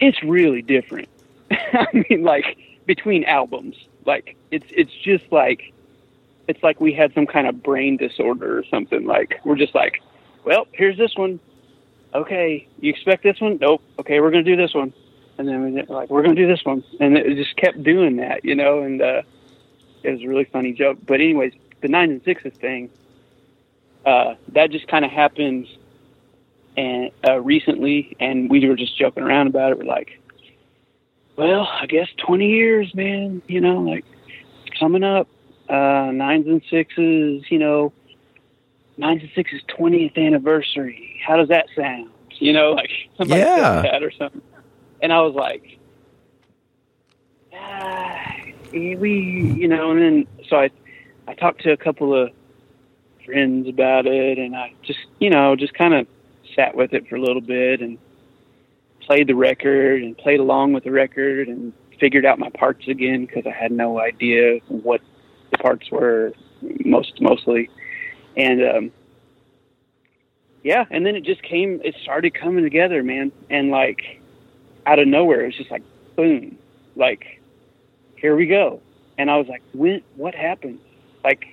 it's 0.00 0.22
really 0.22 0.62
different. 0.62 1.08
I 1.50 2.04
mean, 2.08 2.22
like 2.22 2.58
between 2.86 3.24
albums, 3.24 3.76
like 4.04 4.36
it's 4.50 4.66
it's 4.70 4.92
just 4.92 5.30
like 5.30 5.72
it's 6.48 6.62
like 6.62 6.80
we 6.80 6.92
had 6.92 7.14
some 7.14 7.26
kind 7.26 7.46
of 7.46 7.62
brain 7.62 7.96
disorder 7.96 8.58
or 8.58 8.64
something. 8.64 9.06
Like 9.06 9.40
we're 9.44 9.56
just 9.56 9.74
like, 9.74 10.02
well, 10.44 10.66
here's 10.72 10.98
this 10.98 11.14
one. 11.16 11.38
Okay, 12.14 12.68
you 12.80 12.90
expect 12.90 13.22
this 13.22 13.40
one? 13.40 13.58
Nope. 13.60 13.82
Okay, 13.98 14.20
we're 14.20 14.30
gonna 14.30 14.42
do 14.42 14.56
this 14.56 14.74
one, 14.74 14.92
and 15.38 15.48
then 15.48 15.74
we're 15.74 15.84
like, 15.84 16.10
we're 16.10 16.22
gonna 16.22 16.34
do 16.34 16.46
this 16.46 16.64
one, 16.64 16.84
and 17.00 17.16
it 17.16 17.36
just 17.36 17.56
kept 17.56 17.82
doing 17.82 18.16
that, 18.16 18.44
you 18.44 18.54
know. 18.54 18.80
And 18.80 19.00
uh, 19.00 19.22
it 20.02 20.10
was 20.10 20.22
a 20.22 20.26
really 20.26 20.44
funny 20.44 20.72
joke. 20.72 20.98
But 21.06 21.20
anyways, 21.20 21.54
the 21.80 21.88
nine 21.88 22.10
and 22.10 22.22
sixes 22.22 22.52
thing, 22.54 22.90
uh, 24.04 24.34
that 24.48 24.70
just 24.70 24.88
kind 24.88 25.04
of 25.04 25.10
happened 25.10 25.68
and 26.76 27.10
uh, 27.26 27.40
recently, 27.40 28.16
and 28.20 28.50
we 28.50 28.66
were 28.66 28.76
just 28.76 28.96
joking 28.96 29.22
around 29.22 29.46
about 29.46 29.72
it. 29.72 29.78
We're 29.78 29.84
like, 29.84 30.18
well, 31.36 31.62
I 31.62 31.86
guess 31.86 32.08
20 32.18 32.46
years, 32.46 32.94
man, 32.94 33.42
you 33.46 33.60
know, 33.60 33.80
like 33.80 34.04
coming 34.78 35.04
up, 35.04 35.28
uh, 35.68 36.10
nines 36.12 36.46
and 36.46 36.62
sixes, 36.70 37.44
you 37.50 37.58
know, 37.58 37.92
nines 39.02 39.22
and 39.22 39.30
sixes 39.34 39.60
20th 39.78 40.16
anniversary. 40.16 41.20
How 41.26 41.36
does 41.36 41.48
that 41.48 41.66
sound? 41.76 42.08
You 42.38 42.52
know, 42.52 42.70
like 42.72 42.90
somebody 43.18 43.42
Yeah. 43.42 43.82
said 43.82 43.92
that 43.92 44.02
or 44.02 44.12
something. 44.12 44.40
And 45.02 45.12
I 45.12 45.20
was 45.20 45.34
like, 45.34 45.78
ah, 47.52 48.36
we, 48.72 49.54
you 49.58 49.68
know, 49.68 49.90
and 49.90 50.00
then 50.00 50.26
so 50.48 50.56
I, 50.56 50.70
I 51.26 51.34
talked 51.34 51.62
to 51.62 51.72
a 51.72 51.76
couple 51.76 52.14
of 52.14 52.30
friends 53.26 53.68
about 53.68 54.06
it, 54.06 54.38
and 54.38 54.54
I 54.56 54.72
just, 54.82 55.00
you 55.18 55.30
know, 55.30 55.56
just 55.56 55.74
kind 55.74 55.94
of 55.94 56.06
sat 56.54 56.76
with 56.76 56.92
it 56.92 57.08
for 57.08 57.16
a 57.16 57.20
little 57.20 57.40
bit 57.40 57.80
and 57.80 57.98
played 59.00 59.26
the 59.26 59.34
record 59.34 60.02
and 60.02 60.16
played 60.16 60.38
along 60.38 60.72
with 60.72 60.84
the 60.84 60.92
record 60.92 61.48
and 61.48 61.72
figured 61.98 62.24
out 62.24 62.38
my 62.38 62.50
parts 62.50 62.86
again 62.86 63.26
because 63.26 63.44
I 63.46 63.50
had 63.50 63.72
no 63.72 64.00
idea 64.00 64.58
what 64.68 65.00
the 65.50 65.58
parts 65.58 65.90
were 65.90 66.32
most 66.84 67.20
mostly, 67.20 67.68
and 68.36 68.62
um, 68.62 68.92
yeah, 70.62 70.84
and 70.90 71.04
then 71.04 71.16
it 71.16 71.24
just 71.24 71.42
came. 71.42 71.80
It 71.84 71.94
started 72.02 72.34
coming 72.34 72.64
together, 72.64 73.02
man, 73.02 73.32
and 73.50 73.70
like 73.70 74.20
out 74.86 74.98
of 74.98 75.08
nowhere, 75.08 75.42
it 75.42 75.46
was 75.46 75.56
just 75.56 75.70
like 75.70 75.82
boom, 76.16 76.58
like 76.96 77.40
here 78.16 78.36
we 78.36 78.46
go, 78.46 78.80
and 79.18 79.30
I 79.30 79.36
was 79.36 79.48
like, 79.48 79.62
when? 79.72 80.02
What 80.16 80.34
happened? 80.34 80.78
Like, 81.24 81.46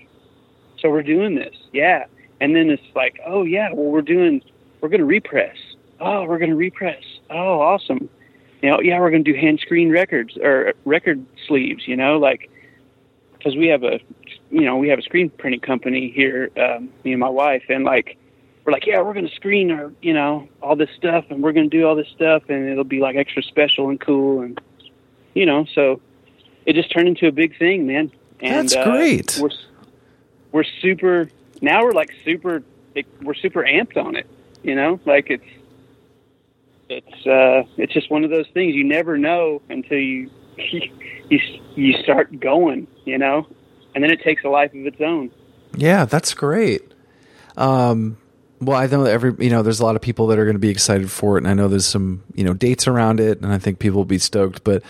so 0.80 0.90
we're 0.90 1.04
doing 1.04 1.36
this, 1.36 1.56
yeah, 1.74 2.06
and 2.40 2.56
then 2.56 2.70
it's 2.70 2.84
like, 2.96 3.20
oh 3.26 3.44
yeah, 3.44 3.72
well 3.72 3.92
we're 3.92 4.02
doing 4.02 4.42
we're 4.82 4.90
going 4.90 5.00
to 5.00 5.06
repress. 5.06 5.58
Oh, 6.00 6.24
we're 6.24 6.38
going 6.38 6.52
to 6.52 6.56
repress. 6.56 7.04
Oh, 7.30 7.60
awesome. 7.60 8.10
You 8.62 8.70
know, 8.70 8.80
yeah, 8.82 9.00
we're 9.00 9.10
going 9.10 9.24
to 9.24 9.34
do 9.34 9.38
hand 9.38 9.60
screen 9.60 9.90
records 9.90 10.38
or 10.42 10.74
record 10.86 11.26
sleeves, 11.48 11.88
you 11.88 11.96
know, 11.96 12.18
like, 12.18 12.50
cause 13.44 13.56
we 13.56 13.68
have 13.68 13.84
a, 13.84 14.00
you 14.52 14.62
know, 14.62 14.78
we 14.78 14.90
have 14.90 15.00
a 15.00 15.02
screen 15.02 15.30
printing 15.30 15.60
company 15.60 16.12
here, 16.12 16.50
um, 16.58 16.90
me 17.04 17.12
and 17.12 17.20
my 17.20 17.30
wife, 17.30 17.64
and 17.70 17.84
like, 17.84 18.18
we're 18.66 18.74
like, 18.74 18.86
yeah, 18.86 19.02
we're 19.02 19.14
going 19.14 19.28
to 19.28 19.36
screen 19.36 19.72
our, 19.72 19.92
you 20.02 20.14
know, 20.14 20.48
all 20.62 20.76
this 20.76 20.90
stuff 20.96 21.26
and 21.30 21.42
we're 21.42 21.54
going 21.54 21.70
to 21.70 21.78
do 21.78 21.88
all 21.88 21.96
this 21.96 22.10
stuff 22.10 22.44
and 22.50 22.70
it'll 22.70 22.84
be 22.84 23.00
like 23.00 23.16
extra 23.16 23.42
special 23.42 23.90
and 23.90 24.00
cool. 24.00 24.42
And, 24.42 24.60
you 25.34 25.46
know, 25.46 25.66
so 25.74 26.02
it 26.66 26.74
just 26.74 26.92
turned 26.92 27.08
into 27.08 27.28
a 27.28 27.32
big 27.32 27.58
thing, 27.58 27.88
man. 27.88 28.12
And, 28.42 28.70
That's 28.70 28.76
uh, 28.76 28.84
great. 28.84 29.40
We're, 29.42 29.50
we're 30.52 30.66
super, 30.82 31.30
now 31.62 31.84
we're 31.84 31.94
like 31.94 32.14
super, 32.26 32.62
we're 33.22 33.34
super 33.34 33.64
amped 33.64 33.98
on 33.98 34.16
it 34.16 34.28
you 34.64 34.76
know 34.76 35.00
like 35.06 35.30
it's 35.30 35.46
it's 36.90 37.28
uh 37.28 37.64
it's 37.78 37.94
just 37.94 38.10
one 38.10 38.24
of 38.24 38.30
those 38.30 38.48
things 38.54 38.76
you 38.76 38.84
never 38.84 39.18
know 39.18 39.62
until 39.70 39.98
you 39.98 40.30
you 40.58 41.40
you 41.76 41.94
start 42.04 42.40
going 42.40 42.88
you 43.06 43.18
know 43.18 43.48
and 43.96 44.04
then 44.04 44.12
it 44.12 44.22
takes 44.22 44.44
a 44.44 44.50
life 44.50 44.74
of 44.74 44.86
its 44.86 45.00
own. 45.02 45.32
Yeah, 45.76 46.06
that's 46.06 46.34
great. 46.34 46.82
Um, 47.58 48.18
well, 48.62 48.78
I 48.78 48.88
know 48.88 49.06
every 49.06 49.34
you 49.44 49.50
know 49.50 49.62
there's 49.62 49.80
a 49.80 49.86
lot 49.86 49.96
of 49.96 50.02
people 50.02 50.28
that 50.28 50.40
are 50.40 50.46
going 50.46 50.56
to 50.56 50.60
be 50.60 50.70
excited 50.70 51.10
for 51.12 51.38
it, 51.38 51.42
and 51.42 51.48
I 51.48 51.54
know 51.54 51.68
there's 51.68 51.86
some 51.86 52.24
you 52.34 52.44
know 52.44 52.54
dates 52.54 52.88
around 52.88 53.20
it, 53.20 53.42
and 53.42 53.52
I 53.52 53.58
think 53.58 53.80
people 53.80 53.98
will 53.98 54.06
be 54.06 54.20
stoked. 54.20 54.64
But 54.64 54.84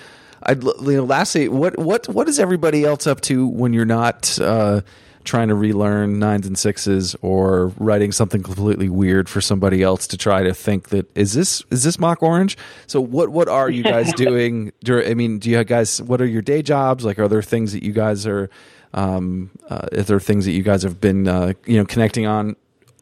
I'd 0.43 0.63
you 0.63 0.97
know 0.97 1.05
lastly, 1.05 1.49
what 1.49 1.77
what 1.77 2.07
what 2.07 2.27
is 2.27 2.39
everybody 2.39 2.84
else 2.84 3.07
up 3.07 3.21
to 3.21 3.47
when 3.47 3.73
you're 3.73 3.85
not 3.85 4.39
uh, 4.39 4.81
trying 5.23 5.49
to 5.49 5.55
relearn 5.55 6.19
nines 6.19 6.47
and 6.47 6.57
sixes 6.57 7.15
or 7.21 7.67
writing 7.77 8.11
something 8.11 8.41
completely 8.41 8.89
weird 8.89 9.29
for 9.29 9.41
somebody 9.41 9.83
else 9.83 10.07
to 10.07 10.17
try 10.17 10.43
to 10.43 10.53
think 10.53 10.89
that 10.89 11.09
is 11.15 11.33
this 11.33 11.63
is 11.69 11.83
this 11.83 11.99
mock 11.99 12.23
orange? 12.23 12.57
So 12.87 13.01
what 13.01 13.29
what 13.29 13.47
are 13.47 13.69
you 13.69 13.83
guys 13.83 14.13
doing? 14.15 14.71
I 14.87 15.13
mean, 15.13 15.39
do 15.39 15.49
you 15.49 15.63
guys 15.63 16.01
what 16.01 16.21
are 16.21 16.25
your 16.25 16.41
day 16.41 16.61
jobs? 16.61 17.05
Like, 17.05 17.19
are 17.19 17.27
there 17.27 17.41
things 17.41 17.73
that 17.73 17.83
you 17.83 17.91
guys 17.91 18.25
are 18.25 18.49
um, 18.93 19.51
uh, 19.69 19.87
is 19.91 20.07
there 20.07 20.19
things 20.19 20.45
that 20.45 20.51
you 20.51 20.63
guys 20.63 20.83
have 20.83 20.99
been 20.99 21.27
uh, 21.27 21.53
you 21.65 21.77
know 21.77 21.85
connecting 21.85 22.25
on 22.25 22.55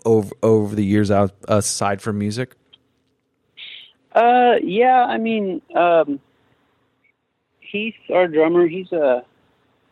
over 0.06 0.34
over 0.44 0.76
the 0.76 0.85
years 0.85 1.11
out 1.11 1.34
aside 1.48 2.02
from 2.02 2.19
music? 2.19 2.56
Uh, 4.14 4.56
yeah, 4.64 5.06
I 5.06 5.18
mean, 5.18 5.61
um, 5.76 6.19
Heath, 7.60 7.95
our 8.11 8.27
drummer, 8.27 8.68
he's 8.68 8.91
a 8.91 9.23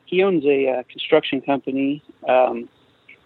he 0.06 0.24
owns 0.24 0.46
a 0.46 0.68
uh, 0.70 0.84
construction 0.90 1.42
company 1.42 2.04
um, 2.28 2.70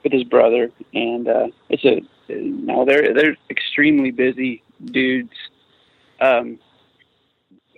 with 0.03 0.13
his 0.13 0.23
brother, 0.23 0.71
and 0.93 1.27
uh, 1.27 1.47
it's 1.69 1.85
a 1.85 2.01
no, 2.29 2.85
they're 2.85 3.13
they're 3.13 3.37
extremely 3.49 4.11
busy 4.11 4.63
dudes. 4.85 5.33
Um, 6.21 6.59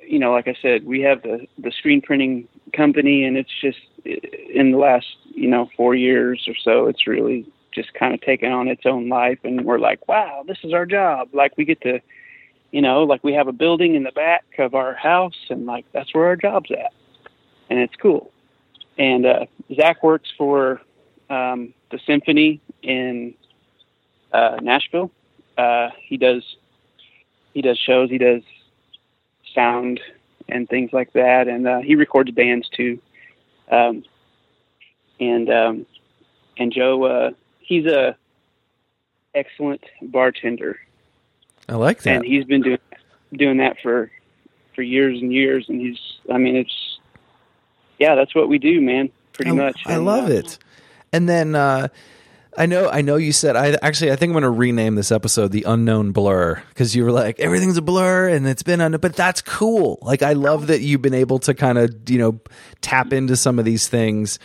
you 0.04 0.20
know, 0.20 0.32
like 0.32 0.48
I 0.48 0.56
said, 0.62 0.86
we 0.86 1.02
have 1.02 1.22
the 1.24 1.48
the 1.58 1.72
screen 1.72 2.02
printing 2.02 2.48
company, 2.74 3.24
and 3.24 3.38
it's 3.38 3.52
just 3.62 3.80
in 4.06 4.72
the 4.72 4.78
last 4.78 5.08
you 5.34 5.48
know 5.48 5.70
four 5.76 5.96
years 5.96 6.46
or 6.48 6.56
so, 6.64 6.88
it's 6.88 7.08
really 7.08 7.46
just 7.72 7.94
kind 7.94 8.14
of 8.14 8.22
taken 8.22 8.52
on 8.52 8.68
its 8.68 8.86
own 8.86 9.10
life, 9.10 9.40
and 9.44 9.66
we're 9.66 9.80
like, 9.80 10.08
wow, 10.08 10.44
this 10.46 10.58
is 10.64 10.74
our 10.74 10.86
job. 10.86 11.30
Like 11.34 11.54
we 11.58 11.66
get 11.66 11.82
to, 11.82 12.02
you 12.72 12.82
know, 12.82 13.04
like 13.04 13.24
we 13.24 13.34
have 13.34 13.48
a 13.48 13.54
building 13.54 13.96
in 13.96 14.04
the 14.04 14.12
back 14.12 14.44
of 14.60 14.76
our 14.76 14.94
house, 14.94 15.48
and 15.50 15.66
like 15.66 15.86
that's 15.94 16.14
where 16.14 16.26
our 16.26 16.36
job's 16.36 16.72
at, 16.72 16.94
and 17.70 17.80
it's 17.80 17.96
cool. 17.96 18.32
And 18.98 19.26
uh, 19.26 19.46
Zach 19.76 20.04
works 20.04 20.30
for 20.38 20.82
um, 21.30 21.74
the 21.92 22.00
symphony 22.06 22.62
in 22.84 23.34
uh, 24.32 24.58
Nashville. 24.62 25.12
Uh, 25.58 25.90
he 26.00 26.18
does 26.18 26.44
he 27.54 27.62
does 27.62 27.78
shows. 27.78 28.10
He 28.10 28.18
does 28.18 28.42
sound 29.54 30.00
and 30.50 30.68
things 30.70 30.92
like 30.94 31.14
that, 31.14 31.48
and 31.48 31.68
uh, 31.68 31.80
he 31.80 31.96
records 31.96 32.32
bands 32.32 32.70
too. 32.70 33.00
Um, 33.70 34.04
and 35.20 35.50
um, 35.50 35.86
and 36.58 36.72
Joe, 36.72 37.04
uh, 37.04 37.32
he's 37.60 37.86
a 37.86 38.16
excellent 39.34 39.84
bartender. 40.02 40.80
I 41.70 41.76
like 41.76 42.02
that, 42.04 42.18
and 42.18 42.26
he's 42.26 42.46
been 42.46 42.62
doing 42.62 42.80
doing 43.34 43.58
that 43.58 43.78
for 43.82 44.12
for 44.76 44.82
years 44.82 45.22
and 45.22 45.32
years. 45.32 45.66
And 45.70 45.80
he's, 45.80 46.00
I 46.32 46.38
mean, 46.38 46.56
it's 46.56 46.91
yeah, 48.02 48.16
that's 48.16 48.34
what 48.34 48.50
we 48.50 48.58
do, 48.58 48.82
man. 48.82 49.12
Pretty 49.32 49.52
I, 49.52 49.54
much. 49.54 49.84
I 49.86 49.98
love 49.98 50.30
uh, 50.30 50.34
it. 50.34 50.58
And 51.14 51.30
then 51.30 51.54
uh, 51.54 51.90
I 52.58 52.66
know, 52.66 52.90
I 52.90 53.02
know 53.02 53.16
you 53.16 53.32
said. 53.32 53.56
I 53.56 53.78
actually, 53.82 54.12
I 54.12 54.16
think 54.16 54.32
I'm 54.32 54.34
going 54.34 54.44
to 54.44 54.50
rename 54.50 54.96
this 54.96 55.12
episode 55.12 55.52
"The 55.52 55.64
Unknown 55.68 56.12
Blur" 56.12 56.64
because 56.70 56.96
you 56.96 57.04
were 57.04 57.12
like, 57.12 57.40
everything's 57.40 57.78
a 57.78 57.82
blur, 57.82 58.28
and 58.28 58.48
it's 58.48 58.64
been 58.64 58.82
under. 58.82 58.98
But 58.98 59.16
that's 59.16 59.42
cool. 59.42 60.00
Like, 60.02 60.24
I 60.24 60.34
love 60.34 60.68
that 60.68 60.82
you've 60.82 61.02
been 61.02 61.14
able 61.14 61.38
to 61.40 61.54
kind 61.54 61.78
of, 61.78 62.10
you 62.10 62.18
know, 62.18 62.42
tap 62.82 63.14
into 63.14 63.36
some 63.36 63.60
of 63.60 63.66
these 63.66 63.88
things. 63.88 64.40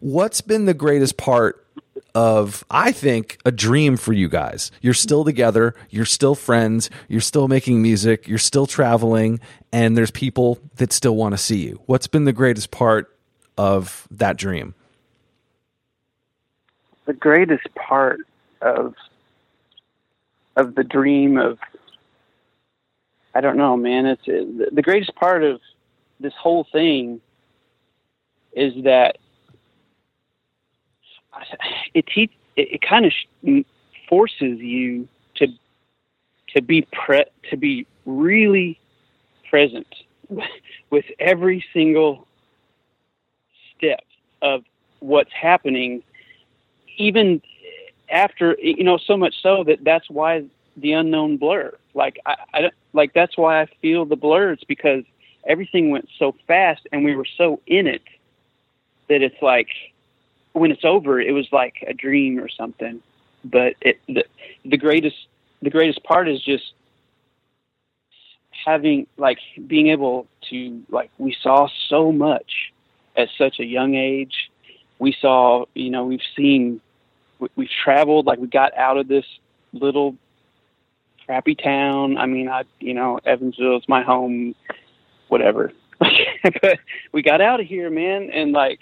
What's 0.00 0.42
been 0.42 0.66
the 0.66 0.74
greatest 0.74 1.16
part 1.16 1.66
of 2.14 2.64
I 2.70 2.92
think 2.92 3.38
a 3.44 3.50
dream 3.50 3.96
for 3.96 4.12
you 4.12 4.28
guys. 4.28 4.70
You're 4.80 4.94
still 4.94 5.24
together, 5.24 5.74
you're 5.90 6.04
still 6.04 6.34
friends, 6.34 6.90
you're 7.08 7.20
still 7.20 7.48
making 7.48 7.82
music, 7.82 8.26
you're 8.28 8.38
still 8.38 8.66
traveling 8.66 9.40
and 9.72 9.96
there's 9.96 10.10
people 10.10 10.58
that 10.76 10.92
still 10.92 11.16
want 11.16 11.32
to 11.34 11.38
see 11.38 11.58
you. 11.58 11.80
What's 11.86 12.06
been 12.06 12.24
the 12.24 12.32
greatest 12.32 12.70
part 12.70 13.14
of 13.56 14.06
that 14.10 14.36
dream? 14.36 14.74
the 17.08 17.14
greatest 17.14 17.66
part 17.74 18.20
of 18.60 18.94
of 20.56 20.74
the 20.74 20.84
dream 20.84 21.38
of 21.38 21.58
I 23.34 23.40
don't 23.40 23.56
know, 23.56 23.76
man. 23.76 24.04
It's 24.04 24.22
it, 24.26 24.74
the 24.74 24.82
greatest 24.82 25.14
part 25.14 25.42
of 25.42 25.60
this 26.20 26.34
whole 26.38 26.66
thing 26.70 27.20
is 28.52 28.84
that 28.84 29.16
it 31.94 32.06
te- 32.06 32.30
it, 32.56 32.74
it 32.74 32.82
kind 32.82 33.06
of 33.06 33.12
sh- 33.12 33.64
forces 34.08 34.58
you 34.58 35.08
to 35.36 35.48
to 36.54 36.62
be 36.62 36.86
pre- 36.92 37.24
to 37.50 37.56
be 37.56 37.86
really 38.06 38.78
present 39.50 39.86
with 40.90 41.04
every 41.18 41.64
single 41.72 42.26
step 43.76 44.04
of 44.42 44.64
what's 45.00 45.32
happening 45.32 46.02
even 46.96 47.40
after 48.10 48.56
you 48.60 48.84
know 48.84 48.98
so 48.98 49.16
much 49.16 49.34
so 49.42 49.64
that 49.64 49.84
that's 49.84 50.08
why 50.10 50.44
the 50.80 50.92
unknown 50.92 51.36
blur. 51.36 51.72
Like 51.94 52.18
I, 52.26 52.36
I 52.54 52.60
don't 52.62 52.74
like 52.92 53.12
that's 53.12 53.36
why 53.36 53.60
I 53.60 53.66
feel 53.80 54.04
the 54.04 54.16
blurs 54.16 54.60
because 54.66 55.04
everything 55.46 55.90
went 55.90 56.08
so 56.18 56.34
fast 56.46 56.86
and 56.92 57.04
we 57.04 57.16
were 57.16 57.26
so 57.36 57.60
in 57.66 57.86
it 57.86 58.02
that 59.08 59.22
it's 59.22 59.40
like 59.42 59.68
when 60.58 60.70
it's 60.70 60.84
over 60.84 61.20
it 61.20 61.32
was 61.32 61.46
like 61.52 61.84
a 61.86 61.94
dream 61.94 62.38
or 62.38 62.48
something 62.48 63.00
but 63.44 63.74
it 63.80 64.00
the, 64.08 64.24
the 64.64 64.76
greatest 64.76 65.16
the 65.62 65.70
greatest 65.70 66.02
part 66.04 66.28
is 66.28 66.42
just 66.42 66.72
having 68.64 69.06
like 69.16 69.38
being 69.66 69.88
able 69.88 70.26
to 70.50 70.82
like 70.90 71.10
we 71.18 71.36
saw 71.42 71.68
so 71.88 72.12
much 72.12 72.72
at 73.16 73.28
such 73.38 73.60
a 73.60 73.64
young 73.64 73.94
age 73.94 74.50
we 74.98 75.14
saw 75.20 75.64
you 75.74 75.90
know 75.90 76.04
we've 76.04 76.20
seen 76.36 76.80
we've 77.56 77.70
traveled 77.84 78.26
like 78.26 78.38
we 78.38 78.48
got 78.48 78.76
out 78.76 78.96
of 78.96 79.08
this 79.08 79.24
little 79.72 80.16
crappy 81.28 81.54
town. 81.54 82.16
I 82.16 82.26
mean, 82.26 82.48
I 82.48 82.64
you 82.80 82.94
know 82.94 83.20
Evansville 83.24 83.76
is 83.76 83.88
my 83.88 84.02
home, 84.02 84.54
whatever. 85.28 85.72
but 86.00 86.78
we 87.12 87.22
got 87.22 87.40
out 87.40 87.60
of 87.60 87.66
here, 87.66 87.90
man, 87.90 88.30
and 88.32 88.52
like 88.52 88.80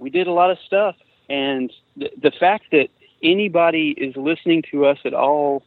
we 0.00 0.10
did 0.10 0.26
a 0.26 0.32
lot 0.32 0.50
of 0.50 0.58
stuff. 0.66 0.96
And 1.28 1.72
the, 1.96 2.10
the 2.20 2.32
fact 2.32 2.64
that 2.72 2.88
anybody 3.22 3.90
is 3.90 4.16
listening 4.16 4.62
to 4.70 4.86
us 4.86 4.98
at 5.04 5.14
all, 5.14 5.62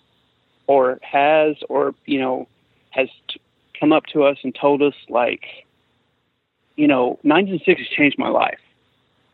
or 0.67 0.99
has, 1.01 1.55
or 1.69 1.93
you 2.05 2.19
know, 2.19 2.47
has 2.91 3.09
t- 3.27 3.39
come 3.79 3.91
up 3.91 4.05
to 4.07 4.23
us 4.23 4.37
and 4.43 4.53
told 4.55 4.81
us 4.81 4.95
like, 5.09 5.45
you 6.75 6.87
know, 6.87 7.19
nines 7.23 7.49
sixes 7.65 7.87
changed 7.89 8.17
my 8.17 8.29
life 8.29 8.59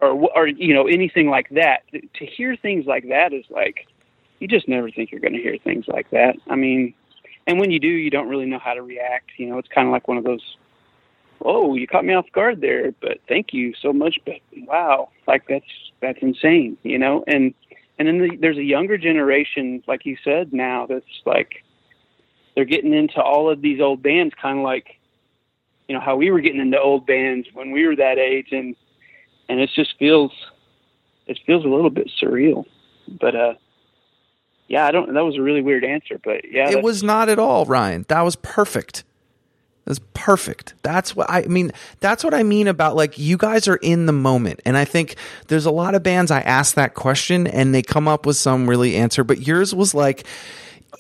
or 0.02 0.12
or 0.36 0.48
you 0.48 0.74
know 0.74 0.88
anything 0.88 1.30
like 1.30 1.50
that. 1.50 1.84
To 1.92 2.26
hear 2.26 2.56
things 2.56 2.86
like 2.86 3.10
that 3.10 3.34
is 3.34 3.46
like 3.50 3.88
you 4.40 4.48
just 4.48 4.68
never 4.68 4.90
think 4.90 5.12
you're 5.12 5.22
going 5.22 5.34
to 5.34 5.42
hear 5.42 5.58
things 5.58 5.86
like 5.88 6.10
that. 6.12 6.36
I 6.50 6.56
mean, 6.56 6.94
and 7.46 7.60
when 7.60 7.72
you 7.72 7.80
do, 7.80 7.88
you 7.88 8.10
don't 8.10 8.30
really 8.30 8.46
know 8.46 8.60
how 8.60 8.74
to 8.74 8.82
react. 8.82 9.32
You 9.38 9.48
know, 9.48 9.58
it's 9.58 9.68
kind 9.68 9.88
of 9.88 9.92
like 9.92 10.08
one 10.08 10.18
of 10.18 10.24
those. 10.24 10.42
Oh, 11.42 11.76
you 11.76 11.88
caught 11.88 12.06
me 12.06 12.14
off 12.14 12.26
guard 12.34 12.62
there, 12.62 12.94
but 13.02 13.20
thank 13.28 13.54
you 13.54 13.74
so 13.82 13.94
much. 13.94 14.20
But 14.26 14.36
wow, 14.56 15.10
like 15.28 15.48
that's 15.48 15.66
that's 16.02 16.20
insane, 16.22 16.78
you 16.84 16.98
know. 16.98 17.24
And 17.28 17.54
and 17.98 18.08
then 18.08 18.20
the, 18.20 18.38
there's 18.38 18.58
a 18.58 18.64
younger 18.64 18.98
generation, 18.98 19.84
like 19.88 20.06
you 20.06 20.18
said, 20.24 20.54
now 20.54 20.86
that's 20.86 21.06
like 21.26 21.64
they're 22.56 22.66
getting 22.66 22.94
into 22.94 23.22
all 23.22 23.50
of 23.50 23.62
these 23.62 23.80
old 23.80 24.04
bands, 24.04 24.34
kind 24.42 24.60
of 24.60 24.64
like 24.64 25.00
you 25.88 25.96
know 25.96 26.02
how 26.02 26.16
we 26.16 26.32
were 26.32 26.42
getting 26.42 26.62
into 26.62 26.80
old 26.80 27.06
bands 27.06 27.48
when 27.54 27.72
we 27.72 27.88
were 27.88 27.96
that 27.96 28.18
age, 28.18 28.48
and 28.52 28.76
and 29.48 29.60
it 29.60 29.70
just 29.76 29.98
feels 29.98 30.32
it 31.28 31.40
feels 31.46 31.66
a 31.66 31.70
little 31.70 31.90
bit 31.90 32.12
surreal. 32.22 32.66
But 33.08 33.36
uh 33.36 33.54
yeah, 34.68 34.86
I 34.86 34.92
don't 34.92 35.14
that 35.14 35.24
was 35.26 35.38
a 35.38 35.42
really 35.42 35.62
weird 35.62 35.84
answer, 35.84 36.20
but 36.24 36.42
yeah. 36.50 36.70
It 36.70 36.84
was 36.84 37.02
not 37.02 37.30
at 37.30 37.40
all, 37.40 37.66
Ryan. 37.66 38.06
That 38.08 38.22
was 38.22 38.36
perfect. 38.36 39.04
That's 39.90 40.00
perfect. 40.14 40.76
That's 40.84 41.16
what 41.16 41.28
I 41.32 41.42
mean. 41.48 41.72
That's 42.00 42.24
what 42.24 42.36
I 42.36 42.44
mean 42.44 42.68
about 42.68 42.96
like 42.96 43.18
you 43.18 43.38
guys 43.38 43.68
are 43.68 43.78
in 43.78 44.06
the 44.06 44.14
moment. 44.14 44.62
And 44.64 44.78
I 44.78 44.86
think 44.86 45.16
there's 45.48 45.66
a 45.66 45.72
lot 45.72 45.96
of 45.96 46.04
bands 46.04 46.30
I 46.30 46.42
ask 46.42 46.76
that 46.76 46.94
question 46.94 47.48
and 47.48 47.74
they 47.74 47.82
come 47.82 48.08
up 48.08 48.28
with 48.28 48.38
some 48.38 48.70
really 48.70 48.96
answer, 48.96 49.24
but 49.24 49.48
yours 49.48 49.74
was 49.74 49.96
like, 49.96 50.28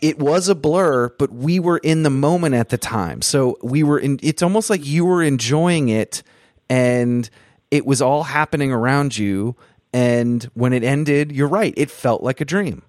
it 0.01 0.17
was 0.17 0.49
a 0.49 0.55
blur, 0.55 1.09
but 1.19 1.31
we 1.31 1.59
were 1.59 1.77
in 1.77 2.01
the 2.01 2.09
moment 2.09 2.55
at 2.55 2.69
the 2.69 2.79
time. 2.79 3.21
So 3.21 3.59
we 3.61 3.83
were 3.83 3.99
in, 3.99 4.19
it's 4.23 4.41
almost 4.41 4.71
like 4.71 4.83
you 4.83 5.05
were 5.05 5.21
enjoying 5.21 5.89
it 5.89 6.23
and 6.67 7.29
it 7.69 7.85
was 7.85 8.01
all 8.01 8.23
happening 8.23 8.71
around 8.71 9.15
you 9.15 9.55
and 9.93 10.43
when 10.55 10.73
it 10.73 10.83
ended 10.83 11.31
you're 11.31 11.47
right 11.47 11.73
it 11.75 11.89
felt 11.89 12.21
like 12.21 12.41
a 12.41 12.45
dream 12.45 12.83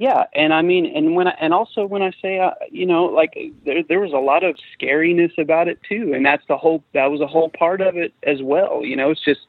yeah 0.00 0.24
and 0.34 0.52
i 0.52 0.62
mean 0.62 0.86
and 0.86 1.14
when 1.14 1.28
I, 1.28 1.36
and 1.40 1.52
also 1.52 1.84
when 1.84 2.02
i 2.02 2.10
say 2.22 2.40
uh, 2.40 2.52
you 2.70 2.86
know 2.86 3.04
like 3.04 3.38
there 3.64 3.84
there 3.84 4.00
was 4.00 4.12
a 4.12 4.16
lot 4.16 4.42
of 4.42 4.56
scariness 4.74 5.36
about 5.38 5.68
it 5.68 5.78
too 5.88 6.12
and 6.14 6.24
that's 6.24 6.42
the 6.48 6.56
whole 6.56 6.82
that 6.94 7.06
was 7.10 7.20
a 7.20 7.26
whole 7.26 7.50
part 7.50 7.80
of 7.82 7.96
it 7.96 8.12
as 8.24 8.42
well 8.42 8.82
you 8.82 8.96
know 8.96 9.10
it's 9.10 9.22
just 9.22 9.42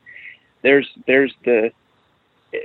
there's 0.62 0.88
there's 1.08 1.34
the 1.46 1.72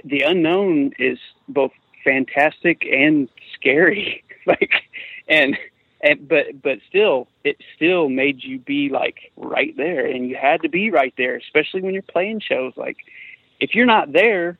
the 0.05 0.21
unknown 0.23 0.93
is 0.99 1.19
both 1.49 1.71
fantastic 2.05 2.85
and 2.91 3.29
scary 3.55 4.25
like 4.47 4.73
and 5.29 5.57
and 6.01 6.29
but 6.29 6.61
but 6.61 6.79
still 6.89 7.29
it 7.45 7.57
still 7.77 8.09
made 8.09 8.43
you 8.43 8.59
be 8.59 8.89
like 8.89 9.33
right 9.37 9.77
there 9.77 10.05
and 10.05 10.29
you 10.29 10.37
had 10.37 10.61
to 10.61 10.69
be 10.69 10.91
right 10.91 11.15
there 11.17 11.37
especially 11.37 11.81
when 11.83 11.95
you're 11.95 12.03
playing 12.03 12.41
shows 12.41 12.73
like 12.77 12.97
if 13.61 13.77
you're 13.77 13.87
not 13.87 14.13
there 14.13 14.59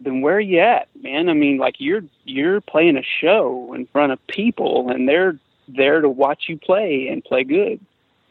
then 0.00 0.20
where 0.20 0.36
are 0.36 0.40
you 0.40 0.60
at 0.60 0.88
man? 1.00 1.28
I 1.28 1.34
mean 1.34 1.58
like 1.58 1.76
you're 1.78 2.02
you're 2.24 2.60
playing 2.60 2.96
a 2.96 3.02
show 3.20 3.74
in 3.74 3.86
front 3.86 4.12
of 4.12 4.26
people 4.26 4.90
and 4.90 5.08
they're 5.08 5.38
there 5.68 6.00
to 6.00 6.08
watch 6.08 6.44
you 6.48 6.58
play 6.58 7.08
and 7.08 7.22
play 7.22 7.44
good. 7.44 7.80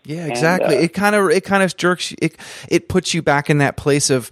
Yeah 0.04 0.26
exactly. 0.26 0.76
And, 0.76 0.82
uh, 0.82 0.86
it 0.86 0.94
kind 0.94 1.16
of 1.16 1.30
it 1.30 1.44
kind 1.44 1.64
of 1.64 1.76
jerks 1.78 2.14
it, 2.22 2.36
it 2.70 2.90
puts 2.90 3.14
you 3.14 3.22
back 3.22 3.50
in 3.50 3.60
that 3.60 3.78
place 3.78 4.10
of 4.10 4.32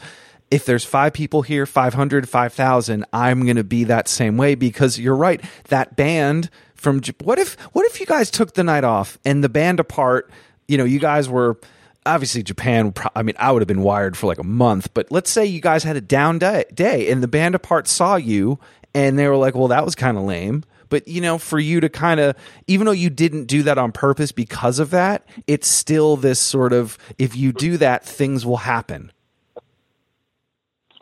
if 0.49 0.65
there's 0.65 0.85
five 0.85 1.14
people 1.14 1.41
here 1.41 1.65
500 1.65 2.30
5000 2.30 3.05
i'm 3.11 3.43
going 3.43 3.57
to 3.57 3.65
be 3.65 3.84
that 3.84 4.07
same 4.07 4.38
way 4.38 4.55
because 4.55 4.97
you're 4.97 5.15
right 5.15 5.43
that 5.68 5.97
band 5.97 6.49
from 6.73 7.01
what 7.22 7.38
if 7.38 7.55
what 7.73 7.85
if 7.85 7.99
you 7.99 8.05
guys 8.05 8.31
took 8.31 8.53
the 8.53 8.64
night 8.64 8.85
off 8.85 9.19
and 9.26 9.43
the 9.43 9.49
band 9.49 9.80
apart 9.80 10.30
you 10.68 10.77
know 10.77 10.85
you 10.85 10.99
guys 10.99 11.27
were 11.27 11.57
obviously 12.07 12.43
japan 12.43 12.93
i 13.15 13.21
mean 13.21 13.35
i 13.38 13.51
would 13.51 13.61
have 13.61 13.67
been 13.67 13.84
wired 13.84 14.17
for 14.17 14.27
like 14.27 14.39
a 14.39 14.43
month 14.43 14.93
but 14.93 15.11
let's 15.11 15.29
say 15.29 15.45
you 15.45 15.61
guys 15.61 15.84
had 15.84 15.95
a 15.95 16.01
down 16.01 16.39
day, 16.39 17.09
and 17.09 17.21
the 17.21 17.27
band 17.27 17.55
apart 17.55 17.88
saw 17.88 18.15
you 18.15 18.59
and 18.93 19.17
they 19.17 19.27
were 19.27 19.38
like 19.38 19.55
well 19.55 19.67
that 19.67 19.85
was 19.85 19.95
kind 19.95 20.17
of 20.17 20.23
lame 20.23 20.63
but 20.89 21.07
you 21.07 21.21
know 21.21 21.38
for 21.38 21.59
you 21.59 21.79
to 21.79 21.89
kind 21.89 22.19
of 22.19 22.35
even 22.67 22.85
though 22.85 22.91
you 22.91 23.09
didn't 23.09 23.45
do 23.45 23.63
that 23.63 23.77
on 23.77 23.91
purpose 23.91 24.31
because 24.31 24.79
of 24.79 24.89
that 24.89 25.27
it's 25.45 25.67
still 25.67 26.15
this 26.15 26.39
sort 26.39 26.73
of 26.73 26.97
if 27.17 27.35
you 27.35 27.51
do 27.51 27.77
that 27.77 28.05
things 28.05 28.45
will 28.45 28.57
happen 28.57 29.11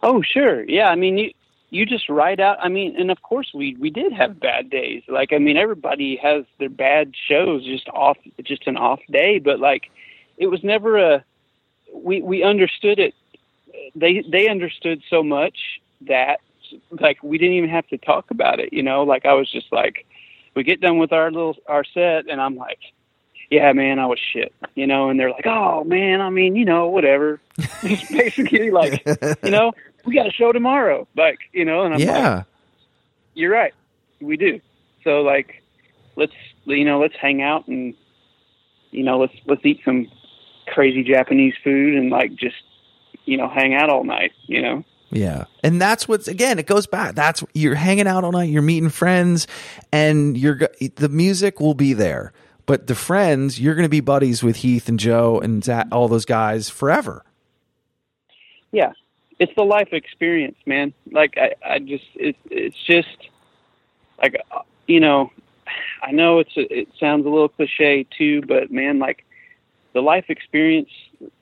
Oh, 0.05 0.21
sure. 0.21 0.63
Yeah. 0.69 0.89
I 0.89 0.95
mean, 0.95 1.17
you 1.17 1.31
you 1.71 1.85
just 1.85 2.07
ride 2.09 2.39
out. 2.39 2.57
I 2.61 2.69
mean, 2.69 2.95
and 2.95 3.09
of 3.09 3.23
course 3.23 3.51
we 3.55 3.75
we 3.79 3.89
did 3.89 4.13
have 4.13 4.39
bad 4.39 4.69
days. 4.69 5.01
Like, 5.07 5.33
I 5.33 5.39
mean, 5.39 5.57
everybody 5.57 6.15
has 6.21 6.45
their 6.59 6.69
bad 6.69 7.13
shows, 7.27 7.65
just 7.65 7.89
off, 7.89 8.17
just 8.43 8.67
an 8.67 8.77
off 8.77 8.99
day. 9.11 9.39
But 9.39 9.59
like, 9.59 9.89
it 10.37 10.47
was 10.47 10.63
never 10.63 10.97
a. 10.97 11.23
We 11.93 12.21
we 12.21 12.43
understood 12.43 12.99
it. 12.99 13.13
They 13.95 14.23
they 14.29 14.47
understood 14.47 15.01
so 15.09 15.23
much 15.23 15.57
that 16.01 16.39
like 16.91 17.21
we 17.23 17.37
didn't 17.37 17.55
even 17.55 17.69
have 17.69 17.87
to 17.87 17.97
talk 17.97 18.31
about 18.31 18.59
it. 18.59 18.73
You 18.73 18.83
know, 18.83 19.03
like 19.03 19.25
I 19.25 19.33
was 19.33 19.51
just 19.51 19.71
like, 19.71 20.05
we 20.55 20.63
get 20.63 20.81
done 20.81 20.97
with 20.97 21.13
our 21.13 21.31
little 21.31 21.55
our 21.67 21.83
set, 21.83 22.29
and 22.29 22.41
I'm 22.41 22.55
like. 22.55 22.79
Yeah, 23.51 23.71
man, 23.73 23.99
I 23.99 24.07
was 24.07 24.17
shit, 24.33 24.55
you 24.73 24.87
know, 24.87 25.09
and 25.11 25.19
they're 25.19 25.29
like, 25.29 25.45
"Oh, 25.45 25.83
man, 25.83 26.19
I 26.19 26.31
mean, 26.31 26.55
you 26.55 26.65
know, 26.65 26.87
whatever." 26.87 27.39
It's 27.83 28.09
basically 28.11 28.71
like, 28.71 29.03
you 29.43 29.51
know, 29.51 29.71
we 30.03 30.15
got 30.15 30.25
a 30.25 30.31
show 30.31 30.51
tomorrow, 30.51 31.07
like 31.15 31.37
you 31.53 31.63
know, 31.63 31.83
and 31.83 31.93
I'm 31.93 31.99
like, 31.99 32.07
yeah 32.07 32.43
you're 33.35 33.51
right, 33.51 33.73
we 34.19 34.37
do. 34.37 34.59
So 35.03 35.21
like, 35.21 35.61
let's 36.15 36.33
you 36.63 36.85
know, 36.85 36.99
let's 36.99 37.15
hang 37.21 37.43
out 37.43 37.67
and 37.67 37.93
you 38.89 39.03
know, 39.03 39.19
let's 39.19 39.35
let's 39.45 39.63
eat 39.63 39.81
some 39.85 40.07
crazy 40.67 41.03
Japanese 41.03 41.53
food 41.63 41.95
and 41.95 42.09
like 42.09 42.35
just 42.35 42.55
you 43.25 43.37
know, 43.37 43.49
hang 43.49 43.73
out 43.73 43.89
all 43.89 44.03
night, 44.03 44.33
you 44.45 44.61
know. 44.61 44.83
Yeah. 45.11 45.45
And 45.63 45.81
that's 45.81 46.07
what's 46.07 46.27
again, 46.27 46.59
it 46.59 46.65
goes 46.65 46.87
back. 46.87 47.15
That's 47.15 47.43
you're 47.53 47.75
hanging 47.75 48.07
out 48.07 48.23
all 48.23 48.31
night, 48.31 48.49
you're 48.49 48.61
meeting 48.61 48.89
friends 48.89 49.47
and 49.91 50.37
you're 50.37 50.69
the 50.95 51.09
music 51.09 51.59
will 51.59 51.73
be 51.73 51.93
there. 51.93 52.33
But 52.65 52.87
the 52.87 52.95
friends, 52.95 53.59
you're 53.59 53.75
going 53.75 53.85
to 53.85 53.89
be 53.89 53.99
buddies 53.99 54.41
with 54.41 54.57
Heath 54.57 54.89
and 54.89 54.99
Joe 54.99 55.39
and 55.39 55.63
Zach, 55.63 55.87
all 55.91 56.07
those 56.07 56.25
guys 56.25 56.69
forever. 56.69 57.23
yeah 58.71 58.91
it's 59.39 59.51
the 59.55 59.63
life 59.63 59.89
experience 59.91 60.57
man 60.65 60.93
like 61.11 61.37
i 61.37 61.53
i 61.65 61.79
just 61.79 62.05
it, 62.15 62.35
it's 62.49 62.77
just 62.85 63.29
like 64.21 64.35
uh, 64.51 64.61
you 64.87 64.99
know 64.99 65.29
i 66.01 66.11
know 66.11 66.39
it's 66.39 66.55
a, 66.55 66.73
it 66.73 66.87
sounds 66.99 67.25
a 67.25 67.29
little 67.29 67.49
cliche 67.49 68.05
too 68.17 68.41
but 68.47 68.71
man 68.71 68.97
like 68.99 69.24
the 69.95 70.01
life 70.01 70.25
experience 70.29 70.89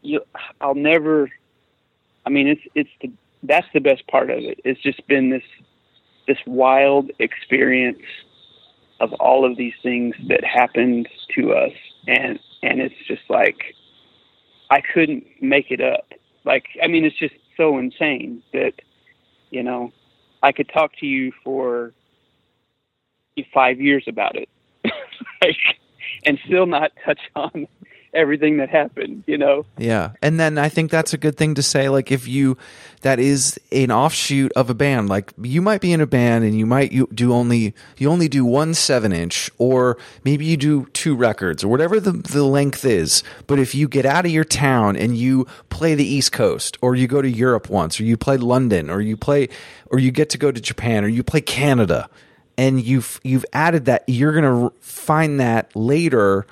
you 0.01 0.21
i'll 0.61 0.75
never 0.75 1.29
i 2.25 2.29
mean 2.29 2.47
it's 2.47 2.61
it's 2.73 2.89
the 3.01 3.11
that's 3.43 3.67
the 3.73 3.79
best 3.79 4.07
part 4.07 4.29
of 4.29 4.39
it. 4.39 4.59
It's 4.63 4.81
just 4.81 5.05
been 5.07 5.29
this 5.29 5.43
this 6.27 6.37
wild 6.47 7.11
experience 7.19 8.01
of 9.01 9.11
all 9.13 9.43
of 9.43 9.57
these 9.57 9.73
things 9.83 10.15
that 10.29 10.43
happened 10.43 11.09
to 11.35 11.53
us. 11.53 11.73
And 12.07 12.39
and 12.63 12.81
it's 12.81 12.95
just 13.07 13.23
like 13.29 13.75
i 14.69 14.81
couldn't 14.81 15.25
make 15.41 15.71
it 15.71 15.81
up. 15.81 16.11
Like 16.45 16.65
i 16.81 16.87
mean 16.87 17.05
it's 17.05 17.17
just 17.17 17.35
so 17.57 17.77
insane 17.77 18.41
that 18.53 18.73
you 19.51 19.61
know 19.61 19.91
i 20.41 20.51
could 20.51 20.69
talk 20.69 20.91
to 20.99 21.05
you 21.05 21.31
for 21.43 21.93
five 23.53 23.79
years 23.81 24.05
about 24.07 24.35
it. 24.35 24.49
Like, 25.41 25.57
and 26.25 26.39
still 26.45 26.65
not 26.65 26.93
touch 27.03 27.19
on 27.35 27.67
everything 28.13 28.57
that 28.57 28.69
happened 28.69 29.23
you 29.27 29.37
know 29.37 29.65
Yeah. 29.77 30.11
And 30.21 30.39
then 30.39 30.57
I 30.57 30.69
think 30.69 30.91
that's 30.91 31.13
a 31.13 31.17
good 31.17 31.37
thing 31.37 31.55
to 31.55 31.63
say. 31.63 31.89
Like, 31.89 32.11
if 32.11 32.27
you, 32.27 32.57
that 33.01 33.19
is 33.19 33.59
an 33.71 33.91
offshoot 33.91 34.51
of 34.53 34.69
a 34.69 34.73
band. 34.73 35.09
Like, 35.09 35.33
you 35.41 35.61
might 35.61 35.81
be 35.81 35.91
in 35.91 36.01
a 36.01 36.07
band 36.07 36.43
and 36.43 36.57
you 36.57 36.65
might 36.65 36.91
you 36.91 37.07
do 37.13 37.33
only, 37.33 37.73
you 37.97 38.09
only 38.09 38.27
do 38.27 38.45
one 38.45 38.73
seven 38.73 39.11
inch, 39.11 39.49
or 39.57 39.97
maybe 40.23 40.45
you 40.45 40.57
do 40.57 40.85
two 40.93 41.15
records, 41.15 41.63
or 41.63 41.67
whatever 41.67 41.99
the, 41.99 42.11
the 42.11 42.43
length 42.43 42.85
is. 42.85 43.23
But 43.47 43.59
if 43.59 43.75
you 43.75 43.87
get 43.87 44.05
out 44.05 44.25
of 44.25 44.31
your 44.31 44.45
town 44.45 44.95
and 44.95 45.17
you 45.17 45.45
play 45.69 45.95
the 45.95 46.05
East 46.05 46.31
Coast, 46.31 46.77
or 46.81 46.95
you 46.95 47.07
go 47.07 47.21
to 47.21 47.29
Europe 47.29 47.69
once, 47.69 47.99
or 47.99 48.03
you 48.03 48.17
play 48.17 48.37
London, 48.37 48.89
or 48.89 49.01
you 49.01 49.17
play, 49.17 49.49
or 49.87 49.99
you 49.99 50.11
get 50.11 50.29
to 50.31 50.37
go 50.37 50.51
to 50.51 50.61
Japan, 50.61 51.03
or 51.03 51.07
you 51.07 51.23
play 51.23 51.41
Canada, 51.41 52.09
and 52.57 52.81
you've, 52.81 53.19
you've 53.23 53.45
added 53.51 53.85
that, 53.85 54.03
you're 54.07 54.39
going 54.39 54.69
to 54.69 54.75
find 54.79 55.39
that 55.39 55.75
later 55.75 56.45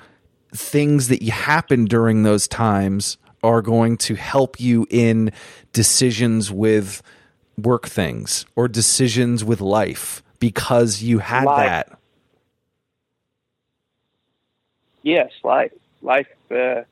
things 0.54 1.08
that 1.08 1.22
you 1.22 1.32
happen 1.32 1.84
during 1.84 2.22
those 2.22 2.46
times 2.46 3.16
are 3.42 3.62
going 3.62 3.96
to 3.96 4.14
help 4.14 4.60
you 4.60 4.86
in 4.90 5.32
decisions 5.72 6.50
with 6.50 7.02
work 7.58 7.86
things 7.86 8.46
or 8.56 8.68
decisions 8.68 9.44
with 9.44 9.60
life 9.60 10.22
because 10.38 11.02
you 11.02 11.18
had 11.18 11.44
Life. 11.44 11.56
that. 11.56 11.98
yes 15.02 15.30
life 15.42 15.72
life 16.00 16.28
uh 16.50 16.82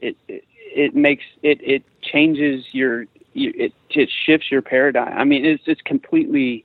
it 0.00 0.16
it, 0.28 0.44
it 0.74 0.94
makes 0.94 1.24
it 1.42 1.60
it 1.62 1.82
changes 2.02 2.64
your 2.72 3.02
it 3.34 3.72
it 3.90 4.10
shifts 4.24 4.50
your 4.50 4.62
paradigm 4.62 5.12
i 5.18 5.24
mean 5.24 5.44
it's 5.44 5.64
it's 5.66 5.80
completely 5.82 6.64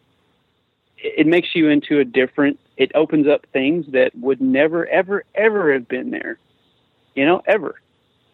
it 0.97 1.25
makes 1.25 1.55
you 1.55 1.69
into 1.69 1.99
a 1.99 2.05
different 2.05 2.59
it 2.79 2.91
opens 2.95 3.27
up 3.27 3.45
things 3.53 3.85
that 3.91 4.11
would 4.15 4.41
never 4.41 4.87
ever 4.87 5.23
ever 5.35 5.71
have 5.73 5.87
been 5.87 6.09
there 6.09 6.39
you 7.13 7.25
know 7.25 7.43
ever 7.45 7.75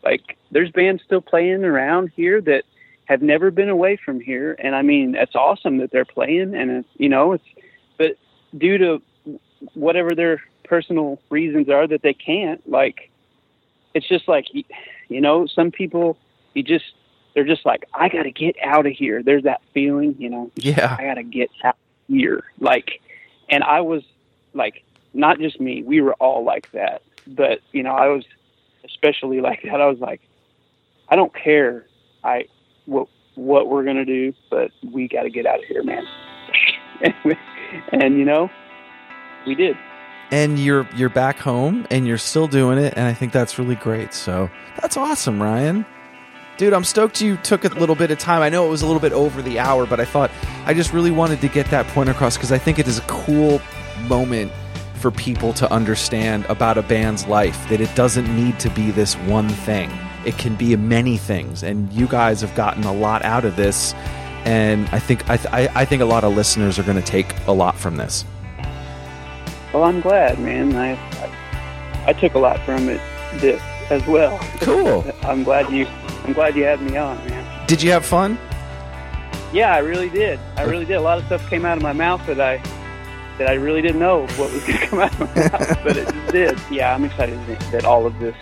like 0.04 0.38
there's 0.52 0.72
bands 0.72 1.04
still 1.04 1.20
playing 1.22 1.66
around 1.66 2.12
here 2.16 2.40
that 2.40 2.64
have 3.06 3.22
never 3.22 3.52
been 3.52 3.70
away 3.70 3.98
from 3.98 4.22
here 4.22 4.56
and 4.60 4.76
i 4.76 4.82
mean 4.82 5.12
that's 5.12 5.36
awesome 5.36 5.78
that 5.78 5.92
they're 5.92 6.06
playing 6.06 6.56
and 6.56 6.72
it's 6.72 6.90
you 6.96 7.10
know 7.10 7.34
it's 7.34 7.44
but 7.98 8.16
due 8.58 8.78
to 8.78 9.02
whatever 9.74 10.16
their 10.16 10.42
personal 10.64 11.20
reasons 11.30 11.70
are 11.70 11.88
that 11.88 12.02
they 12.02 12.14
can't 12.14 12.68
like 12.70 13.12
it's 13.94 14.08
just 14.08 14.28
like 14.28 14.46
you 14.54 15.22
know 15.22 15.46
some 15.46 15.72
people 15.72 16.18
you 16.54 16.64
just 16.64 16.86
they're 17.34 17.44
just 17.44 17.66
like 17.66 17.86
i 17.94 18.08
got 18.08 18.24
to 18.24 18.32
get 18.32 18.56
out 18.64 18.86
of 18.86 18.94
here 18.94 19.22
there's 19.22 19.44
that 19.44 19.62
feeling 19.74 20.16
you 20.18 20.30
know 20.30 20.50
Yeah. 20.56 20.96
I 20.98 21.04
gotta 21.04 21.24
get 21.24 21.50
out 21.64 21.78
here. 22.08 22.44
Like, 22.60 23.02
and 23.50 23.64
I 23.64 23.82
was 23.82 24.04
like, 24.56 24.84
not 25.14 25.40
just 25.40 25.60
me, 25.60 25.84
we 25.84 26.02
were 26.02 26.14
all 26.16 26.44
like 26.44 26.72
that. 26.72 27.04
But, 27.28 27.60
you 27.72 27.84
know, 27.84 27.94
I 27.94 28.08
was 28.08 28.24
especially 28.84 29.42
like 29.42 29.62
that. 29.64 29.82
I 29.82 29.88
was 29.88 30.00
like, 30.00 30.22
I 31.10 31.16
don't 31.16 31.34
care 31.34 31.86
I 32.26 32.46
what 32.86 33.08
what 33.36 33.70
we're 33.70 33.84
gonna 33.84 34.06
do, 34.06 34.34
but 34.50 34.72
we 34.92 35.08
gotta 35.08 35.30
get 35.30 35.46
out 35.46 35.60
of 35.60 35.66
here, 35.66 35.84
man. 35.84 36.04
and, 37.02 37.38
and 38.02 38.18
you 38.18 38.26
know, 38.26 38.50
we 39.46 39.56
did. 39.56 39.78
And 40.32 40.58
you're 40.58 40.90
you're 40.96 41.10
back 41.10 41.38
home 41.38 41.86
and 41.92 42.08
you're 42.08 42.18
still 42.18 42.48
doing 42.48 42.80
it 42.80 42.94
and 42.98 43.06
I 43.08 43.14
think 43.14 43.32
that's 43.32 43.60
really 43.60 43.76
great. 43.76 44.14
So, 44.14 44.50
that's 44.82 44.98
awesome, 44.98 45.42
Ryan. 45.42 45.86
Dude, 46.58 46.74
I'm 46.74 46.86
stoked 46.86 47.20
you 47.20 47.36
took 47.38 47.66
a 47.66 47.68
little 47.68 47.96
bit 47.96 48.12
of 48.12 48.18
time. 48.18 48.42
I 48.42 48.48
know 48.48 48.66
it 48.66 48.70
was 48.70 48.82
a 48.82 48.86
little 48.86 49.02
bit 49.02 49.12
over 49.12 49.42
the 49.42 49.60
hour, 49.60 49.86
but 49.86 50.00
I 50.00 50.06
thought 50.06 50.32
I 50.66 50.74
just 50.74 50.94
really 50.94 51.12
wanted 51.12 51.42
to 51.42 51.50
get 51.50 51.70
that 51.70 51.86
point 51.88 52.10
across 52.10 52.38
because 52.38 52.54
I 52.54 52.58
think 52.58 52.80
it 52.80 52.88
is 52.88 52.98
a 52.98 53.02
cool 53.02 53.62
moment 54.02 54.52
for 54.96 55.12
people 55.12 55.54
to 55.54 55.72
understand 55.72 56.46
about 56.46 56.78
a 56.78 56.82
band's 56.82 57.28
life 57.28 57.70
that 57.70 57.82
it 57.82 57.94
doesn't 57.96 58.34
need 58.36 58.60
to 58.60 58.70
be 58.72 58.92
this 58.92 59.16
one 59.16 59.50
thing. 59.50 59.92
It 60.26 60.38
can 60.38 60.56
be 60.56 60.76
many 60.76 61.18
things, 61.18 61.64
and 61.64 61.92
you 61.94 62.08
guys 62.08 62.42
have 62.42 62.56
gotten 62.56 62.84
a 62.84 62.94
lot 62.94 63.24
out 63.24 63.46
of 63.46 63.56
this. 63.56 63.94
And 64.46 64.88
I 64.90 65.00
think 65.00 65.30
I, 65.30 65.38
th- 65.38 65.72
I, 65.76 65.86
think 65.86 66.02
a 66.02 66.06
lot 66.06 66.24
of 66.24 66.36
listeners 66.36 66.80
are 66.80 66.84
going 66.84 66.98
to 66.98 67.04
take 67.04 67.36
a 67.48 67.52
lot 67.52 67.76
from 67.78 67.98
this. 67.98 68.26
Well, 69.74 69.84
I'm 69.84 70.02
glad, 70.02 70.40
man. 70.40 70.76
I 70.76 70.94
I, 70.94 72.06
I 72.08 72.14
took 72.14 72.34
a 72.34 72.40
lot 72.40 72.60
from 72.62 72.90
it 72.90 73.02
this 73.40 73.62
as 73.90 74.06
well. 74.08 74.40
Cool. 74.62 75.06
I'm 75.24 75.44
glad 75.44 75.72
you 75.72 75.86
I'm 76.26 76.34
glad 76.34 76.56
you 76.56 76.64
had 76.64 76.82
me 76.82 76.98
on, 76.98 77.18
man. 77.28 77.68
Did 77.68 77.84
you 77.84 77.92
have 77.92 78.06
fun? 78.06 78.40
Yeah, 79.54 79.74
I 79.74 79.80
really 79.80 80.10
did. 80.10 80.40
I 80.58 80.64
really 80.64 80.86
did. 80.86 80.96
A 80.96 81.02
lot 81.02 81.20
of 81.20 81.26
stuff 81.26 81.48
came 81.50 81.66
out 81.66 81.78
of 81.78 81.84
my 81.84 81.94
mouth 81.94 82.26
that 82.26 82.42
I 82.42 82.58
that 83.38 83.50
I 83.50 83.54
really 83.54 83.82
didn't 83.82 84.00
know 84.00 84.22
what 84.38 84.52
was 84.54 84.64
going 84.66 84.80
to 84.80 84.88
come 84.88 85.00
out 85.00 85.14
of 85.14 85.36
my 85.36 85.42
mouth, 85.50 85.80
but 85.84 85.98
it 85.98 86.08
just 86.14 86.32
did. 86.32 86.60
Yeah, 86.72 86.94
I'm 86.94 87.04
excited 87.04 87.40
that 87.72 87.86
all 87.86 88.06
of 88.06 88.18
this 88.20 88.36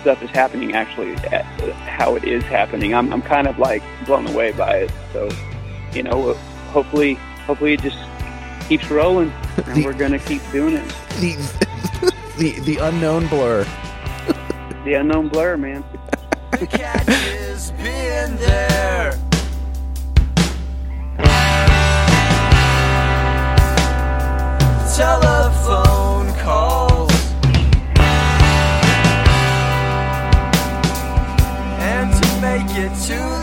stuff 0.00 0.22
is 0.22 0.30
happening. 0.30 0.74
Actually, 0.74 1.12
at, 1.32 1.44
how 1.86 2.16
it 2.16 2.24
is 2.24 2.42
happening, 2.44 2.94
I'm 2.94 3.12
I'm 3.12 3.22
kind 3.22 3.46
of 3.46 3.58
like 3.58 3.82
blown 4.06 4.26
away 4.26 4.52
by 4.52 4.76
it. 4.78 4.92
So, 5.12 5.30
you 5.92 6.02
know, 6.02 6.34
hopefully, 6.72 7.14
hopefully 7.46 7.74
it 7.74 7.82
just 7.82 7.98
keeps 8.68 8.90
rolling, 8.90 9.30
and 9.56 9.76
The- 9.76 9.84
we're 9.84 9.92
going 9.92 10.12
to 10.12 10.18
keep 10.18 10.42
doing 10.50 10.74
it. 10.74 10.94
The 12.38 12.54
the 12.54 12.60
the 12.60 12.76
unknown 12.78 13.26
blur. 13.28 13.64
The 14.84 14.94
unknown 14.94 15.28
blur, 15.28 15.56
man. 15.58 15.84
The 16.52 16.66
catch 16.66 17.06
is 17.08 17.70
being 17.72 18.36
there. 18.38 19.31
Telephone 24.94 26.30
calls 26.40 27.10
and 31.80 32.12
to 32.12 32.40
make 32.42 32.68
it 32.76 32.94
to 33.06 33.42